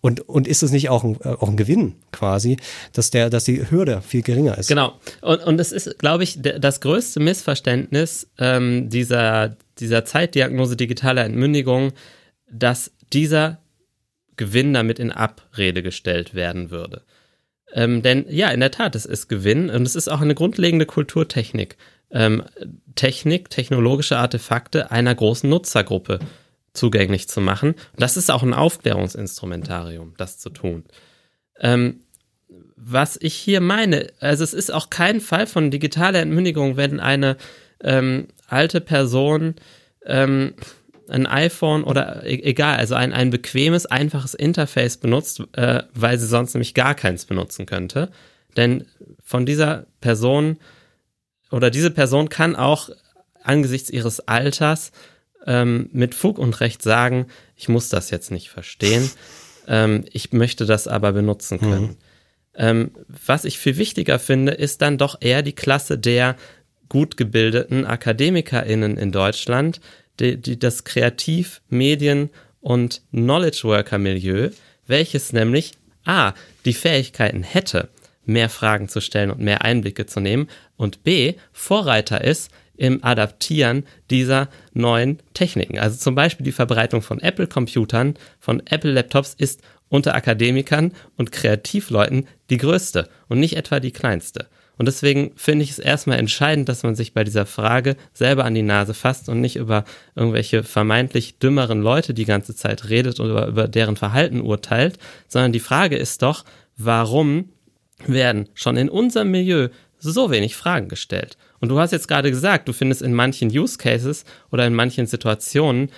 Und, 0.00 0.28
und 0.28 0.48
ist 0.48 0.62
es 0.62 0.72
nicht 0.72 0.88
auch 0.88 1.04
ein, 1.04 1.18
äh, 1.22 1.28
auch 1.28 1.48
ein 1.48 1.56
Gewinn 1.56 1.94
quasi, 2.12 2.56
dass 2.92 3.10
der, 3.10 3.28
dass 3.30 3.44
die 3.44 3.70
Hürde 3.70 4.00
viel 4.02 4.22
geringer 4.22 4.56
ist? 4.56 4.68
Genau. 4.68 4.98
Und, 5.20 5.42
und 5.44 5.60
es 5.60 5.72
ist, 5.72 5.98
glaube 5.98 6.24
ich, 6.24 6.40
das 6.40 6.80
größte 6.80 7.20
Missverständnis 7.20 8.30
ähm, 8.38 8.88
dieser, 8.88 9.56
dieser 9.78 10.04
Zeitdiagnose 10.04 10.76
digitaler 10.76 11.24
Entmündigung, 11.24 11.92
dass 12.50 12.90
dieser 13.12 13.58
Gewinn 14.36 14.72
damit 14.72 14.98
in 14.98 15.12
Abrede 15.12 15.82
gestellt 15.82 16.34
werden 16.34 16.70
würde. 16.70 17.02
Ähm, 17.72 18.02
denn 18.02 18.24
ja, 18.28 18.48
in 18.48 18.60
der 18.60 18.70
Tat, 18.70 18.96
es 18.96 19.04
ist 19.04 19.28
Gewinn 19.28 19.70
und 19.70 19.82
es 19.82 19.96
ist 19.96 20.08
auch 20.08 20.20
eine 20.20 20.34
grundlegende 20.34 20.86
Kulturtechnik 20.86 21.76
ähm, 22.10 22.42
Technik, 22.94 23.50
technologische 23.50 24.18
Artefakte 24.18 24.90
einer 24.90 25.14
großen 25.14 25.48
Nutzergruppe 25.48 26.18
zugänglich 26.72 27.28
zu 27.28 27.40
machen. 27.40 27.70
Und 27.72 28.00
das 28.00 28.16
ist 28.16 28.30
auch 28.30 28.42
ein 28.42 28.54
Aufklärungsinstrumentarium, 28.54 30.14
das 30.16 30.38
zu 30.38 30.50
tun. 30.50 30.84
Ähm, 31.58 32.00
was 32.76 33.18
ich 33.20 33.34
hier 33.34 33.60
meine, 33.60 34.12
also 34.20 34.42
es 34.42 34.54
ist 34.54 34.72
auch 34.72 34.90
kein 34.90 35.20
Fall 35.20 35.46
von 35.46 35.70
digitaler 35.70 36.20
Entmündigung, 36.20 36.76
wenn 36.76 36.98
eine 36.98 37.36
ähm, 37.82 38.28
alte 38.48 38.80
Person 38.80 39.54
ähm, 40.06 40.54
ein 41.08 41.26
iPhone 41.26 41.84
oder 41.84 42.24
e 42.24 42.40
egal, 42.42 42.76
also 42.76 42.94
ein, 42.94 43.12
ein 43.12 43.30
bequemes, 43.30 43.86
einfaches 43.86 44.34
Interface 44.34 44.96
benutzt, 44.96 45.42
äh, 45.52 45.82
weil 45.92 46.18
sie 46.18 46.26
sonst 46.26 46.54
nämlich 46.54 46.74
gar 46.74 46.94
keins 46.94 47.26
benutzen 47.26 47.66
könnte. 47.66 48.10
Denn 48.56 48.86
von 49.24 49.44
dieser 49.44 49.86
Person 50.00 50.58
oder 51.50 51.70
diese 51.70 51.90
Person 51.90 52.28
kann 52.28 52.56
auch 52.56 52.90
angesichts 53.42 53.90
ihres 53.90 54.20
Alters 54.20 54.92
ähm, 55.46 55.88
mit 55.92 56.14
Fug 56.14 56.38
und 56.38 56.60
Recht 56.60 56.82
sagen, 56.82 57.26
ich 57.56 57.68
muss 57.68 57.88
das 57.88 58.10
jetzt 58.10 58.30
nicht 58.30 58.50
verstehen, 58.50 59.10
ähm, 59.66 60.04
ich 60.12 60.32
möchte 60.32 60.66
das 60.66 60.88
aber 60.88 61.12
benutzen 61.12 61.58
können. 61.58 61.82
Mhm. 61.82 61.96
Ähm, 62.54 62.90
was 63.26 63.44
ich 63.44 63.58
viel 63.58 63.76
wichtiger 63.76 64.18
finde, 64.18 64.52
ist 64.52 64.82
dann 64.82 64.98
doch 64.98 65.16
eher 65.20 65.42
die 65.42 65.54
Klasse 65.54 65.98
der 65.98 66.36
gut 66.88 67.16
gebildeten 67.16 67.86
AkademikerInnen 67.86 68.96
in 68.96 69.12
Deutschland, 69.12 69.80
die, 70.18 70.36
die 70.36 70.58
das 70.58 70.84
Kreativ-, 70.84 71.62
Medien- 71.68 72.30
und 72.60 73.02
Knowledge 73.10 73.62
Worker-Milieu, 73.64 74.50
welches 74.86 75.32
nämlich 75.32 75.72
A, 76.04 76.34
die 76.64 76.74
Fähigkeiten 76.74 77.42
hätte, 77.42 77.88
mehr 78.24 78.48
Fragen 78.48 78.88
zu 78.88 79.00
stellen 79.00 79.30
und 79.30 79.40
mehr 79.40 79.62
Einblicke 79.62 80.06
zu 80.06 80.20
nehmen 80.20 80.48
und 80.76 81.02
B, 81.04 81.34
Vorreiter 81.52 82.22
ist 82.22 82.50
im 82.80 83.04
Adaptieren 83.04 83.84
dieser 84.08 84.48
neuen 84.72 85.18
Techniken. 85.34 85.78
Also 85.78 85.98
zum 85.98 86.14
Beispiel 86.14 86.44
die 86.44 86.52
Verbreitung 86.52 87.02
von 87.02 87.20
Apple-Computern, 87.20 88.14
von 88.38 88.62
Apple-Laptops 88.66 89.34
ist 89.34 89.60
unter 89.90 90.14
Akademikern 90.14 90.92
und 91.18 91.30
Kreativleuten 91.30 92.26
die 92.48 92.56
größte 92.56 93.08
und 93.28 93.38
nicht 93.38 93.56
etwa 93.56 93.80
die 93.80 93.90
kleinste. 93.90 94.46
Und 94.78 94.86
deswegen 94.86 95.32
finde 95.36 95.62
ich 95.62 95.72
es 95.72 95.78
erstmal 95.78 96.18
entscheidend, 96.18 96.70
dass 96.70 96.82
man 96.82 96.94
sich 96.94 97.12
bei 97.12 97.22
dieser 97.22 97.44
Frage 97.44 97.96
selber 98.14 98.46
an 98.46 98.54
die 98.54 98.62
Nase 98.62 98.94
fasst 98.94 99.28
und 99.28 99.42
nicht 99.42 99.56
über 99.56 99.84
irgendwelche 100.16 100.62
vermeintlich 100.62 101.38
dümmeren 101.38 101.82
Leute 101.82 102.14
die 102.14 102.24
ganze 102.24 102.54
Zeit 102.56 102.88
redet 102.88 103.20
oder 103.20 103.46
über 103.46 103.68
deren 103.68 103.96
Verhalten 103.96 104.40
urteilt, 104.40 104.98
sondern 105.28 105.52
die 105.52 105.60
Frage 105.60 105.96
ist 105.96 106.22
doch, 106.22 106.46
warum 106.78 107.50
werden 108.06 108.48
schon 108.54 108.78
in 108.78 108.88
unserem 108.88 109.30
Milieu 109.30 109.68
so 109.98 110.30
wenig 110.30 110.56
Fragen 110.56 110.88
gestellt? 110.88 111.36
Und 111.60 111.68
du 111.68 111.78
hast 111.78 111.92
jetzt 111.92 112.08
gerade 112.08 112.30
gesagt, 112.30 112.68
du 112.68 112.72
findest 112.72 113.02
in 113.02 113.14
manchen 113.14 113.50
Use 113.50 113.78
Cases 113.78 114.24
oder 114.50 114.66
in 114.66 114.74
manchen 114.74 115.06
Situationen 115.06 115.90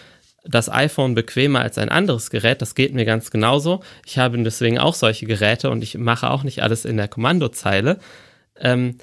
das 0.45 0.69
iPhone 0.69 1.15
bequemer 1.15 1.61
als 1.61 1.79
ein 1.79 1.89
anderes 1.89 2.31
Gerät. 2.31 2.61
Das 2.63 2.75
geht 2.75 2.95
mir 2.95 3.05
ganz 3.05 3.31
genauso. 3.31 3.81
Ich 4.05 4.19
habe 4.19 4.43
deswegen 4.43 4.79
auch 4.79 4.95
solche 4.95 5.27
Geräte 5.27 5.71
und 5.71 5.83
ich 5.83 5.97
mache 5.97 6.31
auch 6.31 6.43
nicht 6.43 6.63
alles 6.63 6.85
in 6.85 6.97
der 6.97 7.09
Kommandozeile. 7.09 7.99
Ähm, 8.59 8.97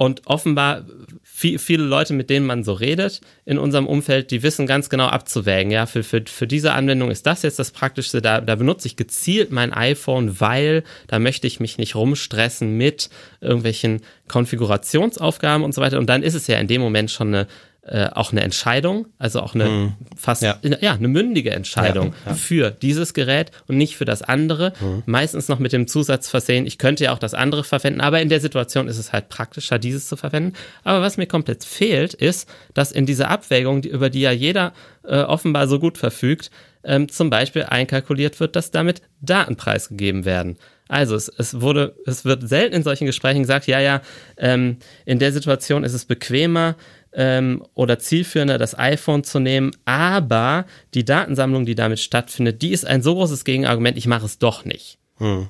und 0.00 0.22
offenbar 0.24 0.86
viel, 1.22 1.58
viele 1.58 1.84
Leute, 1.84 2.14
mit 2.14 2.30
denen 2.30 2.46
man 2.46 2.64
so 2.64 2.72
redet 2.72 3.20
in 3.44 3.58
unserem 3.58 3.86
Umfeld, 3.86 4.30
die 4.30 4.42
wissen 4.42 4.66
ganz 4.66 4.88
genau 4.88 5.08
abzuwägen. 5.08 5.70
Ja, 5.70 5.84
für, 5.84 6.02
für, 6.02 6.24
für 6.26 6.46
diese 6.46 6.72
Anwendung 6.72 7.10
ist 7.10 7.26
das 7.26 7.42
jetzt 7.42 7.58
das 7.58 7.70
Praktischste. 7.70 8.22
Da, 8.22 8.40
da 8.40 8.54
benutze 8.54 8.88
ich 8.88 8.96
gezielt 8.96 9.52
mein 9.52 9.74
iPhone, 9.74 10.40
weil 10.40 10.84
da 11.06 11.18
möchte 11.18 11.46
ich 11.46 11.60
mich 11.60 11.76
nicht 11.76 11.96
rumstressen 11.96 12.78
mit 12.78 13.10
irgendwelchen 13.42 14.00
Konfigurationsaufgaben 14.26 15.62
und 15.62 15.74
so 15.74 15.82
weiter. 15.82 15.98
Und 15.98 16.08
dann 16.08 16.22
ist 16.22 16.34
es 16.34 16.46
ja 16.46 16.58
in 16.58 16.66
dem 16.66 16.80
Moment 16.80 17.10
schon 17.10 17.34
eine 17.34 17.46
äh, 17.90 18.08
auch 18.12 18.30
eine 18.30 18.42
Entscheidung, 18.42 19.06
also 19.18 19.40
auch 19.40 19.56
eine 19.56 19.68
mhm. 19.68 19.92
fast 20.16 20.42
ja. 20.42 20.58
ja. 20.62 20.92
eine 20.92 21.08
mündige 21.08 21.50
Entscheidung 21.50 22.14
ja, 22.24 22.30
ja. 22.30 22.34
für 22.34 22.70
dieses 22.70 23.14
Gerät 23.14 23.50
und 23.66 23.78
nicht 23.78 23.96
für 23.96 24.04
das 24.04 24.22
andere. 24.22 24.72
Mhm. 24.80 25.02
Meistens 25.06 25.48
noch 25.48 25.58
mit 25.58 25.72
dem 25.72 25.88
Zusatz 25.88 26.28
versehen, 26.28 26.66
ich 26.66 26.78
könnte 26.78 27.02
ja 27.02 27.12
auch 27.12 27.18
das 27.18 27.34
andere 27.34 27.64
verwenden, 27.64 28.00
aber 28.00 28.20
in 28.20 28.28
der 28.28 28.38
Situation 28.38 28.86
ist 28.86 28.98
es 28.98 29.12
halt 29.12 29.28
praktischer, 29.28 29.80
dieses 29.80 30.06
zu 30.06 30.16
verwenden. 30.16 30.52
Aber 30.84 31.02
was 31.02 31.16
mir 31.16 31.26
komplett 31.26 31.64
fehlt, 31.64 32.14
ist, 32.14 32.48
dass 32.74 32.92
in 32.92 33.06
dieser 33.06 33.28
Abwägung, 33.28 33.82
die, 33.82 33.88
über 33.88 34.08
die 34.08 34.20
ja 34.20 34.30
jeder 34.30 34.72
äh, 35.02 35.22
offenbar 35.22 35.66
so 35.66 35.80
gut 35.80 35.98
verfügt, 35.98 36.52
ähm, 36.84 37.08
zum 37.08 37.28
Beispiel 37.28 37.64
einkalkuliert 37.64 38.38
wird, 38.38 38.54
dass 38.54 38.70
damit 38.70 39.02
Daten 39.20 39.56
preisgegeben 39.56 40.24
werden. 40.24 40.58
Also 40.90 41.14
es, 41.14 41.28
es 41.28 41.60
wurde, 41.60 41.94
es 42.04 42.24
wird 42.24 42.48
selten 42.48 42.74
in 42.74 42.82
solchen 42.82 43.06
Gesprächen 43.06 43.42
gesagt, 43.42 43.68
ja, 43.68 43.78
ja, 43.78 44.02
ähm, 44.36 44.78
in 45.06 45.20
der 45.20 45.32
Situation 45.32 45.84
ist 45.84 45.94
es 45.94 46.04
bequemer, 46.04 46.74
ähm, 47.12 47.64
oder 47.74 47.98
zielführender, 47.98 48.58
das 48.58 48.78
iPhone 48.78 49.24
zu 49.24 49.38
nehmen, 49.40 49.72
aber 49.84 50.66
die 50.94 51.04
Datensammlung, 51.04 51.66
die 51.66 51.74
damit 51.74 52.00
stattfindet, 52.00 52.62
die 52.62 52.72
ist 52.72 52.86
ein 52.86 53.02
so 53.02 53.14
großes 53.14 53.44
Gegenargument, 53.44 53.98
ich 53.98 54.06
mache 54.06 54.26
es 54.26 54.38
doch 54.38 54.64
nicht. 54.64 54.98
Hm. 55.16 55.48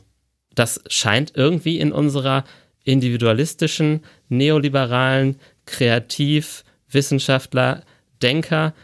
Das 0.54 0.82
scheint 0.88 1.32
irgendwie 1.36 1.78
in 1.78 1.92
unserer 1.92 2.44
individualistischen, 2.84 4.00
neoliberalen, 4.28 5.36
kreativ, 5.66 6.64
Wissenschaftler, 6.90 7.84
Denker, 8.22 8.74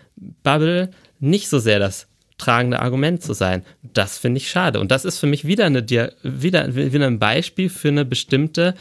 Bubble 0.43 0.91
nicht 1.18 1.49
so 1.49 1.59
sehr 1.59 1.79
das 1.79 2.07
tragende 2.39 2.81
Argument 2.81 3.22
zu 3.22 3.33
sein. 3.33 3.64
Das 3.83 4.18
finde 4.18 4.39
ich 4.39 4.51
schade. 4.51 4.79
Und 4.81 4.91
das 4.91 5.05
ist 5.05 5.18
für 5.18 5.27
mich 5.27 5.47
wieder, 5.47 5.64
eine, 5.66 5.89
wieder, 5.89 6.74
wieder 6.74 7.07
ein 7.07 7.18
Beispiel 7.18 7.70
für 7.70 7.89
eine 7.89 8.05
bestimmte 8.05 8.74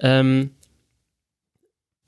ähm, 0.00 0.50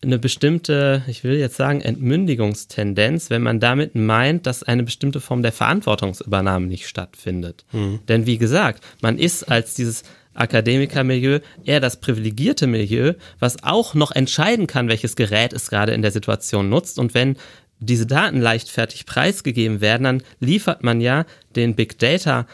eine 0.03 0.19
bestimmte, 0.19 1.03
ich 1.09 1.25
will 1.25 1.37
jetzt 1.37 1.57
sagen, 1.57 1.81
Entmündigungstendenz, 1.81 3.31
wenn 3.31 3.43
man 3.43 3.59
damit 3.59 3.95
meint, 3.95 4.47
dass 4.47 4.63
eine 4.63 4.85
bestimmte 4.85 5.21
Form 5.21 5.43
der 5.43 5.53
Verantwortungsübernahme 5.53 6.67
nicht 6.67 6.87
stattfindet. 6.87 7.65
Mhm. 7.73 8.01
Denn 8.07 8.27
wie 8.27 8.39
gesagt, 8.39 8.85
man 9.03 9.19
ist 9.19 9.45
als 9.45 9.75
dieses 9.75 10.05
Akademikermilieu 10.35 11.41
eher 11.65 11.81
das 11.81 12.01
privilegierte 12.01 12.69
Milieu, 12.69 13.15
was 13.41 13.65
auch 13.65 13.95
noch 13.95 14.13
entscheiden 14.13 14.69
kann, 14.69 14.89
welches 14.89 15.17
Gerät 15.17 15.53
es 15.53 15.69
gerade 15.69 15.93
in 15.93 16.03
der 16.03 16.13
Situation 16.13 16.69
nutzt. 16.69 17.01
Und 17.01 17.15
wenn 17.15 17.37
diese 17.81 18.07
Daten 18.07 18.41
leichtfertig 18.41 19.05
preisgegeben 19.05 19.81
werden, 19.81 20.05
dann 20.05 20.23
liefert 20.39 20.85
man 20.85 21.01
ja 21.01 21.27
den 21.57 21.75
Big 21.75 21.99
Data 21.99 22.47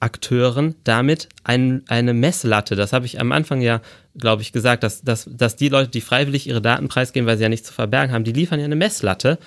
Akteuren 0.00 0.74
damit 0.84 1.28
ein, 1.44 1.82
eine 1.88 2.14
Messlatte. 2.14 2.76
Das 2.76 2.92
habe 2.92 3.06
ich 3.06 3.20
am 3.20 3.32
Anfang 3.32 3.60
ja, 3.60 3.80
glaube 4.16 4.42
ich, 4.42 4.52
gesagt, 4.52 4.82
dass, 4.82 5.02
dass, 5.02 5.28
dass 5.30 5.56
die 5.56 5.68
Leute, 5.68 5.90
die 5.90 6.00
freiwillig 6.00 6.46
ihre 6.46 6.62
Daten 6.62 6.88
preisgeben, 6.88 7.26
weil 7.26 7.36
sie 7.36 7.42
ja 7.42 7.48
nichts 7.48 7.68
zu 7.68 7.74
verbergen 7.74 8.12
haben, 8.12 8.24
die 8.24 8.32
liefern 8.32 8.60
ja 8.60 8.64
eine 8.64 8.76
Messlatte, 8.76 9.38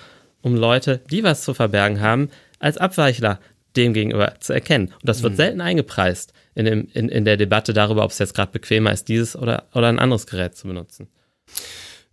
um 0.42 0.54
Leute, 0.56 1.00
die 1.10 1.22
was 1.22 1.42
zu 1.42 1.54
verbergen 1.54 2.00
haben, 2.00 2.28
als 2.58 2.78
Abweichler 2.78 3.38
dem 3.76 3.94
gegenüber 3.94 4.34
zu 4.40 4.52
erkennen. 4.52 4.88
Und 4.88 5.08
das 5.08 5.22
wird 5.22 5.34
mhm. 5.34 5.36
selten 5.36 5.60
eingepreist 5.60 6.32
in, 6.54 6.64
dem, 6.66 6.88
in, 6.92 7.08
in 7.08 7.24
der 7.24 7.36
Debatte 7.36 7.72
darüber, 7.72 8.04
ob 8.04 8.10
es 8.10 8.18
jetzt 8.18 8.34
gerade 8.34 8.52
bequemer 8.52 8.92
ist, 8.92 9.08
dieses 9.08 9.36
oder, 9.36 9.64
oder 9.74 9.88
ein 9.88 9.98
anderes 9.98 10.26
Gerät 10.26 10.56
zu 10.56 10.68
benutzen. 10.68 11.08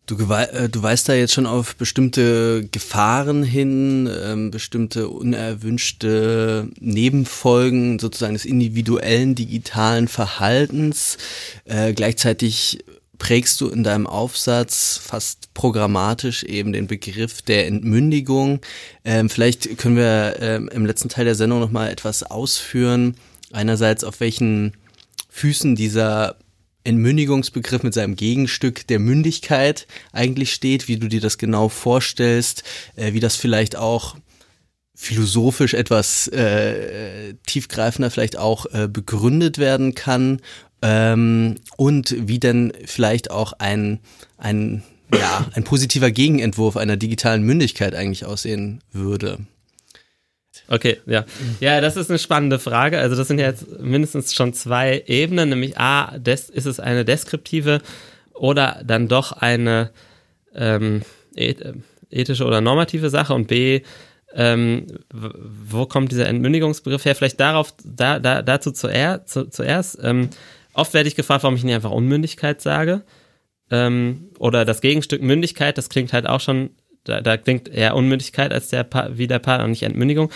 Du, 0.09 0.15
äh, 0.33 0.69
du 0.69 0.81
weist 0.81 1.07
da 1.07 1.13
jetzt 1.13 1.33
schon 1.33 1.45
auf 1.45 1.75
bestimmte 1.75 2.67
Gefahren 2.71 3.43
hin, 3.43 4.09
ähm, 4.11 4.49
bestimmte 4.49 5.07
unerwünschte 5.07 6.67
Nebenfolgen 6.79 7.99
sozusagen 7.99 8.33
des 8.33 8.45
individuellen 8.45 9.35
digitalen 9.35 10.07
Verhaltens. 10.07 11.19
Äh, 11.65 11.93
gleichzeitig 11.93 12.83
prägst 13.19 13.61
du 13.61 13.69
in 13.69 13.83
deinem 13.83 14.07
Aufsatz 14.07 14.99
fast 15.03 15.53
programmatisch 15.53 16.43
eben 16.43 16.73
den 16.73 16.87
Begriff 16.87 17.43
der 17.43 17.67
Entmündigung. 17.67 18.61
Ähm, 19.05 19.29
vielleicht 19.29 19.77
können 19.77 19.97
wir 19.97 20.37
ähm, 20.39 20.69
im 20.73 20.87
letzten 20.87 21.09
Teil 21.09 21.25
der 21.25 21.35
Sendung 21.35 21.59
nochmal 21.59 21.91
etwas 21.91 22.23
ausführen. 22.23 23.15
Einerseits 23.51 24.03
auf 24.03 24.21
welchen 24.21 24.73
Füßen 25.29 25.75
dieser 25.75 26.35
Entmündigungsbegriff 26.89 27.83
mit 27.83 27.93
seinem 27.93 28.15
Gegenstück 28.15 28.85
der 28.87 28.99
Mündigkeit 28.99 29.87
eigentlich 30.11 30.53
steht, 30.53 30.87
wie 30.87 30.97
du 30.97 31.07
dir 31.07 31.21
das 31.21 31.37
genau 31.37 31.69
vorstellst, 31.69 32.63
äh, 32.95 33.13
wie 33.13 33.19
das 33.19 33.35
vielleicht 33.35 33.75
auch 33.75 34.15
philosophisch 34.95 35.73
etwas 35.73 36.27
äh, 36.27 37.33
tiefgreifender 37.45 38.11
vielleicht 38.11 38.37
auch 38.37 38.65
äh, 38.73 38.89
begründet 38.89 39.57
werden 39.57 39.95
kann 39.95 40.41
ähm, 40.81 41.55
und 41.77 42.15
wie 42.19 42.39
denn 42.39 42.73
vielleicht 42.85 43.31
auch 43.31 43.53
ein, 43.59 43.99
ein, 44.37 44.83
ja, 45.13 45.47
ein 45.53 45.63
positiver 45.63 46.11
Gegenentwurf 46.11 46.75
einer 46.75 46.97
digitalen 46.97 47.43
Mündigkeit 47.43 47.95
eigentlich 47.95 48.25
aussehen 48.25 48.81
würde. 48.91 49.39
Okay, 50.71 50.99
ja. 51.07 51.25
Ja, 51.59 51.81
das 51.81 51.97
ist 51.97 52.11
eine 52.11 52.19
spannende 52.19 52.59
Frage. 52.59 52.99
Also 52.99 53.15
das 53.15 53.27
sind 53.27 53.39
ja 53.39 53.47
jetzt 53.47 53.79
mindestens 53.79 54.35
schon 54.35 54.53
zwei 54.53 55.03
Ebenen, 55.07 55.49
nämlich 55.49 55.79
A, 55.79 56.17
des, 56.19 56.49
ist 56.49 56.67
es 56.67 56.79
eine 56.79 57.03
deskriptive 57.03 57.81
oder 58.33 58.81
dann 58.85 59.07
doch 59.07 59.31
eine 59.31 59.89
ähm, 60.53 61.01
ethische 61.35 62.45
oder 62.45 62.61
normative 62.61 63.09
Sache 63.09 63.33
und 63.33 63.47
B, 63.47 63.81
ähm, 64.35 64.85
wo 65.11 65.87
kommt 65.87 66.11
dieser 66.11 66.27
Entmündigungsbegriff 66.27 67.03
her? 67.03 67.15
Vielleicht 67.15 67.39
darauf, 67.39 67.73
da, 67.83 68.19
da, 68.19 68.43
dazu 68.43 68.71
zuer, 68.71 69.23
zu, 69.25 69.49
zuerst. 69.49 69.97
Ähm, 70.03 70.29
oft 70.73 70.93
werde 70.93 71.09
ich 71.09 71.15
gefragt, 71.15 71.43
warum 71.43 71.55
ich 71.55 71.63
nicht 71.63 71.73
einfach 71.73 71.91
Unmündigkeit 71.91 72.61
sage. 72.61 73.01
Ähm, 73.71 74.29
oder 74.37 74.65
das 74.65 74.81
Gegenstück 74.81 75.23
Mündigkeit, 75.23 75.79
das 75.79 75.89
klingt 75.89 76.13
halt 76.13 76.27
auch 76.27 76.41
schon 76.41 76.71
da, 77.03 77.21
da 77.21 77.37
klingt 77.37 77.67
eher 77.67 77.95
Unmündigkeit 77.95 78.53
als 78.53 78.69
der 78.69 78.83
pa 78.83 79.09
wie 79.13 79.27
der 79.27 79.39
Part 79.39 79.63
und 79.63 79.71
nicht 79.71 79.83
Entmündigung. 79.83 80.31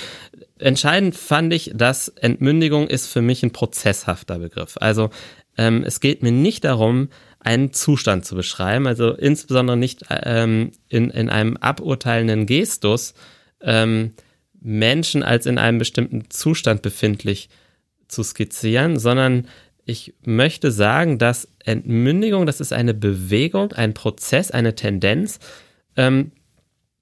Entscheidend 0.60 1.16
fand 1.16 1.54
ich, 1.54 1.72
dass 1.76 2.08
Entmündigung 2.08 2.88
ist 2.88 3.08
für 3.08 3.22
mich 3.22 3.44
ein 3.44 3.52
prozesshafter 3.52 4.40
Begriff. 4.40 4.78
Also 4.80 5.10
ähm, 5.58 5.84
es 5.86 6.00
geht 6.00 6.24
mir 6.24 6.32
nicht 6.32 6.64
darum, 6.64 7.10
einen 7.40 7.74
Zustand 7.74 8.26
zu 8.26 8.36
beschreiben, 8.36 8.88
also 8.88 9.12
insbesondere 9.12 9.76
nicht 9.76 10.06
ähm, 10.10 10.72
in, 10.88 11.10
in 11.10 11.30
einem 11.30 11.58
aburteilenden 11.58 12.46
Gestus 12.46 13.14
ähm, 13.62 14.14
Menschen 14.62 15.24
als 15.24 15.46
in 15.46 15.58
einem 15.58 15.78
bestimmten 15.78 16.30
Zustand 16.30 16.82
befindlich 16.82 17.50
zu 18.08 18.24
skizzieren, 18.24 18.98
sondern 18.98 19.48
ich 19.86 20.14
möchte 20.24 20.72
sagen, 20.72 21.18
dass 21.18 21.50
Entmündigung, 21.60 22.46
das 22.46 22.62
ist 22.62 22.72
eine 22.72 22.94
Bewegung, 22.94 23.74
ein 23.74 23.94
Prozess, 23.94 24.52
eine 24.52 24.76
Tendenz 24.76 25.40
ähm, 25.98 26.32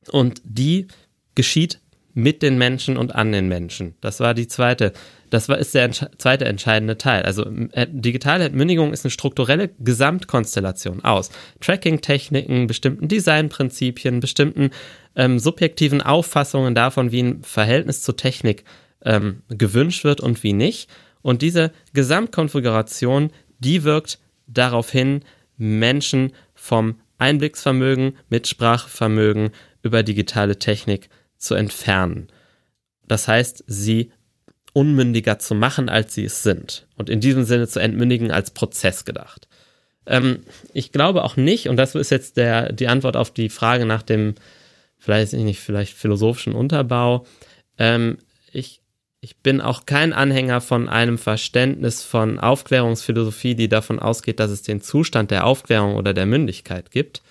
und 0.09 0.41
die 0.43 0.87
geschieht 1.35 1.79
mit 2.13 2.41
den 2.41 2.57
Menschen 2.57 2.97
und 2.97 3.15
an 3.15 3.31
den 3.31 3.47
Menschen. 3.47 3.95
Das 4.01 4.19
war 4.19 4.33
die 4.33 4.47
zweite, 4.47 4.91
das 5.29 5.47
war, 5.47 5.57
ist 5.57 5.73
der 5.73 5.85
entsch 5.85 6.05
zweite 6.17 6.45
entscheidende 6.45 6.97
Teil. 6.97 7.23
Also 7.23 7.45
äh, 7.71 7.87
digitale 7.89 8.45
Entmündigung 8.45 8.91
ist 8.91 9.05
eine 9.05 9.11
strukturelle 9.11 9.69
Gesamtkonstellation 9.79 11.03
aus 11.05 11.31
Tracking-Techniken, 11.61 12.67
bestimmten 12.67 13.07
Designprinzipien, 13.07 14.19
bestimmten 14.19 14.71
ähm, 15.15 15.39
subjektiven 15.39 16.01
Auffassungen 16.01 16.75
davon, 16.75 17.11
wie 17.11 17.23
ein 17.23 17.43
Verhältnis 17.43 18.03
zur 18.03 18.17
Technik 18.17 18.65
ähm, 19.03 19.43
gewünscht 19.47 20.03
wird 20.03 20.19
und 20.19 20.43
wie 20.43 20.53
nicht. 20.53 20.89
Und 21.21 21.41
diese 21.41 21.71
Gesamtkonfiguration, 21.93 23.31
die 23.59 23.83
wirkt 23.83 24.19
darauf 24.47 24.91
hin, 24.91 25.21
Menschen 25.57 26.33
vom 26.55 26.95
Einblicksvermögen, 27.19 28.17
Mitsprachevermögen 28.29 29.51
über 29.83 30.03
digitale 30.03 30.59
Technik 30.59 31.09
zu 31.37 31.55
entfernen. 31.55 32.27
Das 33.07 33.27
heißt, 33.27 33.63
sie 33.67 34.11
unmündiger 34.73 35.39
zu 35.39 35.55
machen, 35.55 35.89
als 35.89 36.13
sie 36.13 36.25
es 36.25 36.43
sind. 36.43 36.87
Und 36.95 37.09
in 37.09 37.19
diesem 37.19 37.43
Sinne 37.43 37.67
zu 37.67 37.79
entmündigen 37.79 38.31
als 38.31 38.51
Prozess 38.51 39.05
gedacht. 39.05 39.47
Ähm, 40.05 40.43
ich 40.73 40.91
glaube 40.91 41.23
auch 41.23 41.35
nicht, 41.35 41.67
und 41.67 41.77
das 41.77 41.95
ist 41.95 42.09
jetzt 42.09 42.37
der, 42.37 42.71
die 42.71 42.87
Antwort 42.87 43.17
auf 43.17 43.31
die 43.31 43.49
Frage 43.49 43.85
nach 43.85 44.01
dem, 44.01 44.35
vielleicht 44.97 45.33
nicht, 45.33 45.59
vielleicht 45.59 45.93
philosophischen 45.93 46.53
Unterbau. 46.53 47.25
Ähm, 47.77 48.17
ich, 48.53 48.81
ich 49.19 49.37
bin 49.37 49.61
auch 49.61 49.85
kein 49.85 50.13
Anhänger 50.13 50.61
von 50.61 50.89
einem 50.89 51.17
Verständnis 51.17 52.03
von 52.03 52.39
Aufklärungsphilosophie, 52.39 53.55
die 53.55 53.69
davon 53.69 53.99
ausgeht, 53.99 54.39
dass 54.39 54.51
es 54.51 54.61
den 54.61 54.81
Zustand 54.81 55.31
der 55.31 55.45
Aufklärung 55.45 55.95
oder 55.95 56.13
der 56.13 56.25
Mündigkeit 56.25 56.91
gibt, 56.91 57.21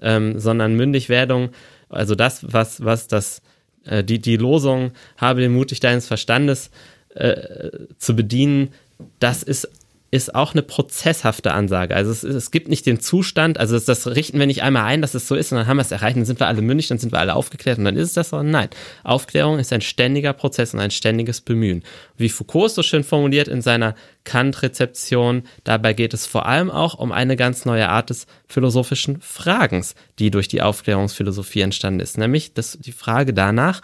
ähm, 0.00 0.38
sondern 0.38 0.74
Mündigwerdung, 0.74 1.50
also 1.88 2.14
das, 2.14 2.52
was, 2.52 2.84
was 2.84 3.08
das 3.08 3.42
äh, 3.84 4.04
die, 4.04 4.18
die 4.18 4.36
Losung, 4.36 4.92
habe 5.16 5.40
den 5.40 5.52
Mut 5.52 5.72
deines 5.82 6.06
Verstandes 6.06 6.70
äh, 7.14 7.70
zu 7.98 8.14
bedienen, 8.14 8.72
das 9.20 9.42
ist 9.42 9.68
ist 10.10 10.34
auch 10.34 10.52
eine 10.52 10.62
prozesshafte 10.62 11.52
Ansage. 11.52 11.94
Also 11.94 12.10
es, 12.10 12.22
es 12.22 12.50
gibt 12.50 12.68
nicht 12.68 12.86
den 12.86 12.98
Zustand, 12.98 13.60
also 13.60 13.74
das, 13.74 13.84
das, 13.84 14.06
richten 14.06 14.38
wir 14.38 14.46
nicht 14.46 14.62
einmal 14.62 14.84
ein, 14.84 15.02
dass 15.02 15.14
es 15.14 15.28
so 15.28 15.34
ist 15.34 15.52
und 15.52 15.58
dann 15.58 15.66
haben 15.66 15.76
wir 15.76 15.82
es 15.82 15.90
erreicht, 15.90 16.16
dann 16.16 16.24
sind 16.24 16.40
wir 16.40 16.46
alle 16.46 16.62
mündig, 16.62 16.88
dann 16.88 16.98
sind 16.98 17.12
wir 17.12 17.18
alle 17.18 17.34
aufgeklärt 17.34 17.78
und 17.78 17.84
dann 17.84 17.96
ist 17.96 18.08
es 18.08 18.14
das 18.14 18.30
so. 18.30 18.42
Nein, 18.42 18.70
Aufklärung 19.04 19.58
ist 19.58 19.72
ein 19.72 19.82
ständiger 19.82 20.32
Prozess 20.32 20.72
und 20.72 20.80
ein 20.80 20.90
ständiges 20.90 21.42
Bemühen. 21.42 21.82
Wie 22.16 22.30
Foucault 22.30 22.70
so 22.70 22.82
schön 22.82 23.04
formuliert 23.04 23.48
in 23.48 23.60
seiner 23.60 23.94
Kant-Rezeption, 24.24 25.42
dabei 25.64 25.92
geht 25.92 26.14
es 26.14 26.26
vor 26.26 26.46
allem 26.46 26.70
auch 26.70 26.94
um 26.94 27.12
eine 27.12 27.36
ganz 27.36 27.66
neue 27.66 27.90
Art 27.90 28.08
des 28.08 28.26
philosophischen 28.46 29.20
Fragens, 29.20 29.94
die 30.18 30.30
durch 30.30 30.48
die 30.48 30.62
Aufklärungsphilosophie 30.62 31.60
entstanden 31.60 32.00
ist, 32.00 32.16
nämlich 32.16 32.54
das, 32.54 32.78
die 32.80 32.92
Frage 32.92 33.34
danach, 33.34 33.82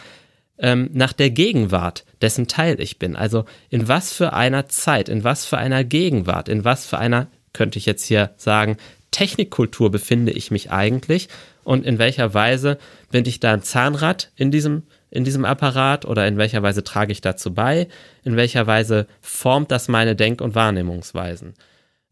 ähm, 0.59 0.90
nach 0.93 1.12
der 1.12 1.31
Gegenwart, 1.31 2.05
dessen 2.22 2.47
Teil 2.47 2.81
ich 2.81 2.98
bin. 2.98 3.16
Also 3.16 3.44
in 3.70 3.89
was 3.89 4.12
für 4.12 4.32
einer 4.32 4.68
Zeit, 4.68 5.09
in 5.09 5.24
was 5.24 5.44
für 5.44 5.59
einer 5.59 5.85
Gegenwart, 5.85 6.48
in 6.48 6.64
was 6.64 6.86
für 6.86 6.98
einer, 6.98 7.28
könnte 7.52 7.78
ich 7.78 7.86
jetzt 7.86 8.05
hier 8.05 8.31
sagen, 8.36 8.76
Technikkultur 9.10 9.90
befinde 9.90 10.32
ich 10.32 10.51
mich 10.51 10.72
eigentlich 10.72 11.28
und 11.62 11.86
in 11.86 11.98
welcher 11.98 12.35
Weise 12.35 12.78
bin 13.10 13.24
ich 13.26 13.40
da 13.40 13.52
ein 13.52 13.62
Zahnrad 13.62 14.32
in 14.35 14.51
diesem, 14.51 14.82
in 15.10 15.24
diesem 15.24 15.44
Apparat 15.44 16.05
oder 16.05 16.26
in 16.26 16.36
welcher 16.36 16.62
Weise 16.62 16.82
trage 16.82 17.12
ich 17.12 17.20
dazu 17.20 17.55
bei, 17.55 17.89
in 18.24 18.36
welcher 18.36 18.66
Weise 18.66 19.06
formt 19.20 19.70
das 19.70 19.89
meine 19.89 20.16
Denk- 20.16 20.40
und 20.40 20.55
Wahrnehmungsweisen. 20.55 21.55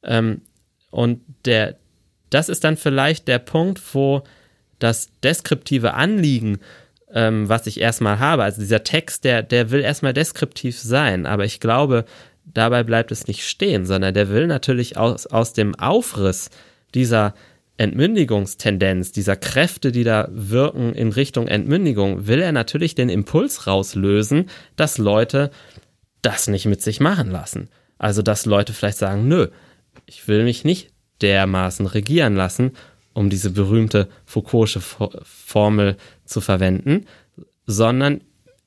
Ähm, 0.05 0.43
und 0.91 1.23
der, 1.45 1.77
das 2.31 2.49
ist 2.49 2.65
dann 2.65 2.77
vielleicht 2.77 3.27
der 3.27 3.41
Punkt, 3.41 3.81
wo 3.95 4.23
das 4.79 5.11
deskriptive 5.23 5.95
Anliegen 5.95 6.59
ähm, 7.15 7.49
was 7.49 7.67
ich 7.67 7.81
erstmal 7.81 8.19
habe. 8.19 8.45
Also 8.45 8.61
dieser 8.61 8.85
Text, 8.85 9.25
der, 9.25 9.43
der 9.43 9.71
will 9.71 9.81
erstmal 9.81 10.13
deskriptiv 10.13 10.79
sein, 10.79 11.27
aber 11.27 11.45
ich 11.45 11.61
glaube, 11.61 12.05
dabei 12.45 12.83
bleibt 12.83 13.13
es 13.13 13.27
nicht 13.27 13.47
stehen, 13.47 13.87
sondern 13.87 14.15
der 14.15 14.29
will 14.29 14.47
natürlich 14.47 14.97
aus, 14.97 15.27
aus 15.27 15.53
dem 15.53 15.75
Aufriss 15.75 16.51
dieser 16.95 17.35
Entmündigungstendenz, 17.79 19.13
dieser 19.13 19.37
Kräfte, 19.37 19.93
die 19.93 20.05
da 20.05 20.29
wirken 20.31 20.95
in 20.95 21.11
Richtung 21.11 21.49
Entmündigung, 21.49 22.27
will 22.27 22.41
er 22.41 22.53
natürlich 22.53 22.95
den 22.95 23.09
Impuls 23.09 23.67
rauslösen, 23.67 24.51
dass 24.77 24.99
Leute 24.99 25.51
das 26.21 26.49
nicht 26.49 26.67
mit 26.67 26.83
sich 26.83 27.01
machen 27.01 27.31
lassen. 27.31 27.69
Also, 27.99 28.23
dass 28.23 28.47
Leute 28.47 28.73
vielleicht 28.73 28.99
sagen, 28.99 29.27
nö, 29.27 29.49
ich 30.07 30.29
will 30.29 30.45
mich 30.45 30.65
nicht 30.65 30.91
dermaßen 31.23 31.87
regieren 31.87 32.35
lassen 32.35 32.73
um 33.15 33.31
diese 33.31 33.51
berühmte 33.51 34.09
Foucault'sche 34.25 34.81
Formel 35.23 35.97
zu 36.33 36.41
verwenden, 36.41 37.07
sondern 37.67 38.23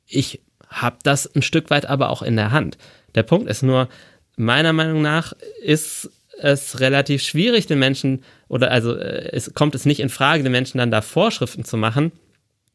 ich 0.08 0.42
habe 0.70 0.98
das 1.04 1.34
ein 1.36 1.42
Stück 1.42 1.70
weit 1.70 1.86
aber 1.86 2.10
auch 2.10 2.22
in 2.22 2.36
der 2.36 2.52
Hand. 2.52 2.78
Der 3.16 3.24
Punkt 3.24 3.50
ist 3.50 3.64
nur, 3.64 3.90
meiner 4.36 4.74
Meinung 4.74 5.02
nach 5.02 5.34
ist 5.64 6.10
es 6.38 6.80
relativ 6.80 7.24
schwierig, 7.24 7.68
den 7.68 7.80
Menschen, 7.80 8.24
oder 8.48 8.72
also 8.72 8.96
äh, 8.96 9.30
es 9.32 9.54
kommt 9.54 9.76
es 9.76 9.86
nicht 9.86 10.00
in 10.02 10.10
Frage, 10.10 10.44
den 10.44 10.52
Menschen 10.52 10.78
dann 10.78 10.92
da 10.92 11.02
Vorschriften 11.02 11.64
zu 11.64 11.78
machen, 11.78 12.12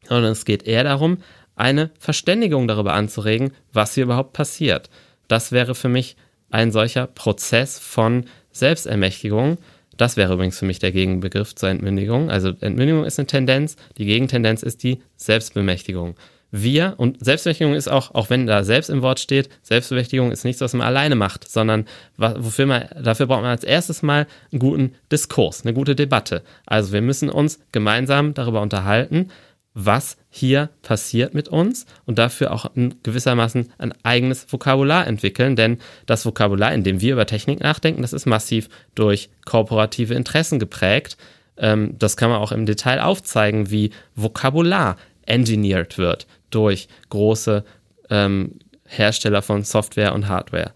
sondern 0.07 0.31
es 0.31 0.45
geht 0.45 0.63
eher 0.63 0.83
darum, 0.83 1.19
eine 1.55 1.91
Verständigung 1.99 2.67
darüber 2.67 2.93
anzuregen, 2.93 3.51
was 3.71 3.93
hier 3.93 4.05
überhaupt 4.05 4.33
passiert. 4.33 4.89
Das 5.27 5.51
wäre 5.51 5.75
für 5.75 5.89
mich 5.89 6.15
ein 6.49 6.71
solcher 6.71 7.07
Prozess 7.07 7.77
von 7.77 8.25
Selbstermächtigung, 8.51 9.57
das 9.97 10.17
wäre 10.17 10.33
übrigens 10.33 10.57
für 10.57 10.65
mich 10.65 10.79
der 10.79 10.91
Gegenbegriff 10.91 11.55
zur 11.55 11.69
Entmündigung. 11.69 12.29
Also 12.29 12.53
Entmündigung 12.61 13.05
ist 13.05 13.19
eine 13.19 13.27
Tendenz, 13.27 13.75
die 13.97 14.05
Gegentendenz 14.05 14.63
ist 14.63 14.83
die 14.83 15.01
Selbstbemächtigung. 15.17 16.15
Wir, 16.53 16.95
und 16.97 17.23
Selbstbemächtigung 17.23 17.73
ist 17.73 17.87
auch, 17.87 18.13
auch 18.13 18.29
wenn 18.29 18.45
da 18.45 18.65
selbst 18.65 18.89
im 18.89 19.01
Wort 19.01 19.21
steht, 19.21 19.49
Selbstbemächtigung 19.63 20.33
ist 20.33 20.43
nichts, 20.43 20.59
was 20.61 20.73
man 20.73 20.85
alleine 20.85 21.15
macht, 21.15 21.47
sondern 21.47 21.85
wofür 22.17 22.65
man, 22.65 22.85
dafür 23.01 23.27
braucht 23.27 23.41
man 23.41 23.51
als 23.51 23.63
erstes 23.63 24.01
mal 24.01 24.27
einen 24.51 24.59
guten 24.59 24.95
Diskurs, 25.09 25.63
eine 25.63 25.73
gute 25.73 25.95
Debatte. 25.95 26.43
Also 26.65 26.91
wir 26.91 27.01
müssen 27.01 27.29
uns 27.29 27.59
gemeinsam 27.71 28.33
darüber 28.33 28.61
unterhalten, 28.61 29.29
was 29.73 30.17
hier 30.29 30.69
passiert 30.81 31.33
mit 31.33 31.47
uns 31.47 31.85
und 32.05 32.19
dafür 32.19 32.51
auch 32.51 32.69
gewissermaßen 33.03 33.71
ein 33.77 33.93
eigenes 34.03 34.51
Vokabular 34.51 35.07
entwickeln, 35.07 35.55
denn 35.55 35.77
das 36.05 36.25
Vokabular, 36.25 36.73
in 36.73 36.83
dem 36.83 37.01
wir 37.01 37.13
über 37.13 37.25
Technik 37.25 37.61
nachdenken, 37.61 38.01
das 38.01 38.13
ist 38.13 38.25
massiv 38.25 38.69
durch 38.95 39.29
korporative 39.45 40.13
Interessen 40.13 40.59
geprägt. 40.59 41.17
Ähm, 41.57 41.95
das 41.97 42.17
kann 42.17 42.29
man 42.29 42.39
auch 42.39 42.51
im 42.51 42.65
Detail 42.65 43.01
aufzeigen, 43.01 43.71
wie 43.71 43.91
Vokabular 44.15 44.97
engineert 45.25 45.97
wird 45.97 46.27
durch 46.49 46.87
große 47.09 47.63
ähm, 48.09 48.59
Hersteller 48.87 49.41
von 49.41 49.63
Software 49.63 50.13
und 50.13 50.27
Hardware. 50.27 50.73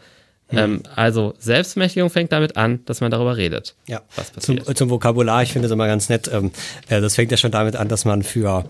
Mhm. 0.55 0.61
Ähm, 0.61 0.83
also 0.95 1.33
Selbstmächtigung 1.39 2.09
fängt 2.09 2.31
damit 2.31 2.57
an, 2.57 2.79
dass 2.85 3.01
man 3.01 3.11
darüber 3.11 3.37
redet. 3.37 3.75
Ja, 3.87 4.01
was 4.15 4.31
passiert. 4.31 4.65
Zum, 4.65 4.75
zum 4.75 4.89
Vokabular, 4.89 5.43
ich 5.43 5.53
finde 5.53 5.67
es 5.67 5.71
immer 5.71 5.87
ganz 5.87 6.09
nett. 6.09 6.29
Ähm, 6.31 6.51
äh, 6.89 7.01
das 7.01 7.15
fängt 7.15 7.31
ja 7.31 7.37
schon 7.37 7.51
damit 7.51 7.75
an, 7.75 7.87
dass 7.87 8.05
man 8.05 8.23
für 8.23 8.65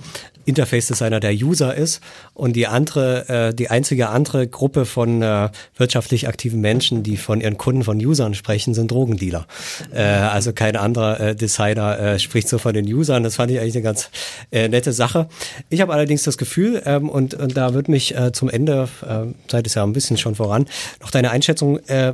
Interface-Designer 0.45 1.19
der 1.19 1.34
User 1.34 1.76
ist 1.76 2.01
und 2.34 2.55
die 2.55 2.67
andere, 2.67 3.49
äh, 3.49 3.53
die 3.53 3.69
einzige 3.69 4.09
andere 4.09 4.47
Gruppe 4.47 4.85
von 4.85 5.22
äh, 5.22 5.49
wirtschaftlich 5.77 6.27
aktiven 6.27 6.61
Menschen, 6.61 7.03
die 7.03 7.17
von 7.17 7.41
ihren 7.41 7.57
Kunden 7.57 7.84
von 7.84 7.97
Usern 7.97 8.34
sprechen, 8.34 8.73
sind 8.73 8.91
Drogendealer. 8.91 9.47
Äh, 9.93 10.01
also 10.03 10.53
kein 10.53 10.76
anderer 10.76 11.19
äh, 11.19 11.35
Designer 11.35 11.99
äh, 11.99 12.19
spricht 12.19 12.47
so 12.47 12.57
von 12.57 12.73
den 12.73 12.85
Usern. 12.85 13.23
Das 13.23 13.35
fand 13.35 13.51
ich 13.51 13.59
eigentlich 13.59 13.76
eine 13.76 13.84
ganz 13.84 14.09
äh, 14.51 14.67
nette 14.67 14.93
Sache. 14.93 15.27
Ich 15.69 15.81
habe 15.81 15.93
allerdings 15.93 16.23
das 16.23 16.38
Gefühl, 16.38 16.81
ähm, 16.85 17.09
und, 17.09 17.34
und 17.34 17.57
da 17.57 17.73
wird 17.73 17.89
mich 17.89 18.15
äh, 18.15 18.31
zum 18.31 18.49
Ende, 18.49 18.88
äh, 19.07 19.34
seit 19.49 19.67
es 19.67 19.76
ja 19.76 19.84
ein 19.84 19.93
bisschen 19.93 20.17
schon 20.17 20.35
voran, 20.35 20.65
noch 21.01 21.11
deine 21.11 21.31
Einschätzung 21.31 21.80
äh, 21.88 22.09
äh, 22.09 22.13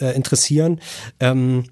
äh 0.00 0.14
interessieren. 0.14 0.80
Ähm, 1.20 1.64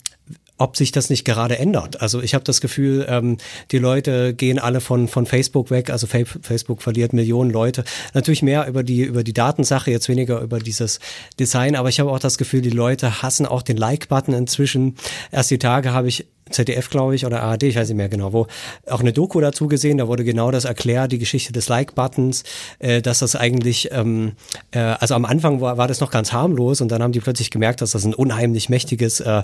ob 0.58 0.76
sich 0.76 0.92
das 0.92 1.10
nicht 1.10 1.24
gerade 1.24 1.58
ändert. 1.58 2.00
Also 2.00 2.22
ich 2.22 2.34
habe 2.34 2.44
das 2.44 2.60
Gefühl, 2.60 3.06
ähm, 3.08 3.38
die 3.70 3.78
Leute 3.78 4.34
gehen 4.34 4.58
alle 4.58 4.80
von, 4.80 5.08
von 5.08 5.26
Facebook 5.26 5.70
weg. 5.70 5.90
Also 5.90 6.06
Facebook 6.06 6.82
verliert 6.82 7.12
Millionen 7.12 7.50
Leute. 7.50 7.84
Natürlich 8.14 8.42
mehr 8.42 8.66
über 8.68 8.82
die, 8.82 9.02
über 9.02 9.24
die 9.24 9.32
Datensache, 9.32 9.90
jetzt 9.90 10.08
weniger 10.08 10.40
über 10.40 10.58
dieses 10.58 11.00
Design. 11.38 11.74
Aber 11.74 11.88
ich 11.88 12.00
habe 12.00 12.10
auch 12.10 12.18
das 12.18 12.38
Gefühl, 12.38 12.62
die 12.62 12.70
Leute 12.70 13.22
hassen 13.22 13.46
auch 13.46 13.62
den 13.62 13.76
Like-Button 13.76 14.34
inzwischen. 14.34 14.96
Erst 15.30 15.50
die 15.50 15.58
Tage 15.58 15.92
habe 15.92 16.08
ich 16.08 16.26
ZDF, 16.52 16.90
glaube 16.90 17.14
ich, 17.14 17.26
oder 17.26 17.42
ARD, 17.42 17.64
ich 17.64 17.76
weiß 17.76 17.88
nicht 17.88 17.96
mehr 17.96 18.08
genau, 18.08 18.32
wo 18.32 18.46
auch 18.88 19.00
eine 19.00 19.12
Doku 19.12 19.40
dazu 19.40 19.68
gesehen, 19.68 19.98
da 19.98 20.08
wurde 20.08 20.24
genau 20.24 20.50
das 20.50 20.64
erklärt, 20.64 21.12
die 21.12 21.18
Geschichte 21.18 21.52
des 21.52 21.68
Like-Buttons, 21.68 22.44
äh, 22.78 23.02
dass 23.02 23.20
das 23.20 23.36
eigentlich, 23.36 23.90
ähm, 23.92 24.32
äh, 24.72 24.78
also 24.78 25.14
am 25.14 25.24
Anfang 25.24 25.60
war, 25.60 25.78
war 25.78 25.88
das 25.88 26.00
noch 26.00 26.10
ganz 26.10 26.32
harmlos 26.32 26.80
und 26.80 26.90
dann 26.90 27.02
haben 27.02 27.12
die 27.12 27.20
plötzlich 27.20 27.50
gemerkt, 27.50 27.80
dass 27.80 27.92
das 27.92 28.04
ein 28.04 28.14
unheimlich 28.14 28.68
mächtiges 28.68 29.20
äh, 29.20 29.42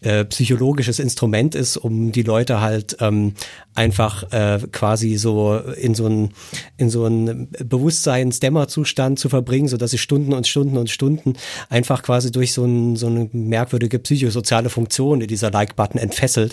äh, 0.00 0.24
psychologisches 0.24 0.98
Instrument 0.98 1.54
ist, 1.54 1.76
um 1.76 2.12
die 2.12 2.22
Leute 2.22 2.60
halt 2.60 2.96
ähm, 3.00 3.34
einfach 3.74 4.32
äh, 4.32 4.60
quasi 4.70 5.16
so 5.16 5.56
in 5.56 5.94
so 5.94 6.06
ein 6.06 6.30
in 6.76 6.90
so 6.90 7.06
ein 7.06 7.48
Bewusstseinsdämmerzustand 7.64 9.18
zu 9.18 9.28
verbringen, 9.28 9.68
so 9.68 9.76
dass 9.76 9.90
sie 9.90 9.98
Stunden 9.98 10.32
und 10.32 10.46
Stunden 10.46 10.76
und 10.76 10.90
Stunden 10.90 11.34
einfach 11.68 12.02
quasi 12.02 12.30
durch 12.30 12.52
so, 12.52 12.64
ein, 12.64 12.96
so 12.96 13.06
eine 13.06 13.28
merkwürdige 13.32 13.98
psychosoziale 13.98 14.70
Funktion, 14.70 15.20
die 15.20 15.26
dieser 15.26 15.50
Like-Button 15.50 15.98
entfesselt, 15.98 16.43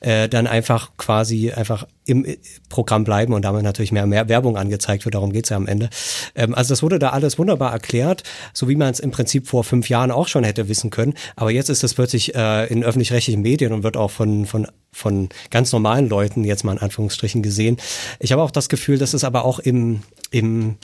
äh, 0.00 0.28
dann 0.28 0.46
einfach 0.46 0.90
quasi 0.96 1.52
einfach 1.52 1.86
im 2.04 2.24
Programm 2.68 3.04
bleiben 3.04 3.32
und 3.32 3.44
damit 3.44 3.62
natürlich 3.62 3.92
mehr, 3.92 4.06
mehr 4.06 4.28
Werbung 4.28 4.56
angezeigt 4.56 5.04
wird. 5.04 5.14
Darum 5.14 5.32
geht's 5.32 5.48
ja 5.48 5.56
am 5.56 5.66
Ende. 5.66 5.90
Ähm, 6.34 6.54
also 6.54 6.72
das 6.72 6.82
wurde 6.82 6.98
da 6.98 7.10
alles 7.10 7.38
wunderbar 7.38 7.72
erklärt, 7.72 8.22
so 8.52 8.68
wie 8.68 8.76
man 8.76 8.90
es 8.90 9.00
im 9.00 9.10
Prinzip 9.10 9.48
vor 9.48 9.64
fünf 9.64 9.88
Jahren 9.88 10.10
auch 10.10 10.28
schon 10.28 10.44
hätte 10.44 10.68
wissen 10.68 10.90
können. 10.90 11.14
Aber 11.34 11.50
jetzt 11.50 11.68
ist 11.68 11.82
das 11.82 11.94
plötzlich 11.94 12.34
äh, 12.34 12.66
in 12.66 12.84
öffentlich-rechtlichen 12.84 13.42
Medien 13.42 13.72
und 13.72 13.82
wird 13.82 13.96
auch 13.96 14.10
von, 14.10 14.46
von, 14.46 14.66
von 14.92 15.28
ganz 15.50 15.72
normalen 15.72 16.08
Leuten 16.08 16.44
jetzt 16.44 16.64
mal 16.64 16.72
in 16.72 16.78
Anführungsstrichen 16.78 17.42
gesehen. 17.42 17.76
Ich 18.20 18.32
habe 18.32 18.42
auch 18.42 18.50
das 18.50 18.68
Gefühl, 18.68 18.98
dass 18.98 19.14
es 19.14 19.24
aber 19.24 19.44
auch 19.44 19.58
im, 19.58 20.02
im 20.30 20.76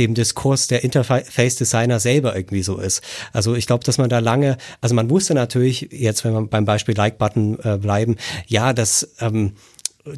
dem 0.00 0.14
Diskurs 0.14 0.66
der 0.66 0.82
Interface-Designer 0.82 2.00
selber 2.00 2.34
irgendwie 2.34 2.62
so 2.62 2.78
ist. 2.78 3.02
Also 3.32 3.54
ich 3.54 3.66
glaube, 3.66 3.84
dass 3.84 3.98
man 3.98 4.08
da 4.08 4.18
lange, 4.18 4.56
also 4.80 4.94
man 4.94 5.10
wusste 5.10 5.34
natürlich, 5.34 5.88
jetzt 5.92 6.24
wenn 6.24 6.32
wir 6.32 6.46
beim 6.46 6.64
Beispiel 6.64 6.96
Like-Button 6.96 7.58
äh, 7.62 7.76
bleiben, 7.76 8.16
ja, 8.46 8.72
dass 8.72 9.14
ähm, 9.20 9.52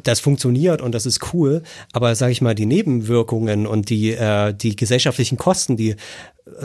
das 0.03 0.21
funktioniert 0.21 0.81
und 0.81 0.93
das 0.93 1.05
ist 1.05 1.33
cool, 1.33 1.61
aber 1.91 2.15
sage 2.15 2.31
ich 2.31 2.41
mal, 2.41 2.55
die 2.55 2.65
Nebenwirkungen 2.65 3.67
und 3.67 3.89
die, 3.89 4.11
äh, 4.11 4.53
die 4.53 4.77
gesellschaftlichen 4.77 5.37
Kosten, 5.37 5.75
die 5.75 5.95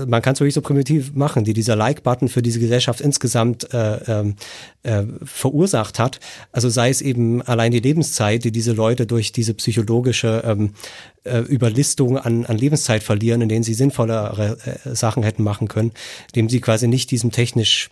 man 0.06 0.22
kann 0.22 0.34
es 0.34 0.40
wirklich 0.40 0.54
so 0.54 0.60
primitiv 0.60 1.14
machen, 1.14 1.44
die 1.44 1.52
dieser 1.52 1.76
Like-Button 1.76 2.28
für 2.28 2.42
diese 2.42 2.58
Gesellschaft 2.58 3.00
insgesamt 3.00 3.72
äh, 3.72 3.96
ähm, 4.08 4.34
äh, 4.82 5.04
verursacht 5.24 5.98
hat. 5.98 6.18
Also 6.50 6.68
sei 6.68 6.90
es 6.90 7.00
eben 7.00 7.42
allein 7.42 7.70
die 7.70 7.78
Lebenszeit, 7.78 8.42
die 8.44 8.50
diese 8.50 8.72
Leute 8.72 9.06
durch 9.06 9.30
diese 9.30 9.54
psychologische 9.54 10.42
ähm, 10.44 10.72
äh, 11.24 11.38
Überlistung 11.38 12.18
an, 12.18 12.44
an 12.46 12.58
Lebenszeit 12.58 13.04
verlieren, 13.04 13.40
in 13.40 13.48
denen 13.48 13.62
sie 13.62 13.74
sinnvollere 13.74 14.58
äh, 14.84 14.94
Sachen 14.94 15.22
hätten 15.22 15.44
machen 15.44 15.68
können, 15.68 15.92
indem 16.28 16.48
sie 16.48 16.60
quasi 16.60 16.88
nicht 16.88 17.10
diesem 17.12 17.30
technisch 17.30 17.90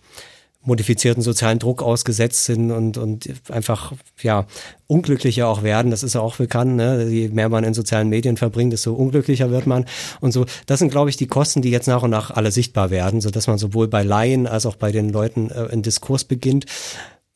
modifizierten 0.67 1.23
sozialen 1.23 1.59
Druck 1.59 1.81
ausgesetzt 1.81 2.45
sind 2.45 2.71
und, 2.71 2.97
und 2.97 3.29
einfach 3.49 3.93
ja 4.21 4.45
unglücklicher 4.85 5.47
auch 5.47 5.63
werden. 5.63 5.89
Das 5.89 6.03
ist 6.03 6.13
ja 6.13 6.21
auch 6.21 6.35
bekannt. 6.35 6.75
Ne? 6.75 7.07
Je 7.09 7.29
mehr 7.29 7.49
man 7.49 7.63
in 7.63 7.73
sozialen 7.73 8.09
Medien 8.09 8.37
verbringt, 8.37 8.73
desto 8.73 8.93
unglücklicher 8.93 9.49
wird 9.49 9.65
man. 9.65 9.85
Und 10.19 10.33
so, 10.33 10.45
das 10.65 10.79
sind, 10.79 10.91
glaube 10.91 11.09
ich, 11.09 11.17
die 11.17 11.27
Kosten, 11.27 11.61
die 11.61 11.71
jetzt 11.71 11.87
nach 11.87 12.03
und 12.03 12.11
nach 12.11 12.31
alle 12.31 12.51
sichtbar 12.51 12.89
werden, 12.89 13.21
so 13.21 13.29
dass 13.29 13.47
man 13.47 13.57
sowohl 13.57 13.87
bei 13.87 14.03
Laien 14.03 14.45
als 14.45 14.65
auch 14.65 14.75
bei 14.75 14.91
den 14.91 15.09
Leuten 15.09 15.49
äh, 15.49 15.65
in 15.65 15.81
Diskurs 15.81 16.25
beginnt. 16.25 16.65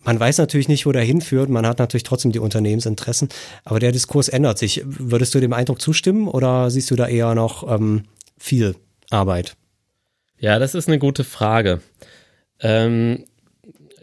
Man 0.04 0.20
weiß 0.20 0.40
natürlich 0.40 0.68
nicht, 0.68 0.86
wo 0.86 0.92
der 0.92 1.04
hinführt. 1.04 1.50
Man 1.50 1.66
hat 1.66 1.80
natürlich 1.80 2.04
trotzdem 2.04 2.32
die 2.32 2.40
Unternehmensinteressen. 2.40 3.30
Aber 3.64 3.80
der 3.80 3.92
Diskurs 3.92 4.30
ändert 4.30 4.58
sich. 4.58 4.82
Würdest 4.86 5.34
du 5.36 5.40
dem 5.40 5.54
Eindruck 5.54 5.80
zustimmen 5.80 6.28
oder 6.28 6.70
siehst 6.70 6.92
du 6.92 6.96
da 6.96 7.08
eher 7.08 7.34
noch 7.36 7.72
ähm, 7.72 8.04
viel 8.38 8.76
Arbeit? 9.10 9.56
Ja, 10.40 10.58
das 10.58 10.74
ist 10.74 10.88
eine 10.88 10.98
gute 10.98 11.24
Frage. 11.24 11.82
Ähm, 12.62 13.26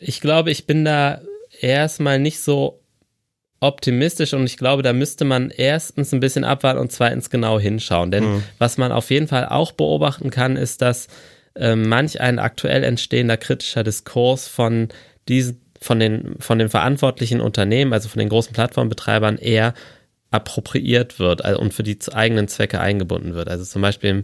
ich 0.00 0.20
glaube, 0.20 0.50
ich 0.50 0.66
bin 0.66 0.84
da 0.84 1.20
erstmal 1.60 2.18
nicht 2.18 2.40
so 2.40 2.80
optimistisch 3.60 4.34
und 4.34 4.44
ich 4.44 4.56
glaube, 4.56 4.82
da 4.82 4.92
müsste 4.92 5.24
man 5.24 5.50
erstens 5.50 6.12
ein 6.12 6.20
bisschen 6.20 6.44
abwarten 6.44 6.78
und 6.78 6.92
zweitens 6.92 7.30
genau 7.30 7.58
hinschauen. 7.58 8.10
Denn 8.10 8.24
mhm. 8.24 8.42
was 8.58 8.78
man 8.78 8.92
auf 8.92 9.10
jeden 9.10 9.26
Fall 9.26 9.46
auch 9.46 9.72
beobachten 9.72 10.30
kann, 10.30 10.56
ist, 10.56 10.80
dass 10.80 11.08
äh, 11.56 11.74
manch 11.74 12.20
ein 12.20 12.38
aktuell 12.38 12.84
entstehender 12.84 13.36
kritischer 13.36 13.82
Diskurs 13.82 14.46
von 14.46 14.88
diesen, 15.28 15.60
von 15.80 15.98
den, 15.98 16.36
von 16.38 16.58
den 16.58 16.68
verantwortlichen 16.68 17.40
Unternehmen, 17.40 17.92
also 17.92 18.08
von 18.08 18.20
den 18.20 18.28
großen 18.28 18.52
Plattformbetreibern 18.52 19.38
eher 19.38 19.74
appropriiert 20.30 21.18
wird 21.18 21.44
also, 21.44 21.60
und 21.60 21.74
für 21.74 21.82
die 21.82 21.98
eigenen 22.12 22.48
Zwecke 22.48 22.80
eingebunden 22.80 23.34
wird. 23.34 23.48
Also 23.48 23.64
zum 23.64 23.82
Beispiel 23.82 24.10
im 24.10 24.22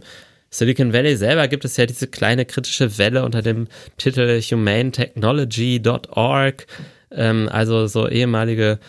Silicon 0.55 0.93
Valley 0.93 1.17
selber 1.17 1.49
gibt 1.49 1.65
es 1.65 1.75
ja 1.75 1.85
diese 1.85 2.07
kleine 2.07 2.45
kritische 2.45 2.97
Welle 2.97 3.25
unter 3.25 3.41
dem 3.41 3.67
Titel 3.97 4.39
humanetechnology.org, 4.39 6.65
ähm, 7.11 7.49
also 7.51 7.87
so 7.87 8.07
ehemalige 8.07 8.79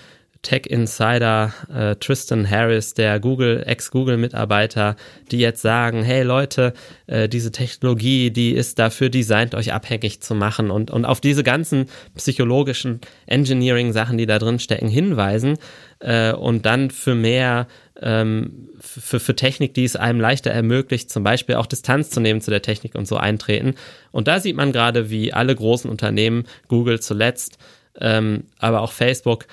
Tech-Insider 0.43 1.53
äh, 1.75 1.97
Tristan 1.97 2.49
Harris, 2.49 2.95
der 2.95 3.19
Google, 3.19 3.65
Ex-Google-Mitarbeiter, 3.67 4.95
die 5.33 5.39
jetzt 5.39 5.61
sagen, 5.61 6.05
hey 6.05 6.23
Leute, 6.23 6.73
äh, 7.09 7.29
diese 7.29 7.51
Technologie, 7.51 8.31
die 8.31 8.53
ist 8.53 8.79
dafür 8.79 9.09
designt, 9.09 9.57
euch 9.57 9.73
abhängig 9.73 10.21
zu 10.21 10.37
machen. 10.37 10.71
Und, 10.71 10.93
und 10.93 11.05
auf 11.05 11.21
diese 11.21 11.43
ganzen 11.43 11.89
psychologischen 12.15 13.01
Engineering-Sachen, 13.27 14.19
die 14.19 14.27
da 14.27 14.39
drin 14.39 14.61
stecken, 14.61 14.87
hinweisen 14.87 15.59
äh, 15.99 16.33
und 16.33 16.65
dann 16.65 16.93
für 16.93 17.17
mehr 17.17 17.67
ähm, 18.03 18.69
für, 18.79 19.21
für 19.21 19.37
Technik, 19.37 19.75
die 19.75 19.85
es 19.85 19.97
einem 19.97 20.21
leichter 20.21 20.51
ermöglicht, 20.51 21.11
zum 21.11 21.25
Beispiel 21.25 21.57
auch 21.57 21.67
Distanz 21.67 22.11
zu 22.11 22.21
nehmen 22.21 22.41
zu 22.41 22.51
der 22.51 22.63
Technik 22.63 22.95
und 22.95 23.09
so 23.09 23.17
eintreten. 23.17 23.75
Und 24.13 24.29
da 24.29 24.41
sieht 24.41 24.57
man 24.57 24.73
gerade, 24.73 25.11
wie 25.11 25.33
alle 25.33 25.55
großen 25.55 25.91
Unternehmen, 25.91 26.45
Google 26.69 27.01
zuletzt, 27.01 27.59
ähm, 27.99 28.45
aber 28.59 28.83
auch 28.83 28.93
Facebook, 28.93 29.47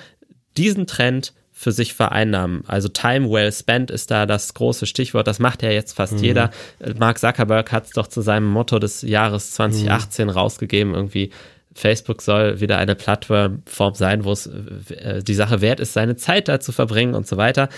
diesen 0.56 0.86
Trend 0.86 1.32
für 1.56 1.72
sich 1.72 1.94
vereinnahmen. 1.94 2.64
Also 2.66 2.88
Time 2.88 3.30
well 3.30 3.50
spent 3.52 3.90
ist 3.90 4.10
da 4.10 4.26
das 4.26 4.54
große 4.54 4.86
Stichwort. 4.86 5.26
Das 5.28 5.38
macht 5.38 5.62
ja 5.62 5.70
jetzt 5.70 5.92
fast 5.92 6.14
mhm. 6.14 6.24
jeder. 6.24 6.50
Mark 6.98 7.18
Zuckerberg 7.18 7.70
hat 7.70 7.86
es 7.86 7.90
doch 7.90 8.08
zu 8.08 8.22
seinem 8.22 8.48
Motto 8.48 8.80
des 8.80 9.02
Jahres 9.02 9.52
2018 9.52 10.26
mhm. 10.26 10.32
rausgegeben, 10.32 10.94
irgendwie 10.94 11.30
Facebook 11.74 12.22
soll 12.22 12.60
wieder 12.60 12.78
eine 12.78 12.94
Plattform 12.94 13.94
sein, 13.94 14.24
wo 14.24 14.32
es 14.32 14.46
äh, 14.46 15.22
die 15.22 15.34
Sache 15.34 15.60
wert 15.60 15.80
ist, 15.80 15.92
seine 15.92 16.16
Zeit 16.16 16.48
da 16.48 16.60
zu 16.60 16.72
verbringen 16.72 17.14
und 17.14 17.26
so 17.26 17.36
weiter 17.36 17.68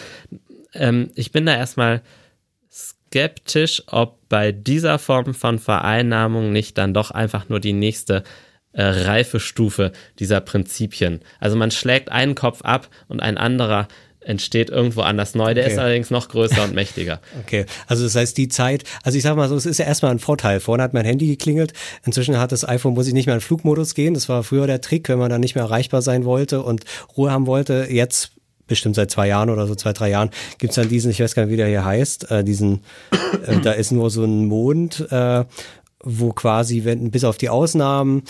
ähm, 0.79 1.11
ich 1.15 1.33
bin 1.33 1.47
da 1.47 1.55
erstmal 1.55 2.03
skeptisch, 2.71 3.83
ob 3.87 4.29
bei 4.29 4.53
dieser 4.53 4.99
Form 4.99 5.35
von 5.35 5.59
Vereinnahmung 5.59 6.53
nicht 6.53 6.77
dann 6.79 6.95
doch 6.95 7.11
einfach 7.11 7.49
nur 7.49 7.61
die 7.61 7.73
nächste 7.73 8.25
äh, 8.73 8.83
Reifestufe 8.83 9.93
dieser 10.19 10.41
Prinzipien. 10.41 11.21
Also 11.41 11.57
man 11.57 11.71
schlägt 11.71 12.11
einen 12.11 12.35
Kopf 12.35 12.63
ab 12.63 12.89
und 13.09 13.21
ein 13.21 13.39
anderer 13.39 13.89
entsteht 14.27 14.71
irgendwo 14.71 15.03
anders 15.03 15.35
neu. 15.35 15.55
Der 15.55 15.65
okay. 15.65 15.73
ist 15.73 15.79
allerdings 15.79 16.11
noch 16.11 16.29
größer 16.29 16.65
und 16.65 16.75
mächtiger. 16.75 17.21
Okay, 17.47 17.67
also 17.87 18.03
das 18.03 18.17
heißt 18.17 18.37
die 18.39 18.49
Zeit, 18.49 18.83
also 19.05 19.17
ich 19.17 19.23
sag 19.23 19.37
mal 19.37 19.49
so, 19.49 19.57
es 19.57 19.67
ist 19.67 19.79
ja 19.79 19.85
erstmal 19.85 20.11
ein 20.11 20.19
Vorteil. 20.19 20.59
Vorne 20.59 20.83
hat 20.83 20.95
mein 20.95 21.05
Handy 21.05 21.29
geklingelt, 21.29 21.73
inzwischen 22.05 22.39
hat 22.39 22.51
das 22.51 22.69
iPhone, 22.69 22.95
muss 22.95 23.07
ich 23.07 23.13
nicht 23.15 23.27
mehr 23.27 23.37
in 23.37 23.41
Flugmodus 23.41 23.95
gehen. 23.95 24.15
Das 24.15 24.29
war 24.29 24.43
früher 24.43 24.67
der 24.67 24.81
Trick, 24.81 25.09
wenn 25.09 25.19
man 25.19 25.31
dann 25.31 25.41
nicht 25.41 25.55
mehr 25.55 25.65
erreichbar 25.65 26.03
sein 26.03 26.25
wollte 26.25 26.63
und 26.63 26.85
Ruhe 27.17 27.31
haben 27.31 27.47
wollte. 27.47 27.87
Jetzt 27.89 28.33
bestimmt 28.67 28.97
seit 28.97 29.11
zwei 29.11 29.29
Jahren 29.29 29.51
oder 29.51 29.67
so, 29.67 29.75
zwei, 29.75 29.93
drei 29.93 30.11
Jahren, 30.11 30.31
gibt's 30.59 30.77
dann 30.77 30.89
diesen, 30.89 31.11
ich 31.11 31.21
weiß 31.21 31.35
gar 31.35 31.45
nicht, 31.45 31.53
wie 31.53 31.57
der 31.57 31.69
hier 31.69 31.85
heißt, 31.85 32.31
äh, 32.31 32.45
diesen, 32.45 32.81
äh, 33.47 33.61
da 33.61 33.73
ist 33.73 33.93
nur 33.93 34.11
so 34.11 34.25
ein 34.25 34.47
Mond, 34.47 35.07
äh, 35.11 35.45
wo 36.03 36.33
quasi, 36.33 36.85
wenn 36.85 37.11
bis 37.11 37.25
auf 37.25 37.37
die 37.37 37.49
Ausnahmen 37.49 38.23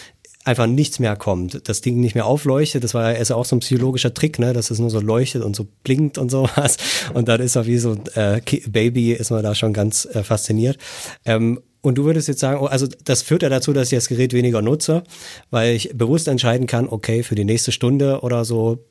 einfach 0.46 0.66
nichts 0.66 1.00
mehr 1.00 1.16
kommt, 1.16 1.68
das 1.68 1.80
Ding 1.80 2.00
nicht 2.00 2.14
mehr 2.14 2.24
aufleuchtet. 2.24 2.84
Das 2.84 2.94
war 2.94 3.12
ja 3.12 3.18
ist 3.18 3.32
auch 3.32 3.44
so 3.44 3.56
ein 3.56 3.60
psychologischer 3.60 4.14
Trick, 4.14 4.38
ne, 4.38 4.52
dass 4.52 4.70
es 4.70 4.78
nur 4.78 4.90
so 4.90 5.00
leuchtet 5.00 5.42
und 5.42 5.56
so 5.56 5.66
blinkt 5.82 6.18
und 6.18 6.30
sowas. 6.30 6.76
Und 7.14 7.28
dann 7.28 7.40
ist 7.40 7.56
er 7.56 7.66
wie 7.66 7.78
so 7.78 7.96
äh, 8.14 8.40
Baby, 8.68 9.12
ist 9.12 9.30
man 9.30 9.42
da 9.42 9.54
schon 9.54 9.72
ganz 9.72 10.06
äh, 10.06 10.22
fasziniert. 10.22 10.78
Ähm, 11.24 11.60
und 11.82 11.98
du 11.98 12.04
würdest 12.04 12.28
jetzt 12.28 12.40
sagen, 12.40 12.60
oh, 12.60 12.66
also 12.66 12.86
das 13.04 13.22
führt 13.22 13.42
ja 13.42 13.48
dazu, 13.48 13.72
dass 13.72 13.90
ich 13.90 13.96
das 13.96 14.08
Gerät 14.08 14.32
weniger 14.32 14.62
nutze, 14.62 15.02
weil 15.50 15.74
ich 15.74 15.90
bewusst 15.94 16.28
entscheiden 16.28 16.66
kann, 16.66 16.88
okay, 16.88 17.22
für 17.22 17.34
die 17.34 17.44
nächste 17.44 17.72
Stunde 17.72 18.20
oder 18.20 18.44
so 18.44 18.84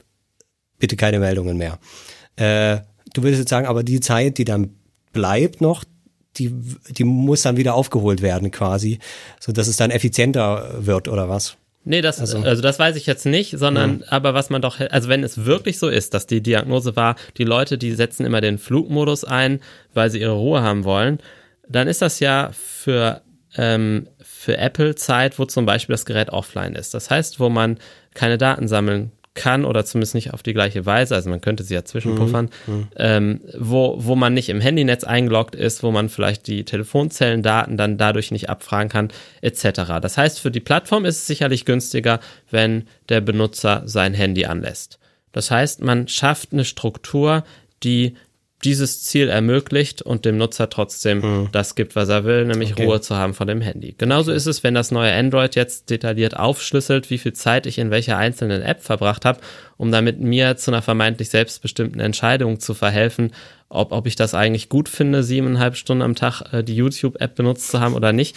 bitte 0.79 0.95
keine 0.95 1.19
Meldungen 1.19 1.57
mehr. 1.57 1.79
Äh, 2.35 2.79
du 3.13 3.23
würdest 3.23 3.39
jetzt 3.39 3.49
sagen, 3.49 3.67
aber 3.67 3.83
die 3.83 3.99
Zeit, 3.99 4.37
die 4.37 4.45
dann 4.45 4.71
bleibt 5.13 5.61
noch, 5.61 5.83
die, 6.37 6.53
die 6.89 7.03
muss 7.03 7.43
dann 7.43 7.57
wieder 7.57 7.75
aufgeholt 7.75 8.21
werden 8.21 8.51
quasi, 8.51 8.99
so 9.39 9.51
dass 9.51 9.67
es 9.67 9.77
dann 9.77 9.91
effizienter 9.91 10.85
wird 10.85 11.07
oder 11.07 11.29
was? 11.29 11.57
Nee, 11.87 12.01
das, 12.01 12.19
also, 12.19 12.39
also 12.39 12.63
das 12.63 12.79
weiß 12.79 12.95
ich 12.95 13.05
jetzt 13.05 13.27
nicht, 13.27 13.57
sondern 13.59 13.99
ja. 13.99 14.05
aber 14.09 14.33
was 14.33 14.49
man 14.49 14.61
doch, 14.61 14.79
also 14.79 15.07
wenn 15.07 15.23
es 15.23 15.45
wirklich 15.45 15.77
so 15.77 15.87
ist, 15.87 16.15
dass 16.15 16.25
die 16.25 16.41
Diagnose 16.41 16.95
war, 16.95 17.15
die 17.37 17.43
Leute, 17.43 17.77
die 17.77 17.93
setzen 17.93 18.25
immer 18.25 18.41
den 18.41 18.57
Flugmodus 18.57 19.23
ein, 19.23 19.59
weil 19.93 20.09
sie 20.09 20.19
ihre 20.19 20.33
Ruhe 20.33 20.63
haben 20.63 20.83
wollen, 20.83 21.19
dann 21.69 21.87
ist 21.87 22.01
das 22.01 22.19
ja 22.19 22.49
für, 22.53 23.21
ähm, 23.55 24.07
für 24.23 24.57
Apple 24.57 24.95
Zeit, 24.95 25.37
wo 25.37 25.45
zum 25.45 25.67
Beispiel 25.67 25.93
das 25.93 26.05
Gerät 26.05 26.29
offline 26.29 26.73
ist. 26.73 26.95
Das 26.95 27.11
heißt, 27.11 27.39
wo 27.39 27.49
man 27.49 27.77
keine 28.15 28.39
Daten 28.39 28.67
sammeln 28.67 29.11
kann 29.35 29.65
oder 29.65 29.85
zumindest 29.85 30.15
nicht 30.15 30.33
auf 30.33 30.41
die 30.41 30.53
gleiche 30.53 30.85
Weise, 30.85 31.13
also 31.13 31.29
man 31.29 31.41
könnte 31.41 31.63
sie 31.63 31.75
ja 31.75 31.85
zwischenpuffern, 31.85 32.49
mhm. 32.65 32.87
ähm, 32.95 33.41
wo, 33.57 33.95
wo 33.99 34.15
man 34.15 34.33
nicht 34.33 34.49
im 34.49 34.61
Handynetz 34.61 35.03
eingeloggt 35.03 35.53
ist, 35.53 35.83
wo 35.83 35.91
man 35.91 36.09
vielleicht 36.09 36.47
die 36.47 36.65
Telefonzellendaten 36.65 37.77
dann 37.77 37.97
dadurch 37.97 38.31
nicht 38.31 38.49
abfragen 38.49 38.89
kann, 38.89 39.09
etc. 39.41 39.99
Das 40.01 40.17
heißt, 40.17 40.39
für 40.39 40.51
die 40.51 40.61
Plattform 40.61 41.05
ist 41.05 41.17
es 41.17 41.27
sicherlich 41.27 41.65
günstiger, 41.65 42.19
wenn 42.49 42.87
der 43.09 43.21
Benutzer 43.21 43.83
sein 43.85 44.13
Handy 44.13 44.45
anlässt. 44.45 44.99
Das 45.33 45.51
heißt, 45.51 45.83
man 45.83 46.07
schafft 46.07 46.53
eine 46.53 46.63
Struktur, 46.63 47.43
die 47.83 48.15
dieses 48.63 49.03
Ziel 49.03 49.29
ermöglicht 49.29 50.01
und 50.01 50.25
dem 50.25 50.37
Nutzer 50.37 50.69
trotzdem 50.69 51.21
hm. 51.21 51.49
das 51.51 51.75
gibt, 51.75 51.95
was 51.95 52.09
er 52.09 52.23
will, 52.23 52.45
nämlich 52.45 52.71
okay. 52.71 52.85
Ruhe 52.85 53.01
zu 53.01 53.15
haben 53.15 53.33
von 53.33 53.47
dem 53.47 53.61
Handy. 53.61 53.93
Genauso 53.97 54.31
ist 54.31 54.45
es, 54.45 54.63
wenn 54.63 54.73
das 54.73 54.91
neue 54.91 55.13
Android 55.13 55.55
jetzt 55.55 55.89
detailliert 55.89 56.37
aufschlüsselt, 56.37 57.09
wie 57.09 57.17
viel 57.17 57.33
Zeit 57.33 57.65
ich 57.65 57.77
in 57.77 57.91
welcher 57.91 58.17
einzelnen 58.17 58.61
App 58.61 58.81
verbracht 58.81 59.25
habe, 59.25 59.39
um 59.77 59.91
damit 59.91 60.19
mir 60.19 60.57
zu 60.57 60.71
einer 60.71 60.81
vermeintlich 60.81 61.29
selbstbestimmten 61.29 61.99
Entscheidung 61.99 62.59
zu 62.59 62.73
verhelfen, 62.73 63.33
ob, 63.69 63.91
ob 63.91 64.07
ich 64.07 64.15
das 64.15 64.33
eigentlich 64.33 64.69
gut 64.69 64.89
finde, 64.89 65.23
siebeneinhalb 65.23 65.75
Stunden 65.75 66.01
am 66.03 66.15
Tag 66.15 66.53
äh, 66.53 66.63
die 66.63 66.75
YouTube-App 66.75 67.35
benutzt 67.35 67.69
zu 67.69 67.79
haben 67.79 67.93
oder 67.93 68.13
nicht 68.13 68.35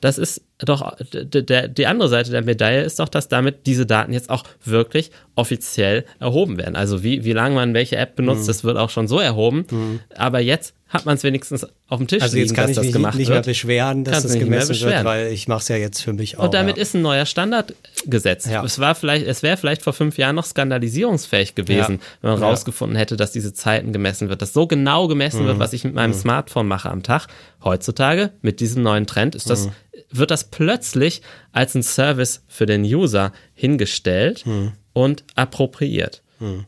das 0.00 0.18
ist 0.18 0.42
doch, 0.58 0.96
der, 1.12 1.68
die 1.68 1.86
andere 1.86 2.08
Seite 2.08 2.30
der 2.30 2.42
Medaille 2.42 2.82
ist 2.82 2.98
doch, 2.98 3.08
dass 3.08 3.28
damit 3.28 3.66
diese 3.66 3.86
Daten 3.86 4.12
jetzt 4.12 4.30
auch 4.30 4.44
wirklich 4.64 5.10
offiziell 5.34 6.04
erhoben 6.18 6.58
werden. 6.58 6.76
Also 6.76 7.02
wie, 7.02 7.24
wie 7.24 7.32
lange 7.32 7.54
man 7.54 7.72
welche 7.74 7.96
App 7.96 8.16
benutzt, 8.16 8.42
mhm. 8.42 8.46
das 8.48 8.64
wird 8.64 8.76
auch 8.76 8.90
schon 8.90 9.08
so 9.08 9.18
erhoben. 9.18 9.66
Mhm. 9.70 10.00
Aber 10.14 10.40
jetzt 10.40 10.74
hat 10.90 11.06
man 11.06 11.16
es 11.16 11.22
wenigstens 11.22 11.64
auf 11.88 11.98
dem 11.98 12.08
Tisch 12.08 12.20
also 12.20 12.36
jetzt 12.36 12.50
liegen, 12.50 12.56
kann 12.56 12.64
dass 12.64 12.70
ich 12.70 12.76
das 12.76 12.84
mich 12.86 12.92
gemacht 12.92 13.14
nicht 13.14 13.28
mehr 13.28 13.42
beschweren, 13.42 14.02
dass 14.02 14.24
das 14.24 14.34
gemessen 14.36 14.80
wird, 14.80 15.04
weil 15.04 15.28
ich 15.28 15.46
mache 15.46 15.60
es 15.60 15.68
ja 15.68 15.76
jetzt 15.76 16.02
für 16.02 16.12
mich 16.12 16.36
auch. 16.36 16.44
Und 16.44 16.54
damit 16.54 16.76
ja. 16.76 16.82
ist 16.82 16.94
ein 16.94 17.02
neuer 17.02 17.26
Standard 17.26 17.74
gesetzt. 18.06 18.48
Ja. 18.48 18.64
Es 18.64 18.80
war 18.80 18.96
vielleicht, 18.96 19.24
es 19.24 19.44
wäre 19.44 19.56
vielleicht 19.56 19.82
vor 19.82 19.92
fünf 19.92 20.18
Jahren 20.18 20.34
noch 20.34 20.44
skandalisierungsfähig 20.44 21.54
gewesen, 21.54 22.00
ja. 22.00 22.06
wenn 22.22 22.30
man 22.32 22.42
rausgefunden 22.42 22.96
hätte, 22.96 23.16
dass 23.16 23.30
diese 23.30 23.52
Zeiten 23.54 23.92
gemessen 23.92 24.28
wird, 24.28 24.42
dass 24.42 24.52
so 24.52 24.66
genau 24.66 25.06
gemessen 25.06 25.42
mhm. 25.42 25.46
wird, 25.46 25.58
was 25.60 25.72
ich 25.72 25.84
mit 25.84 25.94
meinem 25.94 26.10
mhm. 26.10 26.14
Smartphone 26.14 26.66
mache 26.66 26.90
am 26.90 27.04
Tag. 27.04 27.28
Heutzutage 27.62 28.32
mit 28.42 28.58
diesem 28.58 28.82
neuen 28.82 29.06
Trend 29.06 29.36
ist 29.36 29.48
das, 29.48 29.66
mhm. 29.66 29.72
Wird 30.10 30.30
das 30.30 30.50
plötzlich 30.50 31.22
als 31.52 31.74
ein 31.74 31.82
Service 31.82 32.42
für 32.48 32.66
den 32.66 32.82
User 32.82 33.32
hingestellt 33.54 34.44
mhm. 34.46 34.72
und 34.92 35.24
appropriiert. 35.34 36.22
Mhm. 36.38 36.66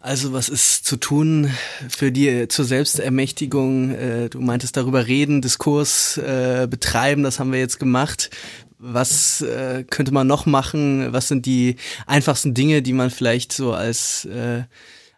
Also 0.00 0.32
was 0.32 0.48
ist 0.48 0.84
zu 0.84 0.96
tun 0.96 1.50
für 1.88 2.12
die 2.12 2.46
zur 2.48 2.64
Selbstermächtigung? 2.64 3.90
Äh, 3.90 4.28
du 4.28 4.40
meintest 4.40 4.76
darüber 4.76 5.06
reden, 5.06 5.42
Diskurs 5.42 6.16
äh, 6.18 6.68
betreiben, 6.70 7.24
das 7.24 7.40
haben 7.40 7.52
wir 7.52 7.58
jetzt 7.58 7.80
gemacht. 7.80 8.30
Was 8.78 9.40
äh, 9.40 9.84
könnte 9.90 10.12
man 10.12 10.28
noch 10.28 10.46
machen? 10.46 11.12
Was 11.12 11.26
sind 11.26 11.46
die 11.46 11.76
einfachsten 12.06 12.54
Dinge, 12.54 12.80
die 12.80 12.92
man 12.92 13.10
vielleicht 13.10 13.52
so 13.52 13.72
als 13.72 14.28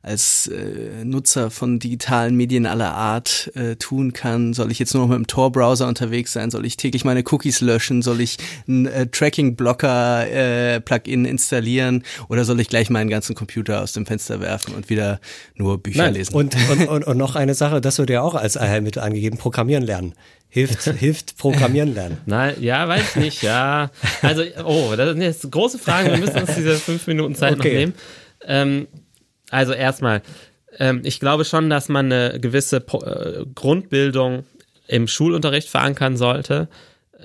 als 0.02 0.47
äh, 0.47 1.05
Nutzer 1.05 1.51
von 1.51 1.78
digitalen 1.78 2.35
Medien 2.35 2.64
aller 2.64 2.94
Art 2.94 3.51
äh, 3.55 3.77
tun 3.77 4.14
kann. 4.14 4.55
Soll 4.55 4.72
ich 4.72 4.78
jetzt 4.78 4.94
nur 4.94 5.02
noch 5.02 5.10
mit 5.10 5.18
dem 5.18 5.27
Tor-Browser 5.27 5.86
unterwegs 5.86 6.32
sein? 6.32 6.51
Soll 6.51 6.64
ich 6.64 6.78
täglich 6.78 7.05
meine 7.05 7.22
Cookies 7.31 7.60
löschen? 7.60 8.01
Soll 8.01 8.22
ich 8.22 8.39
ein 8.66 8.86
äh, 8.86 9.09
Tracking-Blocker-Plugin 9.09 11.27
äh, 11.27 11.28
installieren? 11.28 12.02
Oder 12.28 12.47
soll 12.47 12.60
ich 12.60 12.68
gleich 12.68 12.89
meinen 12.89 13.10
ganzen 13.10 13.35
Computer 13.35 13.82
aus 13.82 13.93
dem 13.93 14.06
Fenster 14.06 14.40
werfen 14.40 14.74
und 14.74 14.89
wieder 14.89 15.20
nur 15.55 15.82
Bücher 15.82 16.05
Nein, 16.05 16.14
lesen? 16.14 16.35
Und, 16.35 16.56
und, 16.70 16.89
und, 16.89 17.05
und 17.05 17.18
noch 17.18 17.36
eine 17.36 17.52
Sache, 17.55 17.82
das 17.82 17.98
wird 17.98 18.09
ja 18.09 18.22
auch 18.22 18.35
als 18.35 18.56
Allheilmittel 18.56 19.02
angegeben, 19.02 19.36
Programmieren 19.36 19.85
lernen. 19.85 20.14
Hilft, 20.48 20.82
hilft 20.98 21.36
Programmieren 21.36 21.93
lernen. 21.93 22.16
Nein, 22.24 22.55
ja, 22.60 22.89
weiß 22.89 23.02
ich 23.10 23.16
nicht, 23.16 23.43
ja. 23.43 23.90
Also, 24.22 24.44
oh, 24.64 24.94
das 24.97 25.10
sind 25.10 25.20
jetzt 25.20 25.51
große 25.51 25.78
Fragen. 25.78 26.10
Wir 26.10 26.16
müssen 26.16 26.39
uns 26.39 26.55
diese 26.55 26.77
fünf 26.77 27.06
Minuten 27.06 27.35
Zeit 27.35 27.59
okay. 27.59 27.68
noch 27.68 27.74
nehmen. 27.74 27.93
Ähm, 28.47 28.89
also 29.51 29.72
erstmal, 29.72 30.22
ähm, 30.78 31.02
ich 31.05 31.20
glaube 31.20 31.44
schon, 31.44 31.68
dass 31.70 31.89
man 31.89 32.12
eine 32.12 32.40
gewisse 32.40 32.81
po 32.81 33.02
äh, 33.02 33.44
Grundbildung 33.55 34.44
im 34.86 35.06
Schulunterricht 35.06 35.68
verankern 35.68 36.16
sollte 36.16 36.68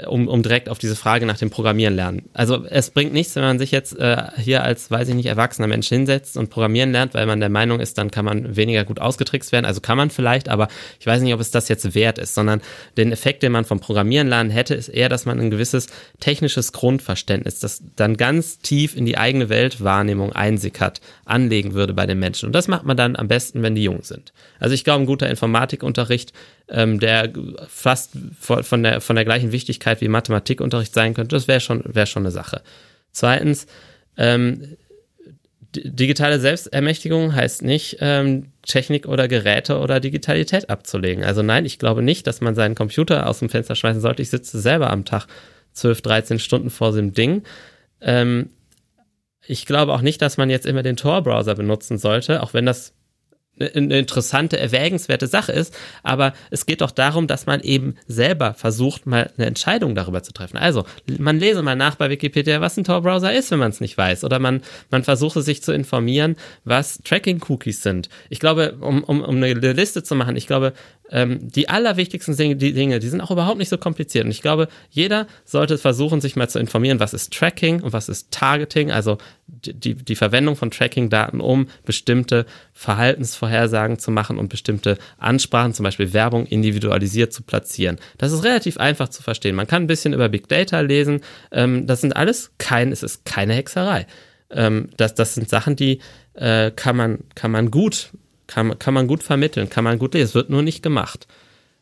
um, 0.08 0.28
um 0.28 0.44
direkt 0.44 0.70
auf 0.70 0.78
diese 0.78 0.96
Frage 0.96 1.26
nach 1.26 1.38
dem 1.38 1.50
Programmieren 1.50 1.96
lernen. 1.96 2.30
Also 2.34 2.66
es 2.66 2.90
bringt 2.90 3.14
nichts, 3.14 3.36
wenn 3.36 3.44
man 3.44 3.60
sich 3.60 3.72
jetzt 3.72 3.98
äh, 3.98 4.24
hier 4.38 4.64
als, 4.64 4.92
weiß 4.92 5.08
ich 5.10 5.16
nicht, 5.16 5.28
erwachsener 5.28 5.68
Mensch 5.68 5.88
hinsetzt 5.88 6.38
und 6.38 6.50
Programmieren 6.50 6.92
lernt, 6.92 7.14
weil 7.14 7.26
man 7.26 7.40
der 7.40 7.50
Meinung 7.50 7.80
ist, 7.80 7.98
dann 7.98 8.12
kann 8.12 8.26
man 8.26 8.56
weniger 8.56 8.84
gut 8.84 9.00
ausgetrickst 9.00 9.52
werden. 9.52 9.66
Also 9.66 9.82
kann 9.82 9.98
man 9.98 10.10
vielleicht, 10.10 10.50
aber 10.50 10.68
ich 11.00 11.08
weiß 11.08 11.22
nicht, 11.22 11.34
ob 11.34 11.40
es 11.40 11.52
das 11.52 11.70
jetzt 11.70 11.96
wert 11.96 12.18
ist, 12.18 12.36
sondern 12.36 12.62
den 12.98 13.12
Effekt, 13.12 13.44
den 13.44 13.52
man 13.52 13.66
vom 13.66 13.80
Programmieren 13.80 14.28
lernen 14.28 14.50
hätte, 14.50 14.76
ist 14.76 14.90
eher, 14.90 15.10
dass 15.10 15.26
man 15.26 15.40
ein 15.40 15.50
gewisses 15.50 15.88
technisches 16.20 16.72
Grundverständnis, 16.72 17.60
das 17.60 17.84
dann 17.96 18.18
ganz 18.18 18.60
tief 18.60 18.96
in 18.96 19.06
die 19.06 19.18
eigene 19.18 19.50
Weltwahrnehmung 19.50 20.34
einsickert, 20.34 21.02
anlegen 21.26 21.74
würde 21.74 21.94
bei 21.94 22.06
den 22.06 22.20
Menschen. 22.20 22.48
Und 22.48 22.54
das 22.54 22.68
macht 22.68 22.86
man 22.86 22.98
dann 22.98 23.16
am 23.16 23.28
besten, 23.28 23.64
wenn 23.64 23.76
die 23.76 23.84
jung 23.84 24.04
sind. 24.04 24.34
Also 24.60 24.74
ich 24.74 24.84
glaube, 24.84 25.04
ein 25.04 25.08
guter 25.08 25.30
Informatikunterricht 25.30 26.34
ähm, 26.70 27.00
der 27.00 27.32
fast 27.68 28.14
von 28.40 28.84
der, 28.84 29.02
von 29.02 29.16
der 29.16 29.26
gleichen 29.26 29.52
Wichtigkeit 29.52 30.02
wie 30.02 30.08
Mathematikunterricht 30.08 30.94
sein 30.94 31.14
könnte, 31.14 31.36
das 31.36 31.48
wäre 31.48 31.60
schon, 31.60 31.84
wäre 31.86 32.08
schon 32.08 32.24
eine 32.24 32.32
Sache. 32.32 32.62
Zweitens, 33.12 33.68
ähm, 34.18 34.78
digitale 35.76 36.40
Selbstermächtigung 36.40 37.36
heißt 37.36 37.62
nicht, 37.62 37.98
ähm, 38.00 38.52
Technik 38.66 39.08
oder 39.08 39.28
Geräte 39.28 39.80
oder 39.80 40.00
Digitalität 40.00 40.70
abzulegen. 40.70 41.24
Also 41.24 41.44
nein, 41.44 41.66
ich 41.66 41.80
glaube 41.80 42.02
nicht, 42.02 42.28
dass 42.28 42.42
man 42.42 42.56
seinen 42.56 42.76
Computer 42.76 43.28
aus 43.28 43.40
dem 43.40 43.50
Fenster 43.50 43.76
schmeißen 43.76 44.02
sollte. 44.02 44.22
Ich 44.22 44.30
sitze 44.30 44.60
selber 44.60 44.90
am 44.90 45.06
Tag 45.06 45.28
12, 45.74 46.02
13 46.02 46.40
Stunden 46.40 46.70
vor 46.70 46.94
dem 46.94 47.14
Ding. 47.14 47.44
Ähm, 48.02 48.50
ich 49.48 49.66
glaube 49.66 49.94
auch 49.94 50.02
nicht, 50.02 50.22
dass 50.22 50.38
man 50.38 50.50
jetzt 50.50 50.66
immer 50.66 50.82
den 50.82 50.98
Tor-Browser 50.98 51.56
benutzen 51.56 51.98
sollte, 51.98 52.42
auch 52.42 52.54
wenn 52.54 52.66
das 52.66 52.95
eine 53.60 54.00
interessante, 54.00 54.60
erwägenswerte 54.60 55.28
Sache 55.28 55.52
ist, 55.52 55.76
aber 56.04 56.34
es 56.52 56.66
geht 56.66 56.82
doch 56.82 56.92
darum, 56.92 57.28
dass 57.28 57.46
man 57.46 57.62
eben 57.62 57.96
selber 58.08 58.54
versucht, 58.54 59.06
mal 59.06 59.32
eine 59.38 59.48
Entscheidung 59.48 59.96
darüber 59.96 60.24
zu 60.24 60.34
treffen. 60.34 60.58
Also, 60.58 60.86
man 61.18 61.40
lese 61.40 61.62
mal 61.62 61.76
nach 61.76 61.96
bei 61.96 62.10
Wikipedia, 62.10 62.62
was 62.62 62.78
ein 62.78 62.84
Tor-Browser 62.84 63.34
ist, 63.34 63.52
wenn 63.52 63.60
man 63.60 63.72
es 63.72 63.82
nicht 63.82 63.98
weiß. 63.98 64.24
Oder 64.24 64.40
man, 64.40 64.62
man 64.92 65.04
versuche 65.04 65.42
sich 65.42 65.64
zu 65.64 65.72
informieren, 65.72 66.36
was 66.64 67.00
Tracking-Cookies 67.04 67.82
sind. 67.82 68.10
Ich 68.30 68.40
glaube, 68.40 68.76
um, 68.82 69.04
um, 69.04 69.22
um 69.22 69.36
eine 69.38 69.54
Liste 69.54 70.04
zu 70.04 70.16
machen, 70.16 70.36
ich 70.36 70.48
glaube, 70.48 70.74
ähm, 71.12 71.40
die 71.42 71.70
allerwichtigsten 71.70 72.36
Dinge 72.36 72.56
die, 72.56 72.74
Dinge, 72.74 73.00
die 73.00 73.08
sind 73.08 73.22
auch 73.22 73.32
überhaupt 73.32 73.58
nicht 73.58 73.70
so 73.70 73.78
kompliziert. 73.78 74.26
Und 74.26 74.32
ich 74.32 74.42
glaube, 74.42 74.68
jeder 74.90 75.28
sollte 75.44 75.78
versuchen, 75.78 76.22
sich 76.22 76.36
mal 76.36 76.50
zu 76.50 76.60
informieren, 76.60 77.00
was 77.00 77.14
ist 77.14 77.34
Tracking 77.34 77.82
und 77.82 77.94
was 77.94 78.10
ist 78.10 78.32
Targeting, 78.32 78.92
also 78.92 79.18
die, 79.48 79.96
die 79.96 80.16
Verwendung 80.16 80.56
von 80.56 80.72
Tracking-Daten, 80.72 81.42
um 81.42 81.68
bestimmte 81.86 82.46
Verhaltensvorhersagen 82.74 84.00
zu 84.00 84.12
machen 84.12 84.38
und 84.38 84.50
bestimmte 84.50 84.98
Ansprachen, 85.18 85.74
zum 85.74 85.84
Beispiel 85.84 86.14
Werbung, 86.14 86.46
individualisiert 86.46 87.34
zu 87.34 87.44
platzieren. 87.44 87.98
Das 88.18 88.32
ist 88.32 88.44
relativ 88.44 88.78
einfach 88.78 89.10
zu 89.10 89.22
verstehen. 89.22 89.56
Man 89.56 89.68
kann 89.68 89.84
ein 89.84 89.88
bisschen 89.88 90.14
über 90.14 90.30
Big 90.30 90.48
Data 90.48 90.80
lesen. 90.80 91.22
Ähm, 91.52 91.86
das 91.86 92.02
sind 92.02 92.16
alles 92.16 92.52
kein, 92.58 92.92
es 92.92 93.04
ist 93.04 93.26
keine 93.26 93.54
Hexerei. 93.54 94.08
Ähm, 94.50 94.90
das, 94.98 95.14
das 95.16 95.36
sind 95.36 95.50
Sachen, 95.50 95.76
die 95.76 96.00
äh, 96.34 96.72
kann, 96.72 96.96
man, 96.96 97.20
kann 97.36 97.52
man 97.52 97.72
gut 97.72 98.12
kann, 98.48 98.78
kann 98.80 98.94
man 98.94 99.08
gut 99.08 99.24
vermitteln, 99.24 99.70
kann 99.70 99.84
man 99.84 100.00
gut 100.00 100.14
lesen. 100.14 100.26
Es 100.26 100.36
wird 100.36 100.50
nur 100.50 100.62
nicht 100.62 100.84
gemacht. 100.84 101.28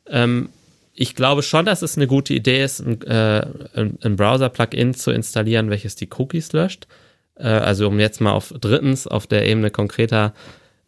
Ähm, 0.08 0.50
ich 0.94 1.16
glaube 1.16 1.42
schon, 1.42 1.66
dass 1.66 1.82
es 1.82 1.98
eine 1.98 2.08
gute 2.08 2.34
Idee 2.34 2.64
ist, 2.64 2.80
ein, 2.80 3.02
äh, 3.02 3.46
ein 3.76 4.16
Browser-Plugin 4.16 4.94
zu 4.94 5.12
installieren, 5.12 5.70
welches 5.70 5.96
die 5.96 6.10
Cookies 6.18 6.54
löscht. 6.54 6.88
Äh, 7.36 7.48
also 7.48 7.88
um 7.88 8.00
jetzt 8.00 8.22
mal 8.22 8.32
auf 8.32 8.54
drittens 8.60 9.08
auf 9.08 9.26
der 9.26 9.48
Ebene 9.48 9.72
konkreter 9.72 10.34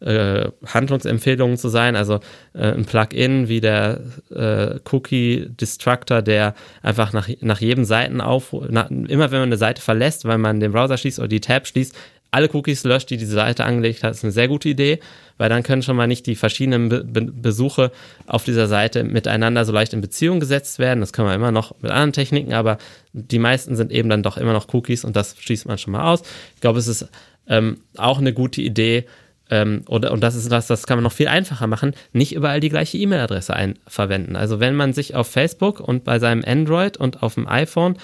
äh, 0.00 0.50
Handlungsempfehlungen 0.66 1.56
zu 1.56 1.68
sein. 1.68 1.96
Also 1.96 2.20
äh, 2.52 2.72
ein 2.72 2.84
Plugin 2.84 3.48
wie 3.48 3.60
der 3.60 4.00
äh, 4.30 4.78
Cookie 4.90 5.46
Destructor, 5.48 6.22
der 6.22 6.54
einfach 6.82 7.12
nach, 7.12 7.28
nach 7.40 7.60
jedem 7.60 7.84
Seitenauf, 7.84 8.54
nach, 8.68 8.90
immer 8.90 9.30
wenn 9.30 9.40
man 9.40 9.48
eine 9.48 9.56
Seite 9.56 9.80
verlässt, 9.80 10.24
weil 10.24 10.38
man 10.38 10.60
den 10.60 10.72
Browser 10.72 10.98
schließt 10.98 11.18
oder 11.18 11.28
die 11.28 11.40
Tab 11.40 11.66
schließt, 11.66 11.96
alle 12.30 12.48
Cookies 12.52 12.84
löscht, 12.84 13.10
die 13.10 13.16
diese 13.16 13.34
Seite 13.34 13.64
angelegt 13.64 14.02
hat, 14.02 14.12
ist 14.12 14.24
eine 14.24 14.32
sehr 14.32 14.48
gute 14.48 14.68
Idee, 14.68 15.00
weil 15.38 15.48
dann 15.48 15.62
können 15.62 15.82
schon 15.82 15.96
mal 15.96 16.06
nicht 16.06 16.26
die 16.26 16.34
verschiedenen 16.34 16.88
Be 16.88 17.04
Be 17.04 17.22
Besuche 17.22 17.92
auf 18.26 18.44
dieser 18.44 18.66
Seite 18.66 19.04
miteinander 19.04 19.64
so 19.64 19.72
leicht 19.72 19.92
in 19.92 20.00
Beziehung 20.00 20.40
gesetzt 20.40 20.78
werden. 20.78 21.00
Das 21.00 21.12
können 21.12 21.28
wir 21.28 21.34
immer 21.34 21.52
noch 21.52 21.74
mit 21.80 21.90
anderen 21.90 22.12
Techniken, 22.12 22.52
aber 22.52 22.78
die 23.12 23.38
meisten 23.38 23.76
sind 23.76 23.92
eben 23.92 24.08
dann 24.08 24.22
doch 24.22 24.36
immer 24.36 24.52
noch 24.52 24.72
Cookies 24.74 25.04
und 25.04 25.16
das 25.16 25.36
schließt 25.38 25.66
man 25.66 25.78
schon 25.78 25.92
mal 25.92 26.12
aus. 26.12 26.22
Ich 26.54 26.60
glaube, 26.60 26.78
es 26.78 26.88
ist 26.88 27.08
ähm, 27.48 27.78
auch 27.96 28.18
eine 28.18 28.32
gute 28.32 28.60
Idee, 28.60 29.06
ähm, 29.48 29.82
oder, 29.86 30.12
und 30.12 30.22
das 30.22 30.34
ist 30.34 30.50
was, 30.50 30.66
das 30.66 30.86
kann 30.86 30.98
man 30.98 31.04
noch 31.04 31.12
viel 31.12 31.28
einfacher 31.28 31.66
machen, 31.66 31.94
nicht 32.12 32.34
überall 32.34 32.60
die 32.60 32.68
gleiche 32.68 32.98
E-Mail-Adresse 32.98 33.74
verwenden. 33.86 34.36
Also 34.36 34.60
wenn 34.60 34.74
man 34.74 34.92
sich 34.92 35.14
auf 35.14 35.28
Facebook 35.28 35.80
und 35.80 36.04
bei 36.04 36.18
seinem 36.18 36.42
Android 36.44 36.96
und 36.96 37.22
auf 37.22 37.34
dem 37.34 37.46
iPhone 37.46 37.96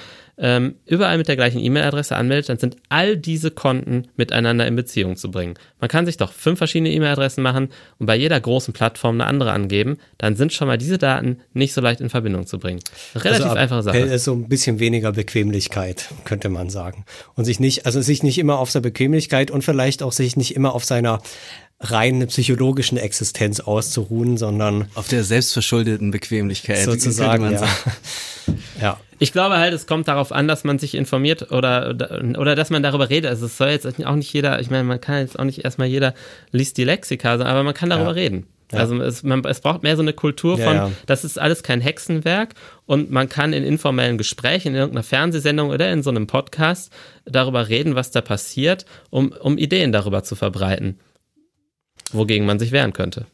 ähm, 0.42 0.74
überall 0.86 1.18
mit 1.18 1.28
der 1.28 1.36
gleichen 1.36 1.60
E-Mail-Adresse 1.60 2.16
anmeldet, 2.16 2.48
dann 2.48 2.58
sind 2.58 2.76
all 2.88 3.16
diese 3.16 3.52
Konten 3.52 4.08
miteinander 4.16 4.66
in 4.66 4.74
Beziehung 4.74 5.16
zu 5.16 5.30
bringen. 5.30 5.54
Man 5.80 5.88
kann 5.88 6.04
sich 6.04 6.16
doch 6.16 6.32
fünf 6.32 6.58
verschiedene 6.58 6.90
E-Mail-Adressen 6.90 7.42
machen 7.42 7.68
und 7.98 8.06
bei 8.06 8.16
jeder 8.16 8.40
großen 8.40 8.74
Plattform 8.74 9.14
eine 9.14 9.26
andere 9.26 9.52
angeben, 9.52 9.98
dann 10.18 10.34
sind 10.34 10.52
schon 10.52 10.66
mal 10.66 10.76
diese 10.76 10.98
Daten 10.98 11.38
nicht 11.54 11.72
so 11.72 11.80
leicht 11.80 12.00
in 12.00 12.10
Verbindung 12.10 12.46
zu 12.46 12.58
bringen. 12.58 12.80
Relativ 13.14 13.44
also 13.46 13.56
einfache 13.56 13.82
Sache. 13.84 13.98
Ist 13.98 14.24
so 14.24 14.32
ein 14.32 14.48
bisschen 14.48 14.80
weniger 14.80 15.12
Bequemlichkeit, 15.12 16.08
könnte 16.24 16.48
man 16.48 16.70
sagen. 16.70 17.04
Und 17.36 17.44
sich 17.44 17.60
nicht, 17.60 17.86
also 17.86 18.00
sich 18.00 18.24
nicht 18.24 18.38
immer 18.38 18.58
auf 18.58 18.72
seine 18.72 18.82
Bequemlichkeit 18.82 19.52
und 19.52 19.62
vielleicht 19.62 20.02
auch 20.02 20.12
sich 20.12 20.36
nicht 20.36 20.56
immer 20.56 20.74
auf 20.74 20.84
seiner 20.84 21.20
rein 21.82 22.26
psychologischen 22.28 22.96
Existenz 22.98 23.60
auszuruhen, 23.60 24.36
sondern 24.36 24.86
Auf 24.94 25.08
der 25.08 25.24
selbstverschuldeten 25.24 26.10
Bequemlichkeit. 26.10 26.84
sozusagen, 26.84 27.50
ja. 27.52 27.68
ja. 28.80 29.00
Ich 29.18 29.32
glaube 29.32 29.58
halt, 29.58 29.72
es 29.72 29.86
kommt 29.86 30.08
darauf 30.08 30.32
an, 30.32 30.48
dass 30.48 30.64
man 30.64 30.78
sich 30.78 30.94
informiert 30.94 31.52
oder, 31.52 31.90
oder 32.38 32.54
dass 32.56 32.70
man 32.70 32.82
darüber 32.82 33.08
redet. 33.10 33.30
Also 33.30 33.46
es 33.46 33.56
soll 33.56 33.68
jetzt 33.68 33.86
auch 34.04 34.16
nicht 34.16 34.32
jeder, 34.32 34.60
ich 34.60 34.70
meine, 34.70 34.84
man 34.84 35.00
kann 35.00 35.20
jetzt 35.20 35.38
auch 35.38 35.44
nicht 35.44 35.64
erstmal 35.64 35.86
jeder 35.88 36.14
liest 36.50 36.76
die 36.76 36.84
Lexika, 36.84 37.34
aber 37.34 37.62
man 37.62 37.74
kann 37.74 37.90
darüber 37.90 38.08
Ja. 38.08 38.14
reden. 38.14 38.46
Also 38.72 39.00
es, 39.02 39.22
man, 39.22 39.44
es 39.44 39.60
braucht 39.60 39.82
mehr 39.82 39.96
so 39.96 40.02
eine 40.02 40.14
Kultur 40.14 40.58
Ja, 40.58 40.64
von, 40.64 40.74
ja. 40.76 40.90
das 41.04 41.24
ist 41.24 41.38
alles 41.38 41.62
kein 41.62 41.82
Hexenwerk 41.82 42.54
und 42.86 43.10
man 43.10 43.28
kann 43.28 43.52
in 43.52 43.64
informellen 43.64 44.16
Gesprächen, 44.16 44.68
in 44.68 44.76
irgendeiner 44.76 45.02
Fernsehsendung 45.02 45.68
oder 45.68 45.92
in 45.92 46.02
so 46.02 46.08
einem 46.10 46.26
Podcast 46.26 46.90
darüber 47.26 47.68
reden, 47.68 47.94
was 47.96 48.10
da 48.12 48.22
passiert, 48.22 48.86
um, 49.10 49.32
um 49.32 49.58
Ideen 49.58 49.92
darüber 49.92 50.24
zu 50.24 50.36
verbreiten, 50.36 50.98
wogegen 52.12 52.46
man 52.46 52.58
sich 52.58 52.72
wehren 52.72 52.92
könnte. 52.92 53.26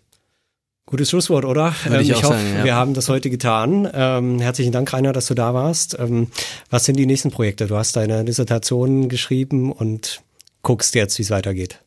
Gutes 0.86 1.10
Schlusswort, 1.10 1.44
oder? 1.44 1.74
Würde 1.84 2.02
ich 2.02 2.14
auch 2.14 2.22
hoffe, 2.22 2.38
sagen, 2.38 2.54
ja. 2.56 2.64
wir 2.64 2.74
haben 2.74 2.94
das 2.94 3.10
heute 3.10 3.28
getan. 3.28 3.86
Ähm, 3.92 4.40
herzlichen 4.40 4.72
Dank, 4.72 4.90
Rainer, 4.90 5.12
dass 5.12 5.26
du 5.26 5.34
da 5.34 5.52
warst. 5.52 5.98
Ähm, 5.98 6.28
was 6.70 6.86
sind 6.86 6.96
die 6.96 7.04
nächsten 7.04 7.30
Projekte? 7.30 7.66
Du 7.66 7.76
hast 7.76 7.94
deine 7.94 8.24
Dissertation 8.24 9.10
geschrieben 9.10 9.70
und 9.70 10.22
guckst 10.62 10.94
jetzt, 10.94 11.18
wie 11.18 11.22
es 11.24 11.30
weitergeht. 11.30 11.80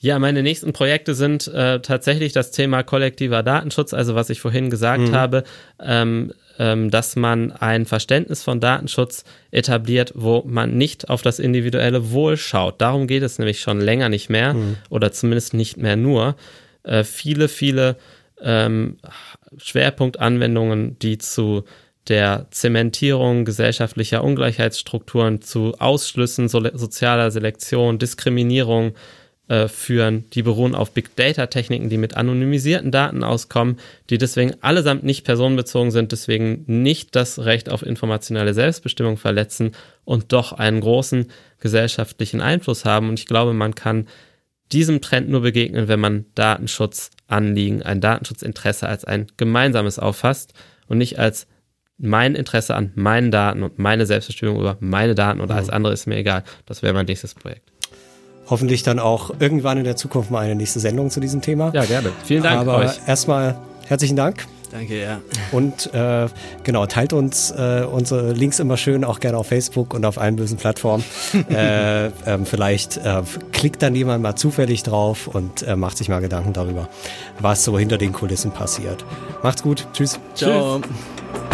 Ja, 0.00 0.18
meine 0.18 0.42
nächsten 0.42 0.72
Projekte 0.72 1.14
sind 1.14 1.48
äh, 1.48 1.80
tatsächlich 1.80 2.32
das 2.32 2.52
Thema 2.52 2.82
kollektiver 2.84 3.42
Datenschutz, 3.42 3.92
also 3.92 4.14
was 4.14 4.30
ich 4.30 4.40
vorhin 4.40 4.70
gesagt 4.70 5.12
habe, 5.12 5.44
ähm, 5.80 6.32
ähm, 6.32 6.32
dass 6.90 7.16
man 7.16 7.52
ein 7.52 7.86
Verständnis 7.86 8.42
von 8.42 8.60
Datenschutz 8.60 9.24
etabliert, 9.50 10.12
wo 10.14 10.42
man 10.46 10.76
nicht 10.76 11.08
auf 11.08 11.22
das 11.22 11.38
individuelle 11.38 12.10
Wohl 12.10 12.36
schaut. 12.36 12.80
Darum 12.80 13.06
geht 13.06 13.22
es 13.22 13.38
nämlich 13.38 13.60
schon 13.60 13.80
länger 13.80 14.08
nicht 14.08 14.28
mehr 14.28 14.56
oder 14.90 15.12
zumindest 15.12 15.54
nicht 15.54 15.76
mehr 15.76 15.96
nur. 15.96 16.36
Äh, 16.82 17.04
viele, 17.04 17.48
viele 17.48 17.96
ähm, 18.40 18.98
Schwerpunktanwendungen, 19.56 20.98
die 20.98 21.18
zu 21.18 21.64
der 22.08 22.46
Zementierung 22.50 23.44
gesellschaftlicher 23.44 24.24
Ungleichheitsstrukturen, 24.24 25.42
zu 25.42 25.74
Ausschlüssen 25.78 26.48
so 26.48 26.62
sozialer 26.74 27.30
Selektion, 27.30 27.98
Diskriminierung 27.98 28.94
äh, 29.48 29.68
führen, 29.68 30.24
die 30.34 30.42
beruhen 30.42 30.74
auf 30.74 30.92
Big 30.92 31.16
Data 31.16 31.46
Techniken, 31.46 31.88
die 31.88 31.96
mit 31.96 32.16
anonymisierten 32.16 32.90
Daten 32.90 33.24
auskommen, 33.24 33.78
die 34.10 34.18
deswegen 34.18 34.54
allesamt 34.60 35.04
nicht 35.04 35.24
personenbezogen 35.24 35.90
sind, 35.90 36.12
deswegen 36.12 36.64
nicht 36.66 37.16
das 37.16 37.38
Recht 37.38 37.70
auf 37.70 37.82
informationelle 37.82 38.54
Selbstbestimmung 38.54 39.16
verletzen 39.16 39.72
und 40.04 40.32
doch 40.32 40.52
einen 40.52 40.80
großen 40.80 41.26
gesellschaftlichen 41.60 42.40
Einfluss 42.40 42.84
haben. 42.84 43.08
Und 43.08 43.18
ich 43.18 43.26
glaube, 43.26 43.54
man 43.54 43.74
kann 43.74 44.06
diesem 44.72 45.00
Trend 45.00 45.30
nur 45.30 45.40
begegnen, 45.40 45.88
wenn 45.88 46.00
man 46.00 46.26
Datenschutzanliegen, 46.34 47.82
ein 47.82 48.00
Datenschutzinteresse 48.00 48.86
als 48.86 49.04
ein 49.04 49.26
gemeinsames 49.36 49.98
auffasst 49.98 50.52
und 50.88 50.98
nicht 50.98 51.18
als 51.18 51.46
mein 51.96 52.34
Interesse 52.34 52.74
an 52.74 52.92
meinen 52.94 53.30
Daten 53.30 53.62
und 53.62 53.78
meine 53.78 54.06
Selbstbestimmung 54.06 54.60
über 54.60 54.76
meine 54.80 55.14
Daten 55.14 55.40
und 55.40 55.50
alles 55.50 55.68
andere 55.68 55.92
ist 55.92 56.06
mir 56.06 56.16
egal. 56.16 56.44
Das 56.66 56.82
wäre 56.82 56.94
mein 56.94 57.06
nächstes 57.06 57.34
Projekt. 57.34 57.67
Hoffentlich 58.50 58.82
dann 58.82 58.98
auch 58.98 59.30
irgendwann 59.38 59.78
in 59.78 59.84
der 59.84 59.96
Zukunft 59.96 60.30
mal 60.30 60.44
eine 60.44 60.54
nächste 60.54 60.80
Sendung 60.80 61.10
zu 61.10 61.20
diesem 61.20 61.40
Thema. 61.40 61.70
Ja, 61.74 61.84
gerne. 61.84 62.10
Vielen 62.24 62.42
Dank 62.42 62.60
Aber 62.60 62.78
euch. 62.78 62.92
erstmal 63.06 63.56
herzlichen 63.86 64.16
Dank. 64.16 64.46
Danke, 64.70 65.00
ja. 65.00 65.20
Und 65.50 65.92
äh, 65.94 66.26
genau, 66.62 66.86
teilt 66.86 67.12
uns 67.12 67.50
äh, 67.50 67.86
unsere 67.90 68.32
Links 68.32 68.58
immer 68.58 68.76
schön, 68.76 69.02
auch 69.04 69.20
gerne 69.20 69.38
auf 69.38 69.46
Facebook 69.48 69.94
und 69.94 70.04
auf 70.04 70.18
allen 70.18 70.36
bösen 70.36 70.58
Plattformen. 70.58 71.04
äh, 71.50 72.06
ähm, 72.26 72.44
vielleicht 72.44 72.98
äh, 72.98 73.22
klickt 73.52 73.82
dann 73.82 73.94
jemand 73.94 74.22
mal 74.22 74.36
zufällig 74.36 74.82
drauf 74.82 75.26
und 75.26 75.62
äh, 75.62 75.76
macht 75.76 75.96
sich 75.96 76.08
mal 76.08 76.20
Gedanken 76.20 76.52
darüber, 76.52 76.88
was 77.40 77.64
so 77.64 77.78
hinter 77.78 77.96
den 77.98 78.12
Kulissen 78.12 78.50
passiert. 78.50 79.04
Macht's 79.42 79.62
gut. 79.62 79.86
Tschüss. 79.92 80.18
Ciao. 80.34 80.80
Tschüss. 80.80 81.47